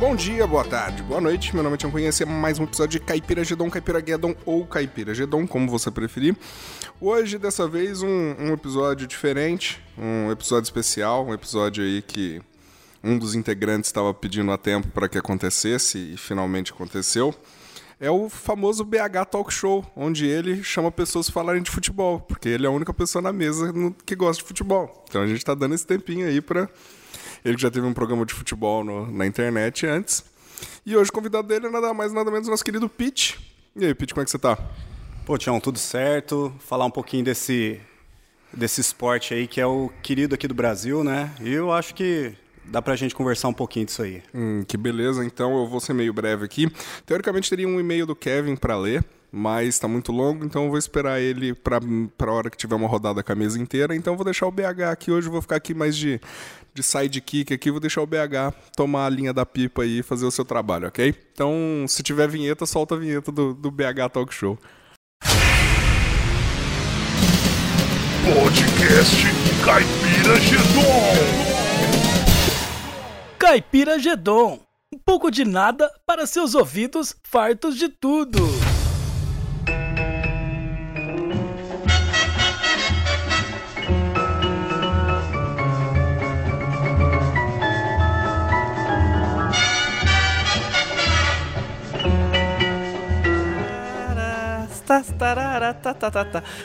Bom 0.00 0.16
dia, 0.16 0.46
boa 0.46 0.64
tarde, 0.64 1.02
boa 1.04 1.20
noite. 1.20 1.54
Meu 1.54 1.62
nome 1.62 1.74
é 1.74 1.78
Tião 1.78 1.90
Cunha, 1.90 2.10
é 2.10 2.24
mais 2.24 2.58
um 2.58 2.64
episódio 2.64 2.98
de 2.98 3.06
Caipira 3.06 3.44
Gedon, 3.44 3.70
Caipira 3.70 4.00
Guedon 4.00 4.34
ou 4.44 4.66
Caipira 4.66 5.14
Gedon, 5.14 5.46
como 5.46 5.70
você 5.70 5.90
preferir. 5.90 6.36
Hoje, 7.00 7.38
dessa 7.38 7.68
vez, 7.68 8.02
um, 8.02 8.34
um 8.38 8.52
episódio 8.52 9.06
diferente, 9.06 9.80
um 9.96 10.30
episódio 10.32 10.64
especial, 10.64 11.24
um 11.24 11.32
episódio 11.32 11.84
aí 11.84 12.02
que 12.02 12.42
um 13.02 13.16
dos 13.16 13.34
integrantes 13.34 13.88
estava 13.88 14.12
pedindo 14.12 14.50
há 14.50 14.58
tempo 14.58 14.88
para 14.88 15.08
que 15.08 15.16
acontecesse 15.16 16.14
e 16.14 16.16
finalmente 16.16 16.72
aconteceu. 16.72 17.32
É 18.00 18.10
o 18.10 18.28
famoso 18.28 18.84
BH 18.84 19.26
Talk 19.30 19.54
Show, 19.54 19.84
onde 19.94 20.26
ele 20.26 20.62
chama 20.64 20.90
pessoas 20.90 21.26
para 21.30 21.34
falarem 21.34 21.62
de 21.62 21.70
futebol, 21.70 22.20
porque 22.20 22.48
ele 22.48 22.66
é 22.66 22.68
a 22.68 22.72
única 22.72 22.92
pessoa 22.92 23.22
na 23.22 23.32
mesa 23.32 23.72
que 24.04 24.16
gosta 24.16 24.42
de 24.42 24.48
futebol. 24.48 25.04
Então 25.08 25.22
a 25.22 25.26
gente 25.26 25.38
está 25.38 25.54
dando 25.54 25.74
esse 25.74 25.86
tempinho 25.86 26.26
aí 26.26 26.40
para 26.40 26.68
ele 27.44 27.58
já 27.58 27.70
teve 27.70 27.86
um 27.86 27.92
programa 27.92 28.24
de 28.24 28.32
futebol 28.32 28.82
no, 28.82 29.10
na 29.10 29.26
internet 29.26 29.86
antes. 29.86 30.24
E 30.86 30.96
hoje 30.96 31.10
o 31.10 31.12
convidado 31.12 31.46
dele 31.46 31.66
é 31.66 31.70
nada 31.70 31.92
mais 31.92 32.12
nada 32.12 32.30
menos 32.30 32.48
nosso 32.48 32.64
querido 32.64 32.88
Pete. 32.88 33.38
E 33.76 33.84
aí, 33.84 33.94
Pete, 33.94 34.14
como 34.14 34.22
é 34.22 34.24
que 34.24 34.30
você 34.30 34.38
tá? 34.38 34.56
Pô, 35.26 35.36
Tião, 35.36 35.58
tudo 35.60 35.78
certo. 35.78 36.54
Falar 36.60 36.84
um 36.84 36.90
pouquinho 36.90 37.24
desse, 37.24 37.80
desse 38.52 38.80
esporte 38.80 39.34
aí 39.34 39.46
que 39.46 39.60
é 39.60 39.66
o 39.66 39.90
querido 40.02 40.34
aqui 40.34 40.46
do 40.46 40.54
Brasil, 40.54 41.02
né? 41.02 41.34
E 41.40 41.52
eu 41.52 41.72
acho 41.72 41.94
que 41.94 42.34
dá 42.64 42.80
pra 42.80 42.96
gente 42.96 43.14
conversar 43.14 43.48
um 43.48 43.52
pouquinho 43.52 43.86
disso 43.86 44.02
aí. 44.02 44.22
Hum, 44.34 44.64
que 44.66 44.76
beleza, 44.76 45.24
então 45.24 45.56
eu 45.58 45.66
vou 45.66 45.80
ser 45.80 45.92
meio 45.92 46.12
breve 46.12 46.44
aqui. 46.44 46.70
Teoricamente 47.04 47.50
teria 47.50 47.68
um 47.68 47.78
e-mail 47.78 48.06
do 48.06 48.16
Kevin 48.16 48.56
para 48.56 48.76
ler, 48.76 49.04
mas 49.34 49.70
está 49.70 49.88
muito 49.88 50.12
longo, 50.12 50.44
então 50.44 50.64
eu 50.64 50.68
vou 50.68 50.78
esperar 50.78 51.20
ele 51.20 51.52
para 51.54 51.80
a 51.80 52.32
hora 52.32 52.48
que 52.48 52.56
tiver 52.56 52.76
uma 52.76 52.86
rodada 52.86 53.20
com 53.20 53.32
a 53.32 53.34
mesa 53.34 53.60
inteira. 53.60 53.96
Então 53.96 54.12
eu 54.12 54.16
vou 54.16 54.24
deixar 54.24 54.46
o 54.46 54.52
BH 54.52 54.82
aqui 54.92 55.10
hoje, 55.10 55.28
vou 55.28 55.42
ficar 55.42 55.56
aqui 55.56 55.74
mais 55.74 55.96
de, 55.96 56.20
de 56.72 56.82
sidekick 56.84 57.52
aqui, 57.52 57.68
vou 57.68 57.80
deixar 57.80 58.00
o 58.00 58.06
BH 58.06 58.54
tomar 58.76 59.06
a 59.06 59.10
linha 59.10 59.32
da 59.32 59.44
pipa 59.44 59.82
aí 59.82 59.98
e 59.98 60.02
fazer 60.04 60.24
o 60.24 60.30
seu 60.30 60.44
trabalho, 60.44 60.86
ok? 60.86 61.12
Então, 61.32 61.84
se 61.88 62.00
tiver 62.04 62.28
vinheta, 62.28 62.64
solta 62.64 62.94
a 62.94 62.98
vinheta 62.98 63.32
do, 63.32 63.52
do 63.52 63.72
BH 63.72 64.08
Talk 64.12 64.32
Show. 64.32 64.56
Podcast 68.32 69.16
Caipira 69.64 70.40
Gedon. 70.40 71.74
Caipira 73.36 73.98
Gedon. 73.98 74.60
Um 74.94 74.98
pouco 75.04 75.28
de 75.28 75.44
nada 75.44 75.90
para 76.06 76.24
seus 76.24 76.54
ouvidos 76.54 77.16
fartos 77.24 77.76
de 77.76 77.88
tudo. 77.88 78.38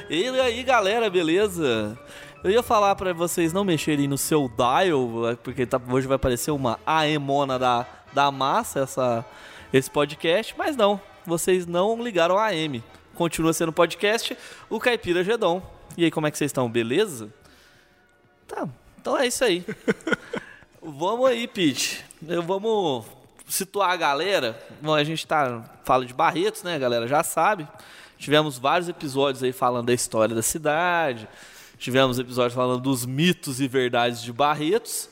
E 0.09 0.27
aí, 0.39 0.63
galera, 0.63 1.09
beleza? 1.09 1.97
Eu 2.43 2.51
ia 2.51 2.61
falar 2.63 2.95
pra 2.95 3.11
vocês 3.13 3.51
não 3.51 3.63
mexerem 3.63 4.07
no 4.07 4.17
seu 4.17 4.47
dial, 4.49 5.35
porque 5.43 5.65
tá- 5.65 5.81
hoje 5.89 6.07
vai 6.07 6.15
aparecer 6.15 6.51
uma 6.51 6.79
AEMona 6.85 7.57
da, 7.59 7.85
da 8.13 8.31
massa 8.31 8.81
essa, 8.81 9.25
esse 9.73 9.89
podcast, 9.89 10.53
mas 10.57 10.75
não, 10.75 10.99
vocês 11.25 11.65
não 11.65 12.01
ligaram 12.01 12.37
a 12.37 12.45
AM. 12.47 12.83
Continua 13.15 13.51
sendo 13.51 13.73
podcast, 13.73 14.37
o 14.69 14.79
Caipira 14.79 15.23
Gedon. 15.23 15.61
E 15.97 16.05
aí, 16.05 16.11
como 16.11 16.27
é 16.27 16.31
que 16.31 16.37
vocês 16.37 16.49
estão? 16.49 16.69
Beleza? 16.69 17.29
Tá, 18.47 18.67
então 19.01 19.17
é 19.17 19.27
isso 19.27 19.43
aí. 19.43 19.65
vamos 20.81 21.27
aí, 21.29 21.47
Pete. 21.47 22.05
Eu- 22.27 22.41
Vamos 22.43 23.05
situar 23.47 23.89
a 23.89 23.97
galera. 23.97 24.57
Bom, 24.81 24.93
a 24.93 25.03
gente 25.03 25.25
tá 25.27 25.63
fala 25.83 26.05
de 26.05 26.13
Barretos, 26.13 26.63
né, 26.63 26.75
a 26.75 26.79
galera 26.79 27.07
já 27.07 27.23
sabe. 27.23 27.67
Tivemos 28.19 28.57
vários 28.59 28.89
episódios 28.89 29.41
aí 29.41 29.53
falando 29.53 29.87
da 29.87 29.93
história 29.93 30.35
da 30.35 30.41
cidade. 30.41 31.25
Tivemos 31.77 32.19
episódios 32.19 32.53
falando 32.53 32.81
dos 32.81 33.05
mitos 33.05 33.61
e 33.61 33.67
verdades 33.67 34.21
de 34.21 34.33
Barretos. 34.33 35.09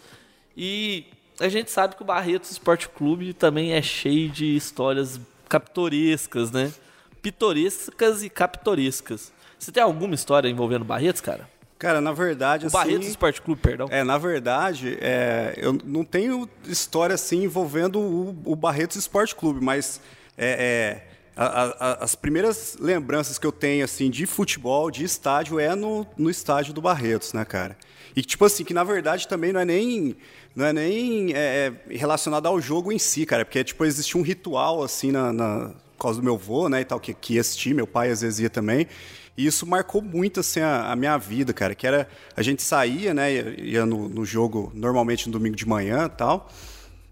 E 0.56 1.06
a 1.40 1.47
gente 1.47 1.72
sabe 1.72 1.95
que 1.95 2.01
o 2.01 2.06
Barretos 2.06 2.51
Esporte 2.51 2.90
Clube 2.90 3.34
também 3.34 3.72
é 3.72 3.81
cheio 3.81 4.29
de 4.29 4.57
histórias 4.57 5.22
capitorescas, 5.47 6.51
né? 6.51 6.73
Pitorescas 7.22 8.23
e 8.23 8.29
capitorescas. 8.29 9.31
Você 9.57 9.72
tem 9.72 9.81
alguma 9.81 10.13
história 10.13 10.50
envolvendo 10.50 10.84
Barretos, 10.84 11.22
cara? 11.22 11.50
Cara, 11.79 12.01
na 12.01 12.12
verdade, 12.12 12.66
O 12.66 12.68
assim... 12.68 12.78
Barretos 12.78 13.07
Esporte 13.07 13.41
Clube, 13.41 13.62
perdão. 13.62 13.88
É, 13.89 14.03
na 14.03 14.18
verdade, 14.18 14.97
é, 15.00 15.53
eu 15.57 15.72
não 15.85 16.03
tenho 16.03 16.50
história 16.66 17.13
assim 17.13 17.44
envolvendo 17.44 18.00
o, 18.00 18.35
o 18.44 18.56
Barretos 18.56 18.97
Esporte 18.97 19.34
Clube, 19.34 19.63
mas 19.63 20.01
é, 20.38 21.06
é, 21.06 21.06
a- 21.46 21.75
a- 21.80 22.03
as 22.03 22.16
primeiras 22.16 22.75
lembranças 22.80 23.38
que 23.38 23.46
eu 23.46 23.52
tenho 23.52 23.86
assim 23.86 24.09
de 24.09 24.25
futebol, 24.25 24.90
de 24.90 25.03
estádio, 25.03 25.59
é 25.59 25.75
no, 25.75 26.06
no 26.18 26.30
estádio 26.30 26.74
do 26.74 26.81
Barretos, 26.81 27.34
né, 27.34 27.46
cara? 27.46 27.78
E 28.16 28.22
tipo 28.24 28.44
assim, 28.46 28.64
que 28.64 28.74
na 28.74 28.84
verdade 28.84 29.28
também 29.28 29.53
não 29.53 29.59
é 29.59 29.66
nem, 29.66 30.16
não 30.56 30.66
é 30.66 30.74
nem 30.74 31.34
é, 31.34 31.72
é, 31.90 31.96
relacionado 31.96 32.48
ao 32.48 32.59
jogo 32.59 32.92
em 32.92 32.98
si, 32.98 33.25
cara, 33.25 33.46
porque 33.46 33.64
tipo, 33.64 33.86
existia 33.86 34.20
um 34.20 34.24
ritual 34.24 34.84
assim 34.84 35.12
na, 35.12 35.31
na 35.31 35.72
por 35.96 36.03
causa 36.03 36.20
do 36.20 36.24
meu 36.24 36.36
avô, 36.36 36.70
né, 36.70 36.81
e 36.81 36.86
tal, 36.86 37.00
que, 37.00 37.12
que 37.14 37.74
meu 37.74 37.88
pai 37.88 38.12
às 38.12 38.22
vezes 38.22 38.40
ia 38.40 38.50
também. 38.50 38.88
E 39.36 39.46
isso 39.46 39.66
marcou 39.68 40.02
muito 40.02 40.40
assim 40.40 40.59
a, 40.59 40.92
a 40.92 40.96
minha 40.96 41.18
vida, 41.18 41.54
cara, 41.54 41.75
que 41.75 41.86
era 41.86 42.08
a 42.36 42.42
gente 42.42 42.64
saía, 42.64 43.14
né, 43.14 43.34
ia, 43.34 43.62
ia 43.62 43.86
no, 43.86 44.09
no 44.09 44.25
jogo 44.25 44.72
normalmente 44.74 45.28
no 45.28 45.34
domingo 45.34 45.56
de 45.56 45.68
manhã, 45.68 46.06
e 46.06 46.09
tal. 46.09 46.50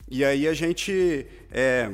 E 0.09 0.23
aí 0.25 0.47
a 0.47 0.53
gente 0.53 1.25
é, 1.51 1.89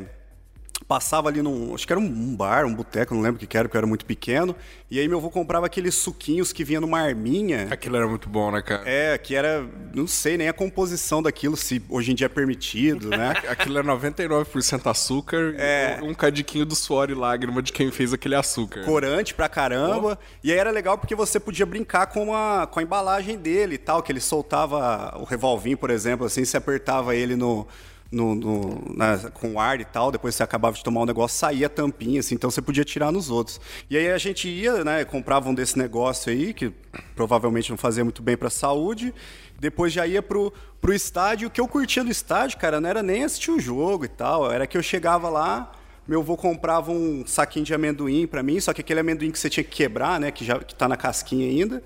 passava 0.88 1.30
ali 1.30 1.42
num, 1.42 1.74
acho 1.74 1.86
que 1.88 1.94
era 1.94 2.00
um, 2.00 2.36
bar, 2.36 2.66
um 2.66 2.74
boteco, 2.74 3.14
não 3.14 3.22
lembro 3.22 3.38
o 3.38 3.40
que 3.40 3.48
que 3.48 3.58
era, 3.58 3.68
porque 3.68 3.78
eu 3.78 3.80
era 3.80 3.88
muito 3.88 4.06
pequeno. 4.06 4.56
E 4.90 5.00
aí 5.00 5.08
meu 5.08 5.20
avô 5.20 5.30
comprava 5.30 5.66
aqueles 5.66 5.96
suquinhos 5.96 6.52
que 6.52 6.64
vinha 6.64 6.82
numa 6.82 7.00
arminha. 7.00 7.68
Aquilo 7.72 7.96
era 7.96 8.08
muito 8.08 8.28
bom, 8.28 8.52
né, 8.52 8.62
cara? 8.62 8.84
É, 8.86 9.18
que 9.18 9.34
era, 9.36 9.66
não 9.94 10.06
sei 10.06 10.38
nem 10.38 10.50
a 10.50 10.54
composição 10.54 11.22
daquilo, 11.24 11.56
se 11.56 11.82
hoje 11.90 12.12
em 12.12 12.16
dia 12.16 12.26
é 12.26 12.30
permitido, 12.30 13.10
né? 13.10 13.34
Aquilo 13.48 13.80
é 13.80 13.84
99% 13.84 14.90
açúcar 14.90 15.56
É. 15.58 16.00
e 16.02 16.04
um 16.04 16.14
cadiquinho 16.14 16.66
do 16.66 16.76
suor 16.76 17.10
e 17.10 17.14
lágrima 17.14 17.62
de 17.62 17.72
quem 17.72 17.90
fez 17.92 18.12
aquele 18.14 18.36
açúcar. 18.36 18.84
corante 18.84 19.34
pra 19.34 19.48
caramba. 19.48 20.20
E 20.44 20.52
aí 20.52 20.58
era 20.58 20.72
legal 20.72 20.98
porque 20.98 21.16
você 21.16 21.40
podia 21.40 21.66
brincar 21.66 22.08
com 22.08 22.36
a, 22.36 22.68
com 22.68 22.80
a 22.80 22.84
embalagem 22.84 23.38
dele 23.38 23.76
e 23.76 23.78
tal, 23.78 24.04
que 24.04 24.12
ele 24.12 24.20
soltava 24.20 25.18
o 25.20 25.24
revolvinho, 25.24 25.78
por 25.78 25.90
exemplo, 25.90 26.26
assim, 26.26 26.44
você 26.44 26.58
apertava 26.58 27.16
ele 27.16 27.36
no. 27.36 27.66
No- 28.12 28.36
no- 28.36 28.94
na- 28.96 29.18
com 29.32 29.60
ar 29.60 29.80
e 29.80 29.86
tal, 29.86 30.12
depois 30.12 30.36
você 30.36 30.44
acabava 30.44 30.76
de 30.76 30.84
tomar 30.84 31.02
um 31.02 31.06
negócio, 31.06 31.38
saía 31.38 31.68
a 31.68 31.70
tampinha, 31.70 32.20
assim, 32.20 32.36
então 32.36 32.52
você 32.52 32.62
podia 32.62 32.84
tirar 32.84 33.12
nos 33.12 33.30
outros. 33.30 33.60
E 33.90 33.98
aí 33.98 34.12
a 34.12 34.18
gente 34.18 34.50
ia, 34.50 34.84
né, 34.84 35.06
comprava 35.06 35.50
um 35.50 35.54
desse 35.54 35.78
negócio 35.78 36.32
aí, 36.32 36.54
que 36.54 36.72
provavelmente 37.16 37.70
não 37.70 37.78
fazia 37.78 38.04
muito 38.04 38.22
bem 38.22 38.36
pra 38.36 38.50
saúde, 38.50 39.14
depois 39.60 39.94
já 39.94 40.06
ia 40.06 40.22
pro, 40.22 40.52
pro 40.82 40.94
estádio. 40.94 41.48
O 41.48 41.52
que 41.52 41.62
eu 41.62 41.68
curtia 41.68 42.04
do 42.04 42.12
estádio, 42.12 42.58
cara, 42.58 42.82
não 42.82 42.90
era 42.90 43.02
nem 43.02 43.24
assistir 43.24 43.52
o 43.52 43.60
jogo 43.60 44.06
e 44.06 44.10
tal, 44.10 44.52
era 44.52 44.68
que 44.68 44.78
eu 44.78 44.84
chegava 44.84 45.30
lá, 45.30 45.72
meu 46.08 46.20
avô 46.20 46.36
comprava 46.36 46.92
um 46.92 47.24
saquinho 47.26 47.64
de 47.64 47.74
amendoim 47.74 48.28
pra 48.28 48.44
mim, 48.44 48.60
só 48.60 48.74
que 48.74 48.82
aquele 48.82 49.00
amendoim 49.00 49.32
que 49.32 49.40
você 49.40 49.50
tinha 49.50 49.64
que 49.64 49.70
quebrar, 49.70 50.20
né? 50.20 50.32
Que 50.32 50.44
já 50.44 50.60
que 50.60 50.76
tá 50.76 50.88
na 50.90 50.98
casquinha 50.98 51.48
ainda. 51.48 51.82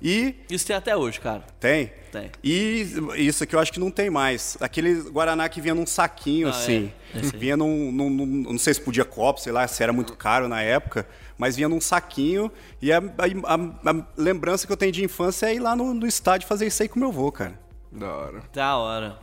E 0.00 0.34
Isso 0.50 0.66
tem 0.66 0.76
até 0.76 0.96
hoje, 0.96 1.18
cara. 1.20 1.42
tem. 1.58 1.92
Tem. 2.12 2.30
E 2.42 2.86
isso 3.16 3.44
aqui 3.44 3.54
eu 3.54 3.60
acho 3.60 3.72
que 3.72 3.80
não 3.80 3.90
tem 3.90 4.08
mais. 4.08 4.56
Aquele 4.60 4.94
Guaraná 5.10 5.48
que 5.48 5.60
vinha 5.60 5.74
num 5.74 5.86
saquinho, 5.86 6.46
Ah, 6.48 6.50
assim. 6.50 6.90
é. 7.14 7.18
Vinha 7.36 7.56
num, 7.56 7.90
num- 7.92 8.08
num- 8.10 8.26
Não 8.52 8.58
sei 8.58 8.72
se 8.74 8.80
podia 8.80 9.04
copo, 9.04 9.40
sei 9.40 9.52
lá, 9.52 9.66
se 9.68 9.82
era 9.82 9.92
muito 9.92 10.14
caro 10.16 10.48
na 10.48 10.62
época. 10.62 11.06
Mas 11.36 11.56
vinha 11.56 11.68
num 11.68 11.80
saquinho. 11.80 12.50
E 12.80 12.90
a, 12.92 12.98
a- 12.98 13.54
a- 13.54 13.90
a 13.90 14.04
lembrança 14.16 14.66
que 14.66 14.72
eu 14.72 14.76
tenho 14.76 14.92
de 14.92 15.04
infância 15.04 15.46
é 15.46 15.54
ir 15.54 15.58
lá 15.60 15.76
no, 15.76 15.92
no 15.92 16.06
estádio 16.06 16.46
fazer 16.48 16.66
isso 16.66 16.82
aí 16.82 16.88
com 16.88 16.98
meu 16.98 17.08
avô, 17.08 17.30
cara. 17.32 17.58
Da 17.92 18.06
hora. 18.14 18.42
Da 18.52 18.76
hora. 18.76 19.18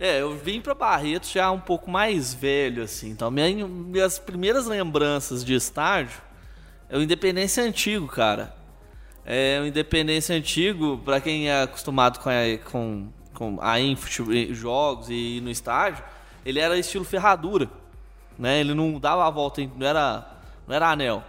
É, 0.00 0.20
eu 0.20 0.36
vim 0.36 0.60
pra 0.60 0.74
Barretos 0.74 1.30
já 1.32 1.50
um 1.50 1.58
pouco 1.60 1.90
mais 1.90 2.32
velho, 2.34 2.82
assim. 2.82 3.10
Então, 3.10 3.30
minha- 3.30 3.66
minhas 3.66 4.18
primeiras 4.18 4.66
lembranças 4.66 5.44
de 5.44 5.54
estádio 5.54 6.20
é 6.88 6.96
o 6.98 7.02
Independência 7.02 7.62
Antigo, 7.64 8.06
cara. 8.06 8.54
É 9.30 9.60
o 9.60 9.66
Independência 9.66 10.34
Antigo, 10.34 10.96
pra 11.04 11.20
quem 11.20 11.50
é 11.50 11.60
acostumado 11.60 12.18
com 12.18 12.30
a, 12.30 12.34
com, 12.70 13.08
com 13.34 13.58
a 13.60 13.78
em 13.78 13.94
jogos 14.54 15.10
e 15.10 15.38
no 15.42 15.50
estádio, 15.50 16.02
ele 16.46 16.58
era 16.58 16.78
estilo 16.78 17.04
ferradura. 17.04 17.68
Né? 18.38 18.60
Ele 18.60 18.72
não 18.72 18.98
dava 18.98 19.26
a 19.26 19.28
volta, 19.28 19.60
não 19.76 19.86
era, 19.86 20.26
não 20.66 20.74
era 20.74 20.90
anel. 20.90 21.22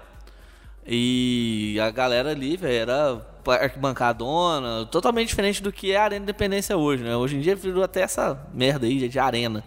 E 0.88 1.78
a 1.82 1.90
galera 1.90 2.32
ali, 2.32 2.58
era 2.64 3.22
arquibancadona, 3.46 4.86
totalmente 4.86 5.28
diferente 5.28 5.62
do 5.62 5.70
que 5.70 5.92
é 5.92 5.98
a 5.98 6.06
Arena 6.06 6.24
Independência 6.24 6.78
hoje, 6.78 7.04
né? 7.04 7.18
Hoje 7.18 7.36
em 7.36 7.42
dia 7.42 7.54
virou 7.54 7.84
até 7.84 8.00
essa 8.00 8.48
merda 8.54 8.88
aí 8.88 9.10
de 9.10 9.20
arena. 9.20 9.62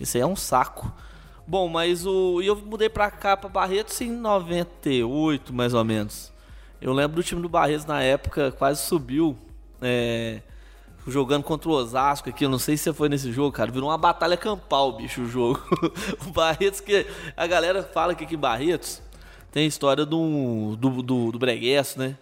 Isso 0.00 0.16
aí 0.16 0.22
é 0.22 0.26
um 0.26 0.36
saco. 0.36 0.90
Bom, 1.46 1.68
mas 1.68 2.06
o. 2.06 2.40
E 2.40 2.46
eu 2.46 2.56
mudei 2.56 2.88
pra 2.88 3.10
cá, 3.10 3.36
pra 3.36 3.50
Barretos, 3.50 4.00
em 4.00 4.10
98, 4.10 5.52
mais 5.52 5.74
ou 5.74 5.84
menos. 5.84 6.32
Eu 6.84 6.92
lembro 6.92 7.16
do 7.16 7.22
time 7.22 7.40
do 7.40 7.48
Barretos 7.48 7.86
na 7.86 8.02
época, 8.02 8.52
quase 8.52 8.82
subiu. 8.82 9.34
É, 9.80 10.42
jogando 11.06 11.42
contra 11.42 11.70
o 11.70 11.72
Osasco 11.72 12.28
aqui, 12.28 12.44
eu 12.44 12.50
não 12.50 12.58
sei 12.58 12.76
se 12.76 12.92
foi 12.92 13.08
nesse 13.08 13.32
jogo, 13.32 13.50
cara, 13.52 13.72
virou 13.72 13.88
uma 13.88 13.96
batalha 13.96 14.36
campal, 14.36 14.92
bicho, 14.92 15.22
o 15.22 15.26
jogo. 15.26 15.62
o 16.28 16.30
Barretos, 16.30 16.80
que 16.80 17.06
a 17.34 17.46
galera 17.46 17.82
fala 17.82 18.14
que 18.14 18.24
aqui 18.24 18.34
em 18.34 18.38
Barretos 18.38 19.00
tem 19.50 19.64
a 19.64 19.66
história 19.66 20.04
do, 20.04 20.76
do, 20.76 21.00
do, 21.00 21.32
do 21.32 21.38
Breguesso, 21.38 21.98
né? 21.98 22.18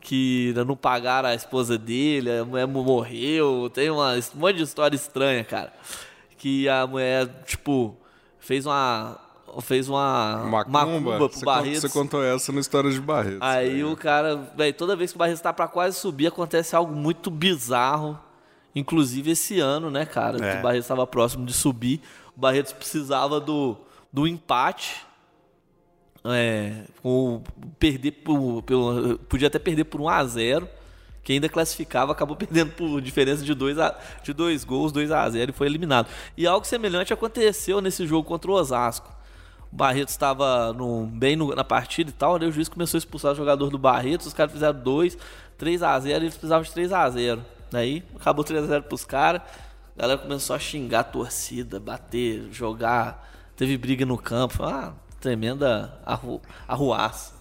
Que 0.00 0.52
não 0.66 0.74
pagaram 0.74 1.28
a 1.28 1.34
esposa 1.36 1.78
dele, 1.78 2.38
a 2.38 2.44
mulher 2.44 2.66
morreu, 2.66 3.70
tem 3.72 3.90
uma, 3.90 4.14
um 4.14 4.38
monte 4.40 4.56
de 4.56 4.64
história 4.64 4.96
estranha, 4.96 5.44
cara. 5.44 5.72
Que 6.36 6.68
a 6.68 6.84
mulher, 6.84 7.44
tipo, 7.44 7.96
fez 8.40 8.66
uma. 8.66 9.20
Fez 9.62 9.88
uma 9.88 10.44
Macumba, 10.48 10.86
macumba 10.86 11.16
pro 11.16 11.28
você, 11.28 11.80
você 11.80 11.88
contou 11.88 12.22
essa 12.22 12.52
na 12.52 12.60
história 12.60 12.90
de 12.90 13.00
Barretos. 13.00 13.40
Aí 13.40 13.84
o 13.84 13.96
cara, 13.96 14.36
velho, 14.56 14.74
toda 14.74 14.96
vez 14.96 15.12
que 15.12 15.16
o 15.16 15.18
Barretos 15.18 15.40
tá 15.40 15.52
pra 15.52 15.68
quase 15.68 15.98
subir, 15.98 16.26
acontece 16.26 16.74
algo 16.74 16.94
muito 16.94 17.30
bizarro. 17.30 18.18
Inclusive 18.74 19.30
esse 19.30 19.60
ano, 19.60 19.90
né, 19.90 20.04
cara? 20.04 20.44
É. 20.44 20.52
Que 20.52 20.58
o 20.58 20.62
Barretos 20.62 20.84
estava 20.86 21.06
próximo 21.06 21.46
de 21.46 21.52
subir. 21.52 22.00
O 22.36 22.40
Barretos 22.40 22.72
precisava 22.72 23.38
do, 23.38 23.76
do 24.12 24.26
empate. 24.26 25.04
É, 26.26 26.84
com, 27.02 27.42
perder 27.78 28.12
por, 28.12 28.62
pelo, 28.62 29.18
podia 29.28 29.48
até 29.48 29.58
perder 29.58 29.84
por 29.84 30.00
1 30.00 30.08
a 30.08 30.24
0 30.24 30.68
que 31.24 31.32
ainda 31.32 31.48
classificava, 31.48 32.12
acabou 32.12 32.36
perdendo 32.36 32.72
por 32.72 33.00
diferença 33.00 33.42
de 33.42 33.54
dois, 33.54 33.78
a, 33.78 33.98
de 34.22 34.32
dois 34.32 34.62
gols, 34.62 34.92
2 34.92 35.10
a 35.10 35.28
0 35.28 35.50
e 35.50 35.54
foi 35.54 35.66
eliminado. 35.66 36.08
E 36.36 36.46
algo 36.46 36.66
semelhante 36.66 37.12
aconteceu 37.12 37.80
nesse 37.80 38.06
jogo 38.06 38.28
contra 38.28 38.50
o 38.50 38.54
Osasco. 38.54 39.13
O 39.74 39.76
Barretos 39.76 40.14
estava 40.14 40.72
no- 40.72 41.04
bem 41.04 41.34
no- 41.34 41.52
na 41.52 41.64
partida 41.64 42.08
e 42.08 42.12
tal, 42.12 42.36
aí 42.36 42.46
o 42.46 42.52
juiz 42.52 42.68
começou 42.68 42.96
a 42.96 43.00
expulsar 43.00 43.32
o 43.32 43.34
jogador 43.34 43.70
do 43.70 43.76
Barretos, 43.76 44.28
os 44.28 44.32
caras 44.32 44.52
fizeram 44.52 44.78
2, 44.80 45.18
3 45.58 45.82
a 45.82 45.98
0 45.98 46.22
e 46.22 46.26
eles 46.26 46.34
precisavam 46.34 46.62
de 46.62 46.70
3 46.70 46.92
a 46.92 47.10
0 47.10 47.44
Daí 47.72 48.04
acabou 48.14 48.44
3 48.44 48.62
a 48.62 48.66
0 48.68 48.84
pros 48.84 49.04
caras, 49.04 49.42
a 49.98 50.00
galera 50.00 50.20
começou 50.20 50.54
a 50.54 50.60
xingar 50.60 51.00
a 51.00 51.04
torcida, 51.04 51.80
bater, 51.80 52.46
jogar, 52.52 53.28
teve 53.56 53.76
briga 53.76 54.06
no 54.06 54.16
campo, 54.16 54.54
foi 54.54 54.66
uma 54.66 54.94
tremenda 55.20 55.98
arru, 56.06 56.40
arruaça. 56.68 57.34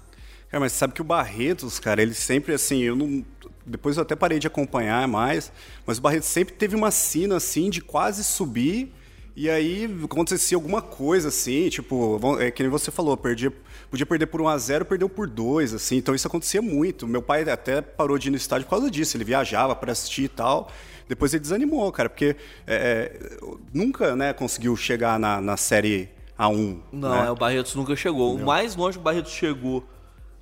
Cara, 0.50 0.60
mas 0.62 0.72
sabe 0.72 0.94
que 0.96 1.02
o 1.02 1.06
Barretos, 1.06 1.78
cara, 1.78 2.02
ele 2.02 2.16
sempre 2.16 2.52
assim, 2.56 2.80
eu 2.82 2.96
não. 2.96 3.24
Depois 3.64 3.96
eu 3.98 4.02
até 4.02 4.16
parei 4.16 4.40
de 4.40 4.48
acompanhar 4.48 5.08
mais, 5.08 5.52
mas 5.86 6.00
o 6.00 6.02
Barretos 6.02 6.30
sempre 6.30 6.56
teve 6.56 6.76
uma 6.76 6.90
sina 6.90 7.36
assim 7.38 7.70
de 7.70 7.80
quase 7.80 8.24
subir. 8.24 8.92
E 9.36 9.50
aí 9.50 9.90
acontecia 10.04 10.56
alguma 10.56 10.82
coisa 10.82 11.30
assim, 11.30 11.68
tipo, 11.68 12.20
é 12.40 12.52
que 12.52 12.62
nem 12.62 12.70
você 12.70 12.92
falou, 12.92 13.18
perdia, 13.18 13.52
podia 13.90 14.06
perder 14.06 14.28
por 14.28 14.40
1 14.42 14.48
a 14.48 14.58
0 14.58 14.86
perdeu 14.86 15.10
por 15.10 15.28
2, 15.28 15.74
assim, 15.74 15.98
então 15.98 16.14
isso 16.14 16.28
acontecia 16.28 16.62
muito. 16.62 17.08
Meu 17.08 17.22
pai 17.22 17.42
até 17.50 17.82
parou 17.82 18.18
de 18.20 18.28
ir 18.28 18.32
no 18.32 18.38
estádio 18.38 18.66
por 18.66 18.72
causa 18.72 18.92
disso, 18.92 19.18
ele 19.18 19.24
viajava 19.24 19.76
para 19.76 19.92
assistir 19.92 20.24
e 20.24 20.30
tal. 20.30 20.70
Depois 21.08 21.34
ele 21.34 21.42
desanimou, 21.42 21.92
cara, 21.92 22.10
porque 22.10 22.36
é, 22.68 22.76
é, 22.76 23.38
nunca 23.74 24.16
né, 24.16 24.34
conseguiu 24.34 24.76
chegar 24.76 25.18
na, 25.18 25.42
na 25.42 25.58
série 25.58 26.10
A1. 26.38 26.80
Não, 26.92 27.10
né? 27.10 27.28
é, 27.28 27.32
o 27.32 27.36
Barretos 27.36 27.74
nunca 27.76 27.96
chegou. 27.96 28.36
O 28.36 28.46
mais 28.46 28.76
longe 28.76 28.98
que 28.98 29.02
o 29.02 29.04
Barretos 29.04 29.32
chegou 29.32 29.84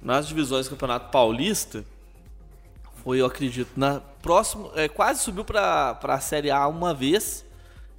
nas 0.02 0.28
divisões 0.28 0.68
do 0.68 0.72
Campeonato 0.72 1.12
Paulista 1.12 1.86
foi, 3.04 3.22
eu 3.22 3.26
acredito, 3.26 3.70
na 3.76 4.00
próximo, 4.22 4.72
é, 4.76 4.88
quase 4.88 5.22
subiu 5.22 5.44
para 5.44 5.98
a 6.02 6.20
Série 6.20 6.52
A 6.52 6.68
uma 6.68 6.94
vez, 6.94 7.44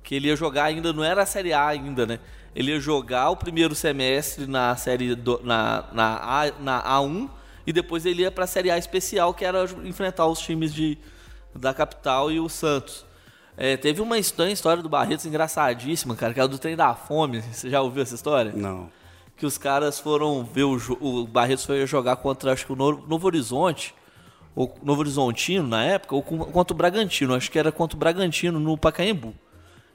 que 0.02 0.14
ele 0.14 0.28
ia 0.28 0.37
jogar 0.37 0.64
ainda, 0.64 0.93
não 0.93 1.04
era 1.04 1.22
a 1.22 1.26
Série 1.26 1.52
A 1.52 1.66
ainda, 1.66 2.06
né? 2.06 2.19
Ele 2.54 2.72
ia 2.72 2.81
jogar 2.81 3.31
o 3.31 3.37
primeiro 3.37 3.75
semestre 3.75 4.46
na 4.46 4.76
série 4.76 5.14
do- 5.14 5.40
na, 5.43 5.84
na, 5.93 6.16
A, 6.16 6.52
na 6.60 6.82
A1 7.00 7.28
e 7.66 7.72
depois 7.72 8.04
ele 8.04 8.22
ia 8.22 8.31
para 8.31 8.44
a 8.44 8.46
Série 8.46 8.70
A 8.70 8.76
especial, 8.76 9.32
que 9.32 9.44
era 9.44 9.64
enfrentar 9.84 10.26
os 10.26 10.38
times 10.40 10.75
de, 10.75 10.99
da 11.54 11.72
capital 11.72 12.31
e 12.31 12.38
o 12.40 12.49
Santos. 12.49 13.06
É, 13.56 13.76
teve 13.76 14.00
uma 14.02 14.19
estranha 14.19 14.52
história 14.52 14.82
do 14.82 14.88
Barretos 14.88 15.25
engraçadíssima, 15.26 16.16
cara, 16.16 16.34
que 16.34 16.40
é 16.40 16.43
a 16.43 16.46
do 16.46 16.58
trem 16.58 16.75
da 16.76 16.94
fome. 16.94 17.40
Você 17.52 17.70
já 17.70 17.81
ouviu 17.81 18.02
essa 18.02 18.14
história? 18.14 18.52
Não. 18.55 18.90
que 19.37 19.46
os 19.46 19.56
caras 19.58 19.98
foram 20.00 20.44
ver 20.44 20.64
o, 20.64 20.76
o 21.00 21.26
Barretos 21.26 21.64
foi 21.64 21.87
jogar 21.87 22.16
contra 22.16 22.52
acho 22.52 22.66
que 22.66 22.72
o 22.72 22.76
Novo, 22.76 23.05
Novo 23.06 23.26
Horizonte 23.26 23.94
ou 24.55 24.75
Novo 24.82 25.00
Horizontino 25.00 25.66
na 25.66 25.82
época 25.84 26.14
ou 26.14 26.22
contra 26.22 26.75
o 26.75 26.76
Bragantino, 26.76 27.34
acho 27.34 27.50
que 27.50 27.58
era 27.58 27.72
contra 27.72 27.96
o 27.96 27.98
Bragantino 27.98 28.60
no 28.60 28.76
Pacaembu. 28.76 29.34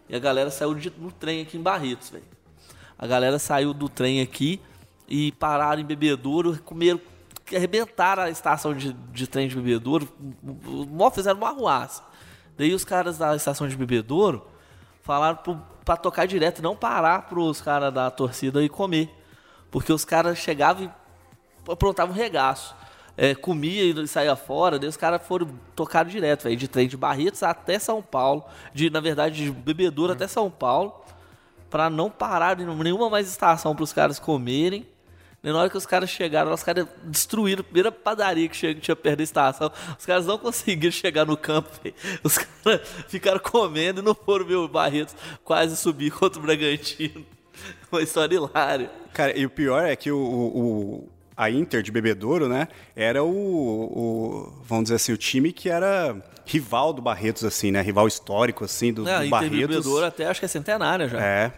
E 0.10 0.16
a 0.16 0.20
galera 0.20 0.50
saiu 0.50 0.74
de- 0.74 0.92
no 0.98 1.12
trem 1.12 1.42
aqui 1.42 1.58
em 1.58 1.62
Barretos, 1.62 2.10
velho. 2.10 2.24
A 2.98 3.06
galera 3.06 3.38
saiu 3.38 3.74
do 3.74 3.88
trem 3.90 4.22
aqui 4.22 4.60
e 5.08 5.32
pararam 5.34 5.82
em 5.82 5.86
Bebedouro, 5.86 6.58
comeram, 6.64 7.00
arrebentaram 7.54 8.24
a 8.24 8.30
estação 8.30 8.74
de, 8.74 8.94
de 8.94 9.28
trem 9.28 9.48
de 9.48 9.56
Bebedouro, 9.56 10.08
fizeram 11.14 11.38
uma 11.38 11.50
arruaça. 11.50 12.04
Daí 12.58 12.74
os 12.74 12.84
caras 12.84 13.18
da 13.18 13.36
estação 13.36 13.68
de 13.68 13.76
Bebedouro 13.76 14.46
falaram 15.04 15.38
pro, 15.38 15.62
pra 15.86 15.96
tocar 15.96 16.26
direto, 16.26 16.62
não 16.62 16.76
parar 16.76 17.24
pros 17.28 17.62
caras 17.62 17.94
da 17.94 18.10
torcida 18.10 18.64
e 18.64 18.70
comer. 18.70 19.10
Porque 19.70 19.94
os 19.94 20.04
caras 20.04 20.38
chegavam 20.38 20.86
e 20.86 21.72
aprontavam 21.72 22.16
um 22.16 22.18
regaço. 22.18 22.76
É, 23.20 23.34
comia 23.34 23.84
e 23.84 24.08
saía 24.08 24.36
fora, 24.36 24.78
daí 24.78 24.88
os 24.88 24.96
caras 24.96 25.26
foram 25.26 25.48
tocar 25.76 26.06
direto, 26.06 26.44
velho, 26.44 26.56
de 26.56 26.68
trem 26.68 26.88
de 26.88 26.96
Barretos 26.96 27.42
até 27.42 27.80
São 27.80 28.00
Paulo, 28.00 28.46
de, 28.76 28.92
na 28.92 29.00
verdade, 29.00 29.44
de 29.46 29.52
Bebedouro 29.52 30.14
até 30.14 30.28
São 30.28 30.52
Paulo, 30.52 30.94
pra 31.68 31.90
não 31.90 32.12
parar 32.12 32.56
nenhuma 32.58 33.10
mais 33.10 33.28
estação 33.28 33.76
pros 33.76 33.92
caras 33.92 34.20
comerem. 34.20 34.86
Na 35.42 35.58
hora 35.58 35.70
que 35.70 35.78
os 35.78 35.86
caras 35.86 36.10
chegaram, 36.10 36.52
os 36.54 36.62
caras 36.64 36.88
destruíram 37.06 37.62
a 37.62 37.64
primeira 37.64 37.92
padaria 37.92 38.48
que 38.50 38.76
tinha 38.76 38.96
perto 38.96 39.18
da 39.18 39.24
estação. 39.24 39.72
Os 39.98 40.06
caras 40.06 40.26
não 40.26 40.38
conseguiram 40.38 40.92
chegar 40.94 41.26
no 41.26 41.38
campo, 41.38 41.70
velho. 41.82 41.96
Os 42.24 42.38
caras 42.38 42.82
ficaram 43.08 43.40
comendo 43.40 44.02
e 44.02 44.04
não 44.04 44.14
foram 44.14 44.46
ver 44.46 44.56
o 44.56 44.68
Barretos 44.68 45.16
quase 45.44 45.78
subir 45.78 46.12
contra 46.12 46.40
o 46.40 46.42
Bragantino. 46.44 47.26
Uma 47.92 48.02
história 48.02 48.36
hilária. 48.36 48.92
Cara, 49.14 49.38
e 49.38 49.46
o 49.46 49.50
pior 49.50 49.86
é 49.86 49.96
que 49.96 50.12
o- 50.12 50.18
o- 50.20 51.10
a 51.38 51.50
Inter 51.52 51.82
de 51.84 51.92
Bebedouro, 51.92 52.50
né, 52.50 52.68
era 52.96 53.24
o, 53.24 53.30
o- 53.30 54.54
vamos 54.64 54.86
dizer 54.86 54.96
assim, 54.96 55.14
o 55.14 55.18
time 55.18 55.54
que 55.54 55.70
era 55.70 56.16
rival 56.46 56.92
do 56.94 57.02
Barretos, 57.02 57.44
assim, 57.46 57.72
né, 57.72 57.82
rival 57.82 58.08
histórico, 58.08 58.66
assim, 58.66 58.92
do, 58.92 59.08
É, 59.08 59.20
do 59.20 59.26
Inter 59.26 59.30
Barretos. 59.30 59.60
Bebedouro 59.68 60.06
até 60.06 60.26
acho 60.26 60.40
que 60.40 60.46
é 60.46 60.50
centenária 60.50 61.08
já. 61.08 61.22
É. 61.24 61.52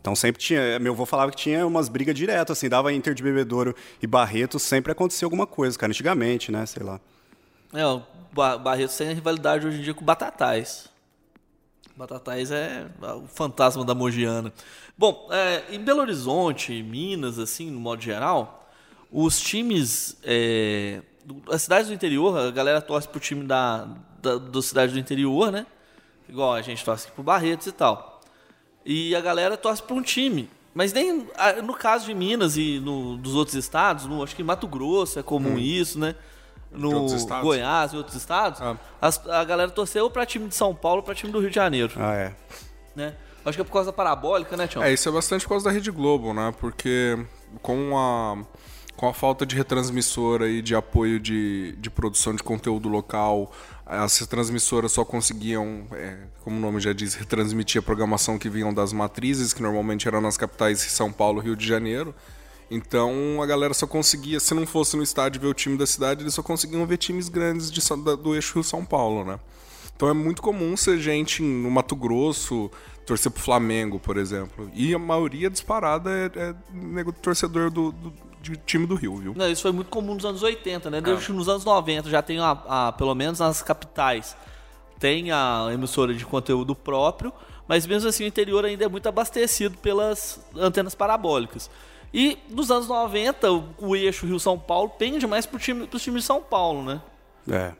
Então 0.00 0.14
sempre 0.14 0.40
tinha, 0.40 0.78
meu 0.78 0.92
avô 0.92 1.04
falava 1.04 1.30
que 1.32 1.36
tinha 1.36 1.66
umas 1.66 1.88
brigas 1.88 2.14
direto, 2.14 2.52
assim, 2.52 2.68
dava 2.68 2.92
Inter 2.92 3.14
de 3.14 3.22
Bebedouro 3.22 3.74
e 4.00 4.06
Barretos, 4.06 4.62
sempre 4.62 4.92
acontecia 4.92 5.26
alguma 5.26 5.46
coisa, 5.46 5.76
cara, 5.78 5.90
antigamente, 5.90 6.52
né, 6.52 6.64
sei 6.66 6.82
lá. 6.84 7.00
É, 7.74 7.84
o 7.84 8.02
Ba- 8.32 8.56
Barretos 8.56 8.96
tem 8.96 9.08
a 9.10 9.12
rivalidade 9.12 9.66
hoje 9.66 9.80
em 9.80 9.82
dia 9.82 9.92
com 9.94 10.02
o 10.02 10.04
Batatais. 10.04 10.88
Batatais 11.96 12.50
é 12.52 12.86
o 13.16 13.26
fantasma 13.26 13.84
da 13.84 13.94
Mogiana. 13.94 14.52
Bom, 14.96 15.28
é, 15.32 15.64
em 15.74 15.80
Belo 15.80 16.00
Horizonte, 16.00 16.80
Minas, 16.82 17.38
assim, 17.40 17.70
no 17.70 17.80
modo 17.80 18.00
geral, 18.00 18.67
os 19.12 19.40
times. 19.40 20.16
É, 20.22 21.00
as 21.50 21.62
cidades 21.62 21.88
do 21.88 21.94
interior, 21.94 22.36
a 22.38 22.50
galera 22.50 22.80
torce 22.80 23.06
pro 23.08 23.20
time 23.20 23.44
da, 23.44 23.86
da, 24.22 24.38
das 24.38 24.66
cidades 24.66 24.94
do 24.94 24.98
interior, 25.00 25.50
né? 25.52 25.66
Igual 26.28 26.54
a 26.54 26.62
gente 26.62 26.84
torce 26.84 27.06
aqui 27.06 27.14
pro 27.14 27.22
Barretos 27.22 27.66
e 27.66 27.72
tal. 27.72 28.20
E 28.84 29.14
a 29.14 29.20
galera 29.20 29.56
torce 29.56 29.82
para 29.82 29.94
um 29.94 30.02
time. 30.02 30.48
Mas 30.74 30.92
nem 30.92 31.26
a- 31.36 31.60
no 31.62 31.74
caso 31.74 32.06
de 32.06 32.14
Minas 32.14 32.56
e 32.56 32.78
no, 32.80 33.16
dos 33.16 33.34
outros 33.34 33.56
estados, 33.56 34.06
no, 34.06 34.22
acho 34.22 34.36
que 34.36 34.42
em 34.42 34.44
Mato 34.44 34.66
Grosso 34.68 35.18
é 35.18 35.22
comum 35.22 35.58
isso, 35.58 35.98
né? 35.98 36.14
No? 36.70 37.06
Goiás 37.42 37.92
e 37.92 37.96
outros 37.96 38.14
estados, 38.16 38.60
Ah. 38.60 38.76
as- 39.00 39.26
a 39.28 39.42
galera 39.44 39.70
torceu 39.70 40.08
para 40.10 40.24
time 40.26 40.46
de 40.48 40.54
São 40.54 40.74
Paulo 40.74 40.98
ou 40.98 41.02
para 41.02 41.14
time 41.14 41.32
do 41.32 41.40
Rio 41.40 41.48
de 41.48 41.54
Janeiro, 41.56 41.92
Ah, 41.96 42.14
é. 42.14 42.34
né? 42.94 43.14
Acho 43.44 43.56
que 43.56 43.62
é 43.62 43.64
por 43.64 43.72
causa 43.72 43.86
da 43.86 43.92
parabólica, 43.92 44.54
né, 44.56 44.66
Tião? 44.66 44.82
É, 44.84 44.92
isso 44.92 45.08
é 45.08 45.12
bastante 45.12 45.42
por 45.44 45.50
causa 45.50 45.64
da 45.64 45.70
Rede 45.70 45.90
Globo, 45.90 46.34
né? 46.34 46.54
Porque 46.60 47.18
com 47.62 47.96
a, 47.98 48.36
com 48.98 49.08
a 49.08 49.14
falta 49.14 49.46
de 49.46 49.54
retransmissora 49.54 50.48
e 50.50 50.60
de 50.60 50.74
apoio 50.74 51.20
de, 51.20 51.76
de 51.78 51.88
produção 51.88 52.34
de 52.34 52.42
conteúdo 52.42 52.88
local, 52.88 53.52
as 53.86 54.18
retransmissoras 54.18 54.90
só 54.90 55.04
conseguiam, 55.04 55.86
é, 55.92 56.16
como 56.42 56.56
o 56.56 56.60
nome 56.60 56.80
já 56.80 56.92
diz, 56.92 57.14
retransmitir 57.14 57.78
a 57.78 57.82
programação 57.82 58.36
que 58.36 58.50
vinham 58.50 58.74
das 58.74 58.92
matrizes, 58.92 59.52
que 59.54 59.62
normalmente 59.62 60.08
eram 60.08 60.20
nas 60.20 60.36
capitais 60.36 60.80
São 60.80 61.12
Paulo, 61.12 61.40
Rio 61.40 61.54
de 61.54 61.64
Janeiro. 61.64 62.12
Então 62.68 63.40
a 63.40 63.46
galera 63.46 63.72
só 63.72 63.86
conseguia, 63.86 64.40
se 64.40 64.52
não 64.52 64.66
fosse 64.66 64.96
no 64.96 65.02
estádio 65.04 65.40
ver 65.40 65.46
o 65.46 65.54
time 65.54 65.78
da 65.78 65.86
cidade, 65.86 66.24
eles 66.24 66.34
só 66.34 66.42
conseguiam 66.42 66.84
ver 66.84 66.96
times 66.98 67.28
grandes 67.28 67.70
de, 67.70 67.80
São- 67.80 67.98
do 68.02 68.34
eixo 68.34 68.54
Rio-São 68.54 68.84
Paulo, 68.84 69.24
né? 69.24 69.38
Então 69.94 70.08
é 70.08 70.12
muito 70.12 70.42
comum 70.42 70.76
ser 70.76 70.98
gente 70.98 71.40
no 71.40 71.70
Mato 71.70 71.94
Grosso 71.94 72.68
torcer 73.06 73.30
pro 73.32 73.40
Flamengo, 73.42 73.98
por 74.00 74.16
exemplo. 74.16 74.68
E 74.74 74.92
a 74.92 74.98
maioria 74.98 75.48
disparada 75.48 76.10
é, 76.10 76.50
é 76.50 77.12
torcedor 77.22 77.70
do, 77.70 77.90
do- 77.92 78.27
de 78.40 78.56
time 78.56 78.86
do 78.86 78.94
Rio, 78.94 79.16
viu? 79.16 79.34
Não, 79.36 79.50
isso 79.50 79.62
foi 79.62 79.72
muito 79.72 79.88
comum 79.88 80.14
nos 80.14 80.24
anos 80.24 80.42
80, 80.42 80.88
Ah. 80.88 80.90
né? 80.90 81.00
Desde 81.00 81.32
nos 81.32 81.48
anos 81.48 81.64
90 81.64 82.08
já 82.08 82.22
tem, 82.22 82.38
a, 82.38 82.50
a- 82.68 82.92
pelo 82.92 83.14
menos 83.14 83.40
nas 83.40 83.62
capitais, 83.62 84.36
tem 84.98 85.30
a 85.30 85.68
emissora 85.72 86.12
de 86.14 86.24
conteúdo 86.24 86.74
próprio, 86.74 87.32
mas 87.66 87.86
mesmo 87.86 88.08
assim 88.08 88.24
o 88.24 88.26
interior 88.26 88.64
ainda 88.64 88.84
é 88.84 88.88
muito 88.88 89.08
abastecido 89.08 89.76
pelas 89.78 90.40
antenas 90.56 90.94
parabólicas. 90.94 91.70
E 92.12 92.38
nos 92.48 92.70
anos 92.70 92.88
90, 92.88 93.52
o, 93.52 93.64
o 93.78 93.96
eixo 93.96 94.24
Rio-São 94.26 94.58
Paulo 94.58 94.88
pende 94.90 95.26
mais 95.26 95.44
pro 95.44 95.58
time, 95.58 95.86
pros 95.86 96.02
times 96.02 96.22
de 96.22 96.26
São 96.26 96.40
Paulo, 96.40 96.82
né? 96.82 97.00
É. 97.50 97.72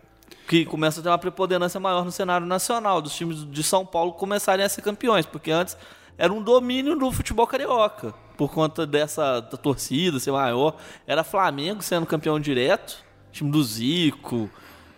que 0.46 0.64
começa 0.64 1.00
a 1.00 1.02
ter 1.02 1.08
uma 1.08 1.18
preponderância 1.18 1.78
maior 1.80 2.04
no 2.04 2.12
cenário 2.12 2.46
nacional, 2.46 3.00
dos 3.02 3.14
times 3.14 3.50
de 3.50 3.62
São 3.62 3.84
Paulo 3.86 4.12
começarem 4.12 4.64
a 4.64 4.68
ser 4.68 4.82
campeões, 4.82 5.24
porque 5.26 5.50
antes 5.50 5.76
era 6.16 6.32
um 6.32 6.42
domínio 6.42 6.96
do 6.96 7.10
futebol 7.12 7.46
carioca, 7.46 8.14
por 8.38 8.52
conta 8.52 8.86
dessa 8.86 9.40
da 9.40 9.56
torcida 9.56 10.20
ser 10.20 10.30
maior. 10.30 10.76
Era 11.04 11.24
Flamengo 11.24 11.82
sendo 11.82 12.06
campeão 12.06 12.38
direto, 12.38 13.04
time 13.32 13.50
do 13.50 13.62
Zico, 13.62 14.48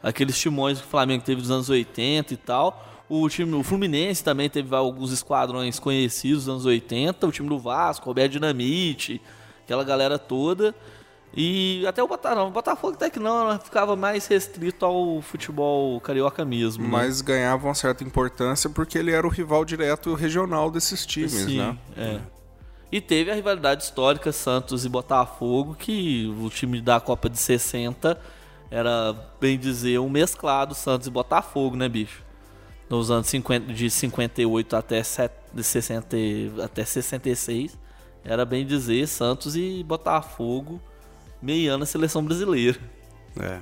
aqueles 0.03 0.39
timões 0.39 0.79
que 0.79 0.87
o 0.87 0.91
Flamengo 0.91 1.25
teve 1.25 1.41
dos 1.41 1.51
anos 1.51 1.71
80 1.71 2.35
e 2.35 2.37
tal. 2.37 2.87
O 3.09 3.29
time, 3.29 3.53
o 3.57 3.63
Fluminense 3.65 4.23
também 4.23 4.49
teve 4.49 4.77
alguns 4.77 5.11
esquadrões 5.11 5.81
conhecidos 5.81 6.45
dos 6.45 6.53
anos 6.53 6.67
80, 6.67 7.27
o 7.27 7.33
time 7.33 7.49
do 7.49 7.59
Vasco, 7.59 8.07
Roberto 8.07 8.33
Dinamite, 8.33 9.21
aquela 9.65 9.83
galera 9.83 10.19
toda. 10.19 10.75
E 11.35 11.85
até 11.87 12.03
o 12.03 12.09
Botafogo, 12.09 12.49
o 12.49 12.51
Botafogo 12.51 12.95
até 12.95 13.09
que 13.09 13.19
não, 13.19 13.59
ficava 13.59 13.97
mais 13.97 14.27
restrito 14.27 14.85
ao 14.85 15.23
futebol 15.23 15.99
carioca 16.01 16.45
mesmo. 16.45 16.85
né? 16.85 16.91
Mas 16.91 17.21
ganhava 17.23 17.67
uma 17.67 17.75
certa 17.75 18.05
importância 18.05 18.69
porque 18.69 18.99
ele 18.99 19.13
era 19.13 19.27
o 19.27 19.31
rival 19.31 19.65
direto 19.65 20.13
regional 20.15 20.71
desses 20.71 21.07
times, 21.07 21.33
Sim, 21.33 21.59
né? 21.59 21.79
é. 21.97 22.21
E 22.93 23.01
teve 23.01 23.31
a 23.31 23.35
rivalidade 23.35 23.85
histórica 23.85 24.33
Santos 24.33 24.85
e 24.85 24.89
Botafogo, 24.89 25.75
que 25.79 26.27
o 26.41 26.49
time 26.51 26.81
da 26.81 27.01
Copa 27.01 27.29
de 27.31 27.39
60 27.39 28.21
era, 28.71 29.15
bem 29.41 29.59
dizer, 29.59 29.99
um 30.01 30.09
mesclado 30.09 30.75
Santos 30.75 31.07
e 31.07 31.11
Botafogo, 31.11 31.77
né, 31.77 31.89
bicho? 31.89 32.23
Nos 32.89 33.11
anos 33.11 33.29
50, 33.29 33.73
de 33.73 33.89
58 33.89 34.77
até, 34.77 35.03
set, 35.03 35.33
de 35.55 35.63
60, 35.63 36.17
e- 36.17 36.53
até 36.61 36.85
66, 36.85 37.79
era 38.25 38.45
bem 38.45 38.67
dizer 38.67 39.07
Santos 39.07 39.55
e 39.57 39.85
Botafogo 39.85 40.81
meiando 41.41 41.85
a 41.85 41.87
seleção 41.87 42.25
brasileira. 42.25 42.79
É. 43.41 43.61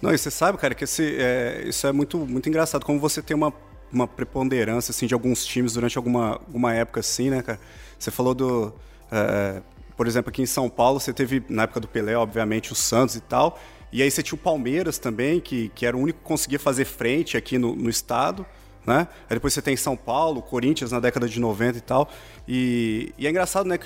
Não, 0.00 0.12
e 0.12 0.16
você 0.18 0.30
sabe, 0.30 0.56
cara, 0.56 0.74
que 0.74 0.84
esse, 0.84 1.16
é, 1.18 1.62
isso 1.66 1.86
é 1.86 1.92
muito, 1.92 2.18
muito 2.18 2.48
engraçado. 2.48 2.84
Como 2.86 2.98
você 2.98 3.20
tem 3.20 3.36
uma, 3.36 3.52
uma 3.92 4.08
preponderância, 4.08 4.90
assim, 4.92 5.06
de 5.06 5.12
alguns 5.12 5.44
times 5.44 5.74
durante 5.74 5.98
alguma, 5.98 6.32
alguma 6.32 6.72
época, 6.72 7.00
assim, 7.00 7.28
né, 7.28 7.42
cara? 7.42 7.60
Você 8.00 8.10
falou 8.10 8.34
do... 8.34 8.74
é, 9.12 9.62
por 9.96 10.06
exemplo, 10.06 10.30
aqui 10.30 10.40
em 10.40 10.46
São 10.46 10.70
Paulo, 10.70 10.98
você 10.98 11.12
teve, 11.12 11.44
na 11.48 11.64
época 11.64 11.80
do 11.80 11.86
Pelé, 11.86 12.16
obviamente, 12.16 12.72
o 12.72 12.74
Santos 12.74 13.16
e 13.16 13.20
tal. 13.20 13.60
E 13.92 14.02
aí 14.02 14.10
você 14.10 14.22
tinha 14.22 14.36
o 14.36 14.40
Palmeiras 14.40 14.98
também, 14.98 15.40
que, 15.40 15.68
que 15.74 15.84
era 15.84 15.96
o 15.96 16.00
único 16.00 16.18
que 16.20 16.24
conseguia 16.24 16.58
fazer 16.58 16.86
frente 16.86 17.36
aqui 17.36 17.58
no, 17.58 17.76
no 17.76 17.90
estado. 17.90 18.46
Né? 18.86 19.06
Aí 19.28 19.36
depois 19.36 19.52
você 19.52 19.60
tem 19.60 19.76
São 19.76 19.96
Paulo, 19.96 20.40
Corinthians 20.40 20.90
na 20.90 21.00
década 21.00 21.28
de 21.28 21.38
90 21.38 21.76
e 21.76 21.80
tal. 21.82 22.08
E, 22.48 23.14
e 23.18 23.26
é 23.26 23.30
engraçado, 23.30 23.66
né? 23.66 23.78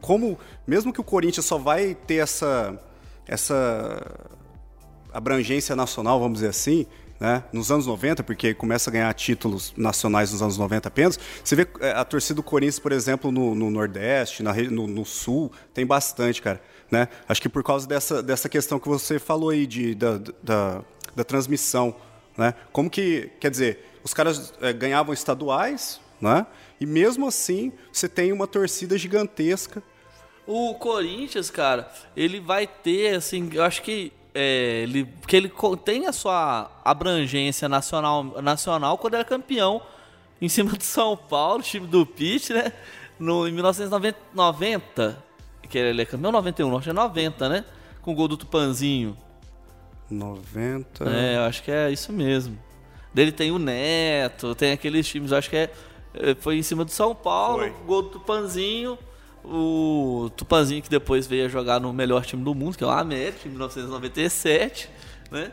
Como, 0.00 0.36
mesmo 0.66 0.92
que 0.92 1.00
o 1.00 1.04
Corinthians 1.04 1.46
só 1.46 1.58
vai 1.58 1.94
ter 1.94 2.16
essa, 2.16 2.76
essa 3.26 4.04
abrangência 5.12 5.76
nacional, 5.76 6.18
vamos 6.18 6.38
dizer 6.38 6.48
assim, 6.48 6.86
né? 7.22 7.44
nos 7.52 7.70
anos 7.70 7.86
90, 7.86 8.24
porque 8.24 8.52
começa 8.52 8.90
a 8.90 8.92
ganhar 8.92 9.14
títulos 9.14 9.72
nacionais 9.76 10.32
nos 10.32 10.42
anos 10.42 10.58
90 10.58 10.88
apenas. 10.88 11.20
Você 11.44 11.54
vê 11.54 11.68
é, 11.78 11.92
a 11.92 12.04
torcida 12.04 12.34
do 12.34 12.42
Corinthians, 12.42 12.80
por 12.80 12.90
exemplo, 12.90 13.30
no, 13.30 13.54
no 13.54 13.70
Nordeste, 13.70 14.42
na, 14.42 14.52
no, 14.52 14.88
no 14.88 15.04
Sul, 15.04 15.52
tem 15.72 15.86
bastante, 15.86 16.42
cara. 16.42 16.60
Né? 16.90 17.06
Acho 17.28 17.40
que 17.40 17.48
por 17.48 17.62
causa 17.62 17.86
dessa, 17.86 18.20
dessa 18.20 18.48
questão 18.48 18.80
que 18.80 18.88
você 18.88 19.20
falou 19.20 19.50
aí 19.50 19.68
de, 19.68 19.94
da, 19.94 20.18
da, 20.42 20.82
da 21.14 21.22
transmissão. 21.22 21.94
Né? 22.36 22.54
Como 22.72 22.90
que, 22.90 23.30
quer 23.38 23.52
dizer, 23.52 23.86
os 24.02 24.12
caras 24.12 24.52
é, 24.60 24.72
ganhavam 24.72 25.14
estaduais, 25.14 26.00
né? 26.20 26.44
e 26.80 26.84
mesmo 26.84 27.28
assim 27.28 27.72
você 27.92 28.08
tem 28.08 28.32
uma 28.32 28.48
torcida 28.48 28.98
gigantesca. 28.98 29.80
O 30.44 30.74
Corinthians, 30.74 31.52
cara, 31.52 31.88
ele 32.16 32.40
vai 32.40 32.66
ter, 32.66 33.14
assim, 33.14 33.48
eu 33.52 33.62
acho 33.62 33.80
que 33.80 34.12
é, 34.34 34.82
ele, 34.82 35.08
que 35.26 35.36
ele 35.36 35.52
tem 35.84 36.06
a 36.06 36.12
sua 36.12 36.70
abrangência 36.84 37.68
nacional, 37.68 38.24
nacional 38.42 38.96
quando 38.98 39.14
era 39.14 39.24
campeão 39.24 39.82
em 40.40 40.48
cima 40.48 40.72
do 40.72 40.82
São 40.82 41.16
Paulo, 41.16 41.62
time 41.62 41.86
do 41.86 42.04
Pitt, 42.04 42.52
né? 42.52 42.72
No, 43.18 43.46
em 43.46 43.52
1990, 43.52 45.22
que 45.68 45.78
ele 45.78 46.02
é 46.02 46.04
campeão 46.04 46.32
91, 46.32 46.76
acho 46.76 46.84
que 46.84 46.90
é 46.90 46.92
90, 46.92 47.48
né? 47.48 47.64
Com 48.00 48.12
o 48.12 48.14
gol 48.14 48.26
do 48.26 48.36
Tupanzinho. 48.36 49.16
90. 50.10 51.04
É, 51.08 51.36
eu 51.36 51.42
acho 51.42 51.62
que 51.62 51.70
é 51.70 51.90
isso 51.90 52.12
mesmo. 52.12 52.58
Dele 53.14 53.30
tem 53.30 53.50
o 53.50 53.58
Neto, 53.58 54.54
tem 54.54 54.72
aqueles 54.72 55.06
times, 55.06 55.30
eu 55.30 55.38
acho 55.38 55.48
que 55.48 55.56
é, 55.56 55.70
é, 56.14 56.34
foi 56.34 56.56
em 56.56 56.62
cima 56.62 56.84
do 56.84 56.90
São 56.90 57.14
Paulo, 57.14 57.58
Foi. 57.58 57.70
gol 57.86 58.02
do 58.02 58.08
Tupanzinho, 58.10 58.98
o 59.44 60.30
Tupanzinho 60.36 60.82
que 60.82 60.90
depois 60.90 61.26
veio 61.26 61.46
a 61.46 61.48
jogar 61.48 61.80
no 61.80 61.92
melhor 61.92 62.24
time 62.24 62.42
do 62.42 62.54
mundo, 62.54 62.76
que 62.76 62.84
é 62.84 62.86
o 62.86 62.90
América, 62.90 63.46
em 63.46 63.50
1997, 63.50 64.88
né? 65.30 65.52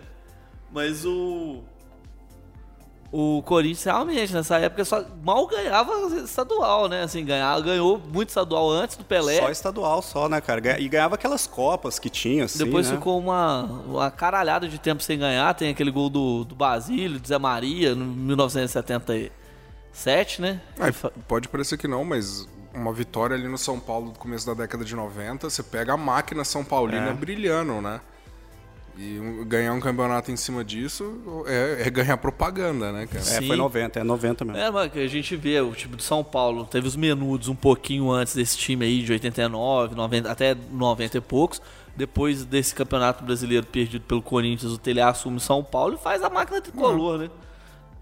Mas 0.72 1.05
o 1.05 1.63
o 3.12 3.41
Corinthians 3.43 3.84
realmente 3.86 4.31
nessa 4.31 4.60
época 4.60 4.86
só 4.86 5.03
mal 5.24 5.48
ganhava 5.48 5.91
estadual, 6.24 6.88
né? 6.88 7.01
Assim, 7.01 7.25
ganhava, 7.25 7.60
ganhou 7.62 7.98
muito 7.98 8.29
estadual 8.29 8.69
antes 8.69 8.98
do 8.98 9.03
Pelé. 9.03 9.39
Só 9.39 9.50
estadual, 9.50 10.03
só, 10.03 10.29
né, 10.29 10.39
cara? 10.39 10.79
E 10.79 10.88
ganhava 10.88 11.15
aquelas 11.15 11.48
copas 11.48 11.98
que 11.98 12.08
tinha, 12.08 12.46
assim, 12.46 12.63
Depois 12.63 12.88
né? 12.88 12.96
ficou 12.96 13.17
uma, 13.17 13.63
uma 13.63 14.12
caralhada 14.12 14.67
de 14.67 14.77
tempo 14.77 15.01
sem 15.01 15.17
ganhar. 15.17 15.51
Tem 15.55 15.72
aquele 15.72 15.89
gol 15.89 16.08
do, 16.10 16.43
do 16.43 16.53
Basílio, 16.53 17.19
do 17.19 17.27
Zé 17.27 17.39
Maria, 17.39 17.96
no 17.96 18.05
1977, 18.05 20.41
né? 20.41 20.62
É, 20.79 20.91
pode 21.27 21.50
parecer 21.50 21.79
que 21.79 21.88
não, 21.88 22.05
mas 22.05 22.48
uma 22.73 22.93
vitória 22.93 23.35
ali 23.35 23.47
no 23.47 23.57
São 23.57 23.79
Paulo 23.79 24.11
do 24.11 24.19
começo 24.19 24.45
da 24.45 24.53
década 24.53 24.83
de 24.85 24.95
90, 24.95 25.49
você 25.49 25.63
pega 25.63 25.93
a 25.93 25.97
máquina 25.97 26.43
São 26.43 26.63
Paulina 26.63 27.09
É. 27.09 27.13
brilhando, 27.13 27.81
né? 27.81 27.99
E 28.97 29.17
um- 29.17 29.45
ganhar 29.45 29.71
um 29.73 29.79
campeonato 29.79 30.29
em 30.29 30.35
cima 30.35 30.61
disso 30.63 31.43
é, 31.47 31.83
é 31.88 31.89
ganhar 31.89 32.17
propaganda, 32.17 32.91
né, 32.91 33.07
cara? 33.07 33.19
É, 33.19 33.39
Sim. 33.39 33.47
foi 33.47 33.55
90, 33.55 33.99
é 33.99 34.03
90 34.03 34.43
mesmo. 34.43 34.59
É, 34.59 34.69
mas 34.69 34.91
que 34.91 34.99
a 34.99 35.07
gente 35.07 35.35
vê 35.38 35.59
o 35.61 35.71
time 35.71 35.95
do 35.95 36.03
São 36.03 36.21
Paulo, 36.23 36.65
teve 36.65 36.85
os 36.88 36.97
menudos 36.97 37.47
um 37.47 37.55
pouquinho 37.55 38.11
antes 38.11 38.35
desse 38.35 38.57
time 38.57 38.83
aí, 38.85 39.01
de 39.01 39.11
89, 39.13 39.95
90, 39.95 40.29
até 40.29 40.53
90 40.71 41.17
e 41.17 41.21
poucos. 41.21 41.61
Depois 41.95 42.43
desse 42.45 42.75
campeonato 42.75 43.23
brasileiro 43.23 43.65
perdido 43.65 44.03
pelo 44.05 44.21
Corinthians, 44.21 44.71
o 44.73 44.77
Tele 44.77 44.99
assume 45.01 45.39
São 45.39 45.63
Paulo 45.63 45.95
e 45.95 45.97
faz 45.97 46.21
a 46.21 46.29
máquina 46.29 46.59
tricolor, 46.61 47.19
né? 47.19 47.29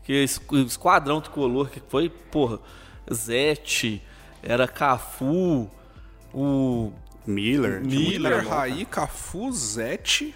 Que 0.04 0.14
esse 0.24 0.40
o 0.50 0.58
esquadrão 0.58 1.22
tricolor, 1.22 1.70
que 1.70 1.80
foi, 1.90 2.10
porra, 2.10 2.60
Zete, 3.14 4.02
era 4.44 4.68
Cafu, 4.68 5.70
o 6.34 6.92
Miller. 7.26 7.82
Miller, 7.84 8.48
Raí, 8.48 8.86
Cafu, 8.86 9.52
Zete. 9.52 10.34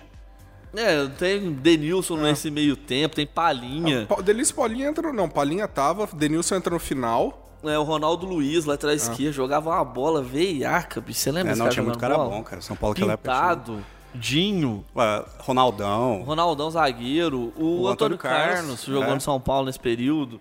É, 0.74 1.06
tem 1.08 1.52
Denilson 1.52 2.16
nesse 2.16 2.50
meio 2.50 2.78
tempo, 2.78 3.14
tem 3.16 3.28
Palinha, 3.28 4.06
Pa- 4.08 4.22
Delícia 4.22 4.56
Paulinha 4.56 4.88
entra. 4.88 5.12
Não, 5.12 5.28
Paulinha 5.28 5.68
tava, 5.68 6.08
Denilson 6.14 6.56
entra 6.56 6.74
no 6.74 6.80
final. 6.80 7.58
é, 7.64 7.78
o 7.78 7.84
Ronaldo 7.84 8.26
Luiz 8.26 8.64
lá 8.64 8.76
atrás 8.76 9.04
esquerda, 9.04 9.34
jogava 9.34 9.70
uma 9.70 9.84
bola 9.84 10.22
veiaca, 10.24 11.02
bicho. 11.02 11.20
Você 11.20 11.32
lembra 11.32 11.52
É, 11.52 11.56
não, 11.56 11.66
cara 11.66 11.74
tinha 11.74 11.84
muito 11.84 12.00
cara 12.00 12.16
bola? 12.16 12.30
bom, 12.30 12.44
cara. 12.44 12.62
São 12.62 12.76
Paulo 12.78 12.96
tinha. 12.96 13.18
Pintado, 13.18 13.84
Dinho, 14.16 14.84
Ué, 14.96 15.26
Ronaldão. 15.40 16.24
Ronaldão 16.24 16.70
zagueiro, 16.72 17.54
o, 17.58 17.82
O 17.82 17.88
Antônio 17.88 18.16
Antônio 18.16 18.18
Carlos, 18.18 18.56
Carlos, 18.60 18.84
jogou 18.86 19.12
é. 19.12 19.14
no 19.16 19.22
São 19.22 19.40
Paulo 19.42 19.66
nesse 19.66 19.80
período. 19.80 20.40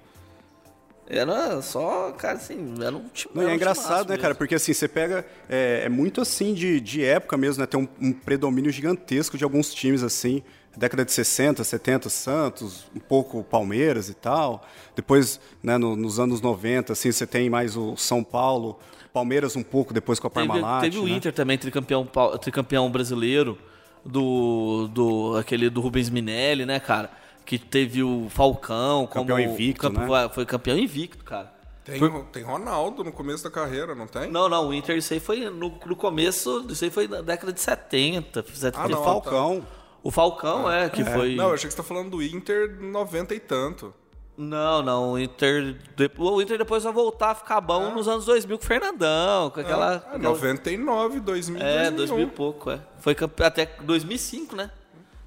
Era 1.12 1.60
só, 1.60 2.12
cara, 2.12 2.34
assim, 2.36 2.74
era 2.80 2.94
um 2.96 3.08
time. 3.08 3.34
Não, 3.34 3.42
era 3.42 3.50
é 3.50 3.52
um 3.52 3.56
engraçado, 3.56 3.86
timaço 3.86 4.08
né, 4.10 4.16
cara? 4.16 4.28
mesmo. 4.28 4.38
Porque 4.38 4.54
assim, 4.54 4.72
você 4.72 4.86
pega. 4.86 5.26
É, 5.48 5.82
é 5.86 5.88
muito 5.88 6.20
assim 6.20 6.54
de, 6.54 6.78
de 6.80 7.04
época 7.04 7.36
mesmo, 7.36 7.60
né? 7.60 7.66
Tem 7.66 7.80
um, 7.80 7.88
um 8.00 8.12
predomínio 8.12 8.70
gigantesco 8.70 9.36
de 9.36 9.42
alguns 9.42 9.74
times 9.74 10.02
assim. 10.04 10.42
Década 10.76 11.04
de 11.04 11.10
60, 11.10 11.64
70, 11.64 12.08
Santos, 12.08 12.86
um 12.94 13.00
pouco 13.00 13.42
Palmeiras 13.42 14.08
e 14.08 14.14
tal. 14.14 14.64
Depois, 14.94 15.40
né, 15.60 15.76
no- 15.76 15.96
nos 15.96 16.20
anos 16.20 16.40
90, 16.40 16.92
assim, 16.92 17.10
você 17.10 17.26
tem 17.26 17.50
mais 17.50 17.76
o 17.76 17.96
São 17.96 18.22
Paulo, 18.22 18.78
Palmeiras 19.12 19.56
um 19.56 19.64
pouco, 19.64 19.92
depois 19.92 20.20
com 20.20 20.28
a 20.28 20.30
Teve, 20.30 20.46
Parmalat. 20.46 20.82
teve 20.82 20.98
o 20.98 21.06
né? 21.06 21.10
Inter 21.10 21.32
também, 21.32 21.58
tricampeão, 21.58 22.08
tricampeão 22.40 22.88
brasileiro, 22.88 23.58
do, 24.04 24.88
do 24.94 25.36
aquele 25.36 25.68
do 25.68 25.80
Rubens 25.80 26.08
Minelli, 26.08 26.64
né, 26.64 26.78
cara? 26.78 27.10
Que 27.50 27.58
teve 27.58 28.00
o 28.00 28.28
Falcão 28.30 29.08
Campeão 29.08 29.36
como 29.38 29.40
invicto, 29.40 29.80
campe- 29.90 30.08
né? 30.08 30.28
Foi 30.32 30.46
campeão 30.46 30.78
invicto, 30.78 31.24
cara. 31.24 31.52
Tem, 31.84 31.98
tem 32.30 32.44
Ronaldo 32.44 33.02
no 33.02 33.10
começo 33.10 33.42
da 33.42 33.50
carreira, 33.50 33.92
não 33.92 34.06
tem? 34.06 34.30
Não, 34.30 34.48
não, 34.48 34.68
o 34.68 34.72
Inter, 34.72 34.96
isso 34.96 35.12
aí 35.12 35.18
foi 35.18 35.50
no, 35.50 35.76
no 35.84 35.96
começo, 35.96 36.64
isso 36.68 36.84
aí 36.84 36.90
foi 36.92 37.08
na 37.08 37.22
década 37.22 37.52
de 37.52 37.60
70. 37.60 38.44
70 38.54 38.78
Ah, 38.80 38.86
O 38.86 38.88
não, 38.88 39.02
Falcão. 39.02 39.66
O 40.00 40.12
Falcão, 40.12 40.70
é, 40.70 40.88
que 40.88 41.04
foi. 41.04 41.34
Não, 41.34 41.48
eu 41.48 41.54
achei 41.54 41.66
que 41.66 41.74
você 41.74 41.78
tá 41.78 41.82
falando 41.82 42.10
do 42.10 42.22
Inter 42.22 42.80
90 42.80 43.34
e 43.34 43.40
tanto. 43.40 43.92
Não, 44.38 44.80
não, 44.80 45.12
o 45.14 45.18
Inter. 45.18 45.76
O 46.18 46.40
Inter 46.40 46.56
depois 46.56 46.84
vai 46.84 46.92
voltar 46.92 47.30
a 47.30 47.34
ficar 47.34 47.60
bom 47.60 47.92
nos 47.92 48.06
anos 48.06 48.26
2000 48.26 48.58
com 48.58 48.64
o 48.64 48.66
Fernandão, 48.68 49.50
com 49.50 49.58
aquela. 49.58 49.94
Ah, 49.94 49.96
aquela- 49.96 50.18
99, 50.18 51.18
2000, 51.18 51.60
é, 51.60 51.90
2001. 51.90 51.96
2000 51.96 52.20
e 52.20 52.30
pouco, 52.30 52.70
é. 52.70 52.78
Foi 53.00 53.12
campe... 53.16 53.42
até 53.42 53.66
2005, 53.82 54.54
né? 54.54 54.70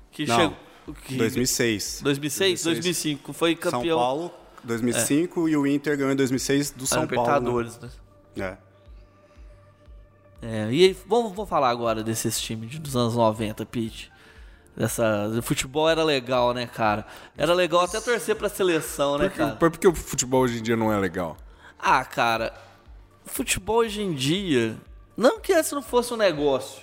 Que 0.10 0.26
Não, 0.26 0.36
chegou. 0.38 0.56
Que... 1.06 1.16
2006. 1.18 2.02
2006, 2.04 2.64
2005. 2.64 3.34
Foi 3.34 3.58
São 3.62 3.72
campeão. 3.72 3.98
Paulo, 3.98 4.32
2005, 4.64 5.48
e 5.50 5.58
o 5.58 5.66
Inter 5.68 5.98
ganhou 5.98 6.12
em 6.12 6.16
2006 6.16 6.72
do 6.72 6.80
da 6.82 6.86
São 6.86 7.08
Paulo. 7.08 7.22
Libertadores, 7.22 7.80
né? 7.80 7.90
Né? 8.36 8.58
É, 10.42 10.70
e 10.72 10.84
aí, 10.86 10.98
vamos, 11.08 11.34
vamos 11.34 11.50
falar 11.50 11.70
agora 11.70 12.04
desses 12.04 12.40
times 12.40 12.70
de- 12.70 12.80
dos 12.80 12.96
anos 12.96 13.16
90, 13.16 13.66
Pete. 13.66 14.12
Dessa, 14.76 15.28
o 15.38 15.42
futebol 15.42 15.88
era 15.90 16.04
legal, 16.04 16.54
né, 16.54 16.66
cara? 16.66 17.06
Era 17.38 17.54
legal 17.54 17.82
até 17.82 18.02
torcer 18.02 18.36
pra 18.36 18.50
seleção, 18.50 19.18
né, 19.20 19.30
Por, 19.30 19.38
cara? 19.38 19.56
por 19.56 19.72
que 19.78 19.88
o 19.88 19.94
futebol 19.94 20.42
hoje 20.42 20.60
em 20.60 20.64
dia 20.64 20.76
não 20.76 20.92
é 20.92 20.98
legal? 20.98 21.38
Ah, 21.80 22.04
cara, 22.04 22.54
futebol 23.26 23.78
hoje 23.78 24.02
em 24.02 24.14
dia. 24.14 24.76
Não 25.16 25.40
que 25.40 25.54
antes 25.54 25.72
não 25.72 25.82
fosse 25.82 26.12
um 26.14 26.18
negócio. 26.18 26.82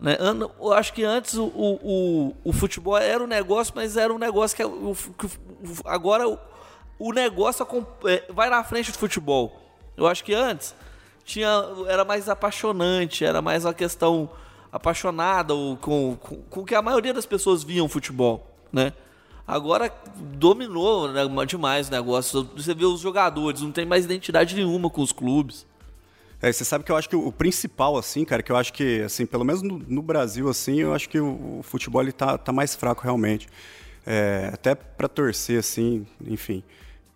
Né? 0.00 0.16
Eu 0.60 0.72
acho 0.72 0.92
que 0.92 1.02
antes 1.02 1.34
o, 1.34 1.46
o, 1.46 2.36
o, 2.44 2.52
futebol 2.52 2.96
era 2.96 3.22
um 3.22 3.26
negócio, 3.26 3.72
mas 3.74 3.96
era 3.96 4.12
um 4.12 4.18
negócio 4.18 4.56
que, 4.56 4.64
o- 4.64 4.94
que 5.18 5.28
agora 5.84 6.28
o, 6.28 6.38
o 6.98 7.12
negócio 7.12 7.66
é, 8.04 8.24
vai 8.32 8.48
na 8.48 8.62
frente 8.62 8.92
do 8.92 8.98
futebol. 8.98 9.60
Eu 9.96 10.06
acho 10.06 10.22
que 10.22 10.32
antes 10.34 10.74
tinha, 11.24 11.48
era 11.88 12.04
mais 12.04 12.28
apaixonante, 12.28 13.24
era 13.24 13.42
mais 13.42 13.64
uma 13.64 13.74
questão 13.74 14.30
apaixonada 14.70 15.52
com, 15.80 16.16
com, 16.20 16.36
com 16.42 16.64
que 16.64 16.74
a 16.74 16.82
maioria 16.82 17.12
das 17.12 17.26
pessoas 17.26 17.64
viam 17.64 17.88
futebol, 17.88 18.46
né? 18.72 18.92
Agora 19.46 19.90
dominou 20.14 21.08
né, 21.08 21.22
demais 21.46 21.88
o 21.88 21.90
negócio. 21.90 22.48
Você 22.54 22.74
vê 22.74 22.84
os 22.84 23.00
jogadores, 23.00 23.62
não 23.62 23.72
tem 23.72 23.86
mais 23.86 24.04
identidade 24.04 24.54
nenhuma 24.54 24.90
com 24.90 25.00
os 25.00 25.10
clubes. 25.10 25.66
É, 26.40 26.52
você 26.52 26.64
sabe 26.64 26.84
que 26.84 26.92
eu 26.92 26.96
acho 26.96 27.08
que 27.08 27.16
o, 27.16 27.32
principal, 27.32 27.96
assim, 27.96 28.24
cara, 28.24 28.42
que 28.42 28.52
eu 28.52 28.56
acho 28.56 28.72
que, 28.72 29.02
assim, 29.02 29.26
pelo 29.26 29.44
menos 29.44 29.60
no, 29.60 29.78
no 29.78 30.00
Brasil, 30.00 30.48
assim, 30.48 30.80
eu 30.80 30.94
acho 30.94 31.08
que 31.08 31.18
o, 31.18 31.58
o 31.58 31.62
futebol 31.64 32.00
ele 32.00 32.12
tá, 32.12 32.38
tá 32.38 32.52
mais 32.52 32.76
fraco 32.76 33.02
realmente. 33.02 33.48
É, 34.06 34.50
até 34.52 34.74
para 34.74 35.08
torcer, 35.08 35.58
assim, 35.58 36.06
enfim. 36.24 36.62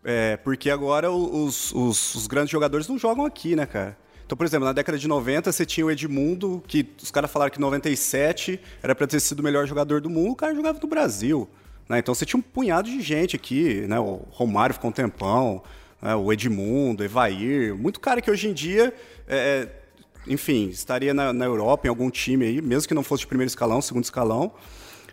É, 0.04 0.36
porque 0.38 0.68
agora 0.68 1.10
os, 1.10 1.72
os, 1.72 2.14
os 2.16 2.26
grandes 2.26 2.50
jogadores 2.50 2.88
não 2.88 2.98
jogam 2.98 3.24
aqui, 3.24 3.54
né, 3.54 3.64
cara? 3.64 3.96
Então, 4.26 4.36
por 4.36 4.44
exemplo, 4.44 4.64
na 4.64 4.72
década 4.72 4.98
de 4.98 5.06
90 5.06 5.52
você 5.52 5.64
tinha 5.64 5.86
o 5.86 5.90
Edmundo, 5.90 6.62
que 6.66 6.88
os 7.00 7.10
caras 7.10 7.30
falaram 7.30 7.52
que 7.52 7.58
em 7.58 7.60
97 7.60 8.58
era 8.82 8.94
para 8.94 9.06
ter 9.06 9.20
sido 9.20 9.40
o 9.40 9.42
melhor 9.42 9.66
jogador 9.66 10.00
do 10.00 10.10
mundo, 10.10 10.32
o 10.32 10.36
cara 10.36 10.54
jogava 10.54 10.78
no 10.82 10.88
Brasil. 10.88 11.48
né? 11.88 11.98
Então 11.98 12.14
você 12.14 12.24
tinha 12.24 12.38
um 12.38 12.42
punhado 12.42 12.88
de 12.88 13.00
gente 13.00 13.36
aqui, 13.36 13.82
né? 13.86 14.00
O 14.00 14.22
Romário 14.30 14.74
ficou 14.74 14.90
um 14.90 14.92
tempão, 14.92 15.62
né? 16.02 16.14
o 16.16 16.32
Edmundo, 16.32 17.04
Evair, 17.04 17.74
muito 17.74 18.00
cara 18.00 18.20
que 18.20 18.30
hoje 18.30 18.48
em 18.48 18.52
dia, 18.52 18.92
é, 19.26 19.68
enfim, 20.26 20.68
estaria 20.68 21.14
na, 21.14 21.32
na 21.32 21.44
Europa, 21.44 21.86
em 21.86 21.90
algum 21.90 22.10
time 22.10 22.44
aí, 22.44 22.60
mesmo 22.60 22.88
que 22.88 22.94
não 22.94 23.02
fosse 23.02 23.20
de 23.22 23.26
primeiro 23.28 23.48
escalão, 23.48 23.80
segundo 23.80 24.04
escalão, 24.04 24.52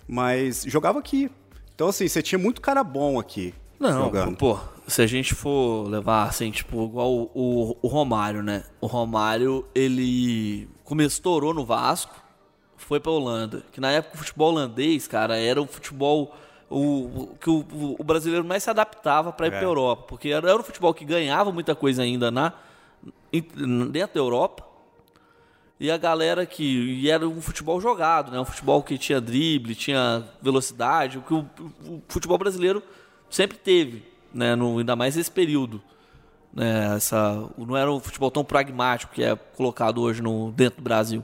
mas 0.08 0.64
jogava 0.68 1.00
aqui. 1.00 1.30
Então, 1.76 1.88
assim, 1.88 2.08
você 2.08 2.22
tinha 2.22 2.40
muito 2.40 2.60
cara 2.62 2.84
bom 2.84 3.20
aqui 3.20 3.54
Não, 3.80 4.06
jogando. 4.06 4.36
pô, 4.36 4.60
se 4.88 5.02
a 5.02 5.08
gente 5.08 5.34
for 5.34 5.88
levar 5.88 6.24
assim, 6.28 6.52
tipo, 6.52 6.84
igual 6.86 7.14
o, 7.14 7.32
o, 7.34 7.78
o 7.84 7.88
Romário, 7.88 8.44
né? 8.44 8.64
O 8.82 8.88
Romário, 8.88 9.66
ele 9.74 10.68
come- 10.84 11.06
estourou 11.06 11.54
no 11.54 11.64
Vasco, 11.66 12.14
foi 12.76 13.00
pra 13.00 13.12
Holanda. 13.12 13.64
Que 13.72 13.80
na 13.80 13.92
época 13.92 14.16
o 14.16 14.18
futebol 14.18 14.50
holandês, 14.52 15.08
cara, 15.08 15.38
era 15.38 15.62
o 15.62 15.68
futebol 15.68 16.36
o, 16.70 17.36
que 17.40 17.50
o, 17.50 17.96
o 17.98 18.04
brasileiro 18.04 18.46
mais 18.46 18.64
se 18.64 18.70
adaptava 18.70 19.32
pra 19.32 19.48
ir 19.48 19.52
pra 19.52 19.64
Europa. 19.64 20.04
Porque 20.08 20.30
era, 20.30 20.50
era 20.50 20.60
um 20.60 20.64
futebol 20.64 20.94
que 20.94 21.04
ganhava 21.04 21.52
muita 21.52 21.76
coisa 21.76 22.04
ainda 22.04 22.30
na, 22.30 22.54
dentro 23.32 24.14
da 24.14 24.20
Europa. 24.20 24.70
E 25.80 25.90
a 25.90 25.98
galera 25.98 26.46
que. 26.46 26.64
E 26.64 27.10
era 27.10 27.28
um 27.28 27.42
futebol 27.42 27.80
jogado, 27.80 28.32
né? 28.32 28.40
Um 28.40 28.46
futebol 28.46 28.84
que 28.84 28.98
tinha 28.98 29.22
drible, 29.22 29.74
tinha 29.74 30.26
velocidade, 30.42 31.18
o 31.18 31.22
que 31.22 31.34
o, 31.34 31.50
o 31.88 32.02
futebol 32.10 32.38
brasileiro 32.38 32.84
sempre 33.30 33.58
teve, 33.58 34.04
né? 34.34 34.56
No, 34.56 34.78
ainda 34.78 34.96
mais 34.96 35.16
nesse 35.16 35.32
período. 35.32 35.82
Né? 36.54 36.96
Essa, 36.96 37.48
não 37.58 37.78
era 37.78 37.92
um 37.92 38.00
futebol 38.00 38.30
tão 38.30 38.44
pragmático 38.44 39.14
que 39.14 39.24
é 39.24 39.36
colocado 39.36 40.02
hoje 40.02 40.22
no, 40.22 40.52
dentro 40.52 40.82
do 40.82 40.84
Brasil. 40.84 41.24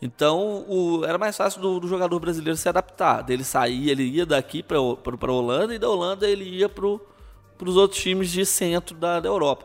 Então, 0.00 0.64
o- 0.68 1.04
era 1.06 1.16
mais 1.18 1.36
fácil 1.36 1.60
do, 1.60 1.80
do 1.80 1.88
jogador 1.88 2.18
brasileiro 2.20 2.56
se 2.56 2.68
adaptar. 2.68 3.22
Dele 3.22 3.44
sair, 3.44 3.90
ele 3.90 4.02
ia 4.04 4.26
daqui 4.26 4.62
para 4.62 4.76
a 4.78 5.32
Holanda 5.32 5.74
e 5.74 5.78
da 5.78 5.88
Holanda 5.88 6.28
ele 6.28 6.44
ia 6.44 6.68
para 6.68 6.86
os 6.86 7.76
outros 7.76 8.00
times 8.00 8.30
de 8.30 8.44
centro 8.44 8.94
da, 8.96 9.20
da 9.20 9.28
Europa. 9.28 9.64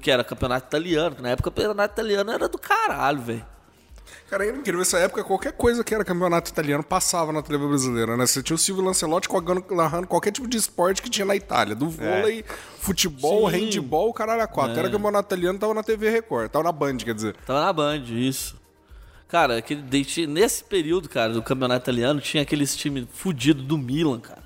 Que 0.00 0.10
era 0.10 0.24
campeonato 0.24 0.66
italiano, 0.66 1.16
que 1.16 1.22
na 1.22 1.30
época 1.30 1.48
o 1.48 1.52
campeonato 1.52 1.94
italiano 1.94 2.30
era 2.32 2.48
do 2.48 2.58
caralho, 2.58 3.20
velho. 3.20 3.46
Cara, 4.28 4.44
era 4.44 4.56
incrível. 4.56 4.78
Nessa 4.80 4.98
época, 4.98 5.22
qualquer 5.22 5.52
coisa 5.52 5.84
que 5.84 5.94
era 5.94 6.04
campeonato 6.04 6.50
italiano 6.50 6.82
passava 6.82 7.32
na 7.32 7.40
TV 7.42 7.64
brasileira, 7.66 8.16
né? 8.16 8.26
Você 8.26 8.42
tinha 8.42 8.54
o 8.54 8.58
Silvio 8.58 8.82
Lancelotti 8.84 9.28
narrando 9.70 10.06
qualquer 10.08 10.32
tipo 10.32 10.48
de 10.48 10.56
esporte 10.56 11.00
que 11.00 11.08
tinha 11.10 11.24
na 11.24 11.36
Itália. 11.36 11.74
Do 11.76 11.88
vôlei, 11.88 12.44
futebol, 12.80 13.48
Sim. 13.50 13.56
handball, 13.66 14.12
caralho, 14.12 14.42
a 14.42 14.46
quatro. 14.48 14.76
Era 14.78 14.90
campeonato 14.90 15.28
italiano, 15.28 15.58
tava 15.58 15.74
na 15.74 15.82
TV 15.84 16.10
Record. 16.10 16.50
Tava 16.50 16.64
na 16.64 16.72
Band, 16.72 16.96
quer 16.98 17.14
dizer. 17.14 17.36
Tava 17.46 17.60
na 17.60 17.72
Band, 17.72 18.02
isso. 18.08 18.56
Cara, 19.28 19.56
aquele, 19.58 19.82
nesse 20.28 20.62
período, 20.62 21.08
cara, 21.08 21.32
do 21.32 21.42
campeonato 21.42 21.82
italiano, 21.84 22.20
tinha 22.20 22.42
aqueles 22.42 22.76
times 22.76 23.06
fudidos 23.12 23.64
do 23.64 23.76
Milan, 23.76 24.20
cara. 24.20 24.44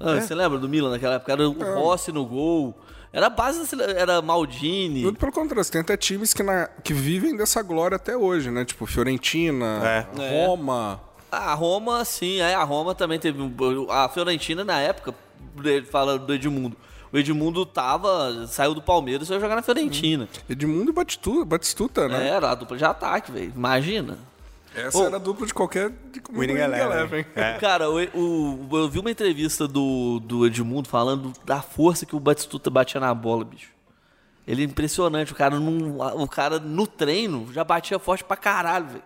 Ah, 0.00 0.20
Você 0.20 0.34
lembra 0.34 0.58
do 0.58 0.68
Milan 0.68 0.90
naquela 0.90 1.14
época? 1.16 1.32
Era 1.32 1.48
o 1.48 1.52
Rossi 1.74 2.10
no 2.12 2.24
gol. 2.24 2.74
Era 3.12 3.26
a 3.26 3.30
base 3.30 3.66
Era 3.96 4.20
Maldini. 4.20 5.02
Tudo 5.02 5.18
pelo 5.18 5.32
contrário, 5.32 5.64
você 5.64 5.72
tem 5.72 5.80
até 5.80 5.96
times 5.96 6.34
que, 6.34 6.42
na- 6.42 6.68
que 6.84 6.92
vivem 6.92 7.34
dessa 7.36 7.62
glória 7.62 7.96
até 7.96 8.14
hoje, 8.16 8.50
né? 8.50 8.64
Tipo, 8.64 8.84
Fiorentina, 8.84 9.80
É. 10.18 10.44
Roma. 10.46 11.00
A 11.32 11.54
Roma, 11.54 12.04
sim, 12.04 12.40
é, 12.40 12.54
a 12.54 12.62
Roma 12.62 12.94
também 12.94 13.18
teve. 13.18 13.38
A 13.90 14.08
Fiorentina, 14.08 14.64
na 14.64 14.80
época, 14.80 15.14
ele 15.64 15.86
fala 15.86 16.18
do 16.18 16.32
Edmundo. 16.32 16.76
O 17.16 17.18
Edmundo 17.18 17.64
tava. 17.64 18.46
saiu 18.46 18.74
do 18.74 18.82
Palmeiras 18.82 19.26
e 19.26 19.32
foi 19.32 19.40
jogar 19.40 19.56
na 19.56 19.62
Fiorentina. 19.62 20.28
Edmundo 20.50 20.90
e 20.90 20.92
Batistuta, 20.92 21.44
Batistuta 21.46 22.08
né? 22.08 22.28
Era 22.28 22.50
a 22.50 22.54
dupla 22.54 22.76
de 22.76 22.84
ataque, 22.84 23.32
velho. 23.32 23.52
Imagina. 23.56 24.18
Essa 24.74 24.98
Ô. 24.98 25.06
era 25.06 25.16
a 25.16 25.18
dupla 25.18 25.46
de 25.46 25.54
qualquer... 25.54 25.88
De 26.12 26.20
Winning 26.30 26.56
Eleven. 26.58 27.24
É. 27.34 27.54
Cara, 27.58 27.88
o, 27.90 27.94
o- 28.14 28.68
eu 28.76 28.88
vi 28.90 28.98
uma 28.98 29.10
entrevista 29.10 29.66
do, 29.66 30.20
do 30.20 30.46
Edmundo 30.46 30.86
falando 30.90 31.32
da 31.46 31.62
força 31.62 32.04
que 32.04 32.14
o 32.14 32.20
Batistuta 32.20 32.68
batia 32.68 33.00
na 33.00 33.14
bola, 33.14 33.42
bicho. 33.46 33.70
Ele 34.46 34.60
é 34.60 34.64
impressionante. 34.66 35.32
O 35.32 35.34
cara, 35.34 35.58
num, 35.58 35.98
o 35.98 36.28
cara 36.28 36.58
no 36.60 36.86
treino 36.86 37.50
já 37.52 37.64
batia 37.64 37.98
forte 37.98 38.22
pra 38.22 38.36
caralho, 38.36 38.86
velho. 38.88 39.02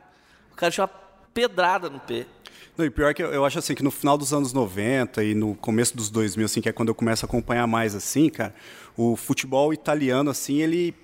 O 0.52 0.56
cara 0.56 0.72
tinha 0.72 0.84
uma 0.84 0.90
pedrada 1.32 1.88
no 1.88 2.00
pé. 2.00 2.26
Não, 2.80 2.86
e 2.86 2.90
pior 2.90 3.12
que 3.12 3.22
eu, 3.22 3.30
eu 3.30 3.44
acho 3.44 3.58
assim 3.58 3.74
que 3.74 3.82
no 3.82 3.90
final 3.90 4.16
dos 4.16 4.32
anos 4.32 4.54
90 4.54 5.22
e 5.22 5.34
no 5.34 5.54
começo 5.54 5.94
dos 5.94 6.08
2000, 6.08 6.46
assim, 6.46 6.60
que 6.62 6.68
é 6.70 6.72
quando 6.72 6.88
eu 6.88 6.94
começo 6.94 7.26
a 7.26 7.28
acompanhar 7.28 7.66
mais 7.66 7.94
assim, 7.94 8.30
cara, 8.30 8.54
o 8.96 9.16
futebol 9.16 9.74
italiano 9.74 10.30
assim, 10.30 10.62
ele 10.62 10.94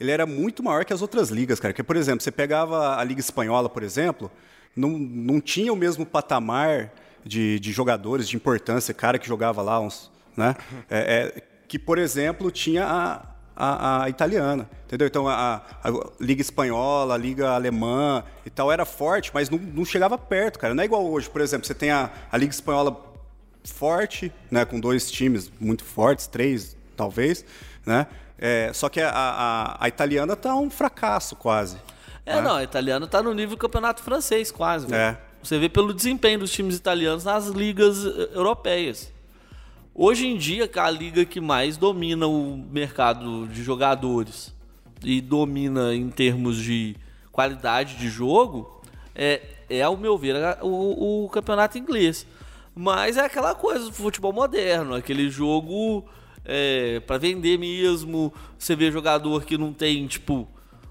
ele 0.00 0.10
era 0.10 0.24
muito 0.24 0.62
maior 0.62 0.84
que 0.86 0.94
as 0.94 1.02
outras 1.02 1.28
ligas, 1.28 1.60
cara. 1.60 1.74
Que 1.74 1.82
por 1.82 1.94
exemplo, 1.94 2.22
você 2.22 2.30
pegava 2.30 2.96
a 2.96 3.04
liga 3.04 3.20
espanhola, 3.20 3.68
por 3.68 3.82
exemplo, 3.82 4.30
não, 4.74 4.90
não 4.98 5.38
tinha 5.38 5.70
o 5.70 5.76
mesmo 5.76 6.06
patamar 6.06 6.90
de, 7.22 7.60
de 7.60 7.70
jogadores 7.70 8.26
de 8.26 8.34
importância, 8.34 8.94
cara 8.94 9.18
que 9.18 9.28
jogava 9.28 9.60
lá 9.60 9.78
uns, 9.78 10.10
né? 10.34 10.54
É, 10.88 11.34
é, 11.36 11.42
que 11.68 11.78
por 11.78 11.98
exemplo 11.98 12.50
tinha 12.50 12.86
a, 12.86 13.26
a, 13.56 14.04
a 14.04 14.08
italiana, 14.10 14.68
entendeu? 14.84 15.08
Então 15.08 15.26
a, 15.26 15.62
a 15.82 15.90
liga 16.20 16.42
espanhola, 16.42 17.14
a 17.14 17.18
liga 17.18 17.50
alemã 17.50 18.22
e 18.44 18.50
tal 18.50 18.70
era 18.70 18.84
forte, 18.84 19.30
mas 19.32 19.48
não, 19.48 19.58
não 19.58 19.84
chegava 19.84 20.18
perto, 20.18 20.58
cara. 20.58 20.74
Não 20.74 20.82
é 20.82 20.86
igual 20.86 21.04
hoje, 21.10 21.30
por 21.30 21.40
exemplo, 21.40 21.66
você 21.66 21.74
tem 21.74 21.90
a, 21.90 22.10
a 22.30 22.36
liga 22.36 22.52
espanhola 22.52 23.04
forte, 23.64 24.32
né, 24.50 24.64
com 24.64 24.78
dois 24.78 25.10
times 25.10 25.50
muito 25.58 25.84
fortes, 25.84 26.26
três 26.26 26.76
talvez, 26.96 27.44
né? 27.84 28.06
É, 28.38 28.70
só 28.74 28.88
que 28.88 29.00
a, 29.00 29.10
a, 29.10 29.84
a 29.84 29.88
italiana 29.88 30.36
tá 30.36 30.54
um 30.54 30.70
fracasso 30.70 31.34
quase. 31.34 31.78
É, 32.26 32.40
não, 32.40 32.56
o 32.56 32.60
italiano 32.60 33.06
tá 33.06 33.22
no 33.22 33.32
nível 33.32 33.56
do 33.56 33.60
campeonato 33.60 34.02
francês, 34.02 34.50
quase, 34.50 34.86
velho. 34.86 35.00
É. 35.00 35.18
Você 35.42 35.58
vê 35.58 35.68
pelo 35.68 35.94
desempenho 35.94 36.40
dos 36.40 36.50
times 36.50 36.76
italianos 36.76 37.24
nas 37.24 37.46
ligas 37.46 38.04
eh, 38.04 38.30
europeias. 38.34 39.12
Hoje 39.98 40.26
em 40.26 40.36
dia, 40.36 40.70
a 40.76 40.90
liga 40.90 41.24
que 41.24 41.40
mais 41.40 41.78
domina 41.78 42.26
o 42.26 42.54
mercado 42.70 43.46
de 43.48 43.62
jogadores 43.62 44.54
e 45.02 45.22
domina 45.22 45.94
em 45.94 46.10
termos 46.10 46.58
de 46.58 46.94
qualidade 47.32 47.96
de 47.96 48.06
jogo 48.10 48.82
é, 49.14 49.40
é 49.70 49.80
ao 49.80 49.96
meu 49.96 50.18
ver, 50.18 50.36
o, 50.60 51.24
o 51.24 51.28
campeonato 51.30 51.78
inglês. 51.78 52.26
Mas 52.74 53.16
é 53.16 53.24
aquela 53.24 53.54
coisa 53.54 53.86
do 53.86 53.92
futebol 53.94 54.34
moderno, 54.34 54.94
aquele 54.94 55.30
jogo 55.30 56.04
é, 56.44 57.00
para 57.00 57.16
vender 57.16 57.58
mesmo. 57.58 58.30
Você 58.58 58.76
vê 58.76 58.90
jogador 58.92 59.46
que 59.46 59.56
não 59.56 59.72
tem, 59.72 60.06
tipo, 60.06 60.46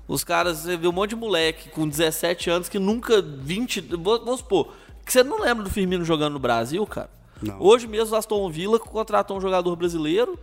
os 0.07 0.23
caras, 0.23 0.57
você 0.57 0.75
vê 0.75 0.87
um 0.87 0.91
monte 0.91 1.11
de 1.11 1.15
moleque 1.15 1.69
com 1.69 1.87
17 1.87 2.49
anos 2.49 2.67
que 2.69 2.79
nunca 2.79 3.21
20. 3.21 3.81
vou- 3.81 4.25
Vamos 4.25 4.39
supor, 4.39 4.73
que 5.05 5.13
você 5.13 5.23
não 5.23 5.41
lembra 5.41 5.63
do 5.63 5.69
Firmino 5.69 6.03
jogando 6.03 6.33
no 6.33 6.39
Brasil, 6.39 6.83
cara? 6.87 7.13
Não. 7.47 7.61
Hoje 7.61 7.87
mesmo 7.87 8.15
o 8.15 8.17
Aston 8.17 8.49
Villa 8.49 8.79
contratou 8.79 9.37
um 9.37 9.41
jogador 9.41 9.75
brasileiro. 9.75 10.37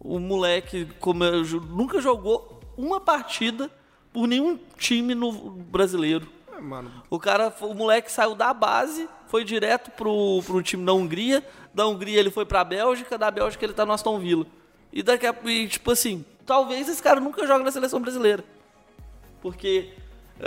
O 0.00 0.18
moleque 0.18 0.86
como 1.00 1.24
eu 1.24 1.44
ju- 1.44 1.60
nunca 1.60 2.00
jogou 2.00 2.60
uma 2.76 3.00
partida 3.00 3.70
por 4.12 4.26
nenhum 4.26 4.58
time 4.76 5.14
no 5.14 5.32
brasileiro. 5.32 6.28
É, 6.56 6.60
mano, 6.60 6.90
O 7.10 7.18
cara, 7.18 7.52
o 7.60 7.74
moleque 7.74 8.10
saiu 8.10 8.34
da 8.34 8.52
base, 8.54 9.08
foi 9.26 9.44
direto 9.44 9.90
pro, 9.90 10.42
pro 10.44 10.62
time 10.62 10.84
da 10.84 10.92
Hungria. 10.92 11.44
Da 11.74 11.86
Hungria 11.86 12.18
ele 12.18 12.30
foi 12.30 12.44
pra 12.46 12.64
Bélgica, 12.64 13.18
da 13.18 13.30
Bélgica 13.30 13.64
ele 13.64 13.74
tá 13.74 13.84
no 13.84 13.92
Aston 13.92 14.18
Villa. 14.18 14.46
E 14.92 15.02
daqui 15.02 15.26
a 15.26 15.34
e, 15.44 15.68
tipo 15.68 15.90
assim, 15.90 16.24
talvez 16.46 16.88
esse 16.88 17.02
cara 17.02 17.20
nunca 17.20 17.46
jogue 17.46 17.64
na 17.64 17.70
seleção 17.70 18.00
brasileira. 18.00 18.42
Porque 19.42 19.90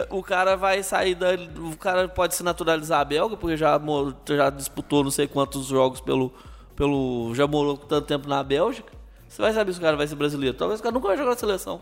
o 0.09 0.21
cara 0.23 0.55
vai 0.55 0.83
sair 0.83 1.15
da. 1.15 1.29
O 1.71 1.75
cara 1.77 2.07
pode 2.07 2.35
se 2.35 2.43
naturalizar 2.43 3.05
belga, 3.05 3.35
porque 3.35 3.57
já, 3.57 3.79
já 4.27 4.49
disputou 4.49 5.03
não 5.03 5.11
sei 5.11 5.27
quantos 5.27 5.65
jogos 5.67 5.99
pelo. 6.01 6.31
pelo 6.75 7.33
já 7.35 7.47
morou 7.47 7.77
tanto 7.77 8.05
tempo 8.07 8.27
na 8.27 8.43
Bélgica. 8.43 8.91
Você 9.27 9.41
vai 9.41 9.53
saber 9.53 9.73
se 9.73 9.79
o 9.79 9.81
cara 9.81 9.97
vai 9.97 10.07
ser 10.07 10.15
brasileiro. 10.15 10.55
Talvez 10.57 10.79
o 10.79 10.83
cara 10.83 10.93
nunca 10.93 11.07
vai 11.07 11.17
jogar 11.17 11.31
na 11.31 11.37
seleção. 11.37 11.81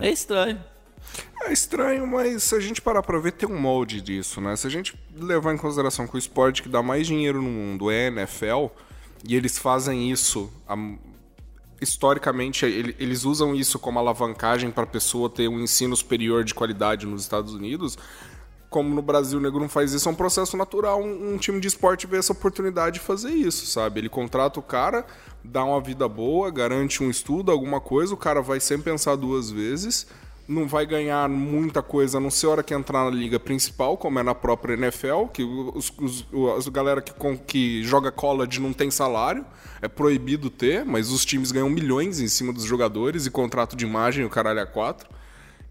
É, 0.00 0.10
estranho. 0.10 0.58
É 1.42 1.52
estranho, 1.52 2.06
mas 2.06 2.42
se 2.42 2.54
a 2.54 2.60
gente 2.60 2.82
parar 2.82 3.02
pra 3.02 3.18
ver, 3.18 3.32
tem 3.32 3.48
um 3.48 3.58
molde 3.58 4.00
disso, 4.02 4.40
né? 4.40 4.54
Se 4.56 4.66
a 4.66 4.70
gente 4.70 4.98
levar 5.16 5.54
em 5.54 5.56
consideração 5.56 6.06
que 6.06 6.14
o 6.16 6.18
esporte 6.18 6.62
que 6.62 6.68
dá 6.68 6.82
mais 6.82 7.06
dinheiro 7.06 7.40
no 7.40 7.48
mundo 7.48 7.90
é 7.90 8.08
NFL, 8.08 8.66
e 9.26 9.34
eles 9.36 9.56
fazem 9.56 10.10
isso 10.10 10.52
há- 10.68 10.76
historicamente, 11.80 12.64
ele- 12.66 12.96
eles 12.98 13.24
usam 13.24 13.54
isso 13.54 13.78
como 13.78 13.98
alavancagem 13.98 14.70
para 14.70 14.84
a 14.84 14.86
pessoa 14.86 15.28
ter 15.30 15.48
um 15.48 15.60
ensino 15.60 15.96
superior 15.96 16.44
de 16.44 16.54
qualidade 16.54 17.06
nos 17.06 17.22
Estados 17.22 17.54
Unidos. 17.54 17.96
Como 18.70 18.94
no 18.94 19.00
Brasil 19.00 19.38
o 19.38 19.42
nego 19.42 19.58
não 19.58 19.68
faz 19.68 19.92
isso, 19.92 20.08
é 20.08 20.12
um 20.12 20.14
processo 20.14 20.56
natural. 20.56 21.00
Um, 21.02 21.34
um 21.34 21.38
time 21.38 21.58
de 21.58 21.68
esporte 21.68 22.06
vê 22.06 22.18
essa 22.18 22.32
oportunidade 22.32 22.94
de 22.94 23.00
fazer 23.00 23.30
isso, 23.30 23.66
sabe? 23.66 24.00
Ele 24.00 24.08
contrata 24.08 24.60
o 24.60 24.62
cara, 24.62 25.06
dá 25.42 25.64
uma 25.64 25.80
vida 25.80 26.06
boa, 26.06 26.50
garante 26.50 27.02
um 27.02 27.08
estudo, 27.08 27.50
alguma 27.50 27.80
coisa, 27.80 28.12
o 28.12 28.16
cara 28.16 28.42
vai 28.42 28.60
sempre 28.60 28.90
pensar 28.90 29.16
duas 29.16 29.50
vezes, 29.50 30.06
não 30.48 30.66
vai 30.66 30.86
ganhar 30.86 31.28
muita 31.28 31.82
coisa, 31.82 32.16
a 32.16 32.20
não 32.20 32.30
ser 32.30 32.46
a 32.46 32.50
hora 32.50 32.62
que 32.62 32.72
entrar 32.72 33.04
na 33.04 33.10
liga 33.10 33.38
principal, 33.38 33.98
como 33.98 34.18
é 34.18 34.22
na 34.22 34.34
própria 34.34 34.72
NFL, 34.74 35.26
que 35.32 35.44
os, 35.44 35.92
os, 35.98 36.26
os- 36.32 36.66
a 36.66 36.70
galera 36.70 37.02
que, 37.02 37.12
com- 37.12 37.36
que 37.36 37.84
joga 37.84 38.10
college 38.10 38.58
não 38.58 38.72
tem 38.72 38.90
salário, 38.90 39.44
é 39.82 39.88
proibido 39.88 40.48
ter, 40.48 40.84
mas 40.86 41.10
os 41.10 41.24
times 41.24 41.52
ganham 41.52 41.68
milhões 41.68 42.18
em 42.18 42.28
cima 42.28 42.50
dos 42.52 42.64
jogadores 42.64 43.26
e 43.26 43.30
contrato 43.30 43.76
de 43.76 43.84
imagem, 43.84 44.24
o 44.24 44.30
caralho 44.30 44.58
é 44.60 44.64
quatro. 44.66 45.06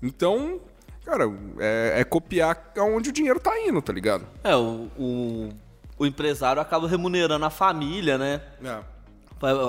Então, 0.01 0.61
cara, 1.03 1.23
é, 1.57 2.01
é 2.01 2.03
copiar 2.03 2.71
aonde 2.77 3.09
o 3.09 3.11
dinheiro 3.13 3.39
tá 3.39 3.59
indo, 3.59 3.81
tá 3.81 3.91
ligado? 3.91 4.25
É, 4.43 4.55
o, 4.55 4.89
o, 4.95 5.49
o 5.97 6.05
empresário 6.05 6.61
acaba 6.61 6.87
remunerando 6.87 7.43
a 7.43 7.49
família, 7.49 8.17
né? 8.17 8.41
É. 8.63 8.79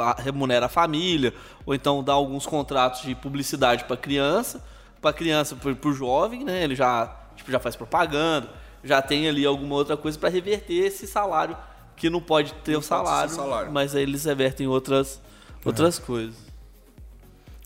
A- 0.02 0.16
remunera 0.20 0.66
a 0.66 0.68
família, 0.68 1.32
ou 1.66 1.74
então 1.74 2.02
dá 2.04 2.12
alguns 2.12 2.46
contratos 2.46 3.02
de 3.02 3.14
publicidade 3.14 3.84
para 3.84 3.96
criança, 3.96 4.62
para 5.00 5.12
criança, 5.12 5.56
pro, 5.56 5.74
pro 5.76 5.92
jovem, 5.92 6.44
né? 6.44 6.64
Ele 6.64 6.74
já, 6.74 7.14
tipo, 7.36 7.50
já 7.50 7.58
faz 7.58 7.76
propaganda, 7.76 8.48
já 8.82 9.00
tem 9.02 9.28
ali 9.28 9.44
alguma 9.44 9.74
outra 9.74 9.96
coisa 9.96 10.18
para 10.18 10.28
reverter 10.28 10.74
esse 10.74 11.06
salário 11.06 11.56
que 11.96 12.08
não 12.08 12.20
pode 12.20 12.52
ter 12.64 12.72
o 12.72 12.74
pode 12.74 12.84
ser 12.84 12.88
salário, 12.88 13.34
salário. 13.34 13.72
mas 13.72 13.94
aí 13.94 14.02
eles 14.02 14.24
revertem 14.24 14.66
outras 14.66 15.20
outras 15.64 15.98
coisas. 15.98 16.36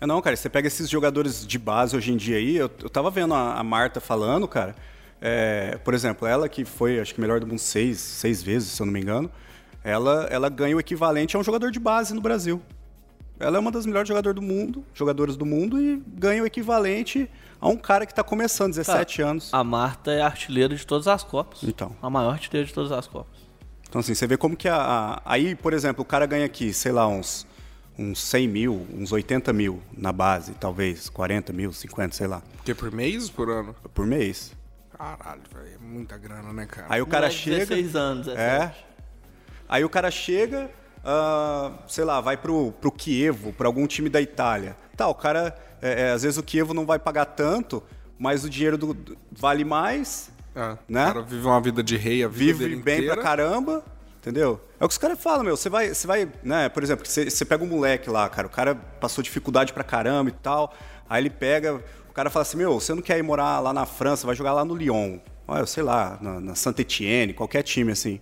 É, 0.00 0.06
Não, 0.06 0.20
cara, 0.20 0.34
você 0.34 0.48
pega 0.48 0.66
esses 0.66 0.88
jogadores 0.88 1.46
de 1.46 1.58
base 1.58 1.96
hoje 1.96 2.12
em 2.12 2.16
dia 2.16 2.36
aí, 2.36 2.56
eu, 2.56 2.70
eu 2.82 2.90
tava 2.90 3.10
vendo 3.10 3.34
a, 3.34 3.54
a 3.54 3.62
Marta 3.62 4.00
falando, 4.00 4.48
cara, 4.48 4.74
é, 5.20 5.78
por 5.84 5.94
exemplo, 5.94 6.26
ela 6.26 6.48
que 6.48 6.64
foi, 6.64 6.98
acho 6.98 7.14
que 7.14 7.20
melhor 7.20 7.38
do 7.38 7.46
mundo 7.46 7.60
seis, 7.60 8.00
seis 8.00 8.42
vezes, 8.42 8.72
se 8.72 8.82
eu 8.82 8.86
não 8.86 8.92
me 8.92 9.00
engano, 9.00 9.30
ela, 9.84 10.26
ela 10.30 10.48
ganha 10.48 10.76
o 10.76 10.80
equivalente 10.80 11.36
a 11.36 11.38
um 11.38 11.44
jogador 11.44 11.70
de 11.70 11.78
base 11.78 12.14
no 12.14 12.20
Brasil. 12.20 12.60
Ela 13.40 13.56
é 13.56 13.60
uma 13.60 13.70
das 13.72 13.86
melhores 13.86 14.08
jogadoras 14.08 14.34
do 14.36 14.42
mundo, 14.42 14.84
jogadoras 14.94 15.36
do 15.36 15.44
mundo 15.44 15.80
e 15.80 16.02
ganha 16.06 16.42
o 16.42 16.46
equivalente 16.46 17.28
a 17.60 17.68
um 17.68 17.76
cara 17.76 18.06
que 18.06 18.14
tá 18.14 18.22
começando, 18.22 18.70
17 18.72 19.16
Cara, 19.18 19.30
anos. 19.30 19.52
A 19.52 19.64
Marta 19.64 20.12
é 20.12 20.20
artilheira 20.22 20.74
de 20.76 20.86
todas 20.86 21.08
as 21.08 21.22
Copas. 21.24 21.62
Então. 21.64 21.94
A 22.00 22.08
maior 22.08 22.30
artilheira 22.32 22.66
de 22.66 22.72
todas 22.72 22.92
as 22.92 23.06
Copas. 23.06 23.40
Então, 23.88 24.00
assim, 24.00 24.14
você 24.14 24.26
vê 24.26 24.36
como 24.36 24.56
que 24.56 24.68
a, 24.68 24.76
a- 24.76 25.22
Aí, 25.24 25.54
por 25.54 25.72
exemplo, 25.72 26.02
o 26.02 26.04
cara 26.04 26.24
ganha 26.24 26.46
aqui, 26.46 26.72
sei 26.72 26.92
lá, 26.92 27.06
uns, 27.06 27.46
uns 27.98 28.20
100 28.22 28.48
mil, 28.48 28.86
uns 28.94 29.12
80 29.12 29.52
mil 29.52 29.82
na 29.96 30.12
base, 30.12 30.52
talvez, 30.54 31.08
40 31.10 31.52
mil, 31.52 31.72
50, 31.72 32.14
sei 32.14 32.26
lá, 32.26 32.42
Que 32.64 32.70
é 32.70 32.74
por 32.74 32.90
mês 32.92 33.24
ou 33.28 33.34
por 33.34 33.50
ano? 33.50 33.74
por 33.92 34.06
mês. 34.06 34.52
Caralho, 34.96 35.42
velho, 35.52 35.74
é 35.74 35.78
muita 35.84 36.16
grana, 36.16 36.52
né, 36.52 36.64
cara? 36.66 36.86
Aí 36.88 37.02
o 37.02 37.06
cara 37.06 37.28
de 37.28 37.34
chega. 37.34 37.66
16 37.66 37.96
anos, 37.96 38.28
É. 38.28 38.58
17. 38.68 38.84
Aí 39.68 39.84
o 39.84 39.88
cara 39.90 40.10
chega, 40.10 40.70
ah, 41.04 41.72
sei 41.86 42.04
lá, 42.04 42.20
vai 42.20 42.36
pro, 42.36 42.72
pro 42.80 42.90
Kievo, 42.92 43.52
pra 43.52 43.66
algum 43.68 43.86
time 43.86 44.08
da 44.08 44.20
Itália. 44.20 44.76
Tá, 44.96 45.08
o 45.08 45.14
cara. 45.14 45.56
é, 45.80 46.08
é, 46.08 46.10
às 46.12 46.22
vezes 46.22 46.38
o 46.38 46.42
Kievo 46.42 46.72
não 46.74 46.86
vai 46.86 46.98
pagar 46.98 47.24
tanto, 47.26 47.82
mas 48.18 48.44
o 48.44 48.50
dinheiro 48.50 48.78
do- 48.78 48.94
do- 48.94 49.16
vale 49.30 49.64
mais, 49.64 50.30
É, 50.54 50.76
né? 50.88 51.04
O 51.08 51.12
cara 51.14 51.22
vive 51.22 51.46
uma 51.46 51.60
vida 51.60 51.82
de 51.82 51.96
rei 51.96 52.22
a 52.24 52.28
vida 52.28 52.58
vive 52.58 52.76
bem 52.82 52.98
inteira. 52.98 53.14
pra 53.14 53.22
caramba. 53.22 53.84
Entendeu? 54.20 54.60
É 54.78 54.84
o 54.84 54.88
que 54.88 54.92
os 54.92 54.98
caras 54.98 55.20
falam, 55.20 55.42
meu. 55.42 55.56
Você 55.56 55.68
vai, 55.68 55.92
você 55.92 56.06
vai, 56.06 56.28
né? 56.44 56.68
Por 56.68 56.80
exemplo, 56.84 57.04
você, 57.04 57.28
você 57.28 57.44
pega 57.44 57.64
um 57.64 57.66
moleque 57.66 58.08
lá, 58.08 58.28
cara. 58.28 58.46
O 58.46 58.50
cara 58.50 58.76
passou 58.76 59.20
dificuldade 59.24 59.72
pra 59.72 59.82
caramba 59.82 60.30
e 60.30 60.32
tal. 60.32 60.72
Aí 61.10 61.20
ele 61.20 61.30
pega, 61.30 61.82
o 62.08 62.12
cara 62.12 62.30
fala 62.30 62.42
assim: 62.42 62.56
Meu, 62.56 62.78
você 62.78 62.94
não 62.94 63.02
quer 63.02 63.18
ir 63.18 63.22
morar 63.22 63.58
lá 63.58 63.72
na 63.72 63.84
França, 63.84 64.24
vai 64.24 64.36
jogar 64.36 64.52
lá 64.52 64.64
no 64.64 64.76
Lyon. 64.76 65.18
Olha, 65.48 65.66
sei 65.66 65.82
lá, 65.82 66.18
na, 66.20 66.38
na 66.38 66.54
Saint-Etienne, 66.54 67.34
qualquer 67.34 67.64
time 67.64 67.90
assim. 67.90 68.20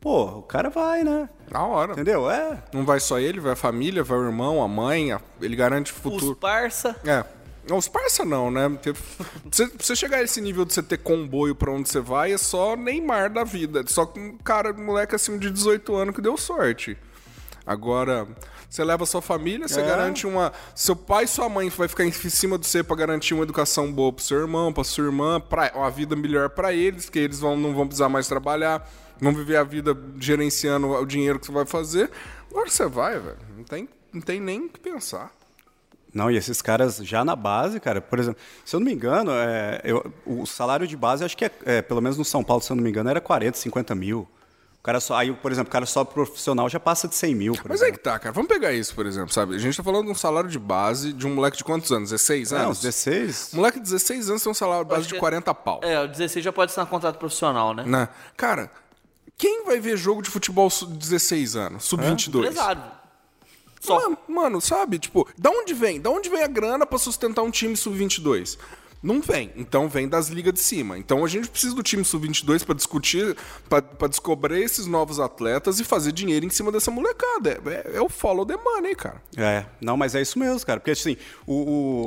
Pô, 0.00 0.24
o 0.38 0.42
cara 0.42 0.70
vai, 0.70 1.04
né? 1.04 1.28
Da 1.50 1.62
hora. 1.62 1.92
Entendeu? 1.92 2.30
É. 2.30 2.62
Não 2.72 2.84
vai 2.86 2.98
só 3.00 3.18
ele, 3.18 3.38
vai 3.40 3.52
a 3.52 3.56
família, 3.56 4.02
vai 4.02 4.18
o 4.18 4.24
irmão, 4.24 4.62
a 4.62 4.68
mãe, 4.68 5.12
a- 5.12 5.20
ele 5.42 5.54
garante 5.54 5.92
o 5.92 5.94
Os 5.96 6.00
futuro. 6.00 6.36
parça. 6.36 6.96
É. 7.04 7.22
Não, 7.68 7.76
Os 7.76 7.86
parça 7.86 8.24
não, 8.24 8.50
né? 8.50 8.68
Porque 8.70 8.92
Você, 9.50 9.66
pra 9.68 9.84
você 9.84 9.94
chegar 9.94 10.16
a 10.18 10.22
esse 10.22 10.40
nível 10.40 10.64
de 10.64 10.72
você 10.72 10.82
ter 10.82 10.96
comboio 10.98 11.54
pra 11.54 11.70
onde 11.70 11.88
você 11.88 12.00
vai, 12.00 12.32
é 12.32 12.38
só 12.38 12.74
Neymar 12.76 13.30
da 13.30 13.44
vida. 13.44 13.84
Só 13.86 14.06
com 14.06 14.18
um 14.18 14.38
cara, 14.38 14.72
um 14.72 14.82
moleque 14.84 15.14
acima 15.14 15.36
de 15.38 15.50
18 15.50 15.94
anos 15.94 16.14
que 16.14 16.22
deu 16.22 16.36
sorte. 16.38 16.96
Agora, 17.66 18.26
você 18.68 18.82
leva 18.82 19.04
sua 19.04 19.20
família, 19.20 19.68
você 19.68 19.80
É. 19.80 19.86
garante 19.86 20.26
uma. 20.26 20.52
Seu 20.74 20.96
pai 20.96 21.24
e 21.24 21.28
sua 21.28 21.48
mãe 21.48 21.68
vai 21.68 21.86
ficar 21.88 22.04
em 22.04 22.10
cima 22.12 22.58
de 22.58 22.66
você 22.66 22.82
pra 22.82 22.96
garantir 22.96 23.34
uma 23.34 23.42
educação 23.42 23.92
boa 23.92 24.12
pro 24.12 24.24
seu 24.24 24.40
irmão, 24.40 24.72
pra 24.72 24.82
sua 24.82 25.04
irmã, 25.04 25.38
pra, 25.40 25.70
uma 25.74 25.90
vida 25.90 26.16
melhor 26.16 26.48
pra 26.48 26.72
eles, 26.72 27.08
que 27.10 27.18
eles 27.18 27.38
vão, 27.38 27.56
não 27.56 27.74
vão 27.74 27.86
precisar 27.86 28.08
mais 28.08 28.26
trabalhar, 28.26 28.88
vão 29.20 29.32
viver 29.34 29.56
a 29.56 29.64
vida 29.64 29.96
gerenciando 30.18 30.88
o 30.90 31.04
dinheiro 31.06 31.38
que 31.38 31.46
você 31.46 31.52
vai 31.52 31.66
fazer. 31.66 32.10
Agora 32.50 32.68
você 32.68 32.86
vai, 32.86 33.18
velho. 33.18 33.36
Não 33.56 33.64
tem, 33.64 33.88
não 34.12 34.20
tem 34.20 34.40
nem 34.40 34.66
o 34.66 34.68
que 34.68 34.80
pensar. 34.80 35.30
Não, 36.12 36.28
e 36.30 36.36
esses 36.36 36.60
caras 36.60 36.96
já 36.96 37.24
na 37.24 37.36
base, 37.36 37.78
cara, 37.78 38.00
por 38.00 38.18
exemplo, 38.18 38.40
se 38.64 38.74
eu 38.74 38.80
não 38.80 38.84
me 38.86 38.92
engano, 38.92 39.30
é, 39.32 39.80
eu- 39.84 40.12
o 40.26 40.44
salário 40.44 40.86
de 40.86 40.96
base, 40.96 41.24
acho 41.24 41.36
que 41.36 41.44
é, 41.44 41.50
é, 41.64 41.82
pelo 41.82 42.00
menos 42.00 42.18
no 42.18 42.24
São 42.24 42.42
Paulo, 42.42 42.60
se 42.62 42.72
eu 42.72 42.76
não 42.76 42.82
me 42.82 42.90
engano, 42.90 43.08
era 43.08 43.20
40, 43.20 43.56
50 43.58 43.94
mil. 43.94 44.26
O 44.80 44.82
cara 44.82 44.98
só, 44.98 45.14
aí, 45.14 45.30
por 45.32 45.52
exemplo, 45.52 45.68
o 45.68 45.72
cara 45.72 45.84
só 45.86 46.02
profissional 46.04 46.66
já 46.68 46.80
passa 46.80 47.06
de 47.06 47.14
100 47.14 47.34
mil, 47.34 47.52
por 47.52 47.68
Mas 47.68 47.80
exemplo. 47.82 47.98
que 47.98 48.02
tá, 48.04 48.18
cara. 48.18 48.32
Vamos 48.32 48.48
pegar 48.48 48.72
isso, 48.72 48.94
por 48.94 49.04
exemplo, 49.06 49.30
sabe? 49.32 49.54
A 49.54 49.58
gente 49.58 49.76
tá 49.76 49.82
falando 49.84 50.06
de 50.06 50.10
um 50.10 50.14
salário 50.14 50.48
de 50.50 50.58
base 50.58 51.12
de 51.12 51.26
um 51.26 51.34
moleque 51.34 51.58
de 51.58 51.62
quantos 51.64 51.92
anos? 51.92 52.10
16 52.10 52.50
Não, 52.50 52.58
anos? 52.58 52.78
uns 52.78 52.82
16. 52.82 53.50
Moleque 53.52 53.78
de 53.78 53.84
16 53.84 54.30
anos 54.30 54.42
tem 54.42 54.50
um 54.50 54.54
salário 54.54 54.84
de 54.86 54.90
base 54.90 55.06
de 55.06 55.12
que- 55.14 55.20
40 55.20 55.54
pau. 55.54 55.80
É, 55.84 56.00
o 56.02 56.08
16 56.08 56.42
já 56.44 56.50
pode 56.50 56.72
ser 56.72 56.80
um 56.80 56.86
contrato 56.86 57.18
profissional, 57.18 57.74
né? 57.74 57.84
Né? 57.86 58.08
Cara, 58.38 58.70
quem 59.40 59.64
vai 59.64 59.80
ver 59.80 59.96
jogo 59.96 60.20
de 60.20 60.28
futebol 60.28 60.68
sub 60.68 60.94
16 60.96 61.56
anos? 61.56 61.84
Sub-22? 61.84 62.38
Empresário. 62.40 62.82
Só. 63.80 63.98
Mano, 63.98 64.18
mano, 64.28 64.60
sabe? 64.60 64.98
Tipo, 64.98 65.26
da 65.38 65.48
onde 65.50 65.72
vem? 65.72 65.98
Da 65.98 66.10
onde 66.10 66.28
vem 66.28 66.42
a 66.42 66.46
grana 66.46 66.84
pra 66.84 66.98
sustentar 66.98 67.42
um 67.42 67.50
time 67.50 67.74
sub-22? 67.74 68.58
Não 69.02 69.22
vem. 69.22 69.50
Então 69.56 69.88
vem 69.88 70.06
das 70.06 70.28
ligas 70.28 70.52
de 70.52 70.60
cima. 70.60 70.98
Então 70.98 71.24
a 71.24 71.28
gente 71.28 71.48
precisa 71.48 71.74
do 71.74 71.82
time 71.82 72.04
sub-22 72.04 72.66
pra 72.66 72.74
discutir, 72.74 73.34
pra 73.66 73.80
pra 73.80 74.08
descobrir 74.08 74.62
esses 74.62 74.86
novos 74.86 75.18
atletas 75.18 75.80
e 75.80 75.84
fazer 75.84 76.12
dinheiro 76.12 76.44
em 76.44 76.50
cima 76.50 76.70
dessa 76.70 76.90
molecada. 76.90 77.58
É, 77.64 77.70
é- 77.94 77.96
é 77.96 78.02
o 78.02 78.10
follow 78.10 78.44
the 78.44 78.58
money, 78.58 78.94
cara. 78.94 79.22
É, 79.38 79.64
não, 79.80 79.96
mas 79.96 80.14
é 80.14 80.20
isso 80.20 80.38
mesmo, 80.38 80.66
cara. 80.66 80.78
Porque, 80.78 80.90
assim, 80.90 81.16
o, 81.46 81.54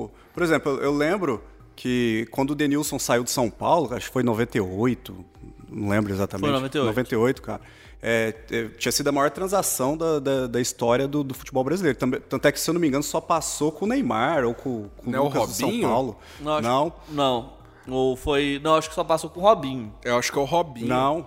o- 0.04 0.12
por 0.36 0.44
exemplo, 0.44 0.74
eu, 0.74 0.84
eu 0.84 0.96
lembro 0.96 1.44
que 1.76 2.28
quando 2.30 2.52
o 2.52 2.56
Denilson 2.56 3.00
saiu 3.00 3.24
de 3.24 3.32
São 3.32 3.50
Paulo, 3.50 3.92
acho 3.96 4.06
que 4.06 4.14
foi 4.14 4.22
em 4.22 4.26
98, 4.28 5.26
não 5.74 5.90
lembro 5.90 6.14
exatamente. 6.14 6.46
Foi 6.46 6.52
98. 6.52 6.88
98, 6.88 7.42
cara. 7.42 7.62
É, 8.02 8.36
é, 8.52 8.68
tinha 8.78 8.92
sido 8.92 9.08
a 9.08 9.12
maior 9.12 9.32
transação 9.32 9.96
da, 9.96 10.20
da, 10.20 10.48
da 10.48 10.60
história 10.60 11.08
do, 11.08 11.24
do 11.24 11.34
futebol 11.34 11.64
brasileiro. 11.64 11.98
Tanto 11.98 12.48
é 12.48 12.52
que, 12.52 12.60
se 12.60 12.70
eu 12.70 12.74
não 12.74 12.82
me 12.82 12.88
engano, 12.88 13.04
só 13.04 13.22
passou 13.22 13.72
com 13.72 13.86
o 13.86 13.88
Neymar 13.88 14.44
ou 14.44 14.54
com, 14.54 14.90
com 14.98 15.10
Não 15.10 15.20
é 15.20 15.22
o 15.22 15.26
Lucas 15.26 15.48
do 15.48 15.54
São? 15.54 15.82
Paulo. 15.82 16.18
Não, 16.40 16.54
acho, 16.54 16.68
não, 16.68 16.94
não. 17.10 17.54
Ou 17.88 18.16
foi. 18.16 18.60
Não, 18.64 18.76
acho 18.76 18.90
que 18.90 18.96
só 18.96 19.04
passou 19.04 19.30
com 19.30 19.40
o 19.40 19.44
Robinho. 19.44 19.94
Eu 20.04 20.18
acho 20.18 20.32
que 20.32 20.38
é 20.38 20.42
o 20.42 20.46
Robinho. 20.46 20.88
não. 20.88 21.26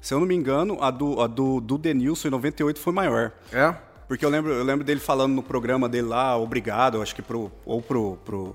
Se 0.00 0.12
eu 0.12 0.20
não 0.20 0.26
me 0.26 0.34
engano, 0.34 0.76
a 0.82 0.90
do, 0.90 1.18
a 1.22 1.26
do, 1.26 1.60
do 1.62 1.78
Denilson 1.78 2.28
em 2.28 2.30
98 2.30 2.78
foi 2.78 2.92
maior. 2.92 3.32
É? 3.50 3.74
Porque 4.06 4.22
eu 4.22 4.28
lembro, 4.28 4.52
eu 4.52 4.62
lembro 4.62 4.84
dele 4.84 5.00
falando 5.00 5.32
no 5.32 5.42
programa 5.42 5.88
dele 5.88 6.08
lá, 6.08 6.36
obrigado, 6.36 7.00
acho 7.00 7.14
que 7.14 7.22
pro, 7.22 7.50
ou 7.64 7.80
pro, 7.80 8.18
pro, 8.22 8.54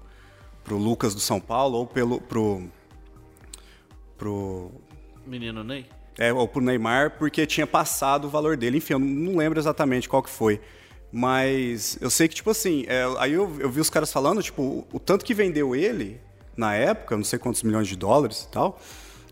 pro 0.64 0.78
Lucas 0.78 1.16
do 1.16 1.20
São 1.20 1.40
Paulo, 1.42 1.80
ou 1.80 1.88
pelo, 1.88 2.22
pro, 2.22 2.70
pro, 4.16 4.72
Menino 5.30 5.64
Ney. 5.64 5.86
é, 6.20 6.34
ou 6.34 6.46
pro 6.48 6.62
Neymar, 6.62 7.18
porque 7.18 7.46
tinha 7.46 7.66
passado 7.66 8.26
o 8.26 8.30
valor 8.30 8.58
dele. 8.58 8.78
Enfim, 8.78 8.94
eu 8.94 9.00
não 9.00 9.38
lembro 9.38 9.58
exatamente 9.58 10.10
qual 10.10 10.22
que 10.22 10.30
foi. 10.30 10.60
Mas 11.12 11.98
eu 12.02 12.10
sei 12.10 12.28
que, 12.28 12.36
tipo 12.36 12.50
assim, 12.50 12.84
é, 12.88 13.04
aí 13.18 13.34
eu, 13.34 13.50
eu 13.60 13.70
vi 13.70 13.80
os 13.80 13.90
caras 13.90 14.12
falando, 14.12 14.44
tipo, 14.44 14.62
o, 14.62 14.88
o 14.94 15.00
tanto 15.00 15.24
que 15.24 15.34
vendeu 15.34 15.74
ele 15.76 16.20
na 16.58 16.76
época, 16.76 17.16
não 17.16 17.24
sei 17.24 17.40
quantos 17.40 17.64
milhões 17.64 17.88
de 17.88 17.96
dólares 17.96 18.44
e 18.44 18.48
tal, 18.50 18.78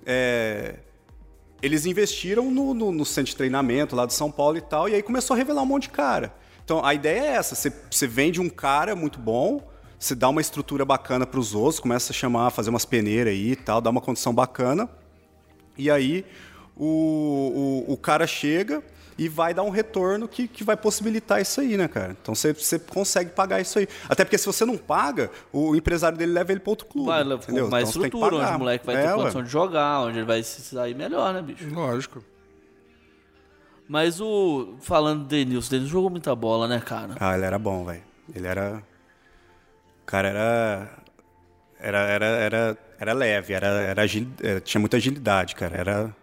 é, 0.05 0.75
eles 1.61 1.85
investiram 1.85 2.49
no, 2.49 2.73
no, 2.73 2.91
no 2.91 3.05
centro 3.05 3.31
de 3.31 3.35
treinamento 3.35 3.95
lá 3.95 4.05
de 4.05 4.13
São 4.13 4.31
Paulo 4.31 4.57
e 4.57 4.61
tal, 4.61 4.87
e 4.87 4.95
aí 4.95 5.03
começou 5.03 5.33
a 5.33 5.37
revelar 5.37 5.61
um 5.61 5.65
monte 5.65 5.83
de 5.83 5.89
cara. 5.89 6.33
Então 6.63 6.83
a 6.85 6.93
ideia 6.93 7.19
é 7.19 7.35
essa: 7.35 7.53
você, 7.53 7.71
você 7.91 8.07
vende 8.07 8.39
um 8.39 8.49
cara 8.49 8.95
muito 8.95 9.19
bom, 9.19 9.61
você 9.99 10.15
dá 10.15 10.29
uma 10.29 10.39
estrutura 10.39 10.85
bacana 10.85 11.27
para 11.27 11.39
os 11.39 11.53
outros, 11.53 11.81
começa 11.81 12.13
a 12.13 12.15
chamar, 12.15 12.49
fazer 12.51 12.69
umas 12.69 12.85
peneiras 12.85 13.33
aí 13.33 13.51
e 13.51 13.55
tal, 13.57 13.81
dá 13.81 13.89
uma 13.89 14.01
condição 14.01 14.33
bacana. 14.33 14.89
E 15.77 15.89
aí 15.91 16.25
o, 16.75 17.85
o, 17.87 17.93
o 17.93 17.97
cara 17.97 18.25
chega 18.27 18.83
e 19.17 19.27
vai 19.27 19.51
dar 19.51 19.63
um 19.63 19.69
retorno 19.71 20.27
que, 20.27 20.47
que 20.47 20.63
vai 20.63 20.77
possibilitar 20.77 21.41
isso 21.41 21.59
aí, 21.59 21.75
né, 21.75 21.87
cara? 21.87 22.15
Então 22.21 22.35
você, 22.35 22.53
você 22.53 22.77
consegue 22.77 23.31
pagar 23.31 23.59
isso 23.59 23.79
aí. 23.79 23.87
Até 24.07 24.23
porque 24.23 24.37
se 24.37 24.45
você 24.45 24.63
não 24.63 24.77
paga, 24.77 25.31
o 25.51 25.75
empresário 25.75 26.17
dele 26.17 26.33
leva 26.33 26.51
ele 26.51 26.59
para 26.59 26.69
outro 26.69 26.85
clube. 26.85 27.07
Vai, 27.07 27.23
entendeu? 27.23 27.65
com 27.65 27.71
mais 27.71 27.89
Então 27.89 28.03
estrutura, 28.03 28.35
onde 28.35 28.51
o 28.55 28.59
moleque 28.59 28.85
vai 28.85 28.95
É, 28.95 29.01
ter 29.01 29.07
ué. 29.09 29.15
condição 29.15 29.43
de 29.43 29.49
jogar, 29.49 30.01
onde 30.01 30.19
ele 30.19 30.25
vai 30.25 30.43
se 30.43 30.61
sair 30.61 30.93
melhor, 30.93 31.33
né, 31.33 31.41
bicho? 31.41 31.67
Lógico. 31.73 32.23
Mas 33.87 34.19
o. 34.19 34.75
Falando 34.81 35.21
do 35.23 35.27
Denilson, 35.27 35.67
o 35.67 35.71
Denilson 35.71 35.91
jogou 35.91 36.09
muita 36.09 36.35
bola, 36.35 36.67
né, 36.67 36.79
cara? 36.79 37.15
Ah, 37.19 37.35
ele 37.35 37.45
era 37.45 37.57
bom, 37.57 37.85
velho. 37.85 38.03
Ele 38.35 38.45
era. 38.45 38.83
O 40.03 40.05
cara 40.05 40.27
era. 40.27 40.89
Era, 41.79 41.99
era, 41.99 42.25
era, 42.25 42.77
era 42.99 43.13
leve, 43.13 43.53
era, 43.53 43.67
era 43.67 44.01
agil... 44.01 44.27
eh, 44.41 44.59
tinha 44.59 44.79
muita 44.79 44.97
agilidade, 44.97 45.55
cara. 45.55 45.77
Era. 45.77 46.15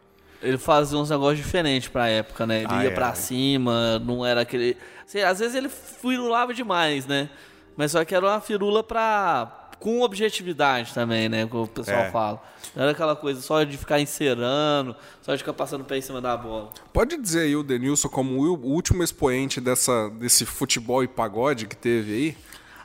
Ele 0.43 0.59
fazia 0.59 0.99
uns 0.99 1.11
negócios 1.11 1.39
diferentes 1.39 1.89
pra 1.89 2.09
época, 2.09 2.47
né? 2.47 2.59
Ele 2.59 2.67
Ah, 2.71 2.85
ia 2.85 2.91
é. 2.91 2.95
pra 2.95 3.15
cima, 3.15 3.99
não 4.01 4.25
era 4.27 4.43
aquele. 4.43 4.77
Sei, 5.07 5.23
às 5.23 5.39
vezes 5.39 5.55
ele 5.55 5.69
firulava 5.69 6.53
demais, 6.53 7.07
né? 7.07 7.31
Mas 7.77 7.93
só 7.93 8.05
que 8.05 8.15
era 8.15 8.27
uma 8.27 8.41
firula 8.41 8.83
pra. 8.83 9.61
com 9.81 10.01
objetividade 10.03 10.93
também, 10.95 11.29
né? 11.29 11.47
Como 11.47 11.65
o 11.65 11.69
pessoal 11.69 11.99
É. 12.05 12.11
fala. 12.11 12.43
Não 12.75 12.83
era 12.83 12.93
aquela 12.93 13.15
coisa 13.17 13.41
só 13.41 13.63
de 13.63 13.77
ficar 13.77 14.01
encerando, 14.01 14.97
só 15.23 15.33
de 15.33 15.39
ficar 15.39 15.53
passando 15.53 15.83
o 15.83 15.85
pé 15.85 15.99
em 15.99 16.01
cima 16.01 16.21
da 16.21 16.37
bola. 16.37 16.71
Pode 16.93 17.17
dizer 17.17 17.41
aí 17.43 17.57
o 17.57 17.63
Denilson 17.63 18.09
como 18.09 18.35
o 18.41 18.55
último 18.67 19.03
expoente 19.03 19.61
dessa, 19.61 20.09
desse 20.11 20.45
futebol 20.47 21.03
e 21.05 21.09
pagode 21.09 21.67
que 21.67 21.77
teve 21.77 22.13
aí? 22.13 22.37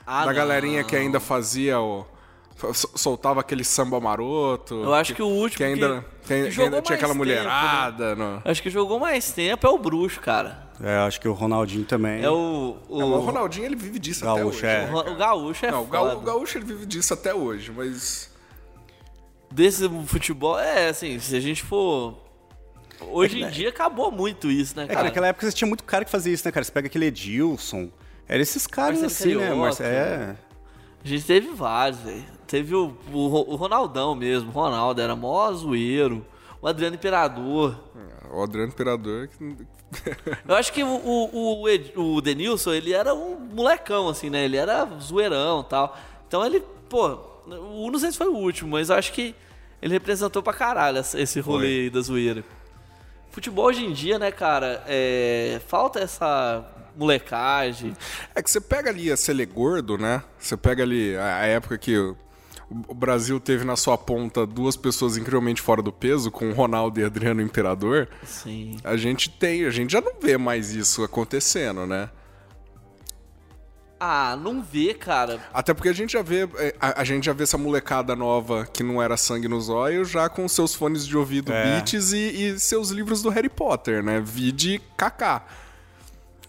Ah, 0.06 0.22
da 0.22 0.28
não. 0.28 0.34
galerinha 0.36 0.84
que 0.84 0.96
ainda 0.96 1.20
fazia 1.20 1.80
o. 1.80 2.00
sol- 2.04 2.19
Soltava 2.74 3.40
aquele 3.40 3.64
samba 3.64 4.00
maroto. 4.00 4.76
Eu 4.84 4.94
acho 4.94 5.14
que 5.16 5.22
o 5.22 5.28
último 5.28 5.58
Que 5.58 5.64
ainda, 5.64 6.06
que- 6.22 6.28
que 6.28 6.34
ainda- 6.34 6.46
que 6.46 6.50
que 6.50 6.52
jogou 6.52 6.66
ainda 6.66 6.82
tinha 6.82 6.96
aquela 6.98 7.14
mais 7.14 7.28
tempo, 7.30 7.40
né? 7.44 7.50
mulherada. 7.50 8.16
no- 8.16 8.42
Acho 8.44 8.62
que 8.64 8.70
jogou 8.70 9.00
mais 9.00 9.32
tempo 9.32 9.66
é 9.66 9.70
o 9.70 9.78
Bruxo, 9.78 10.20
cara. 10.20 10.68
É, 10.82 10.98
acho 11.00 11.20
que 11.20 11.28
o 11.28 11.34
Ronaldinho 11.34 11.84
também. 11.86 12.24
É 12.24 12.30
o. 12.30 12.78
O, 12.88 13.02
É, 13.02 13.04
o 13.06 13.20
Ronaldinho 13.20 13.66
ele 13.66 13.76
vive 13.76 14.00
disso 14.00 14.26
até 14.28 14.40
Gaúcho, 14.40 14.58
hoje. 14.58 14.66
é. 14.66 14.86
né, 14.86 14.94
o- 14.94 15.16
Gaúcho 15.16 15.66
é 15.66 15.72
Não, 15.72 15.84
o 15.84 15.88
foda. 15.88 16.16
O 16.18 16.22
Gaúcho 16.22 16.58
ele 16.58 16.66
vive 16.66 16.86
disso 16.86 17.14
até 17.14 17.34
hoje, 17.34 17.72
mas. 17.76 18.30
Desse 19.52 19.90
futebol, 20.06 20.60
é 20.60 20.90
assim, 20.90 21.18
se 21.20 21.36
a 21.36 21.40
gente 21.40 21.64
for. 21.64 22.16
Hoje 23.12 23.42
em 23.42 23.50
dia 23.50 23.70
acabou 23.70 24.12
muito 24.12 24.52
isso, 24.52 24.76
né, 24.76 24.84
É 24.84 24.88
que 24.88 24.94
cara? 24.94 25.06
naquela 25.06 25.28
época 25.28 25.50
você 25.50 25.56
tinha 25.56 25.68
muito 25.68 25.84
cara 25.86 26.04
que 26.06 26.12
fazia 26.12 26.34
isso, 26.34 26.46
né, 26.46 26.52
cara? 26.52 26.64
Você 26.64 26.72
pega 26.72 26.88
aquele 26.88 27.06
Edilson. 27.06 27.90
Era 28.28 28.42
esses 28.42 28.68
caras 28.68 29.02
Marcelo 29.02 29.32
assim, 29.32 29.40
né? 29.40 29.48
Carioca. 29.48 29.62
Marce... 29.62 29.84
É. 29.84 30.36
A 31.04 31.08
gente 31.08 31.26
teve 31.26 31.48
vários, 31.54 32.00
velho. 32.02 32.26
Teve 32.50 32.74
o, 32.74 32.98
o, 33.14 33.54
o 33.54 33.56
Ronaldão 33.56 34.16
mesmo, 34.16 34.50
o 34.50 34.52
Ronaldo 34.52 35.00
era 35.00 35.16
mó 35.16 35.52
zoeiro. 35.54 36.26
O 36.60 36.68
Adriano 36.68 36.96
Imperador. 36.96 37.80
O 38.32 38.42
Adriano 38.42 38.72
Imperador. 38.72 39.30
Eu 40.48 40.56
acho 40.56 40.74
que 40.74 40.84
o, 40.84 40.88
o, 40.88 41.64
o, 41.64 42.16
o 42.16 42.22
Denilson, 42.22 42.74
ele 42.74 42.92
era 42.92 43.14
um 43.14 43.40
molecão, 43.54 44.10
assim, 44.10 44.30
né? 44.30 44.44
Ele 44.46 44.58
era 44.58 44.84
zoeirão 45.00 45.62
e 45.62 45.70
tal. 45.70 45.98
Então 46.28 46.44
ele, 46.44 46.60
pô, 46.90 47.20
o 47.48 47.90
não 47.92 48.00
sei 48.00 48.12
se 48.12 48.18
foi 48.18 48.28
o 48.28 48.36
último, 48.36 48.72
mas 48.72 48.90
eu 48.90 48.96
acho 48.96 49.14
que 49.14 49.36
ele 49.80 49.94
representou 49.94 50.42
pra 50.42 50.52
caralho 50.52 50.98
esse 51.00 51.40
rolê 51.40 51.84
aí 51.84 51.90
da 51.90 52.02
zoeira. 52.02 52.44
Futebol 53.32 53.66
hoje 53.66 53.86
em 53.86 53.94
dia, 53.94 54.18
né, 54.18 54.32
cara, 54.32 54.84
é, 54.88 55.62
falta 55.68 56.00
essa 56.00 56.66
molecagem. 56.96 57.96
É 58.34 58.42
que 58.42 58.50
você 58.50 58.60
pega 58.60 58.90
ali 58.90 59.12
a 59.12 59.16
Sele 59.16 59.46
Gordo, 59.46 59.98
né? 59.98 60.24
Você 60.38 60.58
pega 60.58 60.84
ali 60.84 61.16
a 61.16 61.46
época 61.46 61.78
que 61.78 62.16
o, 62.70 62.94
Brasil 62.94 63.40
teve 63.40 63.64
na 63.64 63.76
sua 63.76 63.98
ponta 63.98 64.46
duas 64.46 64.76
pessoas 64.76 65.18
incrivelmente 65.18 65.62
fora 65.62 65.82
do 65.82 65.92
peso, 65.92 66.30
com 66.30 66.50
o 66.50 66.54
Ronaldo 66.54 67.00
e 67.00 67.04
Adriano 67.04 67.42
Imperador. 67.42 68.08
Assim, 68.22 68.78
A 68.84 68.96
gente 68.96 69.30
tem, 69.30 69.66
a 69.66 69.72
gente 69.72 69.92
já 69.92 70.02
não 70.02 70.14
vê 70.22 70.38
mais 70.38 70.72
isso 70.76 71.04
acontecendo, 71.04 71.86
né? 71.86 72.10
ah, 74.02 74.38
não 74.42 74.62
vê, 74.64 74.94
cara. 74.94 75.42
Até 75.54 75.74
porque 75.74 75.90
a 75.90 75.94
gente 75.94 76.14
já 76.14 76.22
vê, 76.22 76.48
é, 76.56 76.74
a, 76.80 77.02
a 77.02 77.04
gente 77.04 77.26
já 77.26 77.34
vê 77.34 77.44
essa 77.44 77.58
molecada 77.58 78.16
nova 78.16 78.66
que 78.66 78.82
não 78.82 79.02
era 79.02 79.18
sangue 79.18 79.50
nos 79.50 79.68
olhos, 79.68 80.10
já 80.10 80.30
com 80.30 80.48
seus 80.48 80.74
fones 80.74 81.06
de 81.06 81.18
ouvido 81.18 81.52
É. 81.52 81.64
beats 81.82 82.14
e, 82.14 82.18
e 82.54 82.60
seus 82.60 82.92
livros 82.92 83.22
do 83.22 83.30
Harry 83.30 83.50
Potter, 83.50 84.02
né? 84.02 84.22
Vide 84.24 84.82
Kaká. 84.96 85.44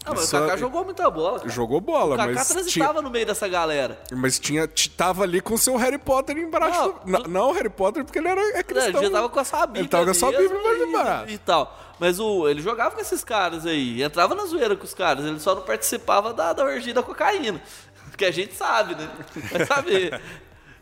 Ah, 0.04 0.12
mas 0.14 0.24
Isso 0.24 0.36
o 0.36 0.40
Kaká 0.40 0.54
é- 0.54 0.56
jogou 0.58 0.84
muita 0.84 1.10
bola. 1.10 1.38
Cara. 1.40 1.50
Jogou 1.50 1.80
bola, 1.80 2.14
O 2.14 2.18
Kaká 2.18 2.32
mas 2.32 2.48
transitava 2.48 2.92
tinha, 2.94 3.02
no 3.02 3.10
meio 3.10 3.26
dessa 3.26 3.46
galera. 3.46 4.00
mas 4.12 4.38
tinha 4.38 4.66
tava 4.96 5.22
ali 5.24 5.40
com 5.42 5.56
seu 5.58 5.76
Harry 5.76 5.98
Potter 5.98 6.38
embaixo. 6.38 6.94
Não, 7.04 7.22
do- 7.22 7.28
Não, 7.28 7.50
o 7.50 7.52
Harry 7.52 7.68
Potter 7.68 8.04
porque 8.04 8.18
ele 8.18 8.28
era 8.28 8.40
é 8.40 8.56
Não, 8.56 8.62
cristão. 8.64 9.00
ele 9.02 9.06
já 9.06 9.10
tava 9.10 9.28
com 9.28 9.40
a 9.40 9.44
sua 9.44 9.66
Bíblia. 9.66 9.82
Ele 9.82 9.88
tava 9.88 10.04
com 10.04 10.10
a 10.10 10.14
sua 10.14 10.30
Bíblia 10.30 10.58
embaixo 10.58 10.82
e- 10.82 10.92
braço. 10.92 11.30
E 11.32 11.38
tal. 11.38 11.78
Mas 11.98 12.18
o, 12.18 12.48
ele 12.48 12.62
jogava 12.62 12.94
com 12.94 13.00
esses 13.00 13.22
caras 13.22 13.66
aí. 13.66 14.02
Entrava 14.02 14.34
na 14.34 14.46
zoeira 14.46 14.74
com 14.74 14.84
os 14.84 14.94
caras. 14.94 15.24
Ele 15.26 15.38
só 15.38 15.54
não 15.54 15.62
participava 15.62 16.32
da, 16.32 16.54
da 16.54 16.64
orgia 16.64 16.94
da 16.94 17.02
cocaína. 17.02 17.60
Que 18.16 18.24
a 18.26 18.30
gente 18.30 18.54
sabe, 18.54 18.94
né? 18.96 19.08
Vai 19.50 19.64
saber. 19.64 20.20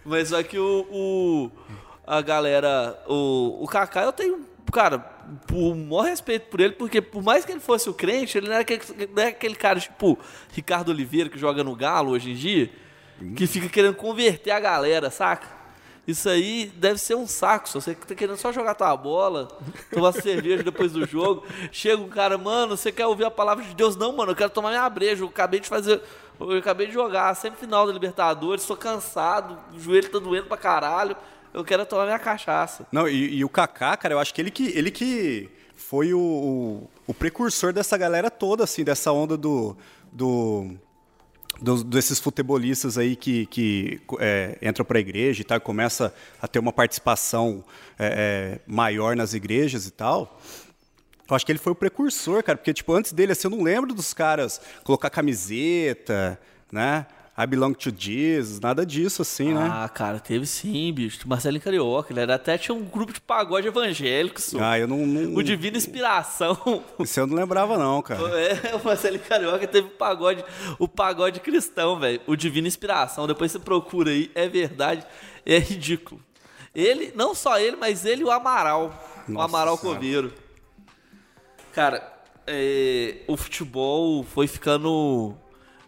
Mas 0.04 0.28
só 0.30 0.42
que 0.42 0.58
o. 0.58 0.86
o- 0.90 1.50
a 2.06 2.20
galera. 2.20 2.98
O, 3.06 3.62
o 3.62 3.66
Kaká, 3.68 4.02
eu 4.02 4.12
tenho. 4.12 4.44
Cara, 4.72 5.04
por 5.46 5.74
maior 5.74 6.02
respeito 6.02 6.48
por 6.48 6.60
ele, 6.60 6.72
porque 6.74 7.00
por 7.00 7.22
mais 7.22 7.44
que 7.44 7.52
ele 7.52 7.60
fosse 7.60 7.88
o 7.88 7.94
crente, 7.94 8.38
ele 8.38 8.46
não 8.46 8.54
era 8.54 8.62
aquele, 8.62 8.82
não 9.14 9.22
é 9.22 9.26
aquele 9.28 9.54
cara 9.54 9.78
tipo 9.78 10.18
Ricardo 10.52 10.90
Oliveira 10.90 11.28
que 11.28 11.38
joga 11.38 11.62
no 11.62 11.74
Galo 11.74 12.12
hoje 12.12 12.30
em 12.30 12.34
dia, 12.34 12.70
que 13.36 13.46
fica 13.46 13.68
querendo 13.68 13.94
converter 13.94 14.50
a 14.50 14.60
galera, 14.60 15.10
saca? 15.10 15.58
Isso 16.08 16.26
aí 16.26 16.72
deve 16.74 16.98
ser 16.98 17.14
um 17.16 17.26
saco. 17.26 17.68
Se 17.68 17.74
você 17.74 17.94
tá 17.94 18.14
querendo 18.14 18.38
só 18.38 18.50
jogar 18.50 18.74
tua 18.74 18.96
bola, 18.96 19.46
tomar 19.92 20.12
cerveja 20.16 20.62
depois 20.62 20.90
do 20.90 21.06
jogo, 21.06 21.44
chega 21.70 22.00
um 22.00 22.08
cara, 22.08 22.38
mano, 22.38 22.78
você 22.78 22.90
quer 22.90 23.04
ouvir 23.06 23.26
a 23.26 23.30
palavra 23.30 23.62
de 23.62 23.74
Deus? 23.74 23.94
Não, 23.94 24.16
mano, 24.16 24.32
eu 24.32 24.36
quero 24.36 24.48
tomar 24.48 24.70
minha 24.70 24.88
breja. 24.88 25.22
Eu 25.22 25.28
acabei 25.28 25.60
de 25.60 25.68
fazer. 25.68 26.00
Eu 26.40 26.56
acabei 26.56 26.86
de 26.86 26.94
jogar 26.94 27.34
semifinal 27.34 27.86
da 27.86 27.92
Libertadores, 27.92 28.64
tô 28.64 28.74
cansado, 28.74 29.58
o 29.74 29.78
joelho 29.78 30.08
tá 30.08 30.18
doendo 30.18 30.46
pra 30.46 30.56
caralho. 30.56 31.14
Eu 31.58 31.64
quero 31.64 31.84
tomar 31.84 32.04
minha 32.04 32.18
cachaça. 32.20 32.86
Não, 32.92 33.08
e, 33.08 33.38
e 33.38 33.44
o 33.44 33.48
Kaká, 33.48 33.96
cara, 33.96 34.14
eu 34.14 34.20
acho 34.20 34.32
que 34.32 34.40
ele 34.40 34.50
que, 34.50 34.68
ele 34.78 34.92
que 34.92 35.48
foi 35.74 36.14
o, 36.14 36.20
o, 36.20 36.90
o 37.08 37.12
precursor 37.12 37.72
dessa 37.72 37.98
galera 37.98 38.30
toda, 38.30 38.62
assim, 38.62 38.84
dessa 38.84 39.10
onda 39.12 39.36
do. 39.36 39.76
do 40.12 40.70
dos- 41.60 41.82
desses 41.82 42.20
futebolistas 42.20 42.96
aí 42.96 43.16
que, 43.16 43.44
que 43.46 44.00
é, 44.20 44.56
entram 44.62 44.84
para 44.86 44.98
a 44.98 45.00
igreja 45.00 45.40
e 45.40 45.44
tal, 45.44 45.60
começa 45.60 46.14
a 46.40 46.46
ter 46.46 46.60
uma 46.60 46.72
participação 46.72 47.64
é, 47.98 48.58
é, 48.58 48.60
maior 48.64 49.16
nas 49.16 49.34
igrejas 49.34 49.84
e 49.84 49.90
tal. 49.90 50.38
Eu 51.28 51.34
acho 51.34 51.44
que 51.44 51.50
ele 51.50 51.58
foi 51.58 51.72
o 51.72 51.74
precursor, 51.74 52.44
cara, 52.44 52.56
porque 52.56 52.72
tipo 52.72 52.92
antes 52.92 53.12
dele, 53.12 53.32
assim, 53.32 53.48
eu 53.48 53.50
não 53.50 53.64
lembro 53.64 53.92
dos 53.92 54.14
caras 54.14 54.60
colocar 54.84 55.10
camiseta, 55.10 56.40
né? 56.70 57.04
I 57.40 57.46
belong 57.46 57.72
to 57.74 57.92
Jesus, 57.96 58.58
nada 58.58 58.84
disso, 58.84 59.22
assim, 59.22 59.54
né? 59.54 59.70
Ah, 59.72 59.88
cara, 59.88 60.18
teve 60.18 60.44
sim, 60.44 60.92
bicho. 60.92 61.20
Marcelo 61.28 61.60
Carioca, 61.60 62.12
ele 62.12 62.18
era, 62.18 62.34
até 62.34 62.58
tinha 62.58 62.74
um 62.74 62.82
grupo 62.82 63.12
de 63.12 63.20
pagode 63.20 63.68
evangélico, 63.68 64.40
só. 64.40 64.58
Ah, 64.60 64.76
eu 64.76 64.88
não. 64.88 65.06
não 65.06 65.36
O 65.36 65.42
Divina 65.44 65.76
Inspiração. 65.76 66.82
Isso 66.98 67.20
eu 67.20 67.28
não 67.28 67.36
lembrava, 67.36 67.78
não, 67.78 68.02
cara. 68.02 68.20
É, 68.40 68.74
o 68.74 68.84
Marcelo 68.84 69.20
Carioca 69.20 69.68
teve 69.68 69.86
o 69.86 69.90
pagode, 69.90 70.44
o 70.80 70.88
pagode 70.88 71.38
cristão, 71.38 72.00
velho. 72.00 72.20
O 72.26 72.34
Divina 72.34 72.66
Inspiração. 72.66 73.24
Depois 73.28 73.52
você 73.52 73.60
procura 73.60 74.10
aí, 74.10 74.32
é 74.34 74.48
verdade, 74.48 75.06
é 75.46 75.60
ridículo. 75.60 76.20
Ele, 76.74 77.12
não 77.14 77.36
só 77.36 77.60
ele, 77.60 77.76
mas 77.76 78.04
ele 78.04 78.22
e 78.22 78.24
o 78.24 78.32
Amaral. 78.32 78.92
o 79.28 79.32
Nossa 79.32 79.44
Amaral 79.44 79.78
Senhora. 79.78 79.96
Coveiro. 79.96 80.32
Cara, 81.72 82.12
é, 82.48 83.18
o 83.28 83.36
futebol 83.36 84.24
foi 84.24 84.48
ficando. 84.48 85.36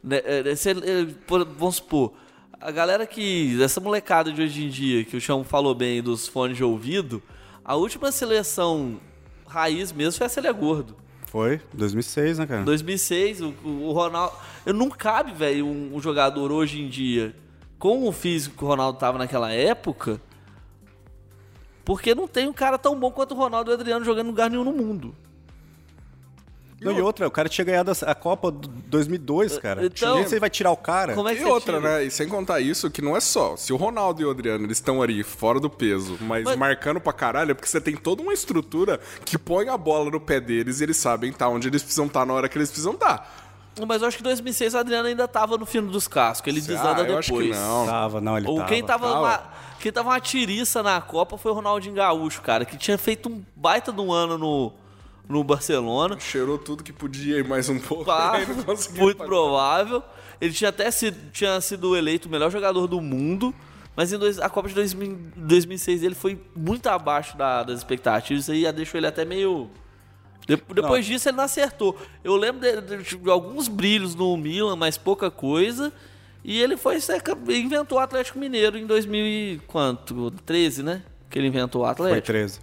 Né, 0.03 0.21
é, 0.25 0.55
cê- 0.57 0.71
é, 0.71 1.07
por- 1.27 1.45
vamos 1.45 1.77
supor, 1.77 2.13
a 2.61 2.71
galera 2.71 3.07
que. 3.07 3.61
Essa 3.63 3.81
molecada 3.81 4.33
de 4.33 4.43
hoje 4.43 4.65
em 4.65 4.69
dia, 4.69 5.05
que 5.05 5.17
o 5.17 5.21
Chão 5.21 5.43
falou 5.45 5.75
bem 5.75 6.03
dos 6.03 6.27
fones 6.29 6.57
de 6.57 6.65
ouvido, 6.65 7.23
a 7.65 7.75
última 7.75 8.11
seleção 8.13 9.01
raiz 9.47 9.93
mesmo 9.93 10.19
foi 10.19 10.27
a 10.27 10.31
Célia 10.31 10.53
Gordo. 10.53 10.97
Foi, 11.27 11.61
2006, 11.73 12.39
né, 12.39 12.47
cara? 12.47 12.63
2006, 12.65 13.41
o, 13.41 13.55
o 13.65 13.93
Ronaldo. 13.93 14.35
Eu 14.67 14.75
não 14.75 14.89
cabe, 14.91 15.33
velho, 15.33 15.65
um, 15.67 15.95
um 15.95 16.01
jogador 16.01 16.51
hoje 16.51 16.81
em 16.83 16.89
dia 16.89 17.35
com 17.79 18.07
o 18.07 18.13
físico 18.13 18.57
que 18.59 18.65
o 18.65 18.67
Ronaldo 18.67 18.99
tava 18.99 19.17
naquela 19.17 19.51
época. 19.53 20.21
Porque 21.85 22.15
não 22.15 22.29
tem 22.29 22.47
um 22.49 22.53
cara 22.53 22.77
tão 22.79 22.99
bom 22.99 23.11
quanto 23.11 23.33
o 23.33 23.37
Ronaldo 23.37 23.71
e 23.71 23.73
o 23.73 23.75
Adriano 23.75 24.05
jogando 24.05 24.27
em 24.27 24.31
lugar 24.31 24.51
nenhum 24.51 24.65
no 24.65 24.73
mundo. 24.73 25.15
Não, 26.81 26.93
e 26.93 27.01
outra, 27.03 27.27
o 27.29 27.31
cara 27.31 27.49
tinha 27.49 27.65
ganhado 27.65 27.93
a 28.07 28.15
Copa 28.15 28.51
do 28.51 28.67
2002, 28.69 29.59
cara. 29.59 29.85
Então- 29.85 30.23
você 30.23 30.41
vai 30.41 30.49
tirar 30.49 30.71
o 30.71 30.77
cara? 30.77 31.15
Como 31.15 31.29
é 31.29 31.35
que 31.35 31.43
E 31.43 31.45
outra, 31.45 31.79
tira? 31.79 31.99
né? 31.99 32.05
E 32.05 32.11
sem 32.11 32.27
contar 32.29 32.61
isso, 32.61 32.91
que 32.91 33.03
não 33.03 33.17
é 33.17 33.21
só. 33.21 33.55
Se 33.57 33.73
o 33.73 33.77
Ronaldo 33.77 34.23
e 34.23 34.25
o 34.25 34.31
Adriano 34.31 34.65
eles 34.65 34.79
estão 34.79 35.03
ali 35.03 35.23
fora 35.23 35.61
do 35.61 35.69
peso, 35.69 36.17
mas, 36.23 36.45
Mas- 36.45 36.57
marcando 36.57 37.01
pra 37.01 37.13
caralho, 37.13 37.51
é 37.51 37.55
porque 37.55 37.69
você 37.69 37.81
tem 37.81 37.95
toda 37.97 38.23
uma 38.23 38.33
estrutura 38.33 38.99
que 39.25 39.37
põe 39.37 39.69
a 39.69 39.77
bola 39.77 40.11
no 40.11 40.19
pé 40.21 40.41
deles 40.41 40.81
e 40.81 40.85
eles 40.85 40.97
sabem 40.97 41.33
tá 41.33 41.49
onde 41.49 41.69
eles 41.69 41.83
precisam 41.83 42.07
estar 42.07 42.25
na 42.25 42.33
hora 42.33 42.49
que 42.49 42.57
eles 42.57 42.69
precisam 42.71 42.93
estar. 42.95 43.47
Mas 43.87 44.03
eu 44.03 44.09
acho 44.09 44.17
que 44.17 44.23
2006 44.23 44.75
o 44.75 44.79
Adriano 44.79 45.07
ainda 45.09 45.29
tava 45.29 45.57
no 45.57 45.65
fino 45.65 45.91
dos 45.91 46.09
cascos. 46.09 46.49
Ele 46.53 46.61
desanda 46.61 47.03
Ah, 47.03 47.07
eu 47.09 47.19
acho 47.19 47.33
que 47.33 47.39
depois. 47.39 47.57
não. 47.59 47.87
Tava, 47.87 48.21
não, 48.21 48.37
ele 48.37 48.47
Ou 48.49 48.57
tava. 48.57 48.69
quem 48.69 48.83
tava, 48.85 49.07
Tava. 49.07 49.21
uma, 49.21 49.43
quem 49.79 49.93
tava 49.93 50.09
uma 50.11 50.21
tiriça 50.21 50.83
na 50.83 51.01
Copa 51.01 51.39
foi 51.39 51.53
o 51.53 51.55
Ronaldinho 51.55 51.95
Gaúcho, 51.95 52.43
cara, 52.43 52.65
que 52.65 52.77
tinha 52.77 52.99
feito 52.99 53.29
um 53.29 53.43
baita 53.55 53.93
de 53.93 54.01
um 54.01 54.13
ano 54.13 54.37
no, 54.37 54.73
no 55.29 55.43
Barcelona. 55.45 56.19
Cheirou 56.19 56.59
tudo 56.59 56.83
que 56.83 56.93
podia 56.93 57.39
e 57.39 57.43
mais 57.43 57.69
um 57.69 57.79
pouco. 57.79 58.05
Pá, 58.05 58.39
não 58.47 58.75
muito 58.97 59.19
pagar. 59.19 59.29
provável. 59.29 60.03
Ele 60.41 60.53
tinha 60.53 60.71
até 60.71 60.91
sido, 60.91 61.31
tinha 61.33 61.61
sido 61.61 61.97
eleito 61.97 62.29
o 62.29 62.31
melhor 62.31 62.51
jogador 62.51 62.87
do 62.87 63.01
mundo, 63.01 63.55
mas 63.95 64.13
em 64.13 64.19
dois- 64.19 64.39
a 64.39 64.49
Copa 64.49 64.69
de 64.69 64.75
2000 64.75 65.19
2006 65.37 66.03
ele 66.03 66.15
foi 66.15 66.41
muito 66.57 66.87
abaixo 66.89 67.37
da- 67.37 67.63
das 67.63 67.79
expectativas. 67.79 68.45
Isso 68.45 68.53
aí 68.53 68.71
deixou 68.73 68.99
ele 68.99 69.07
até 69.07 69.25
meio. 69.25 69.71
De- 70.47 70.57
depois 70.75 71.05
disso 71.07 71.29
ele 71.29 71.37
não 71.37 71.45
acertou. 71.45 71.97
Eu 72.25 72.35
lembro 72.37 72.61
de, 72.61 73.03
de- 73.03 73.17
de 73.17 73.31
alguns 73.31 73.69
brilhos 73.69 74.15
no 74.15 74.37
Milan, 74.37 74.75
mas 74.77 74.97
pouca 74.99 75.31
coisa. 75.31 75.93
E 76.43 76.59
ele 76.61 76.77
foi 76.79 76.97
inventou 77.51 77.99
o 77.99 78.01
Atlético 78.01 78.39
Mineiro 78.39 78.79
em 78.79 78.87
2000 78.87 79.27
e 79.27 79.61
quanto? 79.67 80.31
13, 80.47 80.83
né? 80.83 81.03
Que 81.29 81.39
ele 81.39 81.49
inventou 81.49 81.83
o 81.83 81.85
Foi 81.85 81.93
Atlético. 81.93 82.27
13. 82.29 82.61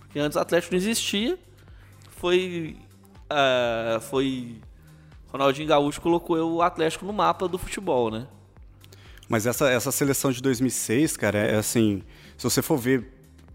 Porque 0.00 0.18
antes 0.18 0.36
o 0.36 0.40
Atlético 0.40 0.74
não 0.74 0.78
existia. 0.78 1.38
Foi. 2.18 2.76
ah, 3.30 3.98
foi. 4.00 4.56
Ronaldinho 5.32 5.68
Gaúcho 5.68 6.00
colocou 6.00 6.38
o 6.54 6.62
Atlético 6.62 7.04
no 7.04 7.12
mapa 7.12 7.46
do 7.46 7.58
futebol, 7.58 8.10
né? 8.10 8.26
Mas 9.28 9.46
essa, 9.46 9.68
essa 9.70 9.92
seleção 9.92 10.32
de 10.32 10.40
2006, 10.40 11.16
cara, 11.16 11.38
é 11.38 11.56
assim, 11.56 12.02
se 12.36 12.44
você 12.44 12.62
for 12.62 12.78
ver 12.78 13.12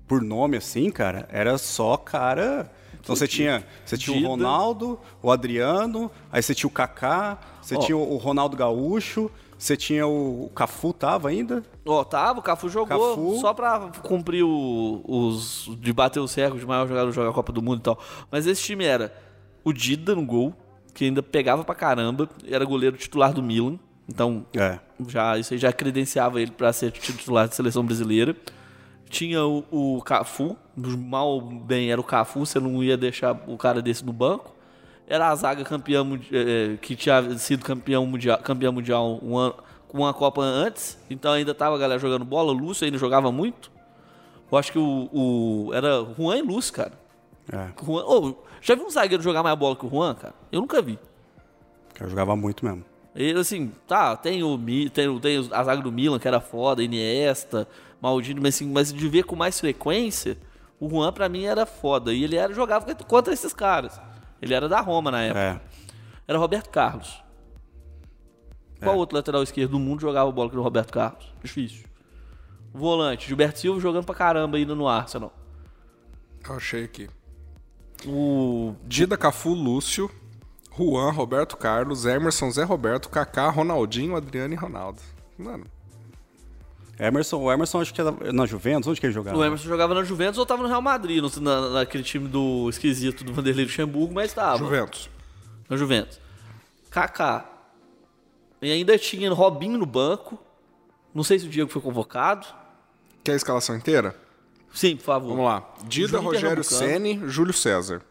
por 0.08 0.22
nome 0.22 0.58
assim, 0.58 0.92
cara, 0.92 1.28
era 1.32 1.58
só 1.58 1.98
cara. 1.98 2.72
Então 3.00 3.16
você 3.16 3.28
tinha, 3.28 3.66
você 3.84 3.98
tinha 3.98 4.16
o. 4.16 4.30
Ronaldo, 4.30 5.00
o 5.22 5.32
Adriano, 5.32 6.12
aí 6.32 6.44
você 6.44 6.54
tinha 6.54 6.68
o 6.68 6.72
Kaká, 6.72 7.40
você 7.62 7.76
Ó. 7.76 7.80
tinha 7.80 7.98
o 7.98 8.18
Ronaldo 8.18 8.56
Gaúcho, 8.56 9.32
você 9.64 9.78
tinha 9.78 10.06
o, 10.06 10.46
o 10.46 10.50
Cafu 10.50 10.92
tava 10.94 11.30
ainda? 11.30 11.64
Ó, 11.86 12.04
tava, 12.04 12.40
o 12.40 12.42
Cafu 12.44 12.68
jogou 12.70 13.16
Cafu. 13.16 13.38
só 13.40 13.54
pra 13.54 13.80
cumprir 14.02 14.44
o- 14.44 15.02
os. 15.06 15.70
de 15.80 15.94
bater 15.94 16.20
os 16.20 16.34
recordes 16.34 16.62
de 16.62 16.68
maior 16.68 16.88
jogador 16.88 17.12
jogar 17.12 17.30
a 17.30 17.34
Copa 17.34 17.52
do 17.54 17.62
Mundo 17.62 17.80
e 17.80 17.84
tal. 17.84 18.00
Mas 18.32 18.46
esse 18.48 18.62
time 18.62 18.84
era 18.86 19.14
o 19.64 19.72
Dida 19.72 20.14
no 20.16 20.26
gol, 20.26 20.54
que 20.94 21.06
ainda 21.06 21.24
pegava 21.24 21.64
pra 21.64 21.74
caramba, 21.76 22.30
era 22.50 22.66
goleiro 22.66 22.98
titular 22.98 23.34
do 23.34 23.42
Milan. 23.42 23.80
Então, 24.08 24.46
É. 24.54 24.80
já 25.08 25.38
isso 25.38 25.54
aí 25.54 25.58
já 25.60 25.72
credenciava 25.72 26.42
ele 26.42 26.52
para 26.52 26.72
ser 26.74 26.92
titular 26.92 27.48
da 27.48 27.54
seleção 27.54 27.86
brasileira. 27.86 28.36
Tinha 29.10 29.46
o, 29.46 29.64
o 29.72 30.02
Cafu, 30.02 30.58
mal 30.76 31.40
bem 31.40 31.90
era 31.92 32.02
o 32.02 32.04
Cafu, 32.04 32.46
você 32.46 32.60
não 32.60 32.84
ia 32.84 32.98
deixar 32.98 33.32
o 33.48 33.58
cara 33.58 33.82
desse 33.82 34.04
no 34.04 34.12
banco. 34.12 34.53
Era 35.14 35.30
a 35.30 35.36
zaga 35.36 35.64
campeã 35.64 36.04
eh, 36.32 36.78
que 36.82 36.96
tinha 36.96 37.38
sido 37.38 37.64
campeão 37.64 38.04
mundial, 38.06 38.40
campeão 38.40 38.74
mundial 38.74 39.20
um 39.22 39.38
ano, 39.38 39.54
com 39.88 40.00
uma 40.00 40.12
Copa 40.12 40.42
antes, 40.42 40.98
então 41.08 41.32
ainda 41.34 41.54
tava 41.54 41.76
a 41.76 41.78
galera 41.78 42.00
jogando 42.00 42.26
bola. 42.26 42.52
O 42.52 42.56
Lúcio 42.56 42.84
ainda 42.84 42.98
jogava 42.98 43.32
muito. 43.32 43.72
Eu 44.52 44.58
acho 44.58 44.72
que 44.72 44.80
o, 44.80 45.10
o- 45.14 45.72
era 45.72 46.04
Juan 46.18 46.38
e 46.38 46.42
Lúcio, 46.42 46.74
cara. 46.74 46.94
É, 47.52 47.68
Juan, 47.86 48.04
Ô, 48.06 48.36
já 48.60 48.74
viu 48.74 48.88
um 48.88 48.90
zagueiro 48.90 49.22
jogar 49.22 49.44
mais 49.44 49.56
bola 49.56 49.76
que 49.76 49.86
o 49.86 49.90
Juan, 49.90 50.16
cara? 50.16 50.34
Eu 50.52 50.62
nunca 50.62 50.82
vi. 50.82 50.98
eu 52.00 52.10
jogava 52.10 52.36
muito 52.36 52.66
mesmo. 52.66 52.84
Ele, 53.16 53.40
assim, 53.40 53.72
tá, 53.88 54.16
tem 54.18 54.42
o 54.44 54.58
tem, 54.92 55.20
tem 55.20 55.38
a 55.52 55.64
zaga 55.64 55.80
do 55.84 55.92
Milan, 55.92 56.18
que 56.18 56.28
era 56.28 56.42
foda, 56.42 56.82
Iniesta, 56.82 57.68
Maldini, 58.02 58.40
mas, 58.40 58.56
assim, 58.56 58.68
mas 58.72 58.92
de 58.92 59.08
ver 59.08 59.26
com 59.26 59.36
mais 59.36 59.60
frequência, 59.60 60.40
o 60.80 60.90
Juan 60.90 61.14
pra 61.14 61.30
mim 61.30 61.44
era 61.46 61.68
foda. 61.68 62.12
E 62.12 62.24
ele 62.24 62.36
era, 62.36 62.52
jogava 62.52 62.92
contra 62.96 63.32
esses 63.32 63.54
caras. 63.54 64.02
Ele 64.44 64.54
era 64.54 64.68
da 64.68 64.82
Roma 64.82 65.10
na 65.10 65.22
época. 65.22 65.40
É. 65.40 65.62
Era 66.28 66.38
Roberto 66.38 66.70
Carlos. 66.70 67.24
Qual 68.82 68.98
outro 68.98 69.16
lateral 69.16 69.42
esquerdo 69.42 69.72
do 69.72 69.80
mundo 69.80 70.02
jogava 70.02 70.30
bola 70.30 70.50
que 70.50 70.58
o 70.58 70.62
Roberto 70.62 70.92
Carlos? 70.92 71.34
Difícil. 71.42 71.86
Volante, 72.74 73.26
Gilberto 73.26 73.60
Silva 73.60 73.80
jogando 73.80 74.04
pra 74.04 74.14
caramba 74.14 74.58
ainda 74.58 74.76
no 74.76 74.86
Arsenal. 74.86 75.34
Eu 76.46 76.56
achei 76.56 76.84
aqui. 76.84 77.10
O 78.06 78.76
Dida, 78.84 79.16
Cafu, 79.16 79.54
Lúcio, 79.54 80.12
Juan, 80.78 81.12
Roberto 81.12 81.56
Carlos, 81.56 82.06
Emerson, 82.06 82.52
Zé 82.52 82.64
Roberto, 82.64 83.08
Kaká, 83.08 83.50
Ronaldinho, 83.50 84.18
Adriano 84.18 84.54
e 84.54 84.58
Ronaldo. 84.58 85.00
Mano, 85.38 85.64
Emerson, 87.00 87.38
o 87.42 87.52
Emerson 87.52 87.82
acho 87.82 87.94
que 87.94 88.00
era 88.00 88.12
na 88.32 88.46
Juventus, 88.46 88.88
onde 88.88 89.00
que 89.00 89.06
ele 89.08 89.14
jogava? 89.14 89.38
O 89.38 89.44
Emerson 89.44 89.68
jogava 89.68 89.94
na 89.96 90.04
Juventus 90.04 90.38
ou 90.38 90.46
tava 90.46 90.62
no 90.62 90.68
Real 90.70 90.82
Madrid, 90.82 91.22
no- 91.24 91.42
na, 91.42 91.70
naquele 91.70 92.04
time 92.04 92.28
do 92.28 92.70
esquisito 92.70 93.24
do 93.24 93.34
Vanderlei 93.34 93.66
Luxemburgo, 93.66 94.14
mas 94.14 94.32
tava. 94.34 94.58
Juventus. 94.60 95.10
Na 95.70 95.76
Juventus. 95.76 96.20
Kaká. 96.92 97.50
E 98.62 98.72
ainda 98.72 98.98
tinha 98.98 99.32
Robinho 99.34 99.78
no 99.78 99.86
banco. 99.86 100.38
Não 101.14 101.24
sei 101.24 101.40
se 101.40 101.46
o 101.48 101.50
Diego 101.50 101.70
foi 101.70 101.82
convocado. 101.82 102.46
Quer 103.24 103.34
a 103.34 103.36
escalação 103.36 103.76
inteira? 103.76 104.16
Sim, 104.74 104.96
por 104.96 105.04
favor. 105.04 105.30
Vamos 105.30 105.46
lá. 105.46 105.68
Dida, 105.86 106.08
Júlio 106.18 106.24
Rogério. 106.24 106.64
Ceni, 106.64 107.22
Júlio 107.26 107.54
César. 107.54 108.02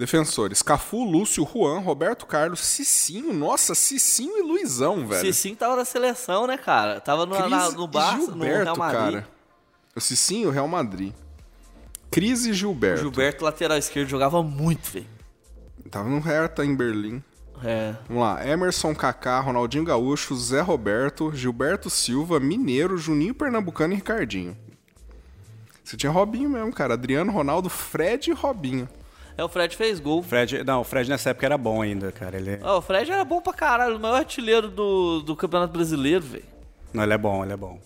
Defensores: 0.00 0.62
Cafu, 0.62 1.04
Lúcio, 1.04 1.46
Juan, 1.46 1.80
Roberto 1.80 2.24
Carlos, 2.24 2.60
Cicinho. 2.60 3.34
Nossa, 3.34 3.74
Cicinho 3.74 4.38
e 4.38 4.42
Luizão, 4.42 5.06
velho. 5.06 5.20
Cicinho 5.20 5.54
tava 5.54 5.76
na 5.76 5.84
seleção, 5.84 6.46
né, 6.46 6.56
cara? 6.56 7.02
Tava 7.02 7.26
no, 7.26 7.38
na, 7.38 7.42
Cris 7.42 7.74
no 7.74 7.84
e 7.84 7.88
Barça, 7.88 8.16
no 8.16 8.26
Gilberto, 8.32 8.64
Real 8.64 8.76
Madrid. 8.78 9.12
cara. 9.12 9.28
O 9.94 10.00
Cicinho, 10.00 10.48
Real 10.48 10.66
Madrid. 10.66 11.12
Cris 12.10 12.46
e 12.46 12.54
Gilberto. 12.54 13.02
Gilberto, 13.02 13.44
lateral 13.44 13.76
esquerdo, 13.76 14.08
jogava 14.08 14.42
muito, 14.42 14.90
velho. 14.90 15.06
Tava 15.90 16.08
no 16.08 16.18
Hertha, 16.18 16.64
em 16.64 16.74
Berlim. 16.74 17.22
É. 17.62 17.94
Vamos 18.08 18.22
lá. 18.22 18.48
Emerson, 18.48 18.94
Kaká, 18.94 19.38
Ronaldinho 19.40 19.84
Gaúcho, 19.84 20.34
Zé 20.34 20.62
Roberto, 20.62 21.30
Gilberto 21.34 21.90
Silva, 21.90 22.40
Mineiro, 22.40 22.96
Juninho 22.96 23.34
Pernambucano 23.34 23.92
e 23.92 23.96
Ricardinho. 23.96 24.56
Você 25.84 25.94
tinha 25.94 26.10
Robinho 26.10 26.48
mesmo, 26.48 26.72
cara. 26.72 26.94
Adriano, 26.94 27.30
Ronaldo, 27.30 27.68
Fred 27.68 28.30
e 28.30 28.32
Robinho. 28.32 28.88
É, 29.36 29.44
o 29.44 29.48
Fred 29.48 29.76
fez 29.76 29.98
gol. 30.00 30.22
Fred, 30.22 30.62
não, 30.64 30.80
o 30.80 30.84
Fred 30.84 31.08
nessa 31.08 31.30
época 31.30 31.46
era 31.46 31.56
bom 31.58 31.80
ainda, 31.82 32.12
cara. 32.12 32.36
Ele, 32.36 32.58
Ó, 32.62 32.78
o 32.78 32.82
Fred 32.82 33.10
era 33.10 33.24
bom 33.24 33.40
pra 33.40 33.52
caralho, 33.52 33.96
o 33.96 34.00
maior 34.00 34.16
artilheiro 34.16 34.68
do, 34.68 35.20
do 35.20 35.34
Campeonato 35.36 35.72
Brasileiro, 35.72 36.22
velho. 36.24 36.44
não, 36.92 37.02
ele 37.02 37.14
é 37.14 37.18
bom, 37.18 37.42
ele 37.44 37.52
é 37.52 37.56
bom. 37.56 37.78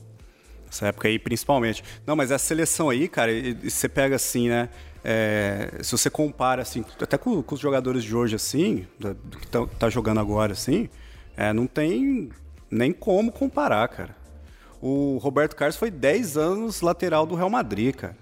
Nessa 0.67 0.89
época 0.89 1.07
aí, 1.09 1.19
principalmente. 1.19 1.85
Não, 2.07 2.17
mas 2.17 2.31
essa 2.31 2.45
seleção 2.45 2.91
aí, 2.91 3.07
cara, 3.09 3.31
e- 3.31 3.57
e 3.63 3.71
você 3.71 3.89
pega 3.89 4.17
assim, 4.17 4.49
né? 4.49 4.69
é, 5.07 5.71
se 5.83 5.93
você 5.93 6.09
compara, 6.09 6.63
assim, 6.63 6.83
até 7.01 7.19
com, 7.19 7.43
com 7.43 7.55
os 7.55 7.61
jogadores 7.61 8.03
de 8.03 8.17
hoje, 8.17 8.35
assim, 8.37 8.87
do 8.99 9.15
que 9.39 9.47
tá, 9.47 9.67
tá 9.79 9.91
jogando 9.91 10.19
agora, 10.19 10.53
assim, 10.55 10.89
é, 11.37 11.53
não 11.53 11.67
tem 11.67 12.31
nem 12.71 12.91
como 12.91 13.31
comparar, 13.31 13.87
cara. 13.89 14.17
O 14.81 15.19
Roberto 15.19 15.55
Carlos 15.57 15.77
foi 15.77 15.91
10 15.91 16.37
anos 16.39 16.81
lateral 16.81 17.27
do 17.27 17.35
Real 17.35 17.51
Madrid, 17.51 17.95
cara. 17.95 18.17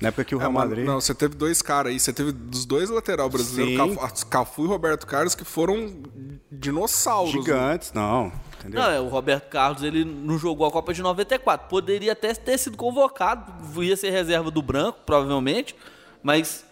Na 0.00 0.08
época 0.08 0.24
que 0.24 0.34
o 0.34 0.38
Real 0.38 0.50
É, 0.50 0.54
Madrid. 0.54 0.84
Não, 0.86 1.00
você 1.00 1.12
teve 1.14 1.34
dois 1.34 1.60
caras 1.60 1.90
aí. 1.92 1.98
Você 1.98 2.12
teve 2.12 2.30
dos 2.32 2.64
dois 2.64 2.88
lateral 2.88 3.28
brasileiros, 3.28 3.90
Sim. 3.90 3.96
Cafu, 3.96 4.26
Cafu 4.26 4.64
e 4.64 4.68
Roberto 4.68 5.06
Carlos, 5.06 5.34
que 5.34 5.44
foram 5.44 6.02
dinossauros. 6.50 7.34
né? 7.34 7.40
gigantes, 7.40 7.92
não. 7.92 8.32
Entendeu? 8.60 8.80
Não, 8.82 8.90
é, 8.90 9.00
o 9.00 9.08
Roberto 9.08 9.48
Carlos, 9.48 9.82
ele 9.82 10.04
não 10.04 10.38
jogou 10.38 10.66
a 10.66 10.70
Copa 10.70 10.92
de 10.94 11.02
94. 11.02 11.68
Poderia 11.68 12.12
até 12.12 12.32
ter 12.34 12.58
sido 12.58 12.76
convocado, 12.76 13.52
ia 13.82 13.96
ser 13.96 14.10
reserva 14.10 14.50
do 14.50 14.62
Branco, 14.62 14.98
provavelmente, 15.04 15.74
mas 16.22 16.64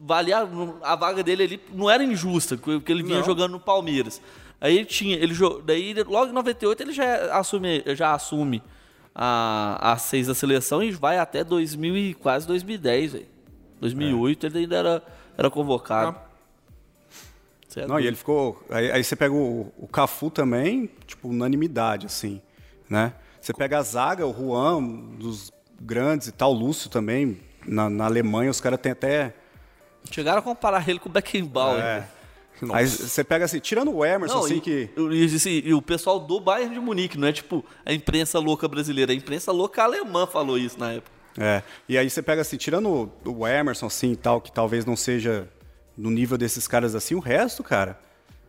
valia, 0.00 0.48
a 0.82 0.96
vaga 0.96 1.22
dele 1.22 1.42
ali 1.44 1.60
não 1.72 1.88
era 1.90 2.02
injusta, 2.02 2.56
porque 2.56 2.90
ele 2.92 3.02
vinha 3.02 3.18
Não. 3.18 3.24
jogando 3.24 3.52
no 3.52 3.60
Palmeiras. 3.60 4.20
Aí 4.60 4.76
ele 4.76 4.86
tinha, 4.86 5.16
ele 5.16 5.34
daí 5.64 5.94
logo 6.04 6.30
em 6.30 6.34
98 6.34 6.82
ele 6.82 6.92
já 6.92 7.36
assume, 7.38 7.82
já 7.94 8.14
assume 8.14 8.62
a, 9.18 9.92
a 9.92 9.96
seis 9.96 10.26
da 10.26 10.34
seleção 10.34 10.82
e 10.82 10.92
vai 10.92 11.18
até 11.18 11.42
2000 11.42 11.96
e 11.96 12.14
quase 12.14 12.46
2010, 12.46 13.12
velho. 13.14 13.26
2008 13.80 14.46
ele 14.46 14.58
ainda 14.58 14.76
era, 14.76 15.02
era 15.38 15.50
convocado. 15.50 16.18
É 17.74 17.86
Não, 17.86 17.98
e 17.98 18.06
ele 18.06 18.16
ficou. 18.16 18.62
Aí, 18.70 18.90
aí 18.90 19.04
você 19.04 19.16
pega 19.16 19.34
o, 19.34 19.72
o 19.78 19.86
Cafu 19.86 20.30
também, 20.30 20.90
tipo, 21.06 21.28
unanimidade, 21.28 22.06
assim, 22.06 22.40
né? 22.88 23.14
Você 23.40 23.52
pega 23.52 23.78
a 23.78 23.82
zaga, 23.82 24.26
o 24.26 24.32
Juan, 24.32 24.76
um 24.76 25.16
dos 25.16 25.52
grandes 25.80 26.28
e 26.28 26.32
tal, 26.32 26.52
o 26.52 26.54
Lúcio 26.54 26.90
também. 26.90 27.40
Na, 27.66 27.90
na 27.90 28.04
Alemanha, 28.04 28.50
os 28.50 28.60
caras 28.60 28.80
têm 28.80 28.92
até. 28.92 29.34
Chegaram 30.10 30.38
a 30.38 30.42
comparar 30.42 30.88
ele 30.88 30.98
com 30.98 31.08
o 31.08 31.12
Beckenbauer. 31.12 31.82
É. 31.82 32.08
velho. 32.60 32.74
Aí 32.74 32.86
você 32.86 33.22
pega 33.24 33.44
assim, 33.44 33.58
tirando 33.58 33.92
o 33.92 34.04
Emerson, 34.04 34.36
Não, 34.36 34.44
assim, 34.44 34.56
e, 34.56 34.60
que. 34.60 34.90
e, 34.96 35.24
assim, 35.24 35.62
e 35.64 35.74
o 35.74 35.82
pessoal 35.82 36.18
do 36.20 36.40
Bayern 36.40 36.74
de 36.74 36.80
Munique, 36.80 37.18
não 37.18 37.28
é 37.28 37.32
tipo 37.32 37.64
a 37.84 37.92
imprensa 37.92 38.38
louca 38.38 38.66
brasileira, 38.68 39.12
a 39.12 39.14
imprensa 39.14 39.52
louca 39.52 39.82
alemã 39.82 40.26
falou 40.26 40.56
isso 40.56 40.78
na 40.78 40.92
época. 40.92 41.16
É. 41.38 41.62
E 41.88 41.98
aí 41.98 42.08
você 42.08 42.22
pega 42.22 42.42
assim, 42.42 42.56
tirando 42.56 43.10
o, 43.24 43.46
Emerson, 43.46 43.86
assim 43.86 44.12
e 44.12 44.16
tal, 44.16 44.40
que 44.40 44.50
talvez 44.50 44.84
não 44.84 44.96
seja 44.96 45.48
no 45.96 46.10
nível 46.10 46.38
desses 46.38 46.66
caras 46.66 46.94
assim, 46.94 47.14
o 47.14 47.20
resto, 47.20 47.62
cara. 47.62 47.98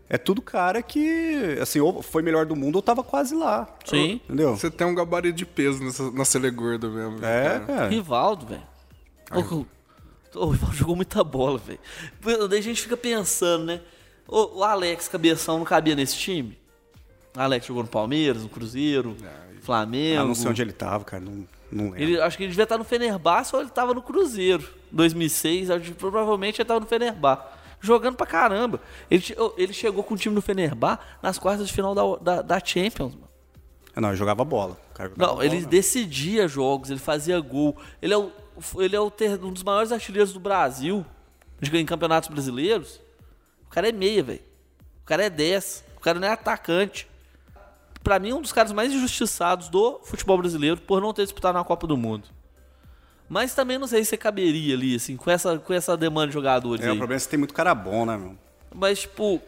É 0.10 0.18
tudo 0.18 0.42
cara 0.42 0.82
que, 0.82 1.58
assim, 1.62 1.82
ou 1.82 2.02
foi 2.02 2.22
melhor 2.22 2.46
do 2.46 2.56
mundo 2.56 2.78
ou 2.78 2.82
tava 2.82 3.04
quase 3.04 3.36
lá. 3.36 3.68
Sim. 3.84 4.22
Entendeu? 4.24 4.56
Você 4.56 4.72
tem 4.72 4.88
um 4.88 4.96
gabarito 4.96 5.36
de 5.36 5.46
peso 5.46 5.84
nessa, 5.84 6.10
na 6.12 6.24
Sele 6.24 6.50
Gorda 6.50 6.88
mesmo. 6.88 7.18
É, 7.18 7.44
cara. 7.44 7.60
cara. 7.66 7.88
Rivaldo, 7.90 8.46
velho. 8.46 8.64
O 10.34 10.50
Rivaldo 10.50 10.76
jogou 10.76 10.96
muita 10.96 11.22
bola, 11.26 11.58
velho. 11.58 11.80
Daí 12.48 12.60
a 12.60 12.64
gente 12.64 12.82
fica 12.82 12.96
pensando, 12.96 13.66
né? 13.66 13.82
O, 14.28 14.60
o 14.60 14.64
Alex 14.64 15.08
Cabeção 15.08 15.58
não 15.60 15.66
cabia 15.66 15.96
nesse 15.96 16.16
time? 16.18 16.58
O 17.36 17.40
Alex 17.40 17.66
jogou 17.66 17.84
no 17.84 17.90
Palmeiras, 17.90 18.44
no 18.44 18.50
Cruzeiro, 18.50 19.16
Flamengo. 19.62 20.22
Ah, 20.22 20.26
não 20.26 20.36
sei 20.36 20.50
onde 20.50 20.62
ele 20.62 20.74
tava, 20.74 21.04
cara. 21.06 21.24
Não, 21.24 21.46
não 21.72 21.86
lembro. 21.86 22.02
Ele, 22.02 22.22
acho 22.22 22.38
que 22.38 22.44
ele 22.44 22.50
devia 22.50 22.64
estar 22.64 22.78
no 22.78 22.84
Fenerbahçe 22.84 23.56
ou 23.56 23.62
ele 23.62 23.70
estava 23.70 23.94
no 23.94 24.02
Cruzeiro. 24.02 24.68
2006, 24.92 25.70
acho 25.70 25.86
que 25.86 25.94
provavelmente 25.94 26.58
ele 26.58 26.64
estava 26.64 26.80
no 26.80 26.86
Fenerbahçe. 26.86 27.44
Jogando 27.80 28.16
pra 28.16 28.26
caramba. 28.26 28.82
Ele, 29.10 29.24
ele 29.56 29.72
chegou 29.74 30.04
com 30.04 30.16
o 30.16 30.18
time 30.18 30.34
do 30.34 30.42
Fenerbahçe 30.42 31.04
nas 31.22 31.38
quartas 31.38 31.68
de 31.68 31.74
final 31.74 31.94
da, 31.94 32.16
da, 32.38 32.42
da 32.42 32.60
Champions, 32.64 33.14
mano. 33.14 33.28
Ah, 33.96 34.02
Não, 34.02 34.10
ele 34.10 34.18
jogava 34.18 34.44
bola. 34.44 34.78
Jogava 34.98 35.14
Não, 35.16 35.28
bola, 35.36 35.46
ele 35.46 35.62
não. 35.62 35.70
decidia 35.70 36.48
jogos, 36.48 36.90
ele 36.90 37.00
fazia 37.00 37.40
gol. 37.40 37.78
Ele 38.02 38.14
é, 38.14 38.18
o, 38.18 38.32
ele 38.80 38.96
é 38.96 39.00
o 39.00 39.12
ter- 39.12 39.44
um 39.44 39.52
dos 39.54 39.64
maiores 39.64 39.92
artilheiros 39.92 40.34
do 40.34 40.40
Brasil 40.40 41.06
em 41.74 41.86
campeonatos 41.86 42.30
brasileiros. 42.30 43.00
O 43.68 43.70
cara 43.70 43.90
é 43.90 43.92
meia, 43.92 44.24
velho. 44.24 44.42
O 45.04 45.06
cara 45.06 45.26
é 45.26 45.30
10. 45.30 45.84
O 45.98 46.00
cara 46.00 46.20
não 46.20 46.28
é 46.28 46.32
atacante. 46.32 47.08
Pra 48.04 48.20
mim, 48.20 48.32
é 48.32 48.36
um 48.36 48.42
dos 48.42 48.54
caras 48.54 48.72
mais 48.72 48.92
injustiçados 48.94 49.70
do 49.70 50.00
futebol 50.04 50.38
brasileiro 50.38 50.78
por 50.78 51.02
não 51.02 51.14
ter 51.14 51.24
disputado 51.24 51.58
na 51.58 51.64
Copa 51.64 51.86
do 51.86 51.98
Mundo. 51.98 52.30
Mas 53.30 53.54
também 53.54 53.78
não 53.78 53.88
sei 53.88 54.06
se 54.06 54.16
caberia 54.16 54.74
ali, 54.76 54.96
assim, 54.96 55.18
com 55.18 55.30
essa, 55.30 55.58
com 55.60 55.74
essa 55.74 55.98
demanda 55.98 56.28
de 56.28 56.34
jogadores 56.34 56.84
É, 56.86 56.88
o 56.88 56.92
aí. 56.94 56.98
problema 56.98 57.18
é 57.18 57.20
que 57.20 57.24
você 57.24 57.30
tem 57.30 57.40
muito 57.40 57.54
cara 57.54 57.76
bom, 57.76 58.06
né, 58.06 58.16
meu? 58.18 58.38
Mas, 58.74 59.00
tipo. 59.00 59.42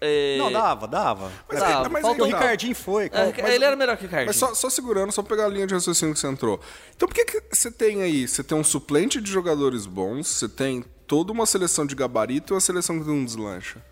é, 0.00 0.36
Não, 0.38 0.50
dava, 0.50 0.88
dava. 0.88 1.30
Mas, 1.48 1.60
Dava, 1.60 1.72
é- 1.72 1.88
mas 1.88 2.02
Porque 2.02 2.02
faltou- 2.02 2.26
o 2.26 2.28
Ricardinho 2.28 2.74
foi, 2.74 3.04
é, 3.06 3.08
cara. 3.08 3.54
ele 3.54 3.64
era 3.64 3.76
melhor 3.76 3.96
que 3.96 4.06
o 4.06 4.08
Cardinho. 4.08 4.26
Mas 4.26 4.36
só, 4.36 4.52
só 4.54 4.68
segurando, 4.68 5.12
só 5.12 5.22
pegar 5.22 5.44
a 5.44 5.48
linha 5.48 5.66
de 5.68 5.74
raciocínio 5.74 6.14
que 6.14 6.20
você 6.20 6.26
entrou. 6.26 6.60
Então 6.96 7.06
por 7.08 7.14
que, 7.14 7.24
que 7.24 7.42
você 7.56 7.70
tem 7.70 8.02
aí? 8.02 8.26
Você 8.26 8.42
tem 8.42 8.58
um 8.58 8.64
suplente 8.64 9.20
de 9.20 9.30
jogadores 9.30 9.86
bons, 9.86 10.26
você 10.26 10.48
tem 10.48 10.84
toda 11.06 11.32
uma 11.32 11.46
seleção 11.46 11.86
de 11.86 11.94
gabarito 11.94 12.52
e 12.52 12.54
uma 12.54 12.60
seleção 12.60 12.98
que 12.98 13.06
não 13.06 13.24
deslancha. 13.24 13.84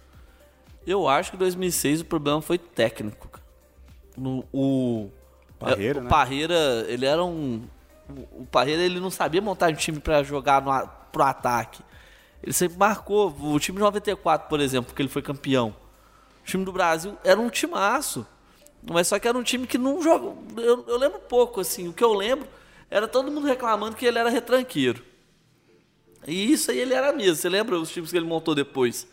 Eu 0.87 1.09
acho 1.09 1.31
que 1.31 1.37
em 1.37 1.39
2006 1.39 2.03
o 2.03 2.05
problema 2.05 2.43
foi 2.43 2.59
técnico. 2.59 3.29
No, 4.17 4.45
o 4.53 5.11
Parreira, 5.59 5.99
é, 5.99 6.01
o 6.01 6.05
né? 6.05 6.11
Parreira, 6.11 6.85
ele 6.89 7.07
era 7.07 7.25
um 7.25 7.63
o, 8.09 8.45
Parreira 8.47 8.83
ele 8.83 9.01
não 9.01 9.11
sabia 9.11 9.41
montar 9.41 9.71
um 9.71 9.75
time 9.75 9.99
pra 9.99 10.23
jogar 10.23 10.63
no, 10.63 10.89
pro 11.11 11.23
ataque. 11.23 11.83
Ele 12.43 12.53
sempre 12.53 12.77
marcou 12.77 13.35
o 13.41 13.59
time 13.59 13.77
de 13.77 13.83
94, 13.83 14.49
por 14.49 14.61
exemplo, 14.61 14.87
porque 14.87 15.01
ele 15.01 15.09
foi 15.09 15.23
campeão. 15.23 15.75
O 16.43 16.45
time 16.45 16.65
do 16.65 16.73
Brasil 16.73 17.17
era 17.25 17.41
um 17.41 17.49
timaço. 17.49 18.27
Mas 18.83 19.09
só 19.09 19.19
que 19.19 19.27
era 19.27 19.39
um 19.39 19.43
time 19.43 19.67
que 19.67 19.79
não 19.79 20.03
joga. 20.03 20.37
Eu, 20.59 20.85
eu 20.87 20.99
lembro 20.99 21.19
pouco, 21.21 21.63
assim. 21.63 21.89
O 21.89 21.93
que 21.95 22.05
eu 22.05 22.13
lembro 22.13 22.47
era 22.91 23.09
todo 23.09 23.31
mundo 23.31 23.47
reclamando 23.47 23.97
que 23.97 24.05
ele 24.05 24.19
era 24.19 24.29
retranqueiro. 24.29 25.03
E 26.27 26.53
isso 26.53 26.71
aí 26.71 26.79
ele 26.79 26.95
era 26.95 27.13
mesmo. 27.13 27.37
Você 27.37 27.49
lembra 27.49 27.79
os 27.79 27.91
times 27.91 28.11
que 28.11 28.17
ele 28.17 28.27
montou 28.27 28.55
depois? 28.55 29.07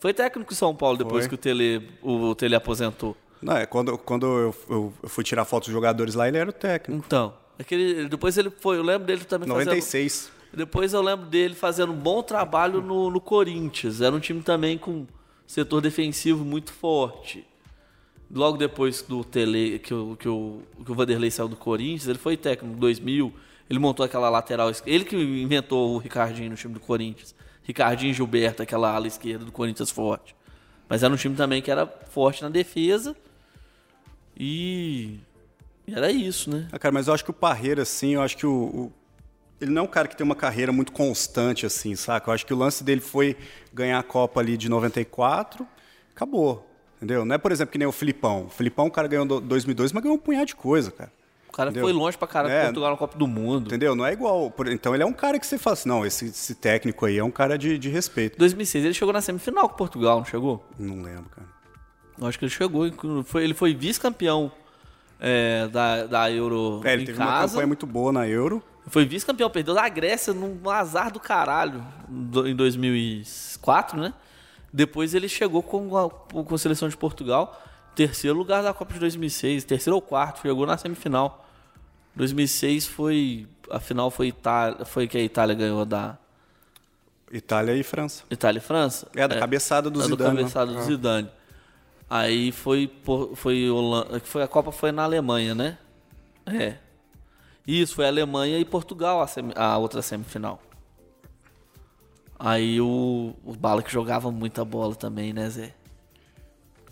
Foi 0.00 0.12
técnico 0.12 0.52
em 0.52 0.56
São 0.56 0.74
Paulo 0.74 0.98
depois 0.98 1.24
Foi. 1.24 1.28
que 1.30 1.34
o 1.34 1.38
Tele, 1.38 1.88
o 2.02 2.34
Tele 2.34 2.54
aposentou. 2.54 3.16
Não, 3.42 3.56
é, 3.56 3.66
quando, 3.66 3.96
quando 3.98 4.26
eu, 4.26 4.54
eu- 4.68 4.92
eu 5.02 5.08
fui 5.08 5.22
tirar 5.24 5.44
fotos 5.44 5.68
dos 5.68 5.74
jogadores 5.74 6.14
lá, 6.14 6.26
ele 6.28 6.38
era 6.38 6.48
o 6.48 6.52
técnico. 6.52 7.02
Então, 7.06 7.34
aquele, 7.58 8.08
depois 8.08 8.36
ele 8.38 8.50
foi. 8.50 8.76
Eu 8.78 8.82
lembro 8.82 9.06
dele 9.06 9.24
também 9.24 9.48
fazendo. 9.48 9.66
96. 9.66 10.30
Depois 10.52 10.92
eu 10.94 11.02
lembro 11.02 11.26
dele 11.26 11.54
fazendo 11.54 11.92
um 11.92 11.96
bom 11.96 12.22
trabalho 12.22 12.80
no, 12.80 13.10
no 13.10 13.20
Corinthians. 13.20 14.00
Era 14.00 14.14
um 14.14 14.20
time 14.20 14.40
também 14.42 14.78
com 14.78 15.06
setor 15.46 15.80
defensivo 15.82 16.44
muito 16.44 16.72
forte. 16.72 17.46
Logo 18.34 18.56
depois 18.56 19.02
do 19.02 19.22
Tele, 19.22 19.78
que 19.78 19.92
o, 19.94 20.16
que, 20.18 20.28
o, 20.28 20.62
que 20.84 20.90
o 20.90 20.94
Vanderlei 20.94 21.30
saiu 21.30 21.48
do 21.48 21.56
Corinthians, 21.56 22.08
ele 22.08 22.18
foi 22.18 22.36
técnico 22.36 22.74
em 22.74 22.78
2000. 22.80 23.32
Ele 23.68 23.78
montou 23.78 24.04
aquela 24.06 24.28
lateral. 24.30 24.70
Ele 24.86 25.04
que 25.04 25.16
inventou 25.16 25.94
o 25.94 25.98
Ricardinho 25.98 26.50
no 26.50 26.56
time 26.56 26.74
do 26.74 26.80
Corinthians. 26.80 27.34
Ricardinho 27.64 28.10
e 28.10 28.14
Gilberto, 28.14 28.62
aquela 28.62 28.92
ala 28.94 29.06
esquerda 29.08 29.44
do 29.44 29.50
Corinthians 29.52 29.90
forte. 29.90 30.36
Mas 30.88 31.02
era 31.02 31.12
um 31.12 31.16
time 31.16 31.34
também 31.34 31.60
que 31.60 31.70
era 31.70 31.86
forte 32.10 32.42
na 32.42 32.48
defesa. 32.48 33.16
E. 34.38 35.18
e 35.86 35.94
era 35.94 36.10
isso, 36.10 36.50
né? 36.50 36.68
Ah, 36.72 36.78
cara, 36.78 36.92
mas 36.92 37.08
eu 37.08 37.14
acho 37.14 37.24
que 37.24 37.30
o 37.30 37.34
Parreira, 37.34 37.82
assim, 37.82 38.14
eu 38.14 38.22
acho 38.22 38.36
que 38.36 38.46
o, 38.46 38.52
o- 38.52 38.92
Ele 39.60 39.70
não 39.70 39.82
é 39.82 39.84
um 39.84 39.88
cara 39.88 40.06
que 40.06 40.16
tem 40.16 40.24
uma 40.24 40.34
carreira 40.36 40.70
muito 40.72 40.92
constante, 40.92 41.64
assim, 41.66 41.96
saca? 41.96 42.30
Eu 42.30 42.34
acho 42.34 42.46
que 42.46 42.52
o 42.52 42.56
lance 42.56 42.84
dele 42.84 43.00
foi 43.00 43.36
ganhar 43.72 43.98
a 43.98 44.02
Copa 44.02 44.40
ali 44.40 44.56
de 44.56 44.68
94, 44.68 45.66
acabou. 46.14 46.64
Entendeu? 46.96 47.24
Não 47.24 47.34
é, 47.34 47.38
por 47.38 47.52
exemplo, 47.52 47.72
que 47.72 47.78
nem 47.78 47.86
o 47.88 47.92
Filipão. 47.92 48.46
O 48.46 48.48
Filipão, 48.48 48.86
o 48.86 48.90
cara 48.90 49.06
ganhou 49.08 49.24
em 49.24 49.28
2002, 49.28 49.92
mas 49.92 50.02
ganhou 50.02 50.16
um 50.16 50.20
punhado 50.20 50.46
de 50.46 50.56
coisa, 50.56 50.90
cara. 50.90 51.12
O 51.56 51.60
cara 51.64 51.70
Entendeu? 51.70 51.88
foi 51.88 51.92
longe 51.94 52.18
pra 52.18 52.28
caralho 52.28 52.52
É. 52.52 52.64
Portugal 52.64 52.90
na 52.90 52.96
Copa 52.98 53.16
do 53.16 53.26
Mundo. 53.26 53.68
Entendeu? 53.68 53.96
Não 53.96 54.04
é 54.04 54.12
igual. 54.12 54.52
Então 54.66 54.92
ele 54.92 55.02
é 55.02 55.06
um 55.06 55.12
cara 55.14 55.38
que 55.38 55.46
você 55.46 55.56
fala 55.56 55.72
assim, 55.72 55.88
não, 55.88 56.04
esse, 56.04 56.26
esse 56.26 56.54
técnico 56.54 57.06
aí 57.06 57.16
é 57.16 57.24
um 57.24 57.30
cara 57.30 57.56
de, 57.56 57.78
de 57.78 57.88
respeito. 57.88 58.36
2006 58.36 58.84
ele 58.84 58.92
chegou 58.92 59.10
na 59.10 59.22
semifinal 59.22 59.66
com 59.66 59.74
Portugal, 59.74 60.18
não 60.18 60.26
chegou? 60.26 60.62
Não 60.78 61.00
lembro, 61.00 61.30
cara. 61.30 61.48
Eu 62.20 62.26
acho 62.26 62.38
que 62.38 62.44
ele 62.44 62.52
chegou. 62.52 62.84
Foi, 63.24 63.42
ele 63.42 63.54
foi 63.54 63.74
vice-campeão 63.74 64.52
é, 65.18 65.66
da, 65.68 66.04
da 66.04 66.30
Euro 66.30 66.82
É, 66.84 66.92
ele 66.92 67.04
em 67.04 67.06
teve 67.06 67.18
uma 67.18 67.26
casa. 67.26 67.52
campanha 67.54 67.66
muito 67.68 67.86
boa 67.86 68.12
na 68.12 68.28
Euro. 68.28 68.62
Foi 68.88 69.06
vice-campeão, 69.06 69.48
perdeu 69.48 69.72
da 69.74 69.88
Grécia 69.88 70.34
num 70.34 70.68
azar 70.68 71.10
do 71.10 71.18
caralho 71.18 71.82
em 72.46 72.54
2004, 72.54 73.98
né? 73.98 74.12
Depois 74.70 75.14
ele 75.14 75.26
chegou 75.26 75.62
com 75.62 75.96
a, 75.96 76.10
com 76.10 76.54
a 76.54 76.58
seleção 76.58 76.86
de 76.86 76.98
Portugal, 76.98 77.62
terceiro 77.94 78.36
lugar 78.36 78.62
da 78.62 78.74
Copa 78.74 78.92
de 78.92 79.00
2006, 79.00 79.64
terceiro 79.64 79.94
ou 79.96 80.02
quarto, 80.02 80.42
chegou 80.42 80.66
na 80.66 80.76
semifinal. 80.76 81.44
2006 82.16 82.86
foi 82.86 83.46
a 83.70 83.78
final 83.78 84.10
foi 84.10 84.28
Itália, 84.28 84.84
foi 84.84 85.06
que 85.06 85.16
a 85.18 85.22
Itália 85.22 85.54
ganhou 85.54 85.84
da 85.84 86.16
Itália 87.30 87.74
e 87.74 87.82
França. 87.82 88.24
Itália 88.30 88.58
e 88.58 88.62
França. 88.62 89.08
É, 89.14 89.26
da 89.28 89.38
cabeçada 89.38 89.90
do 89.90 90.00
É, 90.00 90.04
Zidane, 90.04 90.30
né? 90.34 90.36
cabeçada 90.42 90.72
do 90.72 90.82
Zidane. 90.82 91.30
Aí 92.08 92.52
foi 92.52 92.90
foi 93.34 93.68
Holanda, 93.68 94.20
foi 94.20 94.42
a 94.42 94.48
Copa 94.48 94.70
foi 94.72 94.92
na 94.92 95.02
Alemanha, 95.02 95.54
né? 95.54 95.76
É. 96.46 96.76
Isso 97.66 97.96
foi 97.96 98.06
Alemanha 98.06 98.58
e 98.58 98.64
Portugal 98.64 99.20
a, 99.20 99.26
semi- 99.26 99.52
a 99.56 99.76
outra 99.76 100.00
semifinal. 100.00 100.62
Aí 102.38 102.80
o, 102.80 103.34
o 103.44 103.54
Bala 103.56 103.82
que 103.82 103.90
jogava 103.92 104.30
muita 104.30 104.64
bola 104.64 104.94
também, 104.94 105.32
né, 105.32 105.48
Zé? 105.50 105.72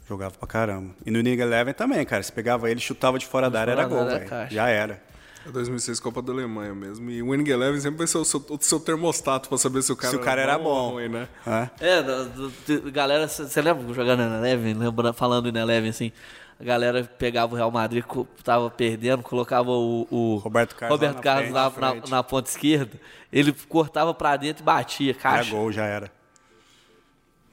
Jogava 0.08 0.34
pra 0.36 0.48
caramba. 0.48 0.94
E 1.06 1.10
no 1.10 1.20
Inning 1.20 1.38
Eleven 1.38 1.72
também, 1.74 2.04
cara. 2.04 2.22
Se 2.22 2.32
pegava 2.32 2.68
ele, 2.70 2.80
chutava 2.80 3.18
de 3.18 3.26
fora 3.26 3.48
da 3.48 3.60
área, 3.60 3.72
era 3.72 3.88
fora 3.88 4.04
da 4.04 4.18
gol, 4.18 4.28
velho. 4.28 4.50
Já 4.50 4.68
era. 4.68 5.02
É 5.46 5.50
2006 5.50 6.00
Copa 6.00 6.22
da 6.22 6.32
Alemanha 6.32 6.74
mesmo. 6.74 7.10
E 7.10 7.22
o 7.22 7.30
Winning 7.30 7.50
Eleven 7.50 7.80
sempre 7.80 7.98
vai 7.98 8.06
ser 8.06 8.18
o 8.18 8.24
seu, 8.24 8.44
o 8.48 8.58
seu 8.60 8.80
termostato 8.80 9.48
pra 9.48 9.58
saber 9.58 9.82
se 9.82 9.92
o 9.92 9.96
cara, 9.96 10.10
Se 10.10 10.16
o 10.16 10.20
cara 10.20 10.40
era 10.42 10.56
ou 10.56 10.62
bom. 10.64 10.90
ruim, 10.92 11.08
né? 11.08 11.28
Hã? 11.46 11.70
É, 11.80 12.02
da- 12.02 12.22
do- 12.24 12.48
do- 12.50 12.92
galera, 12.92 13.28
você 13.28 13.60
lembra 13.60 13.92
jogando 13.94 14.20
na 14.20 14.38
Eleven, 14.38 14.74
lembra, 14.74 15.12
falando 15.12 15.52
na 15.52 15.60
Eleven 15.60 15.90
assim, 15.90 16.12
a 16.58 16.64
galera 16.64 17.04
pegava 17.18 17.52
o 17.52 17.56
Real 17.56 17.70
Madrid, 17.70 18.04
tava 18.42 18.70
perdendo, 18.70 19.22
colocava 19.22 19.70
o, 19.70 20.06
o 20.10 20.36
Roberto 20.36 20.74
Carlos 20.76 20.98
lá 21.00 21.06
Roberto 21.08 21.16
na 21.16 21.22
Carlos 21.22 21.74
frente, 21.74 21.80
na, 21.80 21.92
na 22.08 22.16
na- 22.16 22.22
ponta 22.22 22.48
esquerda, 22.48 22.98
ele 23.32 23.52
cortava 23.68 24.14
pra 24.14 24.36
dentro 24.36 24.62
e 24.62 24.64
batia, 24.64 25.10
Era 25.10 25.18
caixa. 25.20 25.50
gol, 25.50 25.70
já 25.72 25.84
era. 25.84 26.10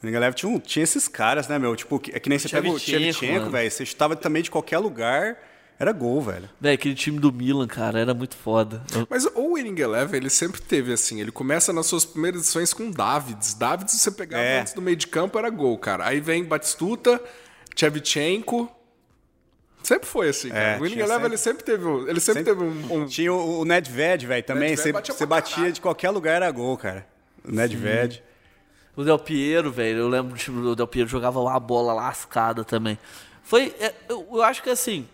O 0.01 0.05
Inning 0.07 0.15
Eleven 0.15 0.35
tinha, 0.35 0.49
um- 0.51 0.59
tinha 0.59 0.83
esses 0.83 1.07
caras, 1.07 1.47
né, 1.47 1.59
meu? 1.59 1.75
Tipo, 1.75 2.01
é 2.13 2.19
que 2.19 2.29
nem 2.29 2.39
você 2.39 2.47
pega 2.49 2.69
o 2.69 2.79
Shevchenko, 2.79 3.49
velho. 3.49 3.69
Você 3.69 3.85
chutava 3.85 4.15
também 4.15 4.41
de 4.41 4.49
qualquer 4.49 4.79
lugar, 4.79 5.37
era 5.81 5.91
gol, 5.91 6.21
velho. 6.21 6.49
Véi, 6.59 6.73
aquele 6.75 6.93
time 6.95 7.19
do 7.19 7.31
Milan, 7.31 7.67
cara, 7.67 7.99
era 7.99 8.13
muito 8.13 8.35
foda. 8.35 8.83
Mas 9.09 9.25
o 9.25 9.55
Winning 9.55 9.79
Eleven, 9.81 10.17
ele 10.19 10.29
sempre 10.29 10.61
teve 10.61 10.93
assim, 10.93 11.19
ele 11.19 11.31
começa 11.31 11.73
nas 11.73 11.85
suas 11.87 12.05
primeiras 12.05 12.41
edições 12.41 12.73
com 12.73 12.91
Davids. 12.91 13.53
Davids, 13.55 13.95
você 13.99 14.11
pegava 14.11 14.43
É. 14.43 14.61
antes 14.61 14.73
do 14.73 14.81
meio 14.81 14.95
de 14.95 15.07
campo, 15.07 15.39
era 15.39 15.49
gol, 15.49 15.77
cara. 15.77 16.05
Aí 16.05 16.19
vem 16.21 16.43
Batistuta, 16.43 17.19
Shevchenko. 17.75 18.69
Sempre 19.83 20.07
foi 20.07 20.29
assim, 20.29 20.49
cara. 20.49 20.61
É, 20.75 20.77
o 20.77 20.83
Winning 20.83 20.99
Eleven, 20.99 21.09
sempre- 21.17 21.27
ele 21.29 21.37
sempre 21.37 21.63
teve, 21.63 21.85
um- 21.85 22.07
ele 22.07 22.19
sempre, 22.19 22.43
Sempre- 22.43 22.43
teve 22.43 22.93
um... 22.93 23.01
um- 23.01 23.05
Tinha 23.07 23.33
o, 23.33 23.61
o 23.61 23.65
Nedved, 23.65 24.27
velho, 24.27 24.43
também. 24.43 24.75
Você 24.77 24.91
batia 24.93 25.13
você 25.15 25.25
batia 25.25 25.71
de 25.71 25.81
qualquer 25.81 26.11
lugar, 26.11 26.35
era 26.35 26.51
gol, 26.51 26.77
cara. 26.77 27.07
O 27.43 27.51
Nedved. 27.51 28.21
O 28.95 29.03
Del 29.03 29.17
Piero, 29.17 29.71
velho, 29.71 29.99
eu 29.99 30.07
lembro 30.09 30.33
do 30.33 30.37
time 30.37 30.61
do 30.61 30.75
Del 30.75 30.85
Piero 30.85 31.09
jogava 31.09 31.39
uma 31.39 31.59
bola 31.59 31.93
lascada 31.93 32.63
também. 32.63 32.99
Foi, 33.41 33.73
é, 33.79 33.91
eu, 34.07 34.27
eu 34.31 34.43
acho 34.43 34.61
que 34.61 34.69
assim, 34.69 35.07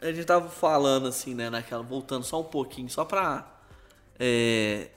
a 0.00 0.12
gente 0.12 0.24
tava 0.24 0.48
falando 0.48 1.08
assim, 1.08 1.34
né, 1.34 1.50
naquela, 1.50 1.82
voltando 1.82 2.24
só 2.24 2.40
um 2.40 2.44
pouquinho, 2.44 2.88
só 2.88 3.04
pra. 3.04 3.46
É, 4.18 4.88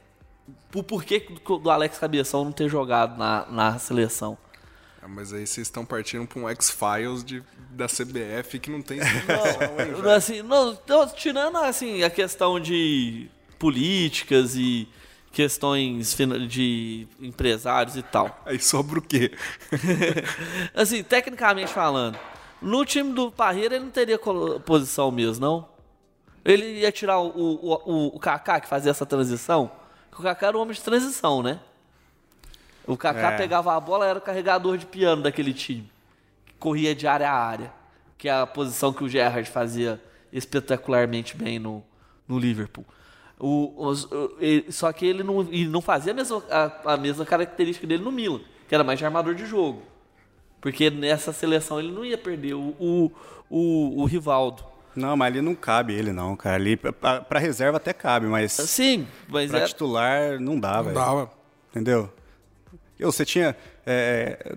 o 0.74 0.84
porquê 0.84 1.26
do, 1.46 1.70
Alex 1.70 1.98
Cabeção 1.98 2.46
não 2.46 2.52
ter 2.52 2.70
jogado 2.70 3.18
na, 3.18 3.46
na 3.50 3.80
seleção. 3.80 4.38
Ah, 5.02 5.08
mas 5.08 5.34
aí 5.34 5.48
vocês 5.48 5.68
estão 5.68 5.86
partindo 5.86 6.28
pra 6.28 6.40
um 6.40 6.50
X-Files 6.50 7.24
da 7.72 7.88
CBF 7.88 8.60
que 8.60 8.70
não 8.70 8.82
tem 8.82 9.00
hein, 9.02 9.06
Não, 10.04 10.12
assim, 10.12 10.42
não, 10.42 10.78
não, 10.88 11.08
tirando 11.08 11.58
assim, 11.58 12.04
a 12.04 12.10
questão 12.10 12.60
de 12.60 13.30
políticas 13.58 14.56
e 14.56 14.88
questões 15.32 16.16
de 16.50 17.08
empresários 17.20 17.96
e 17.96 18.02
tal. 18.02 18.42
Aí 18.46 18.60
sobra 18.60 19.00
o 19.00 19.02
quê? 19.02 19.32
assim, 20.74 21.04
tecnicamente 21.04 21.72
falando, 21.72 22.18
no 22.62 22.86
time 22.86 23.14
do 23.14 23.32
Parreira 23.32 23.76
ele 23.76 23.86
não 23.86 23.92
teria 23.92 24.20
posição 24.66 25.12
mesmo, 25.12 25.46
não? 25.46 25.70
Ele 26.44 26.80
ia 26.80 26.92
tirar 26.92 27.20
o, 27.20 27.28
o, 27.28 27.74
o, 27.86 28.08
o 28.16 28.20
Kaká 28.20 28.60
que 28.60 28.68
fazia 28.68 28.92
essa 28.92 29.06
transição? 29.06 29.72
Porque 30.10 30.22
o 30.22 30.26
Kaká 30.26 30.48
era 30.48 30.58
um 30.58 30.62
homem 30.62 30.74
de 30.74 30.82
transição, 30.82 31.44
né? 31.44 31.60
O 32.88 32.98
Kaká 32.98 33.34
É. 33.34 33.38
pegava 33.38 33.76
a 33.76 33.80
bola, 33.80 34.06
era 34.08 34.18
o 34.18 34.22
carregador 34.22 34.78
de 34.78 34.86
piano 34.86 35.22
daquele 35.22 35.54
time. 35.54 35.90
Corria 36.58 36.96
de 36.96 37.06
área 37.08 37.30
a 37.30 37.36
área. 37.36 37.72
Que 38.18 38.28
é 38.28 38.34
a 38.34 38.48
posição 38.48 38.92
que 38.92 39.04
o 39.04 39.08
Gerrard 39.10 39.50
fazia 39.50 40.02
espetacularmente 40.34 41.38
bem 41.38 41.60
no, 41.60 41.84
no 42.28 42.40
Liverpool. 42.40 42.84
O, 43.38 43.74
os- 43.88 44.06
o- 44.06 44.36
ele- 44.40 44.72
só 44.72 44.92
que 44.92 45.06
ele 45.06 45.24
não, 45.24 45.42
e 45.52 45.66
não 45.68 45.82
fazia 45.82 46.12
a 46.12 46.16
mesma, 46.16 46.44
a, 46.50 46.94
a 46.94 46.98
mesma 46.98 47.26
característica 47.26 47.86
dele 47.88 48.04
no 48.04 48.12
Milan, 48.12 48.42
que 48.68 48.74
era 48.76 48.84
mais 48.84 48.98
de 49.00 49.06
armador 49.06 49.36
de 49.36 49.46
jogo. 49.46 49.84
Porque 50.62 50.90
nessa 50.90 51.32
seleção 51.32 51.80
ele 51.80 51.92
não 51.92 52.04
ia 52.04 52.18
perder 52.18 52.54
o, 52.54 52.76
o, 52.80 53.12
o, 53.50 54.02
o 54.02 54.06
Rivaldo. 54.06 54.64
Não, 54.96 55.16
mas 55.16 55.28
ali 55.28 55.42
não 55.42 55.56
cabe 55.56 55.94
ele, 55.94 56.12
não, 56.12 56.36
cara. 56.36 56.56
Ali, 56.56 56.76
pra, 56.76 57.22
pra 57.22 57.40
reserva 57.40 57.78
até 57.78 57.94
cabe, 57.94 58.26
mas 58.26 58.52
Sim, 58.52 59.08
mas 59.28 59.50
pra 59.50 59.62
é, 59.62 59.66
titular 59.66 60.40
não 60.40 60.60
dá, 60.60 60.82
velho. 60.82 60.96
Dava. 60.96 61.32
Entendeu? 61.70 62.12
Eu, 63.00 63.12
você 63.12 63.24
tinha 63.24 63.56
é, 63.86 64.56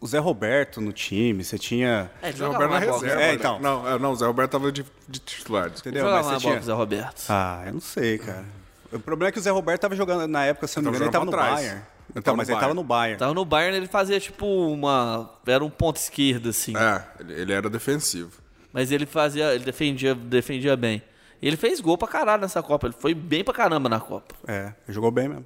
o 0.00 0.06
Zé 0.06 0.18
Roberto 0.18 0.80
no 0.80 0.92
time, 0.92 1.42
você 1.42 1.58
tinha. 1.58 2.10
é 2.20 2.30
Zé 2.30 2.38
jogava 2.38 2.64
Roberto 2.64 2.86
na 2.86 2.92
reserva. 2.92 3.22
É, 3.22 3.26
né? 3.28 3.34
então. 3.34 3.58
Não, 3.60 3.88
é, 3.88 3.98
não, 3.98 4.12
o 4.12 4.16
Zé 4.16 4.26
Roberto 4.26 4.50
tava 4.50 4.70
de, 4.70 4.84
de 5.08 5.18
titular. 5.20 5.68
Entendeu? 5.68 6.04
Jogava 6.04 6.28
Mas 6.28 6.42
você 6.42 6.48
tinha. 6.48 6.60
o 6.60 6.62
Zé 6.62 6.72
Roberto. 6.72 7.24
Ah, 7.28 7.62
eu 7.66 7.72
não 7.72 7.80
sei, 7.80 8.18
cara. 8.18 8.44
O 8.92 9.00
problema 9.00 9.28
é 9.30 9.32
que 9.32 9.38
o 9.38 9.42
Zé 9.42 9.50
Roberto 9.50 9.80
tava 9.80 9.96
jogando, 9.96 10.28
na 10.28 10.44
época, 10.44 10.66
se 10.66 10.78
eu 10.78 10.82
não 10.82 10.90
me 10.90 10.96
engano, 10.96 11.08
ele 11.08 11.12
tava 11.12 11.24
no 11.24 11.30
jogando 11.30 11.46
pra 11.46 11.56
trás. 11.56 11.66
Bayern. 11.66 11.95
Então, 12.18 12.32
tava 12.32 12.36
mas 12.38 12.48
ele 12.48 12.58
tava 12.58 12.72
Bayern. 12.72 12.82
no 12.82 12.84
Bayern. 12.84 13.18
Tava 13.18 13.34
no 13.34 13.44
Bayern, 13.44 13.76
ele 13.76 13.86
fazia 13.86 14.18
tipo 14.18 14.46
uma. 14.46 15.30
Era 15.46 15.64
um 15.64 15.70
ponto 15.70 15.96
esquerdo, 15.96 16.48
assim. 16.48 16.74
É, 16.76 17.04
ele, 17.20 17.34
ele 17.34 17.52
era 17.52 17.68
defensivo. 17.68 18.32
Mas 18.72 18.90
ele 18.90 19.04
fazia. 19.04 19.54
Ele 19.54 19.64
defendia, 19.64 20.14
defendia 20.14 20.76
bem. 20.76 21.02
Ele 21.42 21.56
fez 21.56 21.80
gol 21.80 21.98
pra 21.98 22.08
caralho 22.08 22.40
nessa 22.40 22.62
Copa. 22.62 22.86
Ele 22.86 22.94
foi 22.98 23.12
bem 23.12 23.44
pra 23.44 23.52
caramba 23.52 23.88
na 23.88 24.00
Copa. 24.00 24.34
É, 24.48 24.72
jogou 24.88 25.10
bem 25.10 25.28
mesmo. 25.28 25.44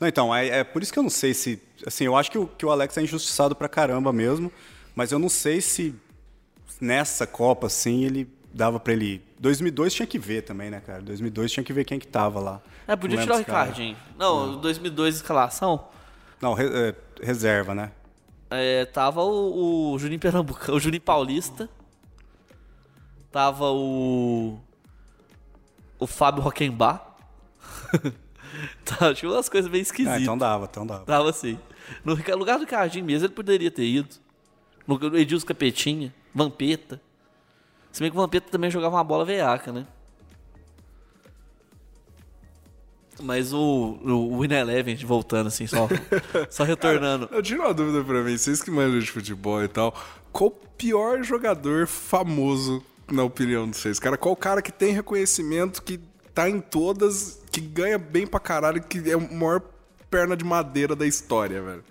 Não, 0.00 0.08
então, 0.08 0.34
é, 0.34 0.48
é 0.48 0.64
por 0.64 0.82
isso 0.82 0.92
que 0.92 0.98
eu 0.98 1.02
não 1.02 1.10
sei 1.10 1.32
se. 1.32 1.62
Assim, 1.86 2.04
eu 2.04 2.16
acho 2.16 2.30
que 2.30 2.38
o, 2.38 2.46
que 2.46 2.66
o 2.66 2.70
Alex 2.70 2.96
é 2.98 3.02
injustiçado 3.02 3.54
pra 3.54 3.68
caramba 3.68 4.12
mesmo, 4.12 4.50
mas 4.94 5.12
eu 5.12 5.18
não 5.18 5.28
sei 5.28 5.60
se 5.60 5.94
nessa 6.80 7.26
Copa, 7.26 7.68
assim, 7.68 8.04
ele 8.04 8.28
dava 8.52 8.80
pra 8.80 8.92
ele. 8.92 9.22
2002 9.44 9.92
tinha 9.92 10.06
que 10.06 10.18
ver 10.18 10.40
também, 10.42 10.70
né, 10.70 10.80
cara? 10.80 11.02
2002 11.02 11.52
tinha 11.52 11.62
que 11.62 11.70
ver 11.72 11.84
quem 11.84 11.98
que 11.98 12.06
tava 12.06 12.40
lá. 12.40 12.62
É, 12.88 12.96
podia 12.96 13.16
Não 13.18 13.22
tirar 13.24 13.34
o. 13.34 13.38
Ricardinho. 13.38 13.96
Não, 14.18 14.58
2002 14.58 15.16
escalação. 15.16 15.86
Não, 16.40 16.54
re- 16.54 16.70
é, 16.72 16.94
reserva, 17.22 17.74
né? 17.74 17.92
é, 18.50 18.86
tava 18.86 19.22
o, 19.22 19.92
o 19.92 19.98
Juninho 19.98 20.18
Pernambucano, 20.18 20.76
o 20.76 20.80
Juninho 20.80 21.02
Paulista. 21.02 21.68
Tava 23.30 23.70
o. 23.70 24.58
O 25.98 26.06
Fábio 26.06 26.42
Roquembar. 26.42 27.14
tá, 28.84 29.12
tinha 29.14 29.30
umas 29.30 29.48
coisas 29.50 29.70
bem 29.70 29.80
Ah, 29.80 29.82
esquisitas. 29.82 30.22
então 30.22 30.38
dava, 30.38 30.64
então 30.70 30.86
dava. 30.86 31.04
Tava 31.04 31.28
assim. 31.28 31.58
No 32.02 32.14
lugar 32.36 32.56
do 32.56 32.60
Ricardinho 32.64 33.04
mesmo, 33.04 33.26
ele 33.26 33.34
poderia 33.34 33.70
ter 33.70 33.84
ido. 33.84 34.08
No 34.86 34.98
no 34.98 35.18
Edilson 35.18 35.46
Capetinha, 35.46 36.14
Vampeta. 36.34 36.98
Se 37.94 38.00
bem 38.00 38.10
que 38.10 38.16
o 38.16 38.20
Vampeta 38.20 38.50
também 38.50 38.68
jogava 38.72 38.96
uma 38.96 39.04
bola 39.04 39.24
veiaca, 39.24 39.70
né? 39.70 39.86
Mas 43.22 43.52
o, 43.52 44.00
o 44.02 44.40
Win 44.40 44.52
Eleven, 44.52 44.96
voltando 44.96 45.46
assim, 45.46 45.68
só, 45.68 45.86
só 46.50 46.64
retornando. 46.66 47.28
Eu 47.30 47.40
tiro 47.40 47.62
uma 47.62 47.72
dúvida 47.72 48.02
pra 48.02 48.20
mim, 48.24 48.36
vocês 48.36 48.60
que 48.60 48.68
manjam 48.68 48.98
de 48.98 49.08
futebol 49.08 49.62
e 49.62 49.68
tal, 49.68 49.94
qual 50.32 50.50
o 50.50 50.68
pior 50.76 51.22
jogador 51.22 51.86
famoso, 51.86 52.82
na 53.08 53.22
opinião 53.22 53.70
de 53.70 53.76
vocês? 53.76 54.00
Cara, 54.00 54.18
qual 54.18 54.32
o 54.34 54.36
cara 54.36 54.60
que 54.60 54.72
tem 54.72 54.92
reconhecimento, 54.92 55.80
que 55.80 56.00
tá 56.34 56.50
em 56.50 56.60
todas, 56.60 57.40
que 57.52 57.60
ganha 57.60 57.96
bem 57.96 58.26
pra 58.26 58.40
caralho, 58.40 58.82
que 58.82 59.08
é 59.08 59.16
o 59.16 59.32
maior 59.32 59.62
perna 60.10 60.36
de 60.36 60.44
madeira 60.44 60.96
da 60.96 61.06
história, 61.06 61.62
velho? 61.62 61.84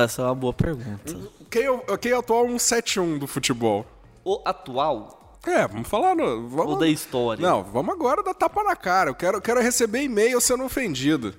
Essa 0.00 0.22
é 0.22 0.24
uma 0.26 0.34
boa 0.36 0.52
pergunta. 0.52 1.18
Quem 1.50 1.64
é, 1.64 1.96
quem 1.96 2.12
é 2.12 2.14
o 2.14 2.20
atual 2.20 2.46
171 2.46 3.18
do 3.18 3.26
futebol? 3.26 3.84
O 4.28 4.42
atual 4.44 5.38
É, 5.46 5.66
vamos 5.66 5.88
falar 5.88 6.14
no. 6.14 6.50
Vamos... 6.50 6.72
ou 6.74 6.78
da 6.78 6.86
história? 6.86 7.40
Não, 7.40 7.64
vamos 7.64 7.94
agora 7.94 8.22
dar 8.22 8.34
tapa 8.34 8.62
na 8.62 8.76
cara. 8.76 9.08
Eu 9.08 9.14
quero, 9.14 9.40
quero 9.40 9.62
receber 9.62 10.02
e-mail 10.02 10.38
sendo 10.38 10.64
ofendido. 10.64 11.34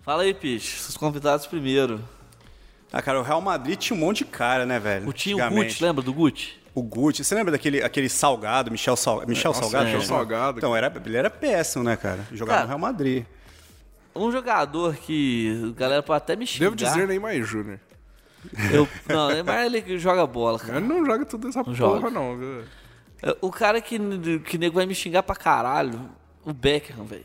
Fala 0.00 0.22
aí, 0.22 0.32
Pich. 0.32 0.80
Seus 0.80 0.96
convidados 0.96 1.46
primeiro. 1.46 2.00
Ah, 2.90 3.02
cara, 3.02 3.20
o 3.20 3.22
Real 3.22 3.42
Madrid 3.42 3.78
tinha 3.78 3.94
um 3.94 4.00
monte 4.00 4.24
de 4.24 4.30
cara, 4.30 4.64
né, 4.64 4.80
velho? 4.80 5.06
O 5.06 5.12
tio 5.12 5.36
Antigamente. 5.36 5.72
Gucci, 5.74 5.84
lembra 5.84 6.02
do 6.02 6.14
Gucci? 6.14 6.54
O 6.74 6.82
Gucci, 6.82 7.22
você 7.22 7.34
lembra 7.34 7.52
daquele 7.52 7.82
aquele 7.82 8.08
Salgado, 8.08 8.70
Michel, 8.70 8.96
Sal... 8.96 9.22
Michel 9.26 9.50
Nossa, 9.50 9.60
Salgado? 9.60 9.84
Michel 9.84 10.00
que 10.00 10.06
chama? 10.06 10.18
Salgado. 10.20 10.58
Então, 10.58 10.74
era, 10.74 10.90
ele 11.04 11.16
era 11.18 11.28
péssimo, 11.28 11.84
né, 11.84 11.98
cara? 11.98 12.26
Jogava 12.32 12.46
Cara, 12.46 12.62
no 12.62 12.68
Real 12.68 12.78
Madrid. 12.78 13.26
Um 14.16 14.32
jogador 14.32 14.96
que 14.96 15.70
a 15.70 15.78
galera 15.78 16.02
pode 16.02 16.16
até 16.16 16.34
me 16.34 16.46
xingar. 16.46 16.70
Devo 16.70 16.76
dizer 16.76 17.06
Neymar 17.06 17.42
Júnior. 17.42 17.78
Eu, 18.72 18.88
não, 19.08 19.28
Neymar 19.28 19.66
ele 19.66 19.82
que 19.82 19.98
joga 19.98 20.26
bola, 20.26 20.58
cara. 20.58 20.78
Ele 20.78 20.86
não 20.88 21.04
joga 21.04 21.24
tudo 21.26 21.48
essa 21.48 21.62
porra, 21.62 21.76
joga. 21.76 22.10
não, 22.10 22.36
viu? 22.36 22.64
É, 23.22 23.36
O 23.40 23.50
cara 23.50 23.80
que, 23.80 23.98
que 24.40 24.56
nego 24.58 24.76
vai 24.76 24.86
me 24.86 24.94
xingar 24.94 25.22
pra 25.22 25.36
caralho, 25.36 26.10
o 26.44 26.52
Beckham, 26.52 27.04
velho. 27.04 27.24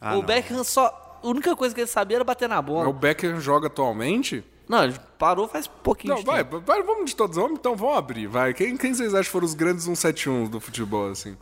Ah, 0.00 0.14
o 0.14 0.18
não. 0.18 0.22
Beckham 0.24 0.64
só. 0.64 1.20
A 1.22 1.26
única 1.26 1.54
coisa 1.54 1.74
que 1.74 1.80
ele 1.82 1.86
sabia 1.88 2.16
era 2.16 2.24
bater 2.24 2.48
na 2.48 2.56
Mas 2.60 2.64
o 2.70 2.74
bola. 2.74 2.92
Beckham 2.92 3.38
joga 3.40 3.66
atualmente? 3.68 4.42
Não, 4.68 4.84
ele 4.84 4.94
parou 5.18 5.46
faz 5.48 5.66
pouquinho 5.66 6.14
Não, 6.14 6.20
de 6.20 6.26
vai, 6.26 6.44
vai, 6.44 6.82
vamos 6.82 7.10
de 7.10 7.16
todos, 7.16 7.36
vamos, 7.36 7.58
então 7.58 7.74
vamos 7.76 7.96
abrir, 7.98 8.26
vai. 8.28 8.54
Quem, 8.54 8.76
quem 8.76 8.94
vocês 8.94 9.12
acham 9.12 9.24
que 9.24 9.30
foram 9.30 9.44
os 9.44 9.52
grandes 9.54 9.84
171 9.84 10.48
do 10.48 10.60
futebol, 10.60 11.10
assim? 11.10 11.36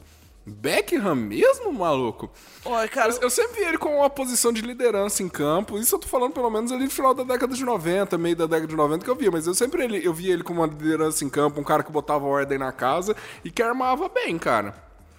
Beckham 0.48 1.14
mesmo, 1.14 1.72
maluco? 1.72 2.30
Olha, 2.64 2.88
cara, 2.88 3.12
Eu, 3.12 3.22
eu 3.22 3.30
sempre 3.30 3.60
vi 3.60 3.66
ele 3.66 3.78
com 3.78 3.98
uma 3.98 4.10
posição 4.10 4.52
de 4.52 4.60
liderança 4.60 5.22
em 5.22 5.28
campo. 5.28 5.78
Isso 5.78 5.94
eu 5.94 5.98
tô 5.98 6.08
falando 6.08 6.32
pelo 6.32 6.50
menos 6.50 6.72
ali 6.72 6.84
no 6.84 6.90
final 6.90 7.14
da 7.14 7.22
década 7.22 7.54
de 7.54 7.64
90, 7.64 8.16
meio 8.18 8.36
da 8.36 8.46
década 8.46 8.66
de 8.66 8.76
90 8.76 9.04
que 9.04 9.10
eu 9.10 9.16
via. 9.16 9.30
Mas 9.30 9.46
eu 9.46 9.54
sempre 9.54 9.84
ele, 9.84 10.06
eu 10.06 10.12
via 10.12 10.32
ele 10.32 10.42
com 10.42 10.52
uma 10.52 10.66
liderança 10.66 11.24
em 11.24 11.28
campo, 11.28 11.60
um 11.60 11.64
cara 11.64 11.82
que 11.82 11.92
botava 11.92 12.24
ordem 12.26 12.58
na 12.58 12.72
casa 12.72 13.14
e 13.44 13.50
que 13.50 13.62
armava 13.62 14.08
bem, 14.08 14.38
cara. 14.38 14.74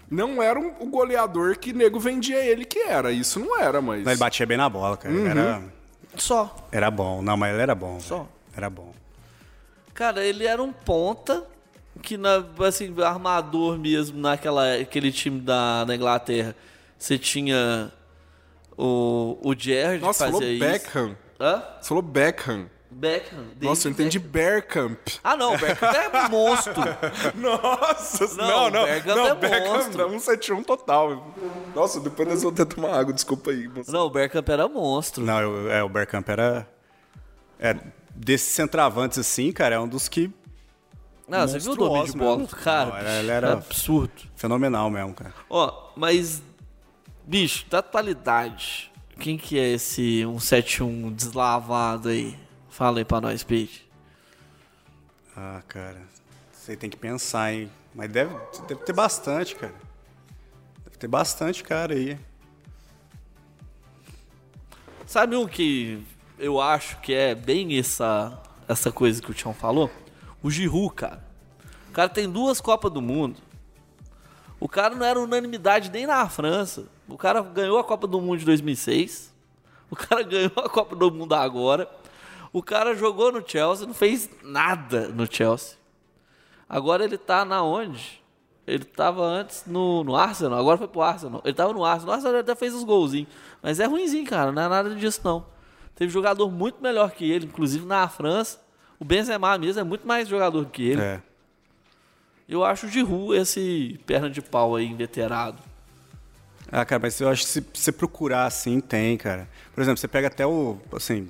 Não 0.09 0.41
era 0.41 0.59
um, 0.59 0.73
o 0.79 0.87
goleador 0.87 1.57
que 1.57 1.71
nego 1.71 1.99
vendia 1.99 2.43
ele 2.43 2.65
que 2.65 2.79
era. 2.79 3.11
Isso 3.11 3.39
não 3.39 3.59
era, 3.59 3.81
mas. 3.81 4.03
Não, 4.03 4.11
ele 4.11 4.19
batia 4.19 4.45
bem 4.45 4.57
na 4.57 4.67
bola, 4.67 4.97
cara. 4.97 5.13
Uhum. 5.13 5.27
Era, 5.27 5.63
só. 6.15 6.55
era 6.71 6.89
bom. 6.89 7.21
Não, 7.21 7.37
mas 7.37 7.53
ele 7.53 7.61
era 7.61 7.75
bom. 7.75 7.99
Só. 7.99 8.17
velho. 8.17 8.29
Era 8.57 8.69
bom. 8.69 8.91
Cara, 9.93 10.23
ele 10.25 10.45
era 10.47 10.63
um 10.63 10.71
ponta 10.71 11.45
que, 12.01 12.17
na, 12.17 12.43
assim, 12.67 12.93
armador 13.01 13.77
mesmo 13.77 14.19
naquela 14.19 14.75
aquele 14.75 15.11
time 15.11 15.39
da, 15.41 15.83
da 15.83 15.95
Inglaterra. 15.95 16.55
Você 16.97 17.17
tinha 17.17 17.91
o, 18.77 19.37
o 19.43 19.55
Gerrard 19.57 20.01
Nossa, 20.01 20.25
que 20.25 20.31
falou 20.31 20.41
fazia 20.41 20.53
isso. 20.55 20.65
Beckham. 20.85 21.17
Hã? 21.39 21.63
Você 21.81 21.87
falou 21.87 22.01
Beckham. 22.03 22.69
Beckham. 22.91 23.45
Nossa, 23.61 23.87
eu 23.87 23.91
David 23.93 24.01
entendi 24.17 24.19
Beckham. 24.19 24.87
Bergkamp. 24.89 25.07
Ah, 25.23 25.37
não, 25.37 25.53
o 25.53 25.57
Beckham 25.57 25.89
é 25.89 26.29
monstro. 26.29 26.73
Nossa, 27.35 28.35
Não, 28.35 28.47
não, 28.47 28.69
não. 28.71 28.87
é 28.87 28.95
Beckham 28.99 29.15
não, 29.15 29.27
é 29.27 29.35
Beckham 29.35 29.73
monstro. 29.73 30.01
é 30.01 30.09
171 30.09 30.63
total. 30.63 31.35
Nossa, 31.75 31.99
depois 31.99 32.27
nós 32.27 32.41
vamos 32.41 32.57
ter 32.57 32.65
que 32.65 32.75
tomar 32.75 32.93
água, 32.99 33.13
desculpa 33.13 33.51
aí. 33.51 33.67
moça. 33.67 33.91
Não, 33.91 34.05
o 34.05 34.09
Beckham 34.09 34.43
era 34.47 34.67
monstro. 34.67 35.23
Não, 35.23 35.39
eu- 35.39 35.71
é, 35.71 35.83
o 35.83 35.89
Bergkamp 35.89 36.27
era... 36.29 36.67
É, 37.59 37.75
desses 38.15 38.47
centravantes 38.49 39.19
assim, 39.19 39.51
cara, 39.51 39.75
é 39.75 39.79
um 39.79 39.87
dos 39.87 40.07
que... 40.09 40.31
Não, 41.29 41.47
você 41.47 41.59
viu 41.59 41.71
o 41.73 41.75
domínio 41.75 42.11
de 42.11 42.17
bola? 42.17 42.37
Mesmo. 42.39 42.57
Cara, 42.57 42.89
Não, 42.89 42.97
era- 42.97 43.19
ele 43.19 43.31
era- 43.31 43.53
absurdo. 43.53 44.23
Fenomenal 44.35 44.89
mesmo, 44.89 45.13
cara. 45.13 45.33
Ó, 45.49 45.91
mas, 45.95 46.41
bicho, 47.25 47.65
da 47.69 47.79
atualidade, 47.79 48.91
quem 49.19 49.37
que 49.37 49.57
é 49.59 49.73
esse 49.73 50.21
171 50.23 51.11
deslavado 51.11 52.09
aí? 52.09 52.37
Fala 52.69 52.99
aí 52.99 53.05
pra 53.05 53.19
nós, 53.21 53.43
Pete. 53.43 53.87
Ah, 55.35 55.61
cara, 55.67 56.01
você 56.51 56.75
tem 56.75 56.89
que 56.89 56.97
pensar, 56.97 57.53
hein? 57.53 57.69
Mas 57.93 58.09
deve, 58.11 58.33
deve 58.67 58.81
ter 58.83 58.93
bastante, 58.93 59.55
cara. 59.55 59.73
Deve 60.85 60.97
ter 60.97 61.07
bastante 61.07 61.63
cara 61.63 61.93
aí. 61.93 62.17
Sabe 65.05 65.35
um 65.35 65.47
que 65.47 66.03
eu 66.37 66.61
acho 66.61 66.99
que 67.01 67.13
é 67.13 67.33
bem 67.33 67.77
essa, 67.79 68.39
essa 68.67 68.91
coisa 68.91 69.21
que 69.21 69.31
o 69.31 69.33
Tião 69.33 69.53
falou? 69.53 69.89
O 70.41 70.49
Giroud, 70.49 70.93
cara. 70.93 71.23
O 71.89 71.91
cara 71.91 72.09
tem 72.09 72.29
duas 72.29 72.61
Copas 72.61 72.91
do 72.91 73.01
Mundo. 73.01 73.37
O 74.59 74.67
cara 74.67 74.93
não 74.93 75.05
era 75.05 75.19
unanimidade 75.19 75.89
nem 75.89 76.05
na 76.05 76.27
França. 76.29 76.85
O 77.07 77.17
cara 77.17 77.41
ganhou 77.41 77.79
a 77.79 77.83
Copa 77.83 78.05
do 78.05 78.21
Mundo 78.21 78.39
de 78.39 78.45
2006. 78.45 79.33
O 79.89 79.95
cara 79.95 80.21
ganhou 80.23 80.51
a 80.57 80.69
Copa 80.69 80.95
do 80.95 81.11
Mundo 81.11 81.33
agora. 81.33 81.89
O 82.51 82.63
cara 82.63 82.95
jogou 82.95 83.31
no 83.31 83.47
Chelsea, 83.47 83.85
não 83.85 83.93
fez 83.93 84.29
nada 84.43 85.07
no 85.07 85.31
Chelsea. 85.31 85.77
Agora 86.67 87.03
ele 87.03 87.17
tá 87.17 87.45
na 87.45 87.63
onde? 87.63 88.19
Ele 88.65 88.83
tava 88.83 89.23
antes 89.23 89.63
no, 89.65 90.03
no 90.03 90.15
Arsenal, 90.15 90.59
agora 90.59 90.77
foi 90.77 90.87
pro 90.87 91.01
Arsenal. 91.01 91.41
Ele 91.43 91.53
tava 91.53 91.73
no 91.73 91.83
Arsenal. 91.83 92.07
No 92.07 92.13
Arsenal 92.13 92.39
até 92.39 92.53
fez 92.55 92.73
os 92.73 92.83
golzinhos. 92.83 93.29
Mas 93.61 93.79
é 93.79 93.85
ruimzinho, 93.85 94.25
cara. 94.25 94.51
Não 94.51 94.61
é 94.61 94.67
nada 94.67 94.93
disso, 94.93 95.21
não. 95.23 95.45
Teve 95.95 96.11
jogador 96.11 96.49
muito 96.51 96.81
melhor 96.81 97.11
que 97.11 97.29
ele, 97.29 97.45
inclusive 97.45 97.85
na 97.85 98.07
França. 98.07 98.59
O 98.99 99.05
Benzema 99.05 99.57
mesmo 99.57 99.79
é 99.79 99.83
muito 99.83 100.05
mais 100.05 100.27
jogador 100.27 100.65
que 100.65 100.83
ele. 100.83 101.01
É. 101.01 101.21
Eu 102.47 102.63
acho 102.65 102.87
o 102.87 102.89
Giroud 102.89 103.35
esse 103.37 103.99
perna 104.05 104.29
de 104.29 104.41
pau 104.41 104.75
aí, 104.75 104.85
inveterado. 104.85 105.57
Ah, 106.71 106.83
cara, 106.85 106.99
mas 107.01 107.19
eu 107.21 107.29
acho 107.29 107.43
que 107.43 107.49
se 107.49 107.65
você 107.73 107.91
procurar 107.91 108.45
assim, 108.45 108.79
tem, 108.79 109.17
cara. 109.17 109.47
Por 109.73 109.81
exemplo, 109.81 109.99
você 109.99 110.07
pega 110.07 110.27
até 110.27 110.45
o. 110.45 110.77
Assim, 110.91 111.29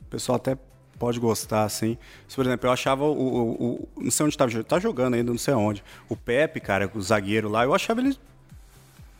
o 0.00 0.04
pessoal 0.06 0.36
até 0.36 0.56
pode 0.98 1.18
gostar, 1.20 1.64
assim. 1.64 1.96
Se, 2.28 2.34
por 2.36 2.44
exemplo, 2.46 2.68
eu 2.68 2.72
achava 2.72 3.04
o. 3.04 3.12
o- 3.12 3.64
o- 3.74 3.88
não 4.02 4.10
sei 4.10 4.26
onde 4.26 4.36
tava 4.36 4.50
jogando. 4.50 4.66
Tá 4.66 4.78
jogando 4.78 5.14
ainda, 5.14 5.30
não 5.30 5.38
sei 5.38 5.54
onde. 5.54 5.82
O 6.08 6.16
Pepe, 6.16 6.60
cara, 6.60 6.90
o 6.94 7.00
zagueiro 7.02 7.48
lá, 7.48 7.64
eu 7.64 7.74
achava 7.74 8.00
ele 8.00 8.16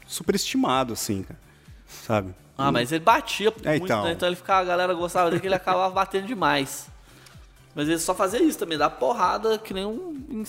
superestimado, 0.07 0.92
assim, 0.92 1.22
cara. 1.22 1.38
Sabe? 1.86 2.34
Ah, 2.57 2.70
mas 2.70 2.92
ele 2.92 3.03
batia 3.05 3.48
É, 3.64 3.70
muito, 3.70 3.84
então. 3.84 4.05
né? 4.05 4.12
Então 4.12 4.28
ele 4.28 4.36
ficava, 4.36 4.61
a 4.61 4.64
galera 4.64 4.92
gostava 4.94 5.30
dele 5.30 5.40
que 5.40 5.46
ele 5.46 5.55
acabava 5.55 5.92
batendo 5.94 6.26
demais. 6.26 6.88
Mas 7.74 7.88
ele 7.88 7.98
só 7.98 8.14
fazia 8.14 8.42
isso 8.42 8.58
também, 8.58 8.76
dar 8.76 8.90
porrada 8.90 9.58
que 9.58 9.72
nem 9.72 9.86
um 9.86 10.44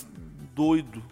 doido. 0.54 1.02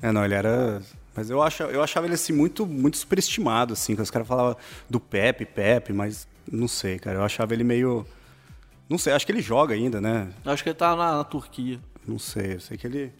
É, 0.00 0.10
não, 0.10 0.24
ele 0.24 0.34
era. 0.34 0.82
Mas 1.14 1.30
eu, 1.30 1.42
acha, 1.42 1.64
eu 1.64 1.82
achava 1.82 2.06
ele 2.06 2.14
assim 2.14 2.32
muito, 2.32 2.66
muito 2.66 2.96
superestimado, 2.96 3.74
assim, 3.74 3.94
que 3.94 4.02
os 4.02 4.10
caras 4.10 4.26
falavam 4.26 4.56
do 4.88 4.98
Pepe, 4.98 5.44
Pepe, 5.44 5.92
mas 5.92 6.26
não 6.50 6.66
sei, 6.66 6.98
cara. 6.98 7.18
Eu 7.18 7.24
achava 7.24 7.54
ele 7.54 7.64
meio. 7.64 8.06
Não 8.88 8.98
sei, 8.98 9.12
acho 9.12 9.24
que 9.24 9.32
ele 9.32 9.42
joga 9.42 9.74
ainda, 9.74 10.00
né? 10.00 10.32
Acho 10.44 10.62
que 10.62 10.70
ele 10.70 10.76
tava 10.76 10.96
na, 10.96 11.16
na 11.18 11.24
Turquia. 11.24 11.78
Não 12.06 12.18
sei, 12.18 12.54
eu 12.54 12.60
sei 12.60 12.76
que 12.76 12.86
ele. 12.86 13.12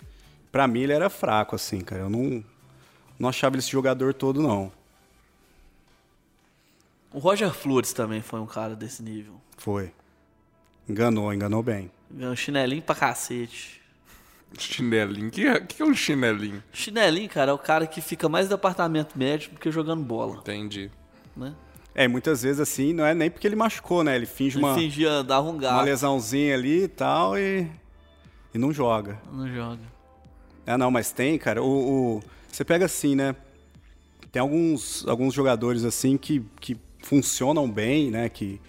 Pra 0.51 0.67
mim 0.67 0.81
ele 0.81 0.93
era 0.93 1.09
fraco, 1.09 1.55
assim, 1.55 1.81
cara. 1.81 2.03
Eu 2.03 2.11
não, 2.11 2.45
não 3.19 3.29
achava 3.29 3.55
ele 3.55 3.61
esse 3.61 3.71
jogador 3.71 4.13
todo, 4.13 4.43
não. 4.43 4.73
O 7.13 7.19
Roger 7.19 7.53
Flores 7.53 7.93
também 7.93 8.23
foi 8.23 8.41
um 8.41 8.47
cara 8.47 8.75
desse 8.75 9.03
nível. 9.03 9.35
Foi. 9.57 9.93
Enganou, 10.89 11.33
enganou 11.33 11.63
bem. 11.63 11.91
Ganhou 12.13 12.37
chinelinho 12.37 12.83
pra 12.83 12.95
cacete. 12.95 13.81
Chinelinho. 14.59 15.29
O 15.29 15.31
que, 15.31 15.61
que 15.61 15.83
é 15.83 15.85
um 15.85 15.95
chinelinho? 15.95 16.63
Chinelinho, 16.73 17.29
cara, 17.29 17.51
é 17.53 17.55
o 17.55 17.59
cara 17.59 17.87
que 17.87 18.01
fica 18.01 18.29
mais 18.29 18.47
no 18.47 18.51
departamento 18.57 19.19
médico 19.19 19.55
do 19.55 19.61
que 19.61 19.71
jogando 19.71 20.03
bola, 20.05 20.37
Entendi. 20.37 20.91
né? 21.37 21.55
É, 21.95 22.05
e 22.05 22.09
muitas 22.09 22.43
vezes 22.43 22.61
assim, 22.61 22.93
não 22.93 23.05
é 23.05 23.15
nem 23.15 23.31
porque 23.31 23.47
ele 23.47 23.57
machucou, 23.57 24.03
né? 24.05 24.15
Ele 24.17 24.27
finge 24.27 24.59
Ele 24.59 24.65
uma, 24.65 24.75
fingia, 24.75 25.23
dava 25.23 25.47
um 25.47 25.53
uma 25.53 25.59
gato, 25.61 25.85
lesãozinha 25.85 26.55
ali 26.55 26.85
e 26.85 26.89
tal 26.89 27.39
e. 27.39 27.67
E 28.55 28.59
não 28.59 28.73
joga. 28.73 29.19
não 29.33 29.49
joga. 29.49 29.81
É, 30.67 30.77
não, 30.77 30.91
mas 30.91 31.13
tem, 31.13 31.39
cara. 31.39 31.63
O, 31.63 32.17
o- 32.19 32.23
você 32.51 32.65
pega 32.65 32.85
assim, 32.85 33.15
né? 33.15 33.35
Tem 34.31 34.41
alguns, 34.41 35.07
alguns 35.09 35.35
jogadores 35.35 35.85
assim 35.85 36.17
que, 36.19 36.43
que 36.61 36.77
funcionam 37.03 37.71
bem, 37.71 38.11
né? 38.11 38.29
Que 38.29 38.61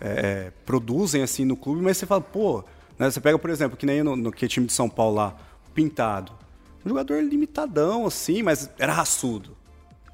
é, 0.00 0.52
produzem 0.64 1.22
assim 1.22 1.44
no 1.44 1.56
clube, 1.56 1.82
mas 1.82 1.96
você 1.96 2.06
fala, 2.06 2.20
pô, 2.20 2.64
né? 2.98 3.10
Você 3.10 3.20
pega, 3.20 3.38
por 3.38 3.50
exemplo, 3.50 3.76
que 3.76 3.86
nem 3.86 4.02
no, 4.02 4.16
no 4.16 4.32
que 4.32 4.46
time 4.48 4.66
de 4.66 4.72
São 4.72 4.88
Paulo 4.88 5.16
lá, 5.16 5.36
o 5.68 5.70
Pintado. 5.70 6.32
Um 6.84 6.88
jogador 6.88 7.22
limitadão, 7.22 8.06
assim, 8.06 8.42
mas 8.42 8.70
era 8.78 8.92
raçudo. 8.92 9.56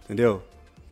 Entendeu? 0.05 0.43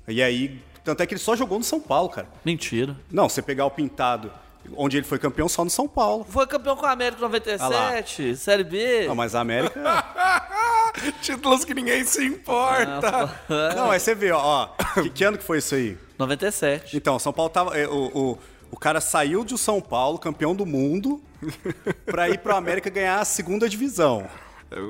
E 0.08 0.22
aí, 0.22 0.62
tanto 0.84 1.02
é 1.02 1.06
que 1.06 1.14
ele 1.14 1.20
só 1.20 1.36
jogou 1.36 1.58
no 1.58 1.64
São 1.64 1.80
Paulo, 1.80 2.08
cara. 2.08 2.28
Mentira. 2.44 2.96
Não, 3.10 3.28
você 3.28 3.42
pegar 3.42 3.66
o 3.66 3.70
Pintado, 3.70 4.30
onde 4.76 4.96
ele 4.96 5.06
foi 5.06 5.18
campeão 5.18 5.48
só 5.48 5.64
no 5.64 5.70
São 5.70 5.86
Paulo. 5.88 6.24
Foi 6.28 6.46
campeão 6.46 6.76
com 6.76 6.86
a 6.86 6.92
América 6.92 7.18
em 7.18 7.22
97, 7.22 8.36
Série 8.36 8.64
B. 8.64 9.06
Não, 9.06 9.14
mas 9.14 9.34
a 9.34 9.40
América. 9.40 9.80
Títulos 11.22 11.64
que 11.64 11.74
ninguém 11.74 12.04
se 12.04 12.24
importa. 12.24 13.40
Não, 13.76 13.90
aí 13.90 13.98
você 13.98 14.14
vê, 14.14 14.30
ó, 14.30 14.40
ó 14.42 15.02
que, 15.02 15.10
que 15.10 15.24
ano 15.24 15.38
que 15.38 15.44
foi 15.44 15.58
isso 15.58 15.74
aí? 15.74 15.96
97. 16.18 16.96
Então, 16.96 17.18
São 17.18 17.32
Paulo 17.32 17.50
tava. 17.50 17.76
é, 17.76 17.86
O, 17.88 18.10
o, 18.14 18.38
o 18.72 18.76
cara 18.76 19.00
saiu 19.00 19.44
de 19.44 19.56
São 19.56 19.80
Paulo, 19.80 20.18
campeão 20.18 20.54
do 20.56 20.66
mundo, 20.66 21.22
pra 22.06 22.28
ir 22.28 22.38
pro 22.38 22.56
América 22.56 22.90
ganhar 22.90 23.20
a 23.20 23.24
segunda 23.24 23.68
divisão. 23.68 24.26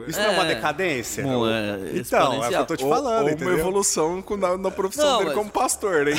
Isso 0.07 0.21
não 0.21 0.27
é 0.27 0.31
uma 0.31 0.45
É. 0.45 0.55
decadência? 0.55 1.25
Não, 1.25 1.45
é 1.51 1.91
então, 1.97 2.35
é 2.35 2.47
o 2.47 2.49
que 2.49 2.55
eu 2.55 2.67
tô 2.67 2.77
te 2.77 2.85
Ou, 2.85 2.91
falando, 2.91 3.17
ou 3.17 3.23
uma 3.23 3.33
entendeu? 3.33 3.59
evolução 3.59 4.25
na, 4.39 4.57
na 4.57 4.71
profissão 4.71 5.05
Não, 5.05 5.19
dele 5.19 5.31
mas- 5.31 5.39
como 5.39 5.51
pastor, 5.51 6.07
hein? 6.07 6.15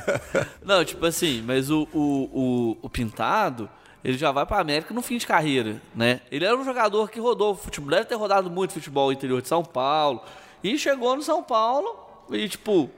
Não, 0.64 0.82
tipo 0.84 1.04
assim, 1.04 1.42
mas 1.46 1.70
o, 1.70 1.86
o, 1.92 1.98
o, 2.00 2.76
o 2.80 2.88
Pintado, 2.88 3.68
ele 4.02 4.16
já 4.16 4.32
vai 4.32 4.46
pra 4.46 4.58
América 4.58 4.94
no 4.94 5.02
fim 5.02 5.18
de 5.18 5.26
carreira, 5.26 5.82
né? 5.94 6.20
Ele 6.30 6.46
era 6.46 6.56
um 6.56 6.64
jogador 6.64 7.10
que 7.10 7.20
rodou 7.20 7.54
futebol, 7.54 7.90
deve 7.90 8.06
ter 8.06 8.14
rodado 8.14 8.50
muito 8.50 8.72
futebol 8.72 9.12
interior 9.12 9.42
de 9.42 9.48
São 9.48 9.62
Paulo. 9.62 10.22
E 10.62 10.78
chegou 10.78 11.14
no 11.14 11.22
São 11.22 11.42
Paulo 11.42 11.94
e, 12.30 12.48
tipo, 12.48 12.88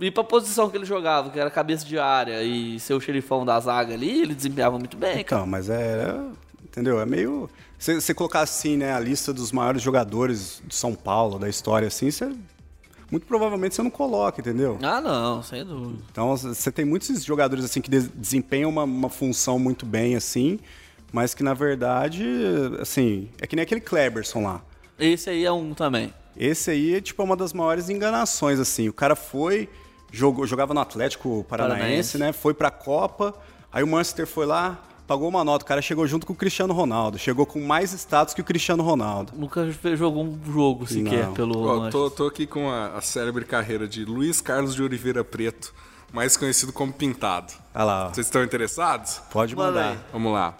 ir 0.00 0.10
pra 0.10 0.22
posição 0.24 0.68
que 0.68 0.76
ele 0.76 0.84
jogava, 0.84 1.30
que 1.30 1.38
era 1.38 1.50
cabeça 1.50 1.84
de 1.84 1.98
área 1.98 2.42
e 2.42 2.78
ser 2.80 2.94
o 2.94 3.00
xerifão 3.00 3.44
da 3.44 3.58
zaga 3.60 3.94
ali, 3.94 4.22
ele 4.22 4.34
desempenhava 4.34 4.78
muito 4.78 4.96
bem, 4.96 5.12
cara. 5.24 5.42
Então, 5.42 5.46
mas 5.46 5.68
é. 5.68 6.14
Entendeu? 6.64 7.00
É 7.00 7.06
meio. 7.06 7.48
Você 7.78 7.94
você 8.00 8.12
colocar 8.12 8.40
assim, 8.40 8.76
né, 8.76 8.92
a 8.92 9.00
lista 9.00 9.32
dos 9.32 9.50
maiores 9.52 9.80
jogadores 9.80 10.62
de 10.66 10.74
São 10.74 10.94
Paulo, 10.94 11.38
da 11.38 11.48
história, 11.48 11.88
assim, 11.88 12.10
você. 12.10 12.30
Muito 13.10 13.24
provavelmente 13.26 13.74
você 13.74 13.82
não 13.82 13.90
coloca, 13.90 14.40
entendeu? 14.40 14.78
Ah, 14.82 15.00
não, 15.00 15.40
sem 15.42 15.64
dúvida. 15.64 16.02
Então, 16.10 16.36
você 16.36 16.72
tem 16.72 16.84
muitos 16.84 17.22
jogadores 17.24 17.64
assim 17.64 17.80
que 17.80 17.88
des- 17.88 18.08
desempenham 18.08 18.68
uma, 18.68 18.82
uma 18.82 19.08
função 19.08 19.58
muito 19.60 19.86
bem, 19.86 20.16
assim, 20.16 20.58
mas 21.12 21.32
que 21.32 21.42
na 21.44 21.54
verdade, 21.54 22.24
assim, 22.80 23.28
é 23.40 23.46
que 23.46 23.54
nem 23.54 23.62
aquele 23.62 23.80
Kleberson 23.80 24.42
lá. 24.42 24.60
Esse 24.98 25.30
aí 25.30 25.44
é 25.44 25.52
um 25.52 25.72
também. 25.72 26.12
Esse 26.36 26.72
aí 26.72 26.96
é 26.96 27.00
tipo 27.00 27.22
uma 27.22 27.36
das 27.36 27.52
maiores 27.52 27.88
enganações, 27.88 28.58
assim. 28.58 28.88
O 28.88 28.92
cara 28.92 29.14
foi, 29.14 29.68
jogou, 30.12 30.46
jogava 30.46 30.72
no 30.74 30.80
Atlético 30.80 31.44
Paranaense, 31.48 31.80
Paranaense. 31.82 32.18
né? 32.18 32.32
Foi 32.32 32.54
pra 32.54 32.70
Copa, 32.70 33.34
aí 33.72 33.82
o 33.82 33.86
Manchester 33.86 34.26
foi 34.26 34.46
lá, 34.46 34.82
pagou 35.06 35.28
uma 35.28 35.44
nota. 35.44 35.64
O 35.64 35.68
cara 35.68 35.80
chegou 35.82 36.06
junto 36.06 36.26
com 36.26 36.32
o 36.32 36.36
Cristiano 36.36 36.72
Ronaldo. 36.74 37.18
Chegou 37.18 37.46
com 37.46 37.60
mais 37.64 37.92
status 37.92 38.34
que 38.34 38.40
o 38.40 38.44
Cristiano 38.44 38.82
Ronaldo. 38.82 39.32
Nunca 39.36 39.70
jogou 39.96 40.24
um 40.24 40.38
jogo 40.52 40.86
sequer 40.86 41.26
Não. 41.26 41.34
pelo 41.34 41.58
Ó, 41.62 41.76
Manchester. 41.76 41.92
tô, 41.92 42.10
tô 42.10 42.26
aqui 42.26 42.46
com 42.46 42.70
a, 42.70 42.96
a 42.96 43.00
célebre 43.00 43.44
carreira 43.44 43.86
de 43.86 44.04
Luiz 44.04 44.40
Carlos 44.40 44.74
de 44.74 44.82
Oliveira 44.82 45.22
Preto, 45.22 45.72
mais 46.12 46.36
conhecido 46.36 46.72
como 46.72 46.92
Pintado. 46.92 47.52
Olha 47.74 47.84
lá, 47.84 48.06
ó. 48.06 48.14
Vocês 48.14 48.26
estão 48.26 48.42
interessados? 48.42 49.20
pode 49.30 49.54
Manda 49.54 49.70
mandar. 49.80 50.06
Vamos 50.12 50.32
lá. 50.32 50.56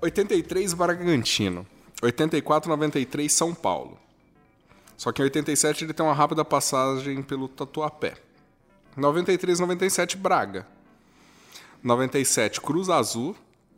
83 0.00 0.74
Bragantino. 0.74 1.66
84, 2.02 2.68
93 2.70 3.32
São 3.32 3.54
Paulo. 3.54 3.98
Só 4.96 5.10
que 5.12 5.20
em 5.20 5.24
87 5.24 5.84
ele 5.84 5.92
tem 5.92 6.04
uma 6.04 6.14
rápida 6.14 6.44
passagem 6.44 7.22
pelo 7.22 7.48
Tatuapé. 7.48 8.14
93, 8.96 9.60
97 9.60 10.16
Braga. 10.16 10.66
97 11.82 12.60
Cruz 12.60 12.88
Azul. 12.88 13.34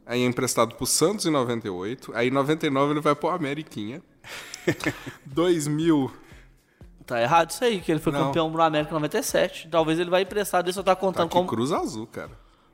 Aí 0.06 0.22
é 0.22 0.26
emprestado 0.26 0.74
pro 0.74 0.86
Santos 0.86 1.24
em 1.24 1.30
98. 1.30 2.12
Aí 2.14 2.28
em 2.28 2.30
99 2.30 2.92
ele 2.92 3.00
vai 3.00 3.14
pro 3.14 3.30
Ameriquinha. 3.30 4.02
2000 5.26 6.10
Tá 7.06 7.20
errado 7.20 7.50
isso 7.50 7.62
aí, 7.62 7.82
que 7.82 7.92
ele 7.92 8.00
foi 8.00 8.12
Não. 8.14 8.26
campeão 8.26 8.50
do 8.50 8.60
América 8.62 8.90
em 8.90 8.94
97. 8.94 9.68
Talvez 9.68 9.98
ele 9.98 10.08
vai 10.08 10.22
emprestado, 10.22 10.70
isso 10.70 10.80
eu 10.80 10.84
tá 10.84 10.94
tá 10.94 11.00
contando 11.00 11.26
aqui 11.26 11.32
como. 11.36 11.46
Cruz 11.46 11.70
Azul, 11.70 12.06
cara. 12.06 12.30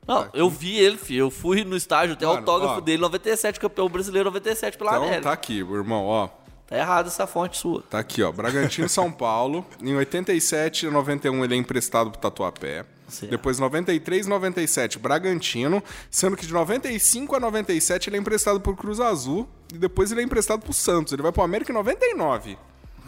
Não, 0.07 0.29
eu 0.33 0.49
vi 0.49 0.77
ele, 0.77 0.97
filho. 0.97 1.19
Eu 1.25 1.29
fui 1.29 1.65
no 1.65 1.75
estágio, 1.75 2.15
tem 2.15 2.25
Mano, 2.25 2.39
autógrafo 2.39 2.77
ó. 2.77 2.79
dele, 2.81 3.01
97, 3.01 3.59
campeão 3.59 3.89
brasileiro 3.89 4.29
97 4.29 4.77
pela 4.77 4.91
Então 4.91 5.03
América. 5.03 5.23
tá 5.23 5.33
aqui, 5.33 5.59
irmão, 5.59 6.05
ó. 6.05 6.29
Tá 6.71 6.77
errado 6.77 7.07
essa 7.07 7.27
fonte 7.27 7.57
sua. 7.57 7.83
Tá 7.89 7.99
aqui, 7.99 8.23
ó. 8.23 8.31
Bragantino 8.31 8.87
São 8.87 9.11
Paulo. 9.11 9.65
Em 9.83 9.93
87 9.93 10.85
e 10.85 10.89
91 10.89 11.43
ele 11.43 11.53
é 11.53 11.57
emprestado 11.57 12.09
pro 12.09 12.21
Tatuapé. 12.21 12.85
Certo. 13.09 13.29
Depois 13.29 13.59
93 13.59 14.25
e 14.25 14.29
97 14.29 14.97
Bragantino. 14.97 15.83
Sendo 16.09 16.37
que 16.37 16.47
de 16.47 16.53
95 16.53 17.35
a 17.35 17.41
97 17.41 18.09
ele 18.09 18.15
é 18.15 18.19
emprestado 18.21 18.61
pro 18.61 18.73
Cruz 18.73 19.01
Azul. 19.01 19.49
E 19.73 19.77
depois 19.77 20.13
ele 20.13 20.21
é 20.21 20.23
emprestado 20.23 20.61
pro 20.61 20.71
Santos. 20.71 21.11
Ele 21.11 21.21
vai 21.21 21.33
pro 21.33 21.43
América 21.43 21.73
em 21.73 21.75
99. 21.75 22.57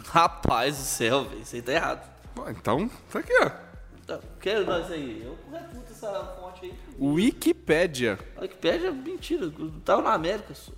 Rapaz 0.08 0.76
do 0.76 0.82
céu, 0.84 1.24
velho. 1.24 1.40
Isso 1.40 1.56
aí 1.56 1.62
tá 1.62 1.72
errado. 1.72 2.10
Pô, 2.34 2.46
então, 2.50 2.90
tá 3.10 3.20
aqui, 3.20 3.32
ó. 3.40 3.50
Tá, 4.06 4.20
Quero 4.40 4.66
nós 4.66 4.92
aí. 4.92 5.22
Eu 5.24 5.38
reputo 5.50 5.90
essa 5.90 6.36
fonte 6.38 6.66
aí. 6.66 6.74
Wikipédia. 7.00 8.18
A 8.36 8.42
Wikipédia 8.42 8.88
é 8.88 8.90
mentira. 8.90 9.44
eu 9.44 9.72
Tava 9.82 10.02
na 10.02 10.12
América, 10.12 10.54
só. 10.54 10.70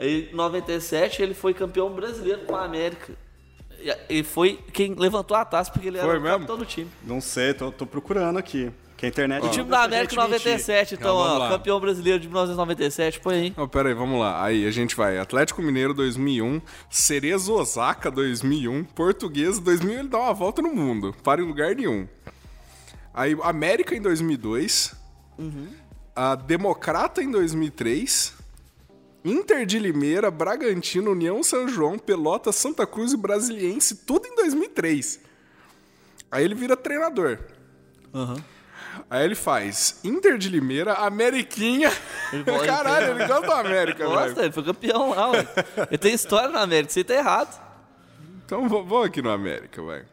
Aí, 0.00 0.30
em 0.32 0.34
97, 0.34 1.22
ele 1.22 1.34
foi 1.34 1.52
campeão 1.54 1.92
brasileiro 1.92 2.40
com 2.46 2.56
a 2.56 2.64
América. 2.64 3.12
E- 3.78 3.94
Ele 4.08 4.22
foi 4.24 4.58
quem 4.72 4.94
levantou 4.94 5.36
a 5.36 5.44
taça 5.44 5.70
porque 5.70 5.88
ele 5.88 5.98
era 5.98 6.06
Foi 6.06 6.18
o 6.18 6.20
mesmo? 6.20 6.38
capitão 6.38 6.56
do 6.58 6.64
time. 6.66 6.90
Não 7.04 7.20
sei, 7.20 7.52
tô, 7.54 7.70
tô 7.70 7.84
procurando 7.86 8.38
aqui. 8.38 8.70
Que 8.96 9.06
a 9.06 9.08
internet. 9.08 9.46
O 9.46 9.50
time 9.50 9.64
da 9.70 9.82
América 9.84 10.12
em 10.12 10.16
97, 10.18 10.94
então, 10.94 11.16
ó, 11.16 11.38
lá. 11.38 11.48
campeão 11.48 11.80
brasileiro 11.80 12.18
de 12.20 12.26
1997, 12.28 13.18
põe 13.20 13.34
aí. 13.34 13.54
Não, 13.56 13.66
pera 13.66 13.88
aí, 13.88 13.94
vamos 13.94 14.20
lá. 14.20 14.44
Aí 14.44 14.66
a 14.66 14.70
gente 14.70 14.94
vai. 14.94 15.16
Atlético 15.18 15.62
Mineiro 15.62 15.94
2001, 15.94 16.60
Cerezo 16.90 17.54
Osaka 17.54 18.10
2001, 18.10 18.84
Português 18.84 19.58
2000, 19.58 20.00
ele 20.00 20.08
dá 20.08 20.18
uma 20.18 20.34
volta 20.34 20.60
no 20.60 20.68
mundo. 20.74 21.14
Para 21.24 21.40
em 21.40 21.46
lugar 21.46 21.74
nenhum. 21.74 22.06
Aí 23.14 23.34
América 23.42 23.94
em 23.94 24.02
2002, 24.02 24.94
a 26.14 26.34
Democrata 26.34 27.22
em 27.22 27.30
2003, 27.30 28.34
Inter 29.24 29.66
de 29.66 29.78
Limeira, 29.78 30.30
Bragantino, 30.30 31.10
União 31.12 31.42
São 31.42 31.68
João, 31.68 31.98
Pelota, 31.98 32.52
Santa 32.52 32.86
Cruz 32.86 33.12
e 33.12 33.16
Brasiliense, 33.16 33.96
tudo 34.06 34.26
em 34.26 34.34
2003. 34.34 35.20
Aí 36.30 36.44
ele 36.44 36.54
vira 36.54 36.76
treinador. 36.76 37.38
Aí 39.08 39.24
ele 39.24 39.34
faz 39.34 40.00
Inter 40.02 40.38
de 40.38 40.48
Limeira, 40.48 40.94
Ameriquinha. 40.94 41.92
Ele 42.32 42.42
gosta- 42.50 42.66
Caralho, 42.66 43.10
ele 43.12 43.26
gosta 43.26 43.46
do 43.46 43.52
América, 43.52 44.04
Gosta, 44.06 44.28
velho. 44.34 44.44
ele 44.46 44.52
foi 44.52 44.64
campeão 44.64 45.10
lá, 45.10 45.30
ué. 45.30 45.46
Ele 45.88 45.98
tem 45.98 46.14
história 46.14 46.48
na 46.48 46.60
América, 46.62 46.92
aí 46.96 47.04
tá 47.04 47.14
errado. 47.14 47.60
Então 48.44 48.68
vamos 48.68 49.06
aqui 49.06 49.20
no 49.22 49.30
América, 49.30 49.82
vai. 49.82 50.04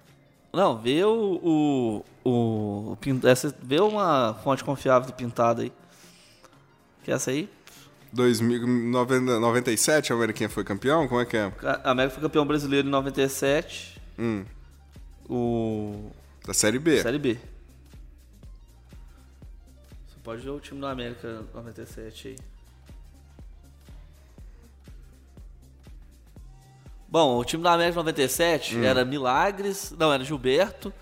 Não, 0.53 0.77
vê 0.77 1.03
o. 1.03 1.39
o, 1.43 2.05
o, 2.29 2.97
o 3.01 3.27
essa, 3.27 3.55
vê 3.61 3.79
uma 3.79 4.33
fonte 4.43 4.63
confiável 4.63 5.07
do 5.07 5.13
pintado 5.13 5.61
aí. 5.61 5.71
Que 7.03 7.11
é 7.11 7.15
essa 7.15 7.31
aí? 7.31 7.49
2097 8.13 10.11
a 10.11 10.15
Ameriquinha 10.15 10.49
foi 10.49 10.63
campeão? 10.63 11.07
Como 11.07 11.19
é 11.21 11.25
que 11.25 11.37
é? 11.37 11.51
A 11.83 11.91
América 11.91 12.15
foi 12.15 12.23
campeão 12.23 12.45
brasileiro 12.45 12.87
em 12.87 12.91
97. 12.91 13.99
Hum, 14.19 14.43
O. 15.29 16.09
da 16.45 16.53
Série 16.53 16.79
B. 16.79 17.01
Série 17.01 17.19
B. 17.19 17.37
Você 20.07 20.17
pode 20.23 20.41
ver 20.41 20.49
o 20.49 20.59
time 20.59 20.79
da 20.81 20.91
América 20.91 21.43
97 21.53 22.29
aí. 22.29 22.35
Bom, 27.09 27.37
o 27.39 27.45
time 27.45 27.63
da 27.63 27.73
América 27.73 27.95
97 27.97 28.83
era 28.83 29.05
Milagres, 29.05 29.93
não, 29.97 30.11
era 30.11 30.23
Gilberto, 30.25 30.93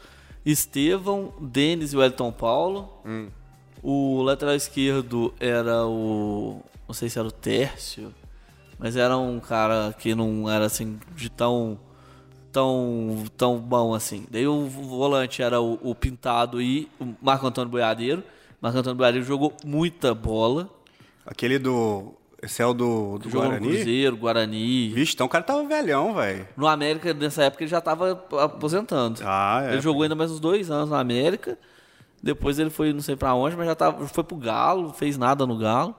Estevão, 0.45 1.33
Denis 1.41 1.93
e 1.93 1.97
Wellington 1.97 2.31
Paulo. 2.31 2.89
O 3.81 4.21
lateral 4.21 4.55
esquerdo 4.55 5.33
era 5.39 5.85
o. 5.85 6.61
Não 6.87 6.93
sei 6.93 7.09
se 7.09 7.17
era 7.17 7.27
o 7.27 7.31
Tércio, 7.31 8.13
mas 8.77 8.95
era 8.95 9.17
um 9.17 9.39
cara 9.39 9.93
que 9.97 10.13
não 10.13 10.49
era 10.49 10.65
assim 10.65 10.99
de 11.15 11.29
tão. 11.29 11.79
tão. 12.51 13.23
tão 13.35 13.57
bom 13.57 13.93
assim. 13.93 14.25
Daí 14.29 14.47
o 14.47 14.67
volante 14.67 15.41
era 15.41 15.59
o, 15.59 15.79
o 15.81 15.95
Pintado 15.95 16.61
e 16.61 16.89
o 16.99 17.13
Marco 17.21 17.47
Antônio 17.47 17.69
Boiadeiro. 17.69 18.23
Marco 18.61 18.77
Antônio 18.77 18.97
Boiadeiro 18.97 19.25
jogou 19.25 19.53
muita 19.63 20.13
bola. 20.13 20.69
Aquele 21.25 21.57
do. 21.57 22.13
Esse 22.41 22.61
é 22.61 22.65
o 22.65 22.73
do, 22.73 23.17
do 23.17 23.29
Jogou 23.29 23.45
no 23.45 23.49
Guarani? 23.49 23.75
Cruzeiro, 23.75 24.17
Guarani. 24.17 24.89
Vixe, 24.89 25.13
então 25.15 25.25
o 25.25 25.29
cara 25.29 25.43
tava 25.43 25.63
velhão, 25.63 26.13
velho. 26.13 26.47
No 26.55 26.67
América, 26.67 27.11
nessa 27.11 27.43
época, 27.43 27.63
ele 27.63 27.71
já 27.71 27.79
estava 27.79 28.23
aposentando. 28.43 29.21
Ah, 29.23 29.63
é. 29.63 29.73
Ele 29.73 29.81
jogou 29.81 30.03
ainda 30.03 30.13
mais 30.13 30.29
uns 30.31 30.39
dois 30.39 30.69
anos 30.69 30.91
na 30.91 30.99
América. 30.99 31.57
Depois 32.21 32.59
ele 32.59 32.69
foi 32.69 32.93
não 32.93 33.01
sei 33.01 33.15
pra 33.15 33.33
onde, 33.33 33.55
mas 33.55 33.65
já 33.65 33.73
tava, 33.73 34.07
foi 34.07 34.23
pro 34.23 34.37
Galo, 34.37 34.93
fez 34.93 35.17
nada 35.17 35.45
no 35.47 35.57
Galo. 35.57 35.95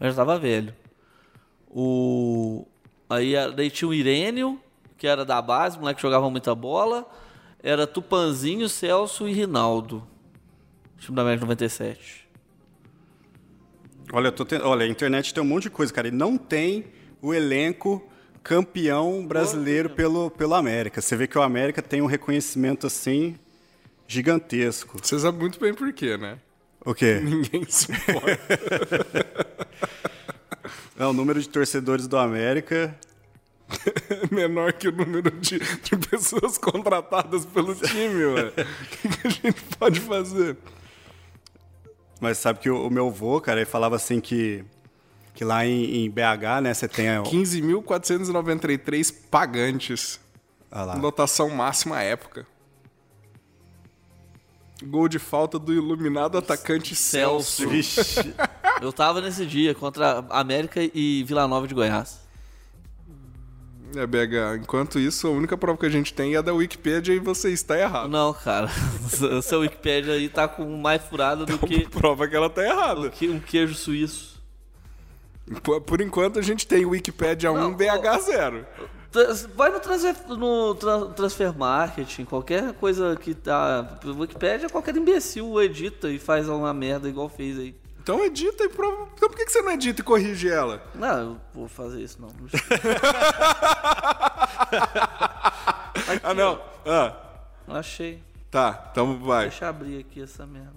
Mas 0.00 0.14
já 0.14 0.24
tava 0.24 0.38
velho. 0.38 0.74
O... 1.68 2.66
Aí 3.08 3.34
daí 3.54 3.70
tinha 3.70 3.88
o 3.88 3.94
Irênio, 3.94 4.58
que 4.96 5.06
era 5.06 5.24
da 5.24 5.40
base, 5.42 5.78
moleque 5.78 5.96
que 5.96 6.02
jogava 6.02 6.30
muita 6.30 6.54
bola. 6.54 7.06
Era 7.62 7.86
Tupanzinho, 7.86 8.68
Celso 8.68 9.28
e 9.28 9.32
Rinaldo. 9.32 10.02
Time 10.98 11.14
da 11.14 11.22
América 11.22 11.44
97. 11.44 12.26
Olha, 14.12 14.28
eu 14.28 14.32
tô 14.32 14.44
ten- 14.44 14.60
Olha, 14.62 14.84
a 14.84 14.88
internet 14.88 15.32
tem 15.34 15.42
um 15.42 15.46
monte 15.46 15.64
de 15.64 15.70
coisa, 15.70 15.92
cara. 15.92 16.08
E 16.08 16.10
não 16.10 16.36
tem 16.38 16.86
o 17.22 17.32
elenco 17.34 18.02
campeão 18.42 19.26
brasileiro 19.26 19.90
pelo, 19.90 20.30
pelo 20.30 20.54
América. 20.54 21.00
Você 21.00 21.14
vê 21.14 21.26
que 21.26 21.36
o 21.38 21.42
América 21.42 21.82
tem 21.82 22.00
um 22.00 22.06
reconhecimento 22.06 22.86
assim 22.86 23.36
gigantesco. 24.08 24.98
Você 25.02 25.18
sabe 25.18 25.38
muito 25.38 25.60
bem 25.60 25.74
por 25.74 25.92
quê, 25.92 26.16
né? 26.16 26.38
O 26.84 26.94
quê? 26.94 27.20
Ninguém 27.24 27.64
se 27.68 27.90
importa. 27.92 28.56
É, 30.98 31.06
o 31.06 31.12
número 31.12 31.40
de 31.40 31.48
torcedores 31.48 32.06
do 32.06 32.16
América. 32.18 32.94
menor 34.32 34.72
que 34.72 34.88
o 34.88 34.92
número 34.92 35.30
de, 35.30 35.58
de 35.58 35.96
pessoas 36.08 36.58
contratadas 36.58 37.46
pelo 37.46 37.74
time, 37.74 38.24
ué. 38.24 38.48
O 38.48 38.52
que, 38.52 39.08
que 39.08 39.26
a 39.26 39.30
gente 39.30 39.62
pode 39.78 40.00
fazer? 40.00 40.56
Mas 42.20 42.38
sabe 42.38 42.58
que 42.58 42.68
o, 42.68 42.86
o 42.86 42.90
meu 42.90 43.06
avô, 43.08 43.40
cara, 43.40 43.60
ele 43.60 43.70
falava 43.70 43.94
assim 43.96 44.20
que, 44.20 44.64
que 45.34 45.44
lá 45.44 45.64
em, 45.64 46.04
em 46.04 46.10
BH, 46.10 46.60
né, 46.62 46.74
você 46.74 46.88
tem. 46.88 47.08
a- 47.08 47.22
15.493 47.22 49.14
pagantes. 49.30 50.18
Olha 50.70 50.84
lá. 50.84 50.94
Lotação 50.96 51.48
máxima 51.50 51.96
à 51.98 52.02
época. 52.02 52.46
Gol 54.82 55.08
de 55.08 55.18
falta 55.18 55.58
do 55.58 55.72
iluminado 55.72 56.38
atacante 56.38 56.94
Celso. 56.94 57.68
Celso. 57.68 58.20
Eu 58.80 58.92
tava 58.92 59.20
nesse 59.20 59.44
dia 59.44 59.74
contra 59.74 60.24
América 60.30 60.80
e 60.94 61.22
Vila 61.24 61.46
Nova 61.46 61.68
de 61.68 61.74
Goiás. 61.74 62.20
É, 63.94 64.06
BH, 64.06 64.62
enquanto 64.62 64.98
isso, 65.00 65.26
a 65.26 65.30
única 65.30 65.56
prova 65.56 65.76
que 65.78 65.86
a 65.86 65.90
gente 65.90 66.14
tem 66.14 66.36
é 66.36 66.42
da 66.42 66.54
Wikipedia 66.54 67.12
e 67.14 67.18
você 67.18 67.50
está 67.50 67.78
errado. 67.78 68.08
Não, 68.08 68.32
cara. 68.32 68.70
Seu 69.42 69.60
Wikipedia 69.60 70.14
aí 70.14 70.28
tá 70.28 70.46
com 70.46 70.64
mais 70.78 71.02
furada 71.02 71.44
do 71.44 71.58
que, 71.58 71.88
Prova 71.88 72.28
que 72.28 72.36
ela 72.36 72.46
está 72.46 72.64
errada. 72.64 73.10
que 73.10 73.28
um 73.28 73.40
queijo 73.40 73.74
suíço. 73.74 74.40
Por, 75.62 75.80
por 75.80 76.00
enquanto, 76.00 76.38
a 76.38 76.42
gente 76.42 76.66
tem 76.66 76.86
Wikipedia 76.86 77.50
1, 77.50 77.54
Não, 77.56 77.74
BH 77.74 78.18
0. 78.20 78.66
Vai 79.56 79.70
no, 79.70 79.80
transfer, 79.80 80.14
no 80.28 80.74
tra- 80.76 81.06
transfer 81.06 81.52
marketing, 81.56 82.24
qualquer 82.24 82.72
coisa 82.74 83.16
que 83.16 83.34
tá. 83.34 83.98
Wikipedia, 84.04 84.68
qualquer 84.68 84.96
imbecil 84.96 85.60
edita 85.60 86.08
e 86.10 86.18
faz 86.18 86.48
uma 86.48 86.72
merda 86.72 87.08
igual 87.08 87.28
fez 87.28 87.58
aí. 87.58 87.74
Então 88.02 88.24
edita 88.24 88.62
e 88.64 88.68
prova. 88.68 89.08
Então 89.14 89.28
por 89.28 89.36
que 89.36 89.48
você 89.50 89.60
não 89.62 89.72
edita 89.72 90.00
e 90.00 90.04
corrige 90.04 90.48
ela? 90.48 90.82
Não, 90.94 91.18
eu 91.18 91.36
vou 91.52 91.68
fazer 91.68 92.02
isso 92.02 92.20
não. 92.20 92.28
Aqui, 96.08 96.20
Ah, 96.22 96.34
não. 96.34 96.60
Ah, 96.86 97.16
Achei. 97.68 98.22
tá. 98.50 98.88
Então 98.90 99.18
vai. 99.18 99.48
Deixa 99.48 99.64
eu 99.64 99.68
abrir 99.68 99.98
aqui 100.00 100.22
essa 100.22 100.46
merda. 100.46 100.72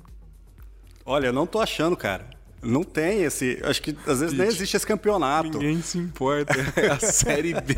Olha, 1.06 1.28
eu 1.28 1.34
não 1.34 1.46
tô 1.46 1.60
achando, 1.60 1.96
cara. 1.98 2.30
Não 2.64 2.84
tem 2.84 3.24
esse. 3.24 3.60
Acho 3.64 3.82
que 3.82 3.96
às 4.08 4.20
vezes 4.22 4.38
nem 4.38 4.48
existe 4.48 4.76
esse 4.76 4.86
campeonato. 4.88 5.60
Ninguém 5.60 5.82
se 5.82 5.98
importa. 5.98 6.54
É 6.76 6.88
a 6.92 7.00
Série 7.00 7.54
B. 7.54 7.76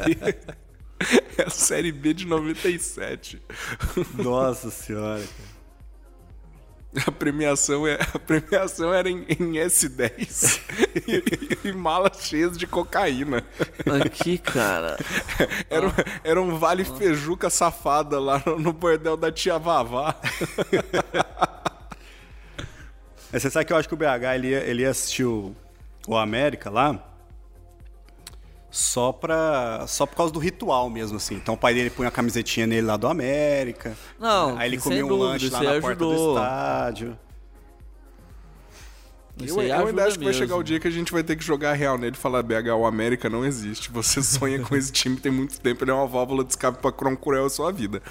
É 1.37 1.43
a 1.43 1.49
Série 1.49 1.91
B 1.91 2.13
de 2.13 2.25
97. 2.25 3.41
Nossa 4.15 4.71
senhora. 4.71 5.21
A 7.05 7.11
premiação, 7.11 7.85
é, 7.85 7.99
a 8.13 8.17
premiação 8.17 8.93
era 8.93 9.09
em, 9.09 9.25
em 9.27 9.51
S10 9.55 10.61
e, 11.65 11.67
e 11.67 11.73
malas 11.73 12.21
cheias 12.25 12.57
de 12.57 12.65
cocaína. 12.65 13.43
Aqui, 14.05 14.37
cara. 14.37 14.97
Era, 15.69 15.87
um- 15.87 15.91
era 16.23 16.41
um 16.41 16.57
vale 16.57 16.85
fejuca 16.85 17.49
safada 17.49 18.17
lá 18.17 18.41
no, 18.45 18.57
no 18.57 18.71
bordel 18.71 19.17
da 19.17 19.29
tia 19.29 19.59
Vavá. 19.59 20.15
Mas 23.35 23.41
você 23.41 23.49
sabe 23.49 23.65
que 23.65 23.73
eu 23.73 23.75
acho 23.75 23.85
que 23.89 23.93
o 23.93 23.97
BH 23.97 24.33
ele 24.35 24.47
ele 24.47 24.83
ia 24.83 24.89
assistir 24.91 25.25
o, 25.25 25.53
América 26.15 26.69
lá 26.69 27.05
só, 28.71 29.11
pra, 29.11 29.83
só 29.89 30.05
por 30.05 30.15
causa 30.15 30.31
do 30.31 30.39
ritual 30.39 30.89
mesmo, 30.89 31.17
assim. 31.17 31.35
Então 31.35 31.55
o 31.55 31.57
pai 31.57 31.73
dele 31.73 31.89
punha 31.89 32.07
a 32.07 32.11
camisetinha 32.11 32.65
nele 32.65 32.87
lá 32.87 32.95
do 32.95 33.09
América. 33.09 33.93
Não, 34.17 34.57
Aí 34.57 34.69
ele 34.69 34.77
comia 34.77 35.05
um 35.05 35.09
dúvida, 35.09 35.27
lanche 35.31 35.49
lá 35.49 35.63
na 35.63 35.71
aí 35.71 35.81
porta 35.81 35.97
do 35.97 36.11
ajudou. 36.13 36.37
estádio. 36.37 37.19
Isso 39.43 39.59
Eu, 39.59 39.67
eu 39.67 39.87
ainda 39.87 40.05
acho 40.05 40.17
que 40.17 40.23
vai 40.23 40.33
chegar 40.33 40.55
o 40.55 40.63
dia 40.63 40.79
que 40.79 40.87
a 40.87 40.91
gente 40.91 41.11
vai 41.11 41.21
ter 41.21 41.35
que 41.35 41.43
jogar 41.43 41.73
real 41.73 41.97
nele 41.97 42.15
e 42.15 42.17
falar: 42.17 42.41
BH, 42.41 42.69
o 42.77 42.85
América 42.85 43.29
não 43.29 43.43
existe. 43.43 43.91
Você 43.91 44.23
sonha 44.23 44.61
com 44.61 44.77
esse 44.77 44.93
time 44.93 45.17
tem 45.17 45.29
muito 45.29 45.59
tempo, 45.59 45.83
ele 45.83 45.91
é 45.91 45.93
uma 45.93 46.07
válvula 46.07 46.41
de 46.41 46.51
escape 46.51 46.81
pra 46.81 46.89
Croncurel 46.89 47.47
a 47.47 47.49
sua 47.49 47.69
vida. 47.69 48.01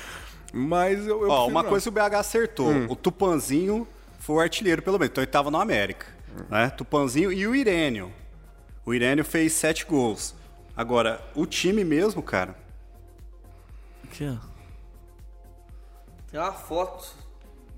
Mas 0.53 1.07
eu. 1.07 1.23
eu 1.23 1.31
Ó, 1.31 1.49
uma 1.49 1.63
não. 1.63 1.71
coisa 1.71 1.83
que 1.83 1.89
o 1.89 1.93
BH 1.93 2.15
acertou. 2.17 2.71
O 2.91 2.95
Tupanzinho 2.95 3.89
foi 4.25 4.37
o 4.37 4.41
artilheiro, 4.41 4.81
pelo 4.83 4.99
menos. 4.99 5.11
Então 5.13 5.23
ele 5.23 5.31
tava 5.31 5.51
no 5.51 5.61
América. 5.61 6.07
Né? 6.51 6.71
Tupanzinho 6.71 7.33
e 7.33 7.47
o 7.47 7.55
Irênio. 7.55 8.13
O 8.85 8.93
Irênio 8.95 9.25
fez 9.25 9.53
sete 9.53 9.85
gols. 9.85 10.35
Agora, 10.77 11.21
o 11.35 11.47
time 11.47 11.85
mesmo, 11.85 12.23
cara. 12.23 12.57
Aqui, 14.03 14.27
ó. 14.27 14.37
Tem 16.31 16.41
uma 16.41 16.53
foto. 16.53 17.07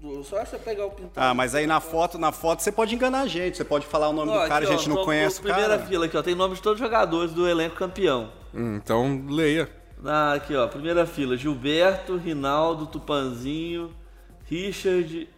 do- 0.01 0.23
Só 0.25 0.37
acho 0.39 0.51
que 0.53 0.57
você 0.59 0.63
pegar 0.63 0.87
o 0.87 0.91
pintado. 0.91 1.13
Ah, 1.27 1.35
mas 1.35 1.55
aí 1.55 1.67
na 1.67 1.81
foto, 1.81 2.17
na 2.19 2.31
foto 2.33 2.63
você 2.63 2.71
pode 2.71 2.95
enganar 2.95 3.21
a 3.23 3.27
gente. 3.27 3.57
Você 3.57 3.65
pode 3.65 3.87
falar 3.87 4.09
o 4.09 4.13
nome 4.13 4.31
Ó, 4.31 4.43
do 4.43 4.49
cara, 4.49 4.65
aqui, 4.65 4.73
a 4.73 4.77
ó, 4.77 4.79
gente 4.79 4.89
não 4.89 4.97
tô- 4.97 5.05
conhece 5.05 5.39
o 5.41 5.43
tô- 5.43 5.49
Primeira 5.49 5.77
cara. 5.77 5.89
fila 5.89 6.07
aqui, 6.07 6.17
ó. 6.17 6.23
Tem 6.23 6.35
nome 6.35 6.55
de 6.55 6.63
todos 6.63 6.81
os 6.81 6.87
jogadores 6.87 7.33
do 7.33 7.47
elenco 7.49 7.77
campeão. 7.77 8.31
Hum, 8.55 8.77
então, 8.77 9.25
leia. 9.29 9.69
Ah, 10.05 10.35
aqui, 10.35 10.55
ó. 10.55 10.67
Primeira 10.69 11.07
fila. 11.07 11.37
Gilberto, 11.37 12.17
Rinaldo, 12.17 12.87
Tupanzinho, 12.87 13.91
Richard, 14.45 15.29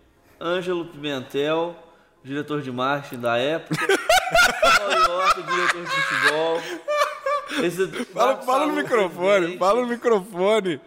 Ângelo 0.41 0.85
Pimentel, 0.87 1.77
diretor 2.25 2.63
de 2.63 2.71
marketing 2.71 3.21
da 3.21 3.37
época. 3.37 3.77
Paulo 4.79 4.93
York, 4.93 5.43
diretor 5.43 5.85
de 5.85 5.91
futebol. 5.91 6.63
Esse, 7.65 8.05
Fala, 8.13 8.37
fala 8.43 8.67
no 8.67 8.75
microfone, 8.75 9.31
presidente. 9.39 9.59
fala 9.59 9.81
no 9.81 9.87
microfone. 9.89 10.81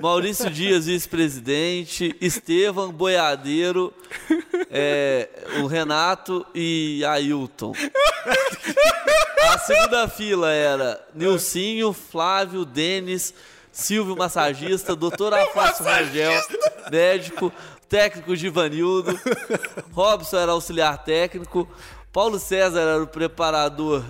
Maurício 0.00 0.50
Dias, 0.50 0.86
vice-presidente. 0.86 2.16
Estevam 2.20 2.90
Boiadeiro. 2.90 3.92
é, 4.70 5.28
o 5.62 5.66
Renato 5.66 6.44
e 6.54 7.04
Ailton. 7.04 7.72
A 9.52 9.58
segunda 9.58 10.08
fila 10.08 10.50
era 10.52 11.00
Nilcinho, 11.14 11.92
Flávio, 11.92 12.64
Denis, 12.64 13.32
Silvio 13.70 14.16
Massagista, 14.16 14.96
Doutor 14.96 15.32
Afácio 15.34 15.84
Rangel, 15.84 16.32
médico, 16.90 17.52
técnico 17.88 18.34
Givanildo, 18.34 19.18
Robson 19.92 20.38
era 20.38 20.52
auxiliar 20.52 20.98
técnico, 21.04 21.68
Paulo 22.12 22.38
César 22.38 22.80
era 22.80 23.02
o 23.02 23.06
preparador 23.06 24.04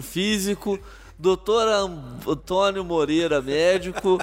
físico, 0.00 0.78
doutor 1.18 1.68
Antônio 2.26 2.84
Moreira, 2.84 3.40
médico, 3.40 4.18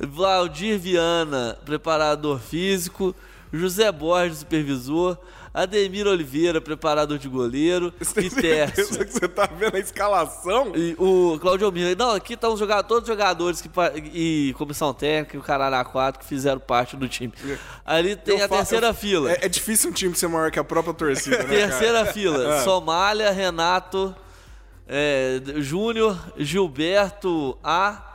Valdir 0.00 0.78
Viana, 0.78 1.58
preparador 1.64 2.40
físico. 2.40 3.14
José 3.52 3.92
Borges, 3.92 4.38
supervisor. 4.38 5.18
Ademir 5.54 6.06
Oliveira, 6.06 6.60
preparador 6.62 7.18
de 7.18 7.28
goleiro. 7.28 7.92
Você 8.00 8.22
E 8.22 8.30
Tércio. 8.30 9.04
que 9.04 9.12
você 9.12 9.28
tá 9.28 9.46
vendo 9.46 9.76
a 9.76 9.78
escalação? 9.78 10.72
E 10.74 10.94
o 10.98 11.38
Claudio 11.40 11.66
Almir. 11.66 11.94
Não, 11.96 12.12
aqui 12.12 12.32
estão 12.34 12.56
jogadores, 12.56 12.88
todos 12.88 13.02
os 13.02 13.08
jogadores 13.08 13.60
que, 13.60 13.68
e 14.14 14.54
comissão 14.56 14.94
técnica, 14.94 15.36
e 15.36 15.38
o 15.38 15.42
caralho 15.42 15.76
a 15.76 15.84
quatro 15.84 16.20
que 16.20 16.26
fizeram 16.26 16.58
parte 16.58 16.96
do 16.96 17.06
time. 17.06 17.32
Ali 17.84 18.16
tem 18.16 18.38
Eu 18.38 18.46
a 18.46 18.48
terceira 18.48 18.86
eu- 18.88 18.94
fila. 18.94 19.30
É, 19.30 19.40
é 19.44 19.48
difícil 19.48 19.90
um 19.90 19.92
time 19.92 20.14
ser 20.14 20.26
maior 20.28 20.50
que 20.50 20.58
a 20.58 20.64
própria 20.64 20.94
torcida, 20.94 21.36
né, 21.38 21.44
cara? 21.44 21.68
Terceira 21.68 22.06
fila. 22.06 22.54
Ah. 22.56 22.64
Somália, 22.64 23.30
Renato, 23.30 24.16
é, 24.88 25.38
Júnior, 25.58 26.16
Gilberto 26.38 27.58
A. 27.62 28.08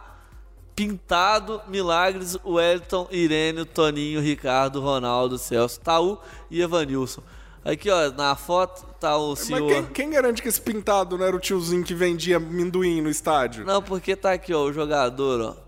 Pintado, 0.77 1.59
Milagres, 1.67 2.37
Wellington, 2.45 3.07
Irênio, 3.09 3.65
Toninho, 3.65 4.21
Ricardo, 4.21 4.79
Ronaldo, 4.79 5.35
Celso, 5.39 5.79
Taú 5.79 6.19
e 6.51 6.61
Evanilson. 6.61 7.23
Aqui, 7.65 7.89
ó, 7.89 8.11
na 8.11 8.35
foto 8.35 8.85
tá 8.99 9.17
o 9.17 9.29
Mas 9.31 9.39
senhor. 9.39 9.67
quem, 9.67 9.85
quem 9.87 10.09
garante 10.11 10.39
que 10.39 10.47
esse 10.47 10.61
pintado 10.61 11.17
não 11.17 11.25
era 11.25 11.35
o 11.35 11.39
tiozinho 11.39 11.83
que 11.83 11.95
vendia 11.95 12.37
amendoim 12.37 13.01
no 13.01 13.09
estádio? 13.09 13.65
Não, 13.65 13.81
porque 13.81 14.15
tá 14.15 14.33
aqui, 14.33 14.53
ó, 14.53 14.65
o 14.65 14.71
jogador, 14.71 15.41
ó. 15.57 15.67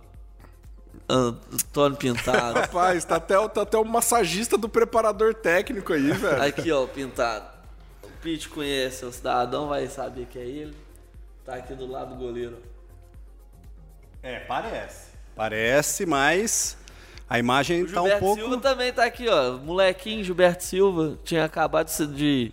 Antônio 1.12 1.97
Pintado. 1.97 2.60
Rapaz, 2.62 3.03
tá 3.03 3.16
até, 3.16 3.38
o- 3.39 3.49
tá 3.49 3.64
até 3.64 3.80
o 3.80 3.84
massagista 3.84 4.60
do 4.60 4.70
preparador 4.70 5.34
técnico 5.34 5.91
aí, 5.91 6.12
velho. 6.12 6.43
Aqui, 6.43 6.72
ó, 6.72 6.84
o 6.84 6.88
Pintado. 6.88 7.47
O 8.03 8.10
Pete 8.22 8.47
conhece, 8.47 9.03
o 9.05 9.12
cidadão 9.12 9.68
vai 9.70 9.88
saber 9.88 10.28
que 10.28 10.38
é 10.38 10.45
ele. 10.45 10.76
Tá 11.43 11.55
aqui 11.55 11.74
do 11.74 11.88
lado 11.91 12.12
do 12.14 12.16
goleiro. 12.16 12.57
É, 14.22 14.40
parece. 14.40 15.10
Parece, 15.36 16.06
mas 16.06 16.78
a 17.30 17.40
imagem 17.40 17.84
O 17.84 17.86
tá 17.86 18.02
um 18.02 18.06
Gilberto 18.06 18.20
pouco. 18.20 18.42
Silva 18.42 18.58
também 18.58 18.92
tá 18.92 19.06
aqui, 19.06 19.28
ó. 19.30 19.54
Molequinho 19.58 20.24
Gilberto 20.24 20.64
Silva. 20.64 21.18
Tinha 21.24 21.46
acabado 21.46 21.90
de, 22.14 22.52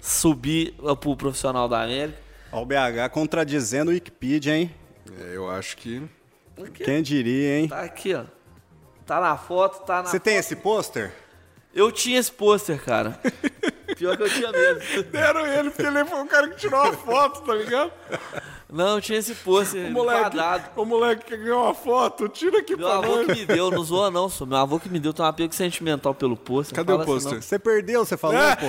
subir 0.00 0.74
pro 1.00 1.16
profissional 1.16 1.68
da 1.68 1.82
América. 1.82 2.18
Ó, 2.50 2.62
o 2.62 2.66
BH 2.66 3.10
contradizendo 3.12 3.90
o 3.90 3.94
Wikipedia, 3.94 4.56
hein? 4.56 4.74
É, 5.20 5.36
eu 5.36 5.50
acho 5.50 5.76
que. 5.76 6.02
Quem 6.74 7.02
diria, 7.02 7.58
hein? 7.58 7.68
Tá 7.68 7.80
aqui, 7.80 8.14
ó. 8.14 8.24
Tá 9.06 9.20
na 9.20 9.36
foto, 9.36 9.84
tá 9.84 10.02
na 10.02 10.08
Você 10.08 10.20
tem 10.20 10.36
esse 10.36 10.54
pôster? 10.54 11.12
Eu 11.74 11.90
tinha 11.90 12.18
esse 12.18 12.30
pôster, 12.30 12.82
cara. 12.82 13.18
Pior 13.96 14.16
que 14.16 14.22
eu 14.22 14.30
tinha 14.30 14.52
mesmo. 14.52 15.02
Deram 15.10 15.46
ele 15.46 15.70
porque 15.70 15.86
ele 15.86 16.04
foi 16.04 16.22
o 16.22 16.26
cara 16.26 16.48
que 16.48 16.56
tirou 16.56 16.80
a 16.80 16.92
foto, 16.92 17.42
tá 17.42 17.54
ligado? 17.54 17.92
Não, 18.72 19.00
tinha 19.00 19.18
esse 19.18 19.34
pôster 19.34 19.86
O 19.86 19.90
moleque, 19.92 20.20
quadrado. 20.22 20.64
o 20.76 20.84
moleque 20.86 21.24
que 21.26 21.36
ganhou 21.36 21.64
uma 21.64 21.74
foto, 21.74 22.28
tira 22.28 22.58
aqui 22.60 22.74
Meu 22.74 22.88
pra 22.88 22.96
avô 22.98 23.16
nós. 23.16 23.26
que 23.26 23.32
me 23.34 23.44
deu, 23.46 23.70
não 23.70 23.84
zoa 23.84 24.10
não, 24.10 24.28
só. 24.30 24.46
Meu 24.46 24.56
avô 24.56 24.80
que 24.80 24.88
me 24.88 24.98
deu 24.98 25.12
tem 25.12 25.24
um 25.24 25.28
apego 25.28 25.54
sentimental 25.54 26.14
pelo 26.14 26.36
pôster. 26.36 26.74
Cadê 26.74 26.92
o 26.92 26.96
assim, 26.96 27.04
pôster? 27.04 27.42
Você 27.42 27.58
perdeu, 27.58 28.04
você 28.04 28.16
falou, 28.16 28.36
É, 28.38 28.56
pô. 28.56 28.66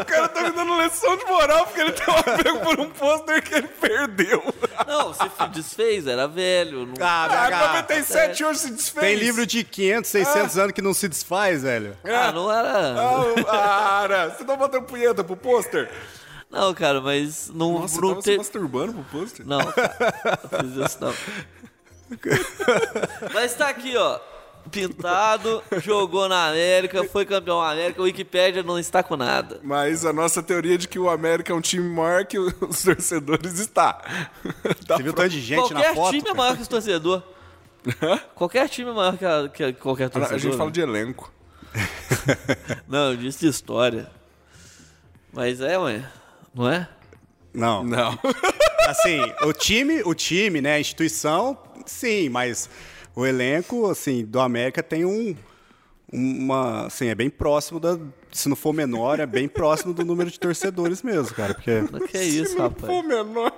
O 0.00 0.04
cara 0.04 0.28
tá 0.28 0.42
me 0.42 0.50
dando 0.52 0.80
lição 0.82 1.16
de 1.16 1.24
moral 1.26 1.66
porque 1.66 1.80
ele 1.80 1.92
tem 1.92 2.14
um 2.14 2.16
apego 2.18 2.58
por 2.60 2.80
um 2.80 2.90
pôster 2.90 3.42
que 3.42 3.54
ele 3.54 3.68
perdeu. 3.68 4.42
não. 4.86 5.12
Se 5.12 5.48
desfez, 5.52 6.06
era 6.06 6.26
velho. 6.26 6.86
Não... 6.86 6.94
Ah, 7.00 7.24
Ah, 7.30 7.50
BH. 7.50 7.66
97 7.82 8.44
hoje 8.44 8.58
se 8.60 8.70
desfez. 8.70 9.04
Tem 9.06 9.14
livro 9.16 9.44
de 9.46 9.62
500, 9.62 10.10
600 10.10 10.58
anos 10.58 10.72
que 10.72 10.80
não 10.82 10.94
se 10.94 11.06
desfaz, 11.08 11.62
velho. 11.62 11.96
Ah, 12.04 12.32
não 12.32 12.50
era. 12.50 12.94
Ah, 13.48 14.00
cara, 14.00 14.30
você 14.30 14.44
tá 14.44 14.56
batendo 14.56 14.84
punheta 14.84 15.22
pro 15.22 15.36
pôster? 15.36 15.90
Não, 16.50 16.74
cara, 16.74 17.00
mas 17.00 17.48
não, 17.54 17.74
Nossa, 17.80 17.94
você 17.94 18.00
não 18.00 18.08
tava 18.10 18.20
se 18.22 18.24
teve. 18.26 18.38
masturbando 18.38 18.92
pro 18.94 19.02
pôster? 19.04 19.46
Não, 19.46 19.60
cara, 19.72 20.40
não 20.52 20.60
fiz 20.60 20.76
isso 20.86 20.98
não. 21.00 21.14
Mas 23.32 23.54
tá 23.54 23.68
aqui, 23.68 23.96
ó. 23.96 24.18
Pintado, 24.70 25.62
jogou 25.82 26.28
na 26.28 26.48
América, 26.48 27.04
foi 27.04 27.24
campeão 27.24 27.60
da 27.60 27.70
América. 27.70 28.00
O 28.00 28.04
Wikipédia 28.04 28.62
não 28.62 28.78
está 28.78 29.02
com 29.02 29.16
nada. 29.16 29.58
Mas 29.62 30.04
a 30.04 30.12
nossa 30.12 30.42
teoria 30.42 30.76
de 30.76 30.86
que 30.86 30.98
o 30.98 31.08
América 31.08 31.52
é 31.52 31.54
um 31.56 31.60
time 31.60 31.88
maior 31.88 32.24
que 32.26 32.38
os 32.38 32.82
torcedores 32.82 33.58
está. 33.58 33.94
Tá 34.86 34.96
Você 34.96 35.02
viu 35.04 35.12
o 35.12 35.14
tanto 35.14 35.30
de 35.30 35.40
gente 35.40 35.58
qualquer 35.72 35.88
na 35.88 35.94
foto? 35.94 36.10
time 36.12 36.28
é 36.28 36.34
maior 36.34 36.56
que 36.56 36.62
os 36.62 36.68
torcedor. 36.68 37.22
qualquer 38.34 38.68
time 38.68 38.90
é 38.90 38.92
maior 38.92 39.16
que, 39.16 39.24
a- 39.24 39.48
que 39.48 39.64
a- 39.64 39.72
qualquer 39.72 40.04
A 40.06 40.10
torcedor. 40.10 40.38
gente 40.40 40.56
fala 40.56 40.66
né? 40.68 40.72
de 40.72 40.80
elenco. 40.80 41.32
Não, 42.86 43.10
eu 43.12 43.16
disse 43.16 43.40
de 43.40 43.46
história. 43.48 44.10
Mas 45.32 45.60
é, 45.60 45.78
ué. 45.78 46.04
Não 46.54 46.68
é? 46.68 46.88
Não. 47.52 47.84
Não. 47.84 48.18
Assim, 48.88 49.20
o 49.42 49.52
time, 49.52 50.02
o 50.04 50.14
time, 50.14 50.60
né, 50.60 50.74
a 50.74 50.80
instituição, 50.80 51.56
sim, 51.86 52.28
mas 52.28 52.68
o 53.14 53.24
elenco, 53.24 53.88
assim, 53.88 54.24
do 54.24 54.40
América 54.40 54.82
tem 54.82 55.04
um 55.04 55.36
uma, 56.12 56.86
assim, 56.86 57.06
é 57.06 57.14
bem 57.14 57.30
próximo 57.30 57.78
da, 57.78 57.96
se 58.32 58.48
não 58.48 58.56
for 58.56 58.72
menor, 58.72 59.20
é 59.20 59.26
bem 59.26 59.46
próximo 59.48 59.94
do 59.94 60.04
número 60.04 60.28
de 60.28 60.40
torcedores 60.40 61.02
mesmo, 61.02 61.34
cara, 61.36 61.54
porque 61.54 61.82
Que 62.08 62.18
isso, 62.18 62.56
Pô, 62.56 62.62
rapaz? 62.62 63.06
menor. 63.06 63.52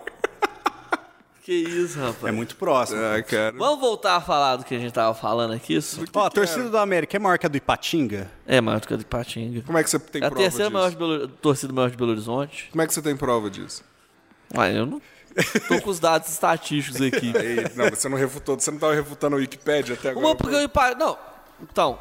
Que 1.43 1.53
isso, 1.53 1.99
rapaz? 1.99 2.25
é 2.25 2.31
muito 2.31 2.55
próximo. 2.55 3.01
Ah, 3.01 3.21
cara. 3.21 3.53
Vamos 3.59 3.81
voltar 3.81 4.15
a 4.15 4.21
falar 4.21 4.57
do 4.57 4.65
que 4.65 4.75
a 4.77 4.79
gente 4.79 4.93
tava 4.93 5.13
falando 5.13 5.53
aqui? 5.55 5.75
Isso 5.75 6.05
Ó, 6.15 6.25
a 6.25 6.31
torcida 6.31 6.71
do 6.71 6.79
América 6.79 7.17
é 7.17 7.21
maior 7.21 7.37
que 7.37 7.47
a 7.47 7.49
do 7.49 7.57
Ipatinga? 7.57 8.31
é 8.47 8.61
maior 8.61 8.81
do 8.81 8.87
que 8.87 8.95
a 8.95 8.97
de 8.97 9.05
Patinga. 9.05 9.63
Como 9.63 9.77
é 9.77 9.83
que 9.83 9.91
você 9.91 9.99
tem 9.99 10.23
É 10.23 10.27
a 10.27 10.31
prova 10.31 10.43
terceira 10.43 10.67
disso? 10.67 10.73
maior 10.73 10.91
de 10.91 10.97
Belo, 10.97 11.29
torcida 11.29 11.73
maior 11.73 11.91
de 11.91 11.97
Belo 11.97 12.13
Horizonte. 12.13 12.69
Como 12.71 12.81
é 12.81 12.87
que 12.87 12.95
você 12.95 13.03
tem 13.03 13.17
prova 13.17 13.51
disso? 13.51 13.83
Ah, 14.57 14.71
eu 14.71 14.87
não 14.87 15.03
tô 15.67 15.81
com 15.81 15.91
os 15.91 15.99
dados 15.99 16.29
estatísticos 16.29 17.01
aqui. 17.01 17.33
Ei, 17.37 17.65
não, 17.75 17.91
você 17.91 18.09
não 18.09 18.17
refutou, 18.17 18.59
você 18.59 18.71
não 18.71 18.79
tava 18.79 18.95
refutando 18.95 19.35
o 19.35 19.39
Wikipedia 19.41 19.95
até 19.95 20.11
agora. 20.11 20.27
Uma 20.27 20.37
porque 20.37 20.55
o. 20.55 20.95
Não, 20.97 21.19
então... 21.61 21.99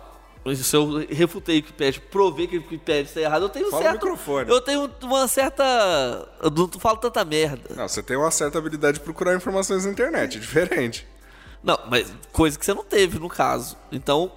Se 0.56 0.76
eu 0.76 1.06
refutei 1.08 1.56
o 1.56 1.58
Wikipedia, 1.60 2.02
provei 2.10 2.48
que 2.48 2.58
o 2.58 2.62
Wikipedia 2.62 3.02
está 3.04 3.22
errado, 3.22 3.44
eu 3.44 3.50
tenho 3.50 3.70
Fala 3.70 3.84
certo... 3.84 3.94
microfone. 3.96 4.50
Eu 4.50 4.60
tenho 4.60 4.90
uma 5.04 5.28
certa... 5.28 5.64
Eu 6.42 6.50
não 6.50 6.68
falo 6.80 6.98
tanta 6.98 7.24
merda. 7.24 7.76
Não, 7.76 7.88
você 7.88 8.02
tem 8.02 8.18
uma 8.18 8.32
certa 8.32 8.58
habilidade 8.58 8.98
de 8.98 9.04
procurar 9.04 9.36
informações 9.36 9.86
na 9.86 9.92
internet, 9.92 10.38
é 10.38 10.40
diferente. 10.40 11.08
Não, 11.64 11.78
mas 11.90 12.12
coisa 12.32 12.58
que 12.58 12.66
você 12.66 12.74
não 12.74 12.84
teve, 12.84 13.20
no 13.20 13.30
caso. 13.30 13.78
Então, 13.92 14.32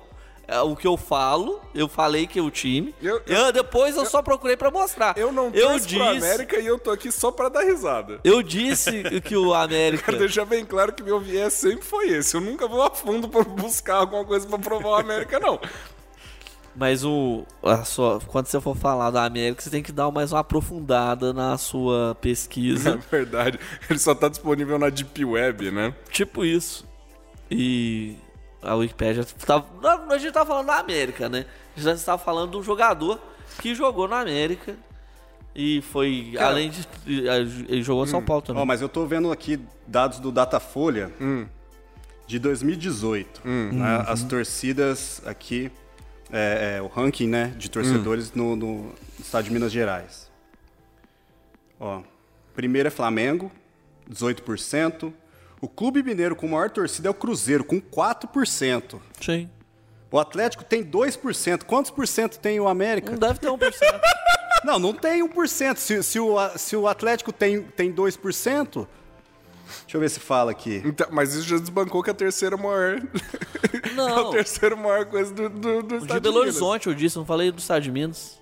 é, 0.46 0.61
o 0.61 0.76
que 0.76 0.86
eu 0.86 0.94
falo, 0.98 1.59
eu 1.74 1.88
falei 1.88 2.26
que 2.26 2.38
é 2.38 2.42
o 2.42 2.50
time. 2.50 2.94
Eu- 3.00 3.22
Eu, 3.26 3.50
depois 3.50 3.96
eu, 3.96 4.05
só 4.05 4.20
procurei 4.20 4.59
pra 4.59 4.70
mostrar. 4.70 5.16
Eu 5.16 5.32
não 5.32 5.46
eu 5.55 5.68
torço 5.68 5.88
pro 5.88 5.98
disse, 5.98 6.02
América 6.02 6.61
e 6.61 6.66
eu 6.66 6.78
tô 6.78 6.90
aqui 6.90 7.11
só 7.11 7.30
pra 7.32 7.48
dar 7.48 7.62
risada. 7.62 8.20
Eu 8.22 8.42
disse 8.42 9.05
que 9.22 9.34
o 9.34 9.55
América... 9.55 10.05
Quero 10.05 10.18
deixar 10.18 10.44
bem 10.44 10.66
claro 10.66 10.92
que 10.92 11.02
meu 11.02 11.18
viés 11.18 11.55
sempre 11.55 11.82
foi 11.86 12.11
esse. 12.11 12.34
Eu 12.36 12.42
nunca 12.42 12.68
vou 12.68 12.82
a 12.82 12.90
fundo 12.90 13.26
pra 13.26 13.42
buscar 13.42 13.96
alguma 13.96 14.22
coisa 14.26 14.46
pra 14.46 14.59
provar 14.59 14.90
o 14.90 14.94
América, 14.96 15.40
não. 15.40 15.59
Mas 16.77 17.05
o. 17.05 17.45
A 17.62 17.85
sua, 17.85 18.20
quando 18.27 18.47
você 18.47 18.61
for 18.61 18.77
falar 18.77 19.11
da 19.11 19.25
América, 19.25 19.62
você 19.62 19.70
tem 19.70 19.83
que 19.83 19.93
dar 19.93 20.11
mais 20.11 20.33
uma 20.33 20.41
aprofundada 20.41 21.33
na 21.33 21.57
sua 21.57 22.16
pesquisa. 22.20 22.99
verdade, 23.11 23.59
ele 23.89 23.99
só 23.99 24.14
tá 24.14 24.29
disponível 24.29 24.79
na 24.79 24.89
Deep 24.89 25.25
Web, 25.25 25.70
né? 25.70 25.95
tipo 26.11 26.45
isso. 26.45 26.87
E 27.51 28.16
a 28.62 28.75
Wikipédia. 28.75 29.25
Tava, 29.47 29.66
não, 29.81 30.11
a 30.11 30.18
gente 30.18 30.33
tava 30.33 30.47
falando 30.47 30.66
da 30.66 30.79
América, 30.79 31.29
né? 31.29 31.47
A 31.77 31.81
gente 31.81 31.97
estava 31.97 32.18
falando 32.18 32.53
de 32.53 32.57
um 32.57 32.62
jogador 32.62 33.20
que 33.61 33.75
jogou 33.75 34.09
na 34.09 34.20
América. 34.20 34.75
E 35.55 35.81
foi. 35.83 36.33
Cara, 36.35 36.49
além 36.49 36.70
de. 36.70 36.87
Ele 37.07 37.83
jogou 37.83 38.05
em 38.05 38.09
São 38.09 38.25
Paulo 38.25 38.43
também. 38.43 38.62
Ó, 38.62 38.66
mas 38.66 38.81
eu 38.83 38.89
tô 38.89 39.07
vendo 39.07 39.31
aqui 39.31 39.61
dados 39.87 40.18
do 40.18 40.33
Datafolha 40.33 41.12
de 42.27 42.39
2018. 42.39 43.43
né? 43.45 44.05
As 44.09 44.25
torcidas 44.25 45.22
aqui, 45.25 45.70
é, 46.37 46.78
é, 46.78 46.82
o 46.82 46.89
ranking 46.89 47.28
né, 47.28 47.55
de 47.57 47.70
torcedores 47.70 48.32
no, 48.32 48.57
no 48.57 48.93
estado 49.20 49.45
de 49.45 49.53
Minas 49.53 49.70
Gerais. 49.70 50.28
Ó, 51.78 52.03
primeiro 52.55 52.89
é 52.89 52.91
Flamengo, 52.91 53.53
18%. 54.11 55.12
O 55.61 55.68
clube 55.68 56.03
mineiro 56.03 56.35
com 56.35 56.49
maior 56.49 56.70
torcida 56.70 57.07
é 57.07 57.11
o 57.11 57.14
Cruzeiro, 57.14 57.62
com 57.62 57.80
4%. 57.80 59.01
Sim. 59.20 59.49
O 60.11 60.18
Atlético 60.18 60.64
tem 60.64 60.85
2%. 60.85 61.62
Quantos 61.62 61.93
por 61.93 62.07
cento 62.09 62.39
tem 62.41 62.59
o 62.59 62.66
América? 62.66 63.12
Não 63.12 63.18
deve 63.18 63.39
ter 63.39 63.49
1%. 63.49 63.72
Não, 64.64 64.78
não 64.78 64.95
tem 64.95 65.22
1%. 65.22 65.76
Se, 65.76 66.03
se, 66.03 66.18
o, 66.18 66.37
se 66.57 66.74
o 66.74 66.89
Atlético 66.89 67.30
tem, 67.30 67.61
tem 67.62 67.93
2%, 67.93 68.87
deixa 69.82 69.96
eu 69.96 70.00
ver 70.00 70.08
se 70.10 70.20
fala 70.20 70.50
aqui. 70.50 70.82
Então, 70.84 71.06
mas 71.10 71.34
isso 71.34 71.46
já 71.48 71.56
desbancou 71.58 72.02
que 72.02 72.10
a 72.10 72.14
terceira 72.14 72.56
maior. 72.56 73.00
é 73.72 73.90
a 73.90 73.94
Não. 73.94 74.30
terceira 74.30 74.76
maior 74.76 75.04
coisa 75.06 75.32
do, 75.32 75.48
do, 75.48 75.82
do 75.82 75.88
De 75.98 76.04
estado 76.04 76.20
Belo 76.20 76.40
Minas. 76.40 76.56
Horizonte, 76.60 76.86
eu 76.88 76.94
disse, 76.94 77.16
não 77.16 77.24
falei 77.26 77.50
do 77.50 77.58
estado 77.58 77.82
de 77.82 77.90
Minas. 77.90 78.40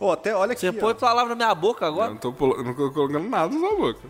Ó, 0.00 0.12
até 0.12 0.34
olha 0.34 0.52
aqui. 0.52 0.60
Você 0.62 0.68
ó. 0.76 0.80
põe 0.80 0.94
palavra 0.94 1.30
na 1.34 1.44
minha 1.46 1.54
boca 1.54 1.84
Eu 1.84 1.88
agora? 1.88 2.10
não 2.10 2.16
tô, 2.16 2.32
polo- 2.32 2.62
não 2.62 2.74
tô 2.74 2.90
colocando 2.90 3.28
nada 3.28 3.54
na 3.54 3.70
boca. 3.70 4.00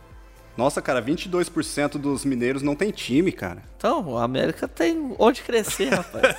Nossa, 0.56 0.80
cara, 0.80 1.02
22% 1.02 1.98
dos 1.98 2.24
mineiros 2.24 2.62
não 2.62 2.76
tem 2.76 2.90
time, 2.90 3.32
cara. 3.32 3.62
Então, 3.76 4.06
o 4.08 4.18
América 4.18 4.68
tem 4.68 5.14
onde 5.18 5.42
crescer, 5.42 5.92
rapaz. 5.92 6.36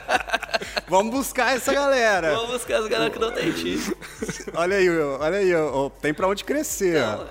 Vamos 0.88 1.12
buscar 1.14 1.54
essa 1.54 1.72
galera. 1.72 2.34
Vamos 2.34 2.52
buscar 2.52 2.78
as 2.78 2.88
galera 2.88 3.10
que 3.10 3.18
não 3.18 3.32
tem 3.32 3.52
time. 3.52 3.94
Olha 4.54 4.76
aí, 4.76 4.88
olha 4.90 5.38
aí, 5.38 5.52
tem 6.00 6.14
pra 6.14 6.28
onde 6.28 6.44
crescer. 6.44 7.02
ó. 7.02 7.26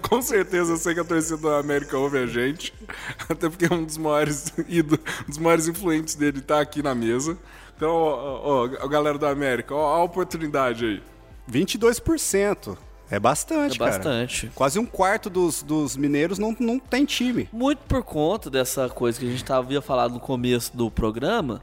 Com 0.08 0.22
certeza 0.22 0.72
eu 0.72 0.76
sei 0.76 0.94
que 0.94 1.00
a 1.00 1.04
torcida 1.04 1.36
do 1.36 1.48
América 1.50 1.98
ouve 1.98 2.18
a 2.18 2.26
gente. 2.26 2.72
Até 3.28 3.48
porque 3.48 3.72
um 3.72 3.84
dos 3.84 3.98
maiores 3.98 4.52
ídolos, 4.68 5.04
um 5.22 5.28
dos 5.28 5.38
maiores 5.38 5.68
influentes 5.68 6.14
dele 6.14 6.40
tá 6.40 6.60
aqui 6.60 6.82
na 6.82 6.94
mesa. 6.94 7.36
Então, 7.76 7.90
ó, 7.90 8.68
ó, 8.80 8.88
galera 8.88 9.18
do 9.18 9.26
América, 9.26 9.74
ó, 9.74 9.96
a 9.96 10.02
oportunidade 10.02 10.84
aí. 10.84 11.02
22%. 11.50 12.76
É 13.14 13.20
bastante, 13.20 13.76
É 13.76 13.78
cara. 13.78 13.90
bastante. 13.90 14.50
Quase 14.54 14.78
um 14.78 14.86
quarto 14.86 15.28
dos, 15.28 15.62
dos 15.62 15.96
mineiros 15.98 16.38
não, 16.38 16.56
não 16.58 16.78
tem 16.78 17.04
time. 17.04 17.46
Muito 17.52 17.80
por 17.80 18.02
conta 18.02 18.48
dessa 18.48 18.88
coisa 18.88 19.20
que 19.20 19.26
a 19.26 19.30
gente 19.30 19.52
havia 19.52 19.82
falado 19.82 20.14
no 20.14 20.20
começo 20.20 20.74
do 20.74 20.90
programa, 20.90 21.60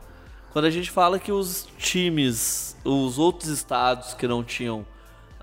quando 0.51 0.65
a 0.65 0.69
gente 0.69 0.91
fala 0.91 1.17
que 1.17 1.31
os 1.31 1.67
times, 1.79 2.77
os 2.85 3.17
outros 3.17 3.49
estados 3.49 4.13
que 4.13 4.27
não 4.27 4.43
tinham 4.43 4.85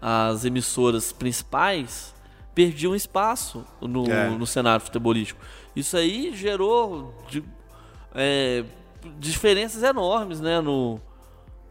as 0.01 0.45
emissoras 0.45 1.13
principais, 1.13 2.15
perdiam 2.55 2.95
espaço 2.95 3.65
no, 3.81 4.09
É. 4.09 4.31
no 4.31 4.47
cenário 4.47 4.85
futebolístico. 4.85 5.41
Isso 5.75 5.97
aí 5.97 6.33
gerou 6.37 7.13
de- 7.29 7.43
é, 8.15 8.63
diferenças 9.19 9.83
enormes, 9.83 10.41
né, 10.41 10.61
no, 10.61 11.01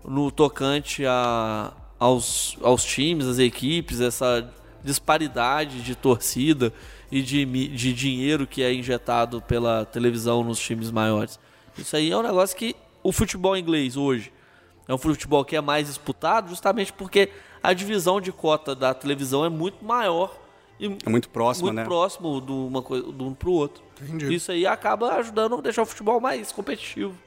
no 0.03 0.29
tocante 0.29 1.05
a, 1.05 1.71
aos, 1.99 2.57
aos 2.61 2.83
times, 2.83 3.25
às 3.25 3.39
equipes, 3.39 4.01
essa 4.01 4.49
disparidade 4.83 5.81
de 5.81 5.95
torcida 5.95 6.71
e 7.11 7.21
de, 7.21 7.45
de 7.69 7.93
dinheiro 7.93 8.45
que 8.45 8.61
é 8.61 8.73
injetado 8.73 9.41
pela 9.41 9.85
televisão 9.85 10.43
nos 10.43 10.59
times 10.59 10.91
maiores. 10.91 11.39
Isso 11.77 11.95
aí 11.95 12.11
é 12.11 12.17
um 12.17 12.21
negócio 12.21 12.55
que 12.55 12.75
o 13.03 13.11
futebol 13.11 13.57
inglês 13.57 13.97
hoje 13.97 14.31
é 14.87 14.93
um 14.93 14.97
futebol 14.97 15.43
que 15.43 15.55
é 15.55 15.61
mais 15.61 15.87
disputado 15.87 16.49
justamente 16.49 16.93
porque 16.93 17.31
a 17.61 17.73
divisão 17.73 18.21
de 18.21 18.31
cota 18.31 18.75
da 18.75 18.93
televisão 18.93 19.43
é 19.43 19.49
muito 19.49 19.83
maior 19.83 20.37
e 20.79 20.85
É 21.05 21.09
muito 21.09 21.29
próximo, 21.29 21.67
muito 21.67 21.77
né? 21.77 21.83
próximo 21.85 22.41
de 22.41 22.51
uma 22.51 22.81
coisa 22.81 23.11
do 23.11 23.25
um 23.25 23.33
pro 23.33 23.51
outro. 23.51 23.83
Entendi. 24.01 24.33
Isso 24.35 24.51
aí 24.51 24.67
acaba 24.67 25.13
ajudando 25.15 25.55
a 25.55 25.61
deixar 25.61 25.81
o 25.81 25.85
futebol 25.85 26.19
mais 26.19 26.51
competitivo, 26.51 27.17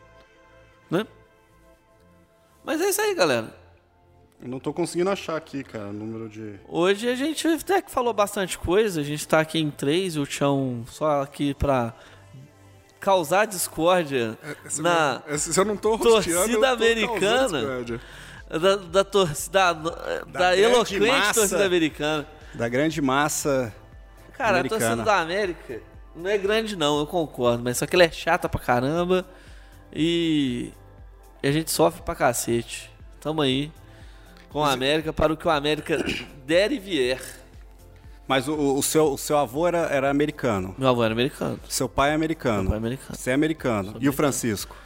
né? 0.91 1.07
Mas 2.65 2.81
é 2.81 2.91
isso 2.91 3.01
aí, 3.01 3.15
galera. 3.15 3.57
Eu 4.41 4.49
não 4.49 4.61
tô 4.61 4.73
conseguindo 4.73 5.11
achar 5.11 5.37
aqui, 5.37 5.65
cara, 5.65 5.89
o 5.89 5.93
número 5.93 6.29
de. 6.29 6.55
Hoje 6.69 7.09
a 7.09 7.15
gente 7.17 7.47
até 7.49 7.83
que 7.83 7.91
falou 7.91 8.13
bastante 8.13 8.57
coisa, 8.57 9.01
a 9.01 9.05
gente 9.05 9.27
tá 9.27 9.41
aqui 9.41 9.59
em 9.59 9.71
três, 9.71 10.17
o 10.17 10.25
Tião 10.25 10.85
só 10.89 11.23
aqui 11.23 11.55
pra 11.55 11.93
causar 13.01 13.47
discórdia 13.47 14.39
Se 14.69 14.81
na 14.83 15.23
eu- 15.27 15.39
se 15.39 15.59
eu 15.59 15.65
não 15.65 15.77
tô 15.77 15.99
torcida 15.99 16.37
eu 16.37 16.61
tô 16.61 16.67
americana. 16.67 17.85
da, 18.51 18.77
da 18.77 19.05
torcida 19.05 19.73
da, 19.73 19.91
da, 20.25 20.55
grande 20.55 20.63
eloquente 20.63 21.01
massa. 21.01 21.35
torcida 21.35 21.65
americana. 21.67 22.27
Da 22.55 22.69
grande 22.69 23.03
massa. 23.03 23.75
Cara, 24.37 24.59
Americana. 24.61 24.85
a 24.85 24.89
torcida 24.89 25.05
da 25.05 25.21
América 25.21 25.81
não 26.15 26.31
é 26.31 26.39
grande 26.39 26.77
não, 26.77 27.01
eu 27.01 27.07
concordo, 27.07 27.63
mas 27.63 27.77
só 27.79 27.87
que 27.87 27.95
ela 27.97 28.05
é 28.05 28.11
chata 28.11 28.49
pra 28.49 28.61
caramba 28.61 29.27
e 29.93 30.73
a 31.43 31.51
gente 31.51 31.71
sofre 31.73 32.03
pra 32.03 32.15
cacete. 32.15 32.89
Tamo 33.21 33.43
aí 33.43 33.71
com 34.51 34.65
a 34.65 34.73
América 34.73 35.13
para 35.13 35.33
o 35.33 35.37
que 35.37 35.47
o 35.47 35.51
América 35.51 35.99
der 36.47 36.73
e 36.73 36.79
vier. 36.79 37.21
Mas 38.27 38.47
o, 38.47 38.55
o 38.77 38.83
seu, 38.83 39.13
o 39.13 39.19
seu 39.19 39.39
avô 39.39 39.67
era, 39.67 39.79
era 39.87 40.11
americano. 40.11 40.75
Meu 40.77 40.89
avô 40.89 41.03
era 41.03 41.15
americano. 41.15 41.59
Seu 41.69 41.89
pai 41.89 42.11
é 42.11 42.15
americano. 42.15 42.63
Meu 42.63 42.71
pai 42.71 42.77
é 42.77 42.79
americano. 42.79 43.17
Você 43.19 43.31
é 43.31 43.35
americano. 43.35 43.97
E 44.01 44.09
o 44.09 44.13
Francisco? 44.13 44.77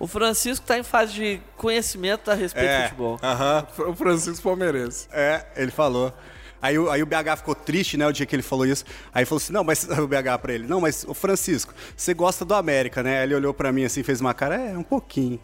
O 0.00 0.06
Francisco 0.06 0.64
tá 0.66 0.78
em 0.78 0.82
fase 0.82 1.12
de 1.12 1.40
conhecimento 1.56 2.30
a 2.30 2.34
respeito 2.34 2.68
do 2.76 2.82
futebol. 2.84 3.20
Aham. 3.22 3.66
O 3.88 3.94
Francisco 3.94 4.42
Palmeirense. 4.42 5.08
É, 5.12 5.46
ele 5.56 5.70
falou. 5.70 6.12
Aí, 6.60 6.76
o- 6.76 6.90
aí 6.90 7.00
o 7.00 7.06
BH 7.06 7.36
ficou 7.36 7.54
triste, 7.54 7.96
né, 7.96 8.04
o 8.04 8.10
dia 8.12 8.26
que 8.26 8.34
ele 8.34 8.42
falou 8.42 8.66
isso. 8.66 8.84
Aí 9.14 9.24
falou 9.24 9.36
assim: 9.40 9.52
não, 9.52 9.62
mas 9.62 9.84
o 9.90 10.06
BH 10.08 10.38
pra 10.42 10.52
ele, 10.52 10.66
não, 10.66 10.80
mas 10.80 11.04
o 11.06 11.14
Francisco, 11.14 11.72
você 11.96 12.12
gosta 12.14 12.44
do 12.44 12.52
América, 12.54 13.00
né? 13.00 13.18
Aí 13.18 13.24
ele 13.26 13.34
olhou 13.36 13.54
pra 13.54 13.70
mim 13.70 13.84
assim, 13.84 14.02
fez 14.02 14.20
uma 14.20 14.34
cara, 14.34 14.56
é, 14.56 14.76
um 14.76 14.82
pouquinho. 14.82 15.38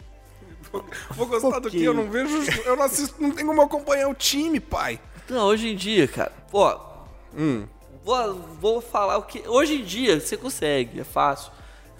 Vou 1.11 1.27
gostar 1.27 1.59
do 1.59 1.69
que? 1.69 1.83
Eu 1.83 1.93
não 1.93 2.09
vejo. 2.09 2.33
Eu 2.65 2.75
não 2.75 2.83
assisto, 2.83 3.15
não 3.19 3.31
tenho 3.31 3.47
como 3.47 3.61
acompanhar 3.61 4.09
o 4.09 4.13
time, 4.13 4.59
pai. 4.59 4.99
Não, 5.29 5.45
hoje 5.45 5.69
em 5.69 5.75
dia, 5.75 6.07
cara, 6.07 6.31
ó. 6.53 6.79
Vou, 8.03 8.33
vou 8.61 8.81
falar 8.81 9.17
o 9.17 9.23
que. 9.23 9.47
Hoje 9.47 9.81
em 9.81 9.83
dia 9.83 10.19
você 10.19 10.37
consegue, 10.37 10.99
é 10.99 11.03
fácil. 11.03 11.51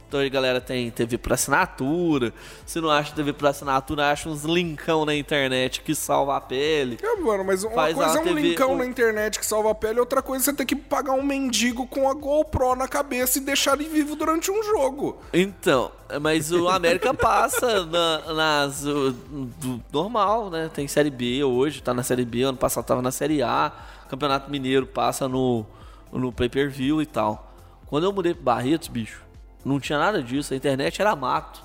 Então 0.08 0.20
a 0.20 0.30
galera 0.30 0.62
tem 0.62 0.90
TV 0.92 1.18
por 1.18 1.34
assinatura. 1.34 2.32
Se 2.66 2.80
não 2.80 2.90
acha 2.90 3.14
TV 3.14 3.34
por 3.34 3.48
assinatura, 3.48 4.12
acha 4.12 4.30
uns 4.30 4.44
linkão 4.44 5.04
na 5.06 5.16
internet 5.16 5.82
que 5.82 5.96
salva 5.96 6.38
a 6.38 6.42
pele. 6.42 6.98
É, 7.02 7.16
mano, 7.18 7.44
mas 7.44 7.64
uma 7.64 7.74
Faz 7.74 7.96
coisa 7.96 8.18
é 8.18 8.22
um 8.22 8.24
TV 8.24 8.42
linkão 8.42 8.70
com- 8.70 8.78
na 8.78 8.86
internet 8.86 9.40
que 9.40 9.46
salva 9.46 9.72
a 9.72 9.76
pele, 9.76 10.00
outra 10.00 10.22
coisa 10.22 10.44
é 10.44 10.46
você 10.46 10.54
ter 10.54 10.66
que 10.66 10.76
pagar 10.76 11.14
um 11.14 11.24
mendigo 11.24 11.88
com 11.88 12.08
a 12.10 12.14
GoPro 12.14 12.76
na 12.76 12.88
cabeça 12.88 13.40
e 13.40 13.42
deixar 13.42 13.74
ele 13.80 13.90
vivo 13.90 14.16
durante 14.16 14.52
um 14.52 14.62
jogo. 14.64 15.18
Então, 15.34 15.92
mas 16.22 16.52
o 16.52 16.70
América 16.70 17.12
passa 17.16 17.84
na- 17.86 18.34
nas. 18.34 18.84
do- 18.84 19.84
normal, 19.92 20.50
né? 20.50 20.70
Tem 20.74 20.88
Série 20.88 21.10
B 21.10 21.44
hoje, 21.44 21.82
tá 21.82 21.94
na 21.94 22.04
Série 22.04 22.26
B, 22.26 22.44
ano 22.44 22.58
passado 22.58 22.86
tava 22.86 23.02
na 23.02 23.12
Série 23.12 23.42
A. 23.42 23.72
Campeonato 24.08 24.52
Mineiro 24.52 24.86
passa 24.86 25.28
no, 25.28 25.66
no 26.14 26.32
pay 26.32 26.48
per 26.48 26.70
view 26.70 27.02
e 27.02 27.06
tal. 27.08 27.52
Quando 27.88 28.04
eu 28.04 28.14
mudei 28.14 28.34
pro 28.36 28.44
Barretos, 28.44 28.88
bicho, 28.88 29.25
não 29.66 29.80
tinha 29.80 29.98
nada 29.98 30.22
disso, 30.22 30.54
a 30.54 30.58
internet 30.58 31.02
era 31.02 31.16
mato. 31.16 31.64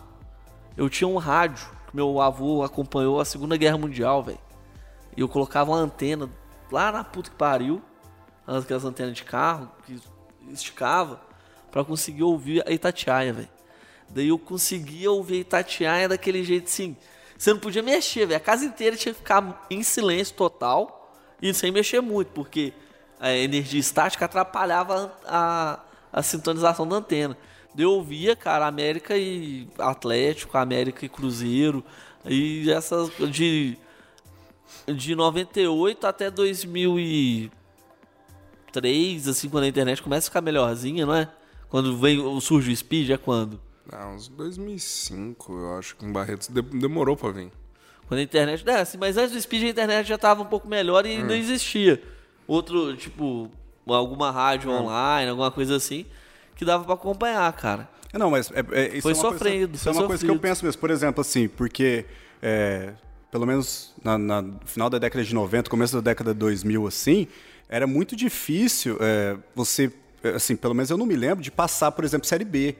Eu 0.75 0.89
tinha 0.89 1.07
um 1.07 1.19
rádio 1.19 1.69
que 1.87 1.95
meu 1.95 2.21
avô 2.21 2.63
acompanhou 2.63 3.21
a 3.21 3.25
Segunda 3.27 3.57
Guerra 3.59 3.77
Mundial, 3.77 4.23
velho. 4.23 4.39
E 5.15 5.21
eu 5.21 5.29
colocava 5.29 5.71
uma 5.71 5.79
antena 5.79 6.31
lá 6.73 6.91
na 6.91 7.05
puta 7.05 7.31
que 7.31 7.37
pariu, 7.37 7.83
aquelas 8.47 8.85
antenas 8.85 9.15
de 9.15 9.23
carro 9.23 9.71
que 9.85 10.01
esticava, 10.51 11.21
pra 11.71 11.85
conseguir 11.85 12.23
ouvir 12.23 12.67
a 12.67 12.73
Itatiaia, 12.73 13.35
velho. 13.35 13.49
Daí 14.09 14.29
eu 14.29 14.39
conseguia 14.39 15.11
ouvir 15.11 15.35
a 15.35 15.41
Itatiaia 15.41 16.09
daquele 16.09 16.43
jeito 16.43 16.65
assim. 16.65 16.97
Você 17.37 17.53
não 17.53 17.61
podia 17.61 17.83
mexer, 17.83 18.27
velho. 18.27 18.39
A 18.39 18.41
casa 18.41 18.65
inteira 18.65 18.97
tinha 18.97 19.13
que 19.13 19.21
ficar 19.21 19.67
em 19.71 19.83
silêncio 19.83 20.35
total 20.35 21.15
e 21.41 21.53
sem 21.53 21.71
mexer 21.71 22.01
muito, 22.01 22.29
porque 22.33 22.73
a 23.21 23.33
energia 23.33 23.79
estática 23.79 24.25
atrapalhava 24.25 25.13
a, 25.27 25.81
a, 26.13 26.19
a 26.21 26.23
sintonização 26.23 26.89
da 26.89 26.97
antena. 26.97 27.37
Eu 27.79 27.93
ouvia, 27.93 28.35
cara, 28.37 28.67
América 28.67 29.17
e 29.17 29.69
Atlético, 29.79 30.59
América 30.59 31.05
e 31.07 31.09
Cruzeiro, 31.09 31.85
e 32.27 32.71
essas 32.71 33.11
de 33.31 33.77
de 34.87 35.15
98 35.15 36.07
até 36.07 36.31
2003, 36.31 37.51
assim, 39.29 39.49
quando 39.49 39.65
a 39.65 39.69
internet 39.69 40.03
começa 40.03 40.27
a 40.27 40.31
ficar 40.31 40.41
melhorzinha, 40.41 41.05
não 41.07 41.15
é? 41.15 41.29
Quando 41.69 41.97
vem, 41.97 42.41
surge 42.41 42.73
o 42.73 42.77
Speed, 42.77 43.11
é 43.11 43.17
quando? 43.17 43.61
Ah, 43.93 44.09
uns 44.09 44.29
2005, 44.29 45.53
eu 45.53 45.79
acho 45.79 45.97
que 45.97 46.05
em 46.05 46.13
Barretos 46.13 46.49
de- 46.49 46.63
demorou 46.63 47.17
pra 47.17 47.31
vir. 47.31 47.51
Quando 48.07 48.21
a 48.21 48.23
internet. 48.23 48.69
É, 48.69 48.81
assim, 48.81 48.99
mas 48.99 49.17
antes 49.17 49.33
do 49.33 49.41
Speed 49.41 49.65
a 49.65 49.69
internet 49.69 50.07
já 50.07 50.19
tava 50.19 50.43
um 50.43 50.47
pouco 50.47 50.67
melhor 50.69 51.07
e 51.07 51.19
não 51.23 51.35
existia. 51.35 52.03
Outro, 52.47 52.97
tipo, 52.97 53.51
alguma 53.87 54.31
rádio 54.31 54.71
online, 54.71 55.31
alguma 55.31 55.51
coisa 55.51 55.77
assim, 55.77 56.07
que 56.61 56.65
dava 56.65 56.85
pra 56.85 56.95
acompanhar, 56.95 57.51
cara. 57.55 57.89
Não, 58.13 58.31
mas 58.31 58.51
é, 58.53 58.65
é- 58.73 58.89
isso 58.93 59.03
Foi 59.03 59.13
é 59.13 59.15
uma 59.15 59.21
sofrido, 59.23 59.69
coisa, 59.69 59.75
isso 59.77 59.89
é 59.89 59.93
uma 59.93 60.07
coisa 60.07 60.25
que 60.25 60.31
eu 60.31 60.35
sofrido. 60.35 60.41
penso 60.43 60.65
mesmo. 60.65 60.81
Por 60.81 60.91
exemplo, 60.91 61.21
assim, 61.21 61.49
porque 61.49 62.05
é, 62.43 62.93
pelo 63.31 63.47
menos 63.47 63.95
na, 64.05 64.19
na- 64.19 64.43
no 64.43 64.61
final 64.67 64.91
da 64.91 64.99
década 64.99 65.25
de 65.25 65.35
90, 65.35 65.71
começo 65.71 65.95
da 65.95 66.01
década 66.01 66.33
de 66.35 66.39
2000, 66.41 66.87
assim, 66.87 67.27
era 67.69 67.87
muito 67.87 68.15
difícil 68.17 68.97
é, 69.01 69.37
você, 69.55 69.93
é, 70.23 70.31
assim, 70.31 70.55
pelo 70.57 70.75
menos 70.75 70.91
eu 70.91 70.97
não 70.99 71.07
me 71.07 71.15
lembro 71.17 71.43
de 71.43 71.51
passar, 71.51 71.93
por 71.93 72.05
exemplo, 72.05 72.27
Série 72.27 72.45
B. 72.45 72.77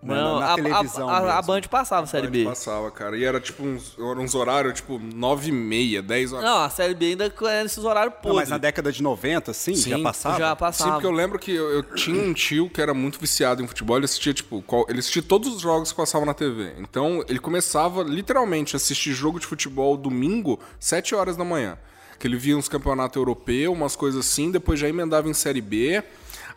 Não, 0.00 0.34
na, 0.38 0.40
na 0.40 0.46
a, 0.46 0.52
a- 0.52 0.54
televisão 0.54 1.08
a, 1.08 1.18
a 1.18 1.22
mesmo. 1.22 1.42
Band 1.42 1.60
passava 1.68 2.04
a 2.04 2.06
Série 2.06 2.28
A 2.28 2.30
B. 2.30 2.44
passava, 2.44 2.88
cara. 2.90 3.16
E 3.16 3.24
era 3.24 3.40
tipo 3.40 3.64
uns, 3.64 3.98
uns 3.98 4.34
horários, 4.34 4.74
tipo, 4.74 4.96
9 4.98 5.48
e 5.48 5.52
meia, 5.52 6.00
10 6.00 6.32
horas. 6.34 6.44
Não, 6.44 6.62
a 6.62 6.70
Série 6.70 6.94
B 6.94 7.06
ainda 7.06 7.24
era 7.42 7.64
esses 7.64 7.82
horários 7.84 8.14
Não, 8.14 8.20
podres. 8.22 8.40
mas 8.42 8.48
na 8.48 8.58
década 8.58 8.92
de 8.92 9.02
90, 9.02 9.52
sim, 9.52 9.74
já 9.74 9.96
Sim, 9.96 10.02
passava? 10.04 10.38
Já 10.38 10.50
Sim, 10.50 10.56
passava. 10.56 10.92
porque 10.92 11.06
eu 11.06 11.10
lembro 11.10 11.36
que 11.38 11.50
eu, 11.52 11.68
eu 11.70 11.82
tinha 11.82 12.22
um 12.22 12.32
tio 12.32 12.70
que 12.70 12.80
era 12.80 12.94
muito 12.94 13.18
viciado 13.18 13.60
em 13.60 13.66
futebol, 13.66 13.96
ele 13.96 14.04
assistia, 14.04 14.32
tipo, 14.32 14.62
qual- 14.62 14.86
ele 14.88 15.00
assistia 15.00 15.20
todos 15.22 15.52
os 15.52 15.60
jogos 15.60 15.90
que 15.90 15.96
passavam 15.96 16.24
na 16.26 16.34
TV. 16.34 16.74
Então, 16.78 17.24
ele 17.28 17.40
começava, 17.40 18.04
literalmente, 18.04 18.76
a 18.76 18.78
assistir 18.78 19.12
jogo 19.12 19.40
de 19.40 19.46
futebol 19.46 19.96
domingo, 19.96 20.60
7 20.78 21.12
horas 21.16 21.36
da 21.36 21.44
manhã. 21.44 21.76
Que 22.20 22.26
ele 22.28 22.36
via 22.36 22.56
uns 22.56 22.68
campeonatos 22.68 23.16
europeus, 23.16 23.72
umas 23.76 23.94
coisas 23.96 24.24
assim, 24.24 24.50
depois 24.52 24.78
já 24.78 24.88
emendava 24.88 25.28
em 25.28 25.34
Série 25.34 25.60
B. 25.60 26.02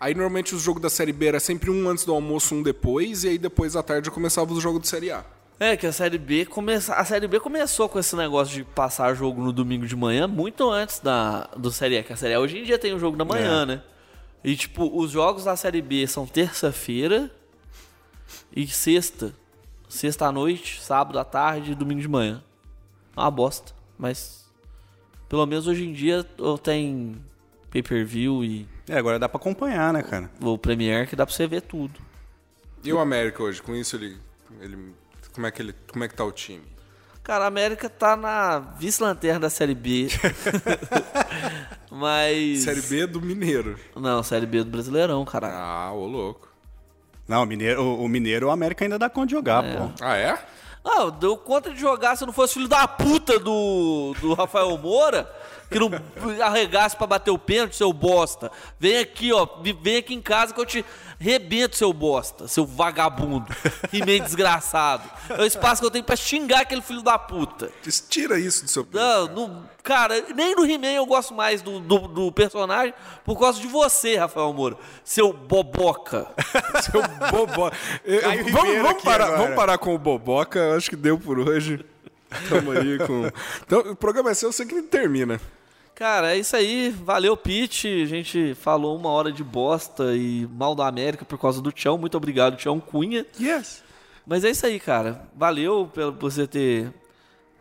Aí, 0.01 0.15
normalmente, 0.15 0.55
os 0.55 0.63
jogos 0.63 0.81
da 0.81 0.89
Série 0.89 1.13
B 1.13 1.27
era 1.27 1.39
sempre 1.39 1.69
um 1.69 1.87
antes 1.87 2.03
do 2.05 2.11
almoço, 2.11 2.55
um 2.55 2.63
depois, 2.63 3.23
e 3.23 3.27
aí 3.29 3.37
depois 3.37 3.75
à 3.75 3.83
tarde 3.83 4.09
começava 4.09 4.51
os 4.51 4.59
jogos 4.61 4.81
de 4.81 4.87
Série 4.87 5.11
A. 5.11 5.23
É, 5.59 5.77
que 5.77 5.85
a 5.85 5.91
Série 5.93 6.17
B 6.17 6.43
começa... 6.43 6.95
a 6.95 7.05
Série 7.05 7.27
B 7.27 7.39
começou 7.39 7.87
com 7.87 7.99
esse 7.99 8.15
negócio 8.15 8.51
de 8.51 8.63
passar 8.63 9.13
jogo 9.13 9.43
no 9.43 9.53
domingo 9.53 9.85
de 9.85 9.95
manhã 9.95 10.27
muito 10.27 10.67
antes 10.67 10.97
da 10.99 11.47
do 11.55 11.71
Série 11.71 11.99
A, 11.99 12.03
que 12.03 12.11
a 12.11 12.15
Série 12.15 12.33
A 12.33 12.39
hoje 12.39 12.57
em 12.57 12.63
dia 12.63 12.79
tem 12.79 12.95
um 12.95 12.99
jogo 12.99 13.15
da 13.15 13.23
manhã, 13.23 13.61
É. 13.61 13.65
né? 13.67 13.83
E, 14.43 14.55
tipo, 14.55 14.89
os 14.99 15.11
jogos 15.11 15.43
da 15.43 15.55
Série 15.55 15.83
B 15.83 16.07
são 16.07 16.25
terça-feira 16.25 17.29
e 18.55 18.65
sexta. 18.67 19.35
Sexta 19.87 20.25
à 20.25 20.31
noite, 20.31 20.81
sábado 20.81 21.19
à 21.19 21.23
tarde 21.23 21.73
e 21.73 21.75
domingo 21.75 22.01
de 22.01 22.07
manhã. 22.07 22.43
É 23.15 23.19
uma 23.19 23.29
bosta, 23.29 23.71
mas 23.99 24.49
pelo 25.29 25.45
menos 25.45 25.67
hoje 25.67 25.85
em 25.85 25.93
dia 25.93 26.25
eu 26.39 26.57
tenho 26.57 27.21
pay-per-view 27.69 28.43
e 28.43 28.67
É, 28.91 28.97
agora 28.97 29.17
dá 29.17 29.29
pra 29.29 29.37
acompanhar, 29.39 29.93
né, 29.93 30.03
cara? 30.03 30.29
o 30.41 30.57
Premiere 30.57 31.07
que 31.07 31.15
dá 31.15 31.25
pra 31.25 31.33
você 31.33 31.47
ver 31.47 31.61
tudo. 31.61 31.97
E 32.83 32.91
o 32.91 32.99
América 32.99 33.41
hoje? 33.41 33.61
Com 33.61 33.73
isso 33.73 33.95
ele. 33.95 34.17
ele 34.59 34.93
como, 35.33 35.47
é 35.47 35.51
que 35.51 35.61
ele, 35.61 35.73
como 35.89 36.03
é 36.03 36.09
que 36.09 36.13
tá 36.13 36.25
o 36.25 36.31
time? 36.31 36.63
Cara, 37.23 37.45
a 37.45 37.47
América 37.47 37.89
tá 37.89 38.17
na 38.17 38.59
vice-lanterna 38.59 39.39
da 39.39 39.49
Série 39.49 39.75
B. 39.75 40.07
mas. 41.89 42.63
Série 42.63 42.81
B 42.81 43.05
do 43.07 43.21
Mineiro. 43.21 43.77
Não, 43.95 44.21
Série 44.23 44.45
B 44.45 44.63
do 44.63 44.69
Brasileirão, 44.71 45.23
caralho. 45.23 45.55
Ah, 45.55 45.91
ô 45.93 46.05
louco. 46.05 46.49
Não, 47.27 47.43
o 47.43 47.45
Mineiro, 47.45 47.81
o, 47.81 48.03
o 48.03 48.09
Mineiro, 48.09 48.47
o 48.47 48.51
América 48.51 48.83
ainda 48.83 48.99
dá 48.99 49.09
conta 49.09 49.27
de 49.27 49.31
jogar, 49.33 49.63
É. 49.63 49.77
pô. 49.77 49.91
Ah, 50.01 50.17
é? 50.17 50.37
Ah, 50.83 51.09
deu 51.09 51.37
conta 51.37 51.71
de 51.71 51.79
jogar 51.79 52.15
se 52.15 52.25
não 52.25 52.33
fosse 52.33 52.55
filho 52.55 52.67
da 52.67 52.87
puta 52.87 53.37
do, 53.37 54.15
do 54.19 54.33
Rafael 54.33 54.75
Moura, 54.77 55.31
que 55.69 55.79
não 55.79 55.89
arregasse 56.43 56.95
pra 56.95 57.05
bater 57.05 57.29
o 57.31 57.37
pênalti, 57.37 57.75
seu 57.75 57.93
bosta. 57.93 58.51
Vem 58.79 58.97
aqui, 58.97 59.31
ó, 59.31 59.47
vem 59.81 59.97
aqui 59.97 60.13
em 60.13 60.21
casa 60.21 60.53
que 60.53 60.59
eu 60.59 60.65
te 60.65 60.83
rebento, 61.21 61.75
seu 61.77 61.93
bosta, 61.93 62.47
seu 62.47 62.65
vagabundo, 62.65 63.45
e 63.93 64.03
meio 64.03 64.21
desgraçado. 64.25 65.03
É 65.29 65.41
o 65.41 65.45
espaço 65.45 65.79
que 65.81 65.85
eu 65.85 65.91
tenho 65.91 66.03
pra 66.03 66.15
xingar 66.15 66.61
aquele 66.61 66.81
filho 66.81 67.01
da 67.03 67.17
puta. 67.19 67.69
Tira 68.09 68.39
isso 68.39 68.65
do 68.65 68.71
seu 68.71 68.83
peito. 68.83 68.97
Não, 68.97 69.27
não- 69.27 69.69
cara, 69.83 70.23
nem 70.35 70.55
no 70.55 70.65
He-Man 70.65 70.91
eu 70.93 71.05
gosto 71.05 71.33
mais 71.33 71.61
do, 71.61 71.79
do, 71.79 71.99
do 72.07 72.31
personagem 72.31 72.93
por 73.23 73.39
causa 73.39 73.59
de 73.59 73.67
você, 73.67 74.15
Rafael 74.17 74.51
Moura, 74.53 74.77
seu 75.03 75.31
boboca. 75.31 76.27
Seu 76.81 77.01
boboca. 77.31 77.75
Eu- 78.03 78.21
vamos, 78.51 78.81
vamos 78.81 79.03
parar, 79.03 79.37
vamos 79.37 79.55
parar 79.55 79.77
com 79.77 79.93
o 79.93 79.97
boboca. 79.99 80.57
Eu 80.59 80.75
acho 80.77 80.89
que 80.89 80.95
deu 80.95 81.17
por 81.19 81.37
hoje. 81.39 81.85
Tamo 82.49 82.71
aí 82.71 82.97
com. 82.99 83.29
Então, 83.65 83.79
o 83.91 83.95
programa 83.95 84.31
é 84.31 84.33
seu, 84.33 84.49
eu 84.49 84.53
sei 84.53 84.65
que 84.65 84.73
ele 84.73 84.83
termina. 84.87 85.39
Cara, 86.01 86.33
é 86.35 86.39
isso 86.39 86.55
aí. 86.55 86.89
Valeu, 86.89 87.37
Pete. 87.37 87.87
A 88.01 88.07
gente 88.07 88.55
falou 88.55 88.97
uma 88.97 89.09
hora 89.09 89.31
de 89.31 89.43
bosta 89.43 90.15
e 90.15 90.47
mal 90.51 90.73
da 90.73 90.87
América 90.87 91.23
por 91.23 91.37
causa 91.37 91.61
do 91.61 91.71
Tião. 91.71 91.95
Muito 91.95 92.17
obrigado, 92.17 92.57
Tião 92.57 92.79
Cunha. 92.79 93.23
Yes. 93.39 93.83
Mas 94.25 94.43
é 94.43 94.49
isso 94.49 94.65
aí, 94.65 94.79
cara. 94.79 95.29
Valeu 95.35 95.87
pelo- 95.93 96.11
por 96.13 96.31
você 96.31 96.47
ter 96.47 96.91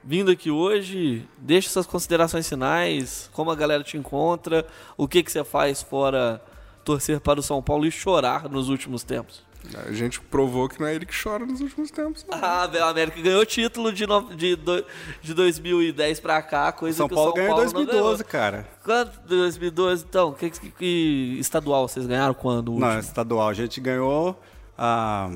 vindo 0.03 0.31
aqui 0.31 0.51
hoje. 0.51 1.29
Deixa 1.37 1.69
suas 1.69 1.87
considerações 1.87 2.49
finais. 2.49 3.29
Como 3.35 3.51
a 3.51 3.55
galera 3.55 3.85
te 3.85 3.99
encontra. 3.99 4.67
O 4.97 5.07
que, 5.07 5.23
que 5.23 5.31
você 5.31 5.45
faz 5.45 5.83
fora 5.83 6.43
torcer 6.83 7.21
para 7.21 7.41
o 7.41 7.43
São 7.43 7.61
Paulo 7.63 7.85
e 7.85 7.91
chorar 7.91 8.49
nos 8.49 8.71
últimos 8.71 9.05
tempos. 9.05 9.43
A 9.87 9.93
gente 9.93 10.21
provou 10.21 10.69
que 10.69 10.81
não 10.81 10.87
é 10.87 10.95
ele 10.95 11.05
que 11.07 11.15
chora 11.15 11.45
nos 11.47 11.61
últimos 11.61 11.91
tempos. 11.91 12.25
não. 12.29 12.39
Ah, 12.43 12.67
velho, 12.67 12.85
a 12.85 12.89
América 12.89 13.21
ganhou 13.21 13.45
título 13.47 13.93
de, 13.93 14.07
no- 14.07 14.35
de, 14.35 14.57
do- 14.57 14.85
de 15.23 15.35
2010 15.35 16.19
pra 16.19 16.41
cá, 16.43 16.73
coisa 16.73 16.97
São 16.99 17.09
que 17.09 17.15
Paulo 17.15 17.31
o 17.31 17.35
São 17.35 17.37
ganhou 17.37 17.53
em 17.53 17.55
Paulo 17.57 17.65
não 17.67 17.73
2012, 17.85 18.25
ganhou. 18.25 18.25
cara. 18.31 18.69
Quanto? 18.83 19.21
2012, 19.29 20.05
então? 20.09 20.33
Que, 20.33 20.51
que, 20.51 20.71
que 20.71 21.37
estadual 21.39 21.87
vocês 21.87 22.07
ganharam 22.07 22.35
quando? 22.35 22.73
Não, 22.73 22.99
estadual. 22.99 23.49
A 23.49 23.55
gente 23.55 23.81
ganhou 23.81 24.41
a, 24.77 25.31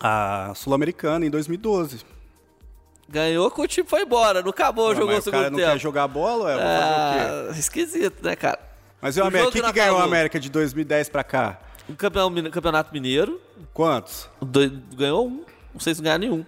a 0.00 0.52
Sul-Americana 0.54 1.26
em 1.26 1.30
2012. 1.30 2.04
Ganhou 3.08 3.50
que 3.50 3.60
o 3.60 3.66
time 3.66 3.88
foi 3.88 4.02
embora, 4.02 4.42
não 4.42 4.50
acabou, 4.50 4.90
Ah, 4.90 4.94
jogou 4.94 5.10
o 5.10 5.12
mas 5.14 5.26
o 5.26 5.30
cara 5.30 5.44
segundo 5.44 5.52
não 5.58 5.64
quer 5.66 5.72
tempo. 5.72 5.82
jogar 5.82 6.06
bola, 6.08 6.44
ué, 6.44 6.52
vou 6.54 6.62
fazer 6.62 6.84
o 6.84 7.46
quê? 7.48 7.52
Ah, 7.54 7.58
esquisito, 7.58 8.22
né, 8.24 8.36
cara? 8.36 8.58
Mas 9.00 9.16
e 9.16 9.20
o 9.20 9.24
o 9.24 9.26
América? 9.26 9.52
Quem 9.52 9.62
não 9.62 9.68
que 9.72 9.78
ganhou 9.78 9.98
a. 9.98 10.04
América 10.04 10.38
de 10.38 10.50
2010 10.50 11.08
pra 11.08 11.24
cá? 11.24 11.58
O 11.88 11.94
campeão, 11.94 12.32
campeonato 12.50 12.92
mineiro 12.92 13.40
Quantos? 13.72 14.28
dois- 14.42 14.72
ganhou 14.94 15.26
um. 15.26 15.44
Não 15.72 15.80
sei 15.80 15.94
se 15.94 16.02
ganhar 16.02 16.18
nenhum. 16.18 16.44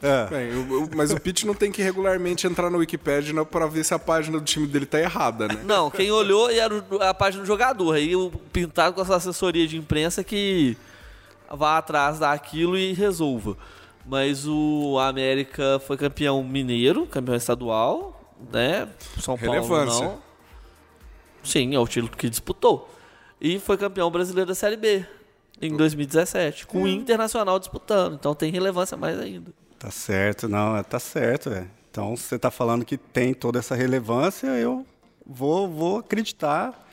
É. 0.00 0.26
Bem, 0.26 0.54
o- 0.54 0.84
o- 0.84 0.90
mas 0.96 1.10
o 1.10 1.18
Pete 1.20 1.44
não 1.44 1.54
tem 1.54 1.72
que 1.72 1.82
regularmente 1.82 2.46
entrar 2.46 2.70
no 2.70 2.78
Wikipedia 2.78 3.44
pra 3.44 3.66
ver 3.66 3.84
se 3.84 3.92
a 3.92 3.98
página 3.98 4.38
do 4.38 4.44
time 4.44 4.66
dele 4.66 4.86
tá 4.86 5.00
errada, 5.00 5.48
né? 5.48 5.60
Não, 5.64 5.90
quem 5.90 6.10
olhou 6.12 6.48
era 6.48 6.84
a 7.00 7.12
página 7.12 7.42
do 7.42 7.46
jogador. 7.46 7.94
Aí 7.96 8.14
o 8.14 8.30
pintado 8.52 8.94
com 8.94 9.02
essa 9.02 9.16
assessoria 9.16 9.66
de 9.66 9.76
imprensa 9.76 10.22
que 10.22 10.76
vá 11.50 11.78
atrás 11.78 12.20
daquilo 12.20 12.78
e 12.78 12.92
resolva. 12.92 13.56
Mas 14.06 14.46
o 14.46 14.96
América 15.00 15.80
foi 15.84 15.96
campeão 15.96 16.42
mineiro, 16.44 17.04
campeão 17.06 17.34
estadual, 17.34 18.32
né? 18.52 18.88
São 19.20 19.36
Paulo 19.36 19.52
Relevância. 19.52 20.04
não. 20.06 20.18
Sim, 21.42 21.74
é 21.74 21.78
o 21.78 21.86
título 21.88 22.16
que 22.16 22.30
disputou. 22.30 22.88
E 23.40 23.58
foi 23.58 23.76
campeão 23.76 24.10
brasileiro 24.10 24.48
da 24.48 24.54
Série 24.54 24.76
B 24.76 25.06
em 25.60 25.76
2017, 25.76 26.66
com 26.66 26.82
o 26.82 26.88
Internacional 26.88 27.58
disputando. 27.58 28.14
Então 28.14 28.34
tem 28.34 28.50
relevância 28.50 28.96
mais 28.96 29.18
ainda. 29.18 29.52
Tá 29.78 29.90
certo, 29.90 30.48
não, 30.48 30.76
é, 30.76 30.82
tá 30.82 30.98
certo, 30.98 31.50
velho. 31.50 31.70
Então, 31.90 32.16
se 32.16 32.24
você 32.24 32.38
tá 32.38 32.50
falando 32.50 32.84
que 32.84 32.96
tem 32.96 33.32
toda 33.32 33.58
essa 33.58 33.74
relevância, 33.74 34.48
eu 34.48 34.84
vou, 35.26 35.68
vou 35.68 35.98
acreditar 35.98 36.86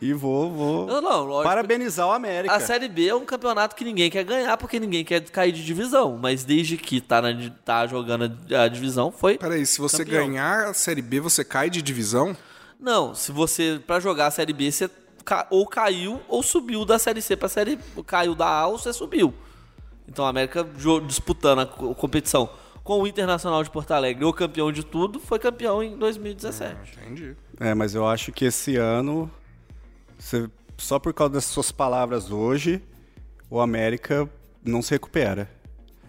e 0.00 0.12
vou, 0.12 0.50
vou 0.50 0.86
Não, 0.86 1.00
não, 1.00 1.24
lógico. 1.24 1.48
parabenizar 1.48 2.08
o 2.08 2.12
América. 2.12 2.54
A 2.54 2.60
Série 2.60 2.88
B 2.88 3.08
é 3.08 3.14
um 3.14 3.24
campeonato 3.24 3.76
que 3.76 3.84
ninguém 3.84 4.10
quer 4.10 4.24
ganhar 4.24 4.56
porque 4.56 4.80
ninguém 4.80 5.04
quer 5.04 5.20
cair 5.30 5.52
de 5.52 5.64
divisão. 5.64 6.18
Mas 6.20 6.44
desde 6.44 6.76
que 6.76 7.00
tá, 7.00 7.20
na, 7.22 7.50
tá 7.64 7.86
jogando 7.86 8.36
a, 8.56 8.68
divisão, 8.68 9.12
foi. 9.12 9.38
Peraí, 9.38 9.64
se 9.66 9.80
você 9.80 10.04
Campeão. 10.04 10.26
ganhar 10.26 10.68
a 10.68 10.74
Série 10.74 11.02
B, 11.02 11.20
você 11.20 11.44
cai 11.44 11.68
de 11.68 11.82
divisão? 11.82 12.36
Não, 12.80 13.14
se 13.14 13.30
você, 13.30 13.80
pra 13.86 14.00
jogar 14.00 14.26
a 14.26 14.30
Série 14.30 14.52
B, 14.52 14.72
você 14.72 14.88
ou 15.50 15.66
caiu 15.66 16.20
ou 16.28 16.42
subiu 16.42 16.84
da 16.84 16.98
Série 16.98 17.22
C 17.22 17.36
pra 17.36 17.48
Série. 17.48 17.78
Caiu 18.06 18.34
da 18.34 18.46
A 18.46 18.66
ou 18.66 18.78
você 18.78 18.92
subiu. 18.92 19.32
Então 20.08 20.24
a 20.26 20.28
América 20.28 20.66
disputando 21.06 21.60
a 21.60 21.66
co- 21.66 21.94
competição 21.94 22.50
com 22.82 23.00
o 23.00 23.06
Internacional 23.06 23.62
de 23.62 23.70
Porto 23.70 23.92
Alegre, 23.92 24.24
o 24.24 24.32
campeão 24.32 24.72
de 24.72 24.84
tudo, 24.84 25.20
foi 25.20 25.38
campeão 25.38 25.82
em 25.82 25.96
2017. 25.96 26.98
Entendi. 27.00 27.36
É, 27.60 27.74
mas 27.74 27.94
eu 27.94 28.06
acho 28.06 28.32
que 28.32 28.44
esse 28.46 28.76
ano, 28.76 29.30
você- 30.18 30.50
só 30.76 30.98
por 30.98 31.14
causa 31.14 31.34
das 31.34 31.44
suas 31.44 31.70
palavras 31.70 32.30
hoje, 32.32 32.82
o 33.48 33.60
América 33.60 34.28
não 34.64 34.82
se 34.82 34.90
recupera. 34.90 35.48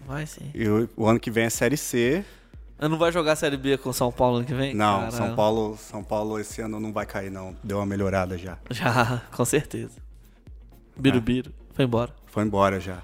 Vai 0.08 0.26
sim. 0.26 0.50
E 0.56 0.68
o, 0.68 0.90
o 0.98 1.06
ano 1.08 1.20
que 1.20 1.30
vem 1.30 1.46
é 1.46 1.50
Série 1.50 1.78
C. 1.78 2.26
Não 2.80 2.98
vai 2.98 3.12
jogar 3.12 3.34
a 3.34 3.36
Série 3.36 3.56
B 3.56 3.78
com 3.78 3.90
o 3.90 3.94
São 3.94 4.12
Paulo 4.12 4.38
ano 4.38 4.46
que 4.46 4.54
vem? 4.54 4.74
Não, 4.74 5.00
Caramba. 5.02 5.12
São 5.18 5.36
Paulo, 5.36 5.78
São 5.78 6.04
Paulo 6.04 6.40
esse 6.40 6.62
ano 6.62 6.80
não 6.80 6.92
vai 6.92 7.06
cair, 7.06 7.32
não. 7.32 7.56
Deu 7.64 7.78
uma 7.78 7.86
melhorada 7.86 8.38
já. 8.38 8.58
Já, 8.70 9.22
com 9.32 9.46
certeza. 9.46 10.02
Birubiru, 10.98 11.52
foi 11.74 11.86
embora. 11.86 12.14
Foi 12.28 12.44
embora 12.44 12.80
já. 12.80 13.02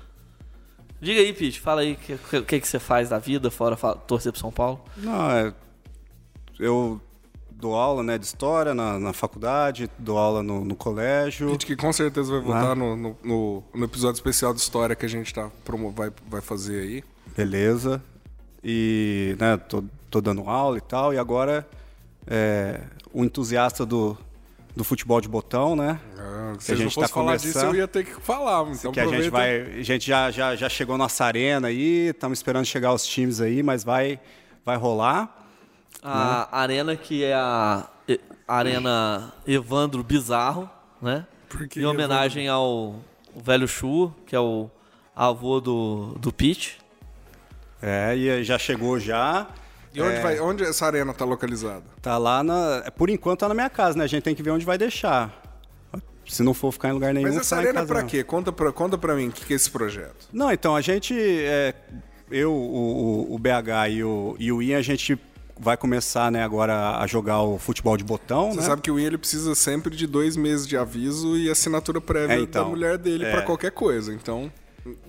Diga 1.01 1.21
aí, 1.21 1.31
Pete, 1.31 1.59
fala 1.61 1.81
aí 1.81 1.93
o 1.93 1.95
que, 1.95 2.17
que, 2.43 2.59
que 2.59 2.67
você 2.67 2.77
faz 2.77 3.09
da 3.09 3.17
vida 3.19 3.49
fora 3.49 3.77
torcer 4.05 4.31
pro 4.33 4.41
São 4.41 4.51
Paulo. 4.51 4.81
Não, 4.97 5.31
é, 5.31 5.53
eu 6.59 6.99
dou 7.49 7.73
aula 7.75 8.03
né, 8.03 8.17
de 8.17 8.25
história 8.25 8.73
na, 8.73 8.99
na 8.99 9.13
faculdade, 9.13 9.89
dou 9.97 10.17
aula 10.17 10.43
no, 10.43 10.65
no 10.65 10.75
colégio. 10.75 11.51
Pete 11.51 11.65
que 11.65 11.75
com 11.77 11.93
certeza 11.93 12.31
vai 12.31 12.41
voltar 12.41 12.75
no, 12.75 12.97
no, 12.97 13.17
no- 13.23 13.63
no 13.73 13.85
episódio 13.85 14.17
especial 14.17 14.53
de 14.53 14.59
história 14.59 14.93
que 14.95 15.05
a 15.05 15.09
gente 15.09 15.33
tá 15.33 15.49
vai, 15.95 16.11
vai 16.27 16.41
fazer 16.41 16.81
aí. 16.81 17.03
Beleza. 17.35 18.03
E, 18.63 19.35
né, 19.39 19.57
tô, 19.57 19.83
tô 20.09 20.21
dando 20.21 20.49
aula 20.49 20.77
e 20.77 20.81
tal. 20.81 21.13
E 21.13 21.17
agora, 21.17 21.67
é, 22.27 22.81
o 23.13 23.23
entusiasta 23.23 23.85
do, 23.85 24.17
do 24.75 24.83
futebol 24.83 25.19
de 25.21 25.27
botão, 25.27 25.75
né? 25.75 25.99
Ah, 26.17 26.53
se 26.59 26.71
a 26.71 26.75
eu 26.75 26.77
gente 26.79 26.93
fosse 26.93 27.07
tá 27.07 27.13
falar 27.13 27.37
disso, 27.37 27.59
eu 27.59 27.75
ia 27.75 27.87
ter 27.87 28.05
que 28.05 28.19
falar. 28.21 28.67
Então 28.71 28.91
que 28.91 28.99
a 28.99 29.05
gente 29.05 29.27
aproveita. 29.27 29.31
vai. 29.31 29.79
A 29.79 29.83
gente 29.83 30.05
já, 30.07 30.31
já, 30.31 30.55
já 30.55 30.69
chegou 30.69 30.97
nossa 30.97 31.25
arena 31.25 31.67
aí, 31.67 32.09
estamos 32.09 32.39
esperando 32.39 32.65
chegar 32.65 32.93
os 32.93 33.05
times 33.05 33.41
aí, 33.41 33.63
mas 33.63 33.83
vai, 33.83 34.19
vai 34.65 34.77
rolar. 34.77 35.35
A 36.01 36.59
arena 36.61 36.95
que 36.95 37.23
é 37.23 37.33
a, 37.33 37.87
e- 38.07 38.19
Arena 38.47 39.33
Evandro 39.45 40.01
Bizarro, 40.03 40.69
né? 41.01 41.25
Por 41.49 41.67
que 41.67 41.81
em 41.81 41.85
homenagem 41.85 42.47
ao 42.47 42.95
velho 43.35 43.67
Chu, 43.67 44.13
que 44.25 44.35
é 44.35 44.39
o 44.39 44.69
avô 45.15 45.59
do, 45.59 46.15
do 46.19 46.31
Pete. 46.31 46.77
É, 47.81 48.15
e 48.15 48.43
já 48.43 48.57
chegou 48.57 48.99
já. 48.99 49.47
E 49.93 50.01
onde, 50.01 50.15
É. 50.17 50.21
vai, 50.21 50.39
onde 50.39 50.63
essa 50.63 50.85
arena 50.85 51.13
tá 51.13 51.25
localizada? 51.25 51.83
Tá 52.01 52.17
lá 52.17 52.43
na. 52.43 52.91
Por 52.95 53.09
enquanto 53.09 53.39
tá 53.39 53.47
na 53.47 53.55
minha 53.55 53.69
casa, 53.69 53.97
né? 53.97 54.03
A 54.03 54.07
gente 54.07 54.21
tem 54.23 54.35
que 54.35 54.43
ver 54.43 54.51
onde 54.51 54.65
vai 54.65 54.77
deixar. 54.77 55.35
Se 56.27 56.43
não 56.43 56.53
for 56.53 56.71
ficar 56.71 56.89
em 56.89 56.91
lugar 56.91 57.11
nenhum, 57.11 57.27
Mas 57.27 57.37
essa 57.37 57.55
arena 57.55 57.79
é 57.79 57.85
não. 57.85 58.05
quê? 58.05 58.23
Conta 58.23 58.51
pra, 58.51 58.71
conta 58.71 58.99
pra 58.99 59.15
mim 59.15 59.29
o 59.29 59.31
que, 59.31 59.43
que 59.45 59.53
é 59.53 59.55
esse 59.55 59.71
projeto. 59.71 60.27
Não, 60.31 60.51
então, 60.51 60.75
a 60.75 60.81
gente. 60.81 61.15
é, 61.17 61.73
eu, 62.29 62.51
o, 62.53 63.31
o- 63.31 63.33
o 63.35 63.39
BH 63.39 63.89
e 63.89 64.03
o, 64.03 64.35
e 64.37 64.51
o 64.51 64.61
Ian, 64.61 64.77
a 64.77 64.81
gente 64.83 65.17
vai 65.59 65.75
começar, 65.75 66.31
né, 66.31 66.43
agora 66.43 66.97
a 66.99 67.07
jogar 67.07 67.41
o 67.41 67.57
futebol 67.57 67.97
de 67.97 68.03
botão, 68.03 68.51
Você 68.51 68.59
né? 68.59 68.65
sabe 68.67 68.81
que 68.83 68.91
o 68.91 68.99
Ian 68.99 69.07
ele 69.07 69.17
precisa 69.17 69.55
sempre 69.55 69.93
de 69.95 70.05
dois 70.05 70.37
meses 70.37 70.67
de 70.67 70.77
aviso 70.77 71.35
e 71.35 71.49
assinatura 71.49 71.99
prévia 71.99 72.35
É, 72.35 72.39
então, 72.39 72.63
da 72.65 72.69
mulher 72.69 72.97
dele 72.99 73.25
é. 73.25 73.31
pra 73.31 73.41
qualquer 73.41 73.71
coisa. 73.71 74.13
Então, 74.13 74.51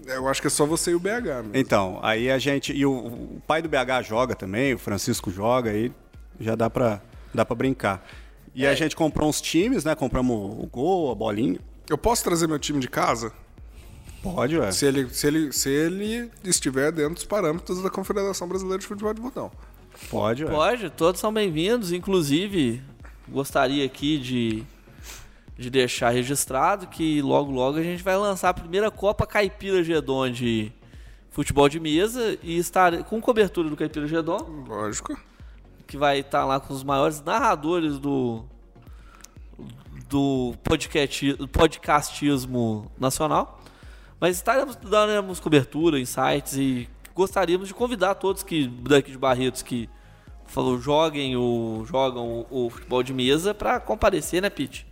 eu 0.06 0.28
acho 0.28 0.40
que 0.40 0.46
é 0.46 0.50
só 0.50 0.66
você 0.66 0.92
e 0.92 0.94
o 0.94 1.00
BH 1.00 1.08
mesmo. 1.08 1.50
Então, 1.54 1.98
aí 2.02 2.30
a 2.30 2.38
gente. 2.38 2.72
E 2.72 2.84
o, 2.84 2.92
o 2.92 3.42
pai 3.46 3.62
do 3.62 3.68
BH 3.68 4.02
joga 4.04 4.34
também, 4.34 4.74
o 4.74 4.78
Francisco 4.78 5.30
joga, 5.30 5.70
aí 5.70 5.92
já 6.38 6.54
dá 6.54 6.68
pra, 6.70 7.00
dá 7.34 7.44
pra 7.44 7.54
brincar. 7.54 8.06
E 8.54 8.66
a 8.66 8.74
gente 8.74 8.96
comprou 8.96 9.28
uns 9.28 9.40
times, 9.40 9.84
né? 9.84 9.94
Compramos 9.94 10.36
o 10.36 10.66
gol, 10.66 11.10
a 11.12 11.14
bolinha. 11.14 11.60
Eu 11.88 11.98
posso 11.98 12.22
trazer 12.24 12.46
meu 12.46 12.58
time 12.58 12.80
de 12.80 12.88
casa? 12.88 13.32
Pode, 14.22 14.58
ué. 14.58 14.70
Se 14.70 14.86
ele, 14.86 15.08
se 15.08 15.26
ele, 15.26 15.52
se 15.52 15.70
ele 15.70 16.30
estiver 16.44 16.92
dentro 16.92 17.14
dos 17.14 17.24
parâmetros 17.24 17.82
da 17.82 17.90
Confederação 17.90 18.46
Brasileira 18.46 18.78
de 18.78 18.86
Futebol 18.86 19.14
de 19.14 19.20
Botão. 19.20 19.50
Pode, 20.10 20.44
ué. 20.44 20.50
Pode, 20.50 20.90
todos 20.90 21.20
são 21.20 21.32
bem-vindos. 21.32 21.92
Inclusive, 21.92 22.82
gostaria 23.28 23.84
aqui 23.84 24.18
de, 24.18 24.64
de 25.60 25.68
deixar 25.68 26.08
registrado 26.08 26.86
que 26.86 27.20
logo, 27.20 27.52
logo 27.52 27.76
a 27.76 27.82
gente 27.82 28.02
vai 28.02 28.16
lançar 28.16 28.48
a 28.48 28.54
primeira 28.54 28.90
Copa 28.90 29.26
Caipira 29.26 29.84
Gedon 29.84 30.30
de 30.30 30.72
futebol 31.28 31.68
de 31.68 31.78
mesa 31.78 32.38
e 32.42 32.56
estar 32.56 33.04
com 33.04 33.20
cobertura 33.20 33.68
do 33.68 33.76
Caipira 33.76 34.08
Gedon, 34.08 34.38
Lógico. 34.66 35.20
que 35.86 35.98
vai 35.98 36.20
estar 36.20 36.46
lá 36.46 36.58
com 36.58 36.72
os 36.72 36.82
maiores 36.82 37.22
narradores 37.22 37.98
do 37.98 38.42
do 40.08 40.54
podcast, 40.64 41.34
podcastismo 41.52 42.90
nacional. 42.98 43.60
Mas 44.18 44.36
estaremos 44.36 44.76
daremos 44.76 45.40
cobertura, 45.40 46.00
insights 46.00 46.54
e 46.56 46.88
gostaríamos 47.14 47.68
de 47.68 47.74
convidar 47.74 48.14
todos 48.14 48.42
que 48.42 48.66
daqui 48.66 49.10
de 49.10 49.18
Barretos 49.18 49.62
que 49.62 49.90
falou 50.46 50.80
joguem 50.80 51.36
o 51.36 51.84
jogam 51.84 52.46
o, 52.50 52.66
o 52.66 52.70
futebol 52.70 53.02
de 53.02 53.12
mesa 53.12 53.52
para 53.52 53.78
comparecer, 53.78 54.40
né, 54.40 54.48
Pete? 54.48 54.89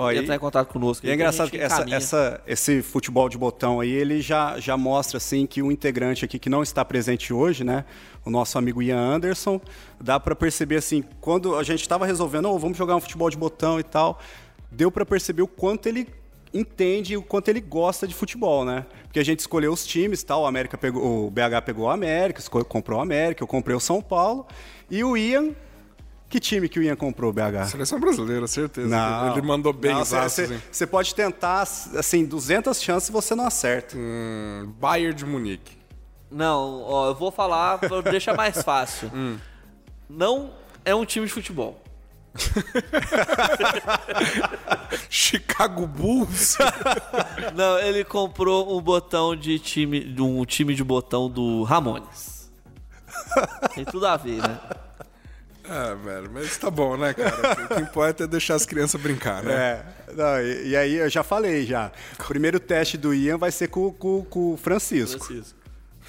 Ó, 0.00 0.10
entrar 0.12 0.36
em 0.36 0.38
contato 0.38 0.68
conosco. 0.68 1.04
E 1.06 1.10
é 1.10 1.14
engraçado 1.14 1.50
que 1.50 1.56
essa, 1.58 1.82
essa- 1.96 2.40
esse 2.46 2.82
futebol 2.82 3.28
de 3.28 3.36
botão 3.36 3.80
aí, 3.80 3.90
ele 3.90 4.20
já, 4.20 4.58
já 4.60 4.76
mostra 4.76 5.16
assim 5.16 5.44
que 5.46 5.60
o 5.60 5.72
integrante 5.72 6.24
aqui 6.24 6.38
que 6.38 6.48
não 6.48 6.62
está 6.62 6.84
presente 6.84 7.32
hoje, 7.32 7.64
né, 7.64 7.84
o 8.24 8.30
nosso 8.30 8.56
amigo 8.58 8.80
Ian 8.82 8.96
Anderson, 8.98 9.60
dá 10.00 10.20
para 10.20 10.36
perceber 10.36 10.76
assim, 10.76 11.02
quando 11.20 11.56
a 11.56 11.62
gente 11.62 11.80
estava 11.80 12.06
resolvendo, 12.06 12.46
oh, 12.48 12.58
vamos 12.58 12.78
jogar 12.78 12.94
um 12.94 13.00
futebol 13.00 13.28
de 13.28 13.36
botão 13.36 13.80
e 13.80 13.82
tal, 13.82 14.20
deu 14.70 14.90
para 14.90 15.04
perceber 15.04 15.42
o 15.42 15.48
quanto 15.48 15.86
ele 15.88 16.06
entende 16.54 17.14
o 17.16 17.22
quanto 17.22 17.48
ele 17.48 17.60
gosta 17.60 18.06
de 18.08 18.14
futebol, 18.14 18.64
né? 18.64 18.86
Porque 19.02 19.18
a 19.18 19.24
gente 19.24 19.40
escolheu 19.40 19.70
os 19.72 19.86
times, 19.86 20.22
tal, 20.22 20.42
o 20.42 20.46
América 20.46 20.78
pegou, 20.78 21.26
o 21.26 21.30
BH 21.30 21.60
pegou 21.64 21.86
o 21.86 21.90
América, 21.90 22.42
comprou 22.66 22.98
o 22.98 23.02
América, 23.02 23.42
eu 23.42 23.46
comprei 23.46 23.76
o 23.76 23.80
São 23.80 24.00
Paulo, 24.00 24.46
e 24.90 25.04
o 25.04 25.14
Ian 25.16 25.50
que 26.28 26.38
time 26.38 26.68
que 26.68 26.78
o 26.78 26.82
Ian 26.82 26.96
comprou, 26.96 27.32
BH? 27.32 27.70
Seleção 27.70 27.98
brasileira, 27.98 28.46
certeza. 28.46 28.88
Não. 28.88 29.32
Ele 29.32 29.42
mandou 29.42 29.72
bem 29.72 29.94
Não? 29.94 30.04
Você 30.04 30.86
pode 30.86 31.14
tentar, 31.14 31.62
assim, 31.62 32.24
200 32.24 32.80
chances 32.80 33.08
e 33.08 33.12
você 33.12 33.34
não 33.34 33.46
acerta. 33.46 33.96
Hum, 33.96 34.72
Bayern 34.78 35.14
de 35.14 35.24
Munique. 35.24 35.78
Não, 36.30 36.82
ó, 36.82 37.08
eu 37.08 37.14
vou 37.14 37.30
falar 37.30 37.78
para 37.78 38.02
deixar 38.02 38.36
mais 38.36 38.62
fácil. 38.62 39.10
Hum. 39.18 39.38
Não 40.08 40.50
é 40.84 40.94
um 40.94 41.04
time 41.04 41.26
de 41.26 41.32
futebol. 41.32 41.82
Chicago 45.10 45.86
Bulls. 45.86 46.56
Não, 47.54 47.78
ele 47.78 48.04
comprou 48.04 48.76
um 48.76 48.80
botão 48.80 49.36
de 49.36 49.58
time, 49.58 50.14
um 50.18 50.44
time 50.44 50.74
de 50.74 50.84
botão 50.84 51.28
do 51.28 51.62
Ramones. 51.64 52.50
Tem 53.74 53.84
tudo 53.84 54.06
a 54.06 54.16
ver, 54.16 54.40
né? 54.40 54.58
Ah, 55.68 55.94
velho, 55.94 56.30
mas 56.32 56.56
tá 56.56 56.70
bom, 56.70 56.96
né, 56.96 57.12
cara? 57.14 57.64
O 57.64 57.74
que 57.74 57.80
importa 57.80 58.24
é 58.24 58.26
deixar 58.26 58.54
as 58.54 58.64
crianças 58.66 59.00
brincar, 59.00 59.42
né? 59.42 59.52
É, 59.52 59.84
não, 60.14 60.40
e, 60.42 60.68
e 60.70 60.76
aí 60.76 60.94
eu 60.96 61.08
já 61.10 61.22
falei 61.22 61.64
já. 61.66 61.92
O 62.18 62.24
primeiro 62.24 62.58
teste 62.58 62.96
do 62.96 63.12
Ian 63.14 63.36
vai 63.38 63.50
ser 63.52 63.68
com, 63.68 63.92
com- 63.92 64.24
com 64.24 64.54
o 64.54 64.56
Francisco. 64.56 65.24
Francisco. 65.24 65.58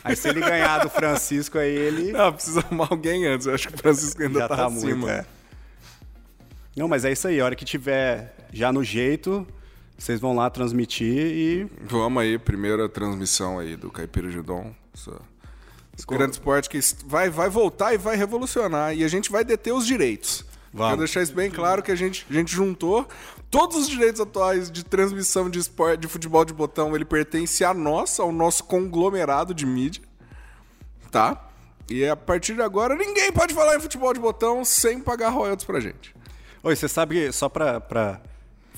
Aí 0.03 0.15
se 0.15 0.29
ele 0.29 0.39
ganhar 0.39 0.79
do 0.79 0.89
Francisco, 0.89 1.57
aí 1.57 1.69
ele 1.75 2.11
Não, 2.13 2.31
precisa 2.33 2.61
arrumar 2.61 2.87
alguém 2.89 3.25
antes. 3.27 3.47
Eu 3.47 3.53
acho 3.53 3.67
que 3.67 3.75
o 3.75 3.77
Francisco 3.77 4.21
ainda 4.23 4.39
já 4.39 4.47
tá, 4.47 4.55
tá 4.55 4.65
acima. 4.67 4.95
muito. 4.95 5.09
é. 5.09 5.25
Não, 6.75 6.87
mas 6.87 7.03
é 7.03 7.11
isso 7.11 7.27
aí. 7.27 7.41
A 7.41 7.45
hora 7.45 7.55
que 7.55 7.65
tiver 7.65 8.33
já 8.53 8.71
no 8.71 8.81
jeito, 8.83 9.45
vocês 9.97 10.19
vão 10.21 10.33
lá 10.33 10.49
transmitir 10.49 11.13
e 11.13 11.67
Vamos 11.81 12.23
aí, 12.23 12.37
primeira 12.39 12.87
transmissão 12.87 13.59
aí 13.59 13.75
do 13.75 13.91
Caipira 13.91 14.31
Judon. 14.31 14.73
Esse 15.99 16.07
grande 16.07 16.31
esporte 16.31 16.69
que 16.69 16.79
vai, 17.05 17.29
vai 17.29 17.49
voltar 17.49 17.93
e 17.93 17.97
vai 17.97 18.15
revolucionar. 18.15 18.95
E 18.95 19.03
a 19.03 19.07
gente 19.09 19.29
vai 19.29 19.43
deter 19.43 19.73
os 19.73 19.85
direitos. 19.85 20.45
Vamos. 20.73 20.91
Quero 20.91 20.99
deixar 20.99 21.21
isso 21.21 21.33
bem 21.33 21.51
claro 21.51 21.83
que 21.83 21.91
a 21.91 21.95
gente, 21.95 22.25
a 22.29 22.33
gente 22.33 22.55
juntou 22.55 23.05
todos 23.51 23.75
os 23.75 23.89
direitos 23.89 24.21
atuais 24.21 24.71
de 24.71 24.85
transmissão 24.85 25.49
de 25.49 25.59
esporte, 25.59 25.99
de 25.99 26.07
futebol 26.07 26.45
de 26.45 26.53
botão. 26.53 26.95
Ele 26.95 27.03
pertence 27.03 27.65
a 27.65 27.73
nós, 27.73 28.17
ao 28.17 28.31
nosso 28.31 28.63
conglomerado 28.63 29.53
de 29.53 29.65
mídia. 29.65 30.01
Tá? 31.11 31.49
E 31.89 32.07
a 32.07 32.15
partir 32.15 32.55
de 32.55 32.61
agora, 32.61 32.95
ninguém 32.95 33.29
pode 33.33 33.53
falar 33.53 33.75
em 33.75 33.81
futebol 33.81 34.13
de 34.13 34.21
botão 34.21 34.63
sem 34.63 35.01
pagar 35.01 35.29
royalties 35.29 35.65
pra 35.65 35.81
gente. 35.81 36.15
Oi, 36.63 36.77
você 36.77 36.87
sabe 36.87 37.29
só 37.33 37.49
pra, 37.49 37.81
pra 37.81 38.21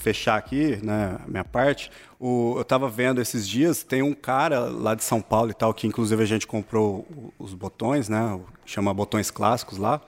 fechar 0.01 0.37
aqui, 0.37 0.77
né, 0.83 1.19
minha 1.27 1.43
parte, 1.43 1.91
o, 2.19 2.55
eu 2.57 2.65
tava 2.65 2.89
vendo 2.89 3.21
esses 3.21 3.47
dias, 3.47 3.83
tem 3.83 4.01
um 4.01 4.13
cara 4.13 4.59
lá 4.59 4.95
de 4.95 5.03
São 5.03 5.21
Paulo 5.21 5.51
e 5.51 5.53
tal, 5.53 5.73
que 5.73 5.87
inclusive 5.87 6.21
a 6.21 6.25
gente 6.25 6.47
comprou 6.47 7.05
os 7.37 7.53
botões, 7.53 8.09
né, 8.09 8.39
chama 8.65 8.93
Botões 8.93 9.29
Clássicos 9.29 9.77
lá, 9.77 10.01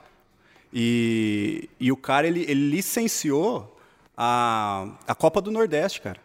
e, 0.72 1.68
e 1.78 1.92
o 1.92 1.96
cara, 1.96 2.26
ele, 2.26 2.42
ele 2.48 2.70
licenciou 2.70 3.78
a, 4.16 4.88
a 5.06 5.14
Copa 5.14 5.40
do 5.40 5.50
Nordeste, 5.50 6.00
cara. 6.00 6.18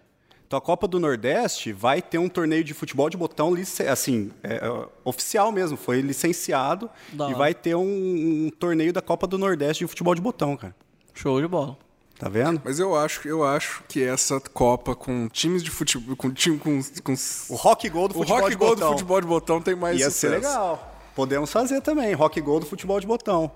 Então 0.47 0.57
a 0.57 0.61
Copa 0.61 0.87
do 0.87 0.99
Nordeste 0.99 1.71
vai 1.71 2.01
ter 2.01 2.17
um 2.17 2.27
torneio 2.27 2.63
de 2.63 2.73
futebol 2.73 3.07
de 3.07 3.15
botão, 3.15 3.53
assim, 3.87 4.31
é, 4.41 4.55
é, 4.55 4.87
oficial 5.05 5.51
mesmo, 5.51 5.77
foi 5.77 6.01
licenciado, 6.01 6.89
Da 7.13 7.29
e 7.29 7.35
vai 7.35 7.53
ter 7.53 7.75
um, 7.75 8.47
um 8.47 8.49
torneio 8.49 8.91
da 8.91 8.99
Copa 8.99 9.27
do 9.27 9.37
Nordeste 9.37 9.83
de 9.83 9.87
futebol 9.87 10.15
de 10.15 10.21
botão, 10.21 10.57
cara. 10.57 10.75
Show 11.13 11.39
de 11.39 11.47
bola. 11.47 11.77
Tá 12.19 12.27
vendo? 12.27 12.61
Mas 12.65 12.79
eu 12.79 12.93
acho, 12.97 13.25
eu 13.25 13.45
acho 13.45 13.81
que 13.87 14.03
essa 14.03 14.41
Copa 14.41 14.93
com 14.93 15.29
times 15.29 15.63
de 15.63 15.71
futebol. 15.71 16.17
Com 16.17 16.29
time 16.33 16.57
com. 16.59 16.81
com 17.01 17.13
O 17.47 17.55
rock 17.55 17.87
gol 17.89 18.09
do 18.09 18.11
o 18.11 18.17
futebol 18.17 18.39
rock 18.41 18.49
de 18.49 18.55
gol 18.57 18.69
botão. 18.71 18.87
do 18.89 18.91
futebol 18.91 19.21
de 19.21 19.27
botão 19.27 19.61
tem 19.61 19.73
mais 19.73 19.97
Ia 19.99 20.11
sucesso. 20.11 20.19
ser 20.19 20.29
legal. 20.29 20.95
Podemos 21.15 21.49
fazer 21.49 21.79
também, 21.79 22.13
rock 22.13 22.41
gol 22.41 22.59
do 22.59 22.65
futebol 22.65 22.99
de 22.99 23.07
botão. 23.07 23.49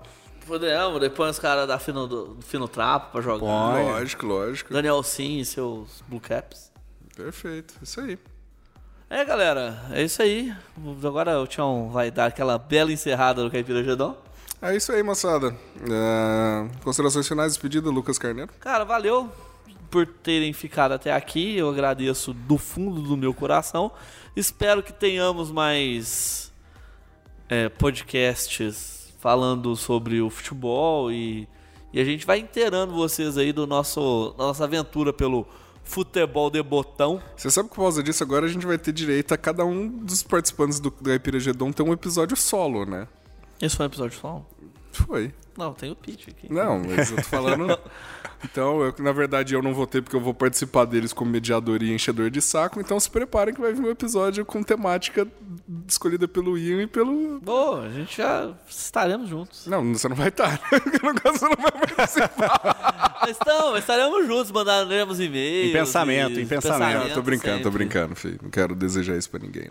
Podemos, 0.46 0.98
depois 0.98 1.32
os 1.32 1.38
caras 1.38 1.68
da 1.68 1.78
Fino, 1.78 2.06
do, 2.06 2.38
Fino 2.40 2.66
Trapo 2.66 3.12
pra 3.12 3.20
jogar. 3.20 3.40
Pode. 3.40 3.84
Lógico, 3.84 4.26
lógico. 4.26 4.72
Daniel 4.72 5.02
Sim 5.02 5.40
e 5.40 5.44
seus 5.44 6.02
Blue 6.08 6.20
Caps. 6.20 6.72
Perfeito, 7.14 7.74
isso 7.82 8.00
aí. 8.00 8.18
É, 9.10 9.24
galera, 9.26 9.78
é 9.92 10.02
isso 10.02 10.22
aí. 10.22 10.54
Agora 11.04 11.38
o 11.38 11.46
Tião 11.46 11.90
vai 11.90 12.10
dar 12.10 12.26
aquela 12.26 12.58
bela 12.58 12.90
encerrada 12.90 13.44
no 13.44 13.50
Caipira 13.50 13.84
Gedon. 13.84 14.16
É 14.64 14.74
isso 14.74 14.90
aí, 14.92 15.02
moçada. 15.02 15.54
É, 15.82 16.66
Considerações 16.82 17.28
finais, 17.28 17.52
despedida, 17.52 17.90
Lucas 17.90 18.16
Carneiro. 18.16 18.50
Cara, 18.60 18.82
valeu 18.82 19.30
por 19.90 20.06
terem 20.06 20.54
ficado 20.54 20.92
até 20.92 21.12
aqui. 21.12 21.54
Eu 21.54 21.68
agradeço 21.68 22.32
do 22.32 22.56
fundo 22.56 23.02
do 23.02 23.14
meu 23.14 23.34
coração. 23.34 23.92
Espero 24.34 24.82
que 24.82 24.90
tenhamos 24.90 25.50
mais 25.50 26.50
é, 27.46 27.68
podcasts 27.68 29.12
falando 29.20 29.76
sobre 29.76 30.22
o 30.22 30.30
futebol 30.30 31.12
e, 31.12 31.46
e 31.92 32.00
a 32.00 32.04
gente 32.04 32.24
vai 32.24 32.38
inteirando 32.38 32.94
vocês 32.94 33.36
aí 33.36 33.52
do 33.52 33.66
nosso 33.66 34.34
da 34.38 34.44
nossa 34.44 34.64
aventura 34.64 35.12
pelo 35.12 35.46
futebol 35.82 36.48
de 36.48 36.62
botão. 36.62 37.20
Você 37.36 37.50
sabe 37.50 37.68
que 37.68 37.74
por 37.74 37.82
causa 37.82 38.02
disso 38.02 38.22
agora 38.22 38.46
a 38.46 38.48
gente 38.48 38.64
vai 38.64 38.78
ter 38.78 38.92
direito 38.92 39.34
a 39.34 39.36
cada 39.36 39.62
um 39.66 39.86
dos 39.86 40.22
participantes 40.22 40.80
do, 40.80 40.90
Caipira 40.90 41.38
Gedon 41.38 41.70
ter 41.70 41.82
um 41.82 41.92
episódio 41.92 42.34
solo, 42.34 42.86
né? 42.86 43.06
Esse 43.60 43.76
foi 43.76 43.84
um 43.84 43.88
episódio 43.88 44.18
só? 44.18 44.44
Foi. 44.94 45.32
Não, 45.56 45.72
tem 45.72 45.90
o 45.92 45.96
pitch 45.96 46.28
aqui. 46.28 46.52
Não, 46.52 46.80
mas 46.80 47.10
eu 47.10 47.16
tô 47.16 47.22
falando. 47.24 47.78
Então, 48.44 48.82
eu- 48.82 48.94
na 48.98 49.10
verdade, 49.10 49.54
eu 49.54 49.62
não 49.62 49.72
vou 49.72 49.86
ter 49.86 50.02
porque 50.02 50.14
eu 50.14 50.20
vou 50.20 50.34
participar 50.34 50.84
deles 50.84 51.14
como 51.14 51.30
mediador 51.30 51.82
e 51.82 51.90
enchedor 51.94 52.28
de 52.28 52.42
saco. 52.42 52.78
Então, 52.78 53.00
se 53.00 53.08
preparem 53.08 53.54
que 53.54 53.60
vai 53.60 53.72
vir 53.72 53.80
um 53.80 53.88
episódio 53.90 54.44
com 54.44 54.62
temática 54.62 55.26
escolhida 55.88 56.28
pelo 56.28 56.58
Ian 56.58 56.82
e 56.82 56.86
pelo. 56.86 57.40
Boa, 57.40 57.86
a 57.86 57.88
gente 57.88 58.18
já 58.18 58.52
estaremos 58.68 59.30
juntos. 59.30 59.66
Não, 59.66 59.94
você 59.94 60.06
não 60.10 60.16
vai 60.16 60.28
estar. 60.28 60.60
No 61.02 61.14
caso, 61.14 61.38
você 61.38 61.44
não 61.46 61.56
vai 61.56 61.72
participar. 61.72 63.16
Mas 63.26 63.38
então, 63.40 63.78
estaremos 63.78 64.26
juntos, 64.26 64.50
mandaremos 64.52 65.18
e-mails. 65.18 65.70
Em 65.70 65.72
pensamento, 65.72 66.38
e- 66.38 66.42
em 66.42 66.46
pensamento. 66.46 67.08
Não, 67.08 67.14
tô 67.14 67.22
brincando, 67.22 67.58
tô 67.62 67.70
sempre. 67.70 67.78
brincando, 67.78 68.14
filho. 68.14 68.38
Não 68.42 68.50
quero 68.50 68.74
desejar 68.74 69.16
isso 69.16 69.30
pra 69.30 69.40
ninguém. 69.40 69.70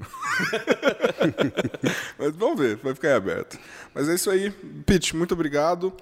Mas 2.17 2.35
vamos 2.35 2.57
ver, 2.59 2.77
vai 2.77 2.93
ficar 2.95 3.09
aí 3.09 3.13
aberto. 3.15 3.57
Mas 3.93 4.09
é 4.09 4.15
isso 4.15 4.29
aí. 4.29 4.51
Pete, 4.85 5.15
muito 5.15 5.33
obrigado. 5.33 5.93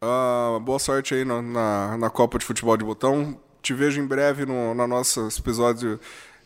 Ah, 0.00 0.58
boa 0.62 0.78
sorte 0.78 1.14
aí 1.14 1.24
na, 1.24 1.40
na, 1.40 1.96
na 1.96 2.10
Copa 2.10 2.38
de 2.38 2.44
Futebol 2.44 2.76
de 2.76 2.84
Botão. 2.84 3.40
Te 3.62 3.72
vejo 3.74 4.00
em 4.00 4.06
breve 4.06 4.44
no, 4.44 4.74
na 4.74 4.86
nosso 4.86 5.28
episódio 5.38 5.98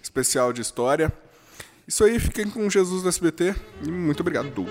especial 0.03 0.53
de 0.53 0.61
história. 0.61 1.13
Isso 1.87 2.05
aí, 2.05 2.19
fiquem 2.21 2.49
com 2.49 2.71
Jesus 2.71 3.03
do 3.03 3.09
SBT 3.09 3.55
e 3.83 3.91
muito 3.91 4.21
obrigado. 4.21 4.67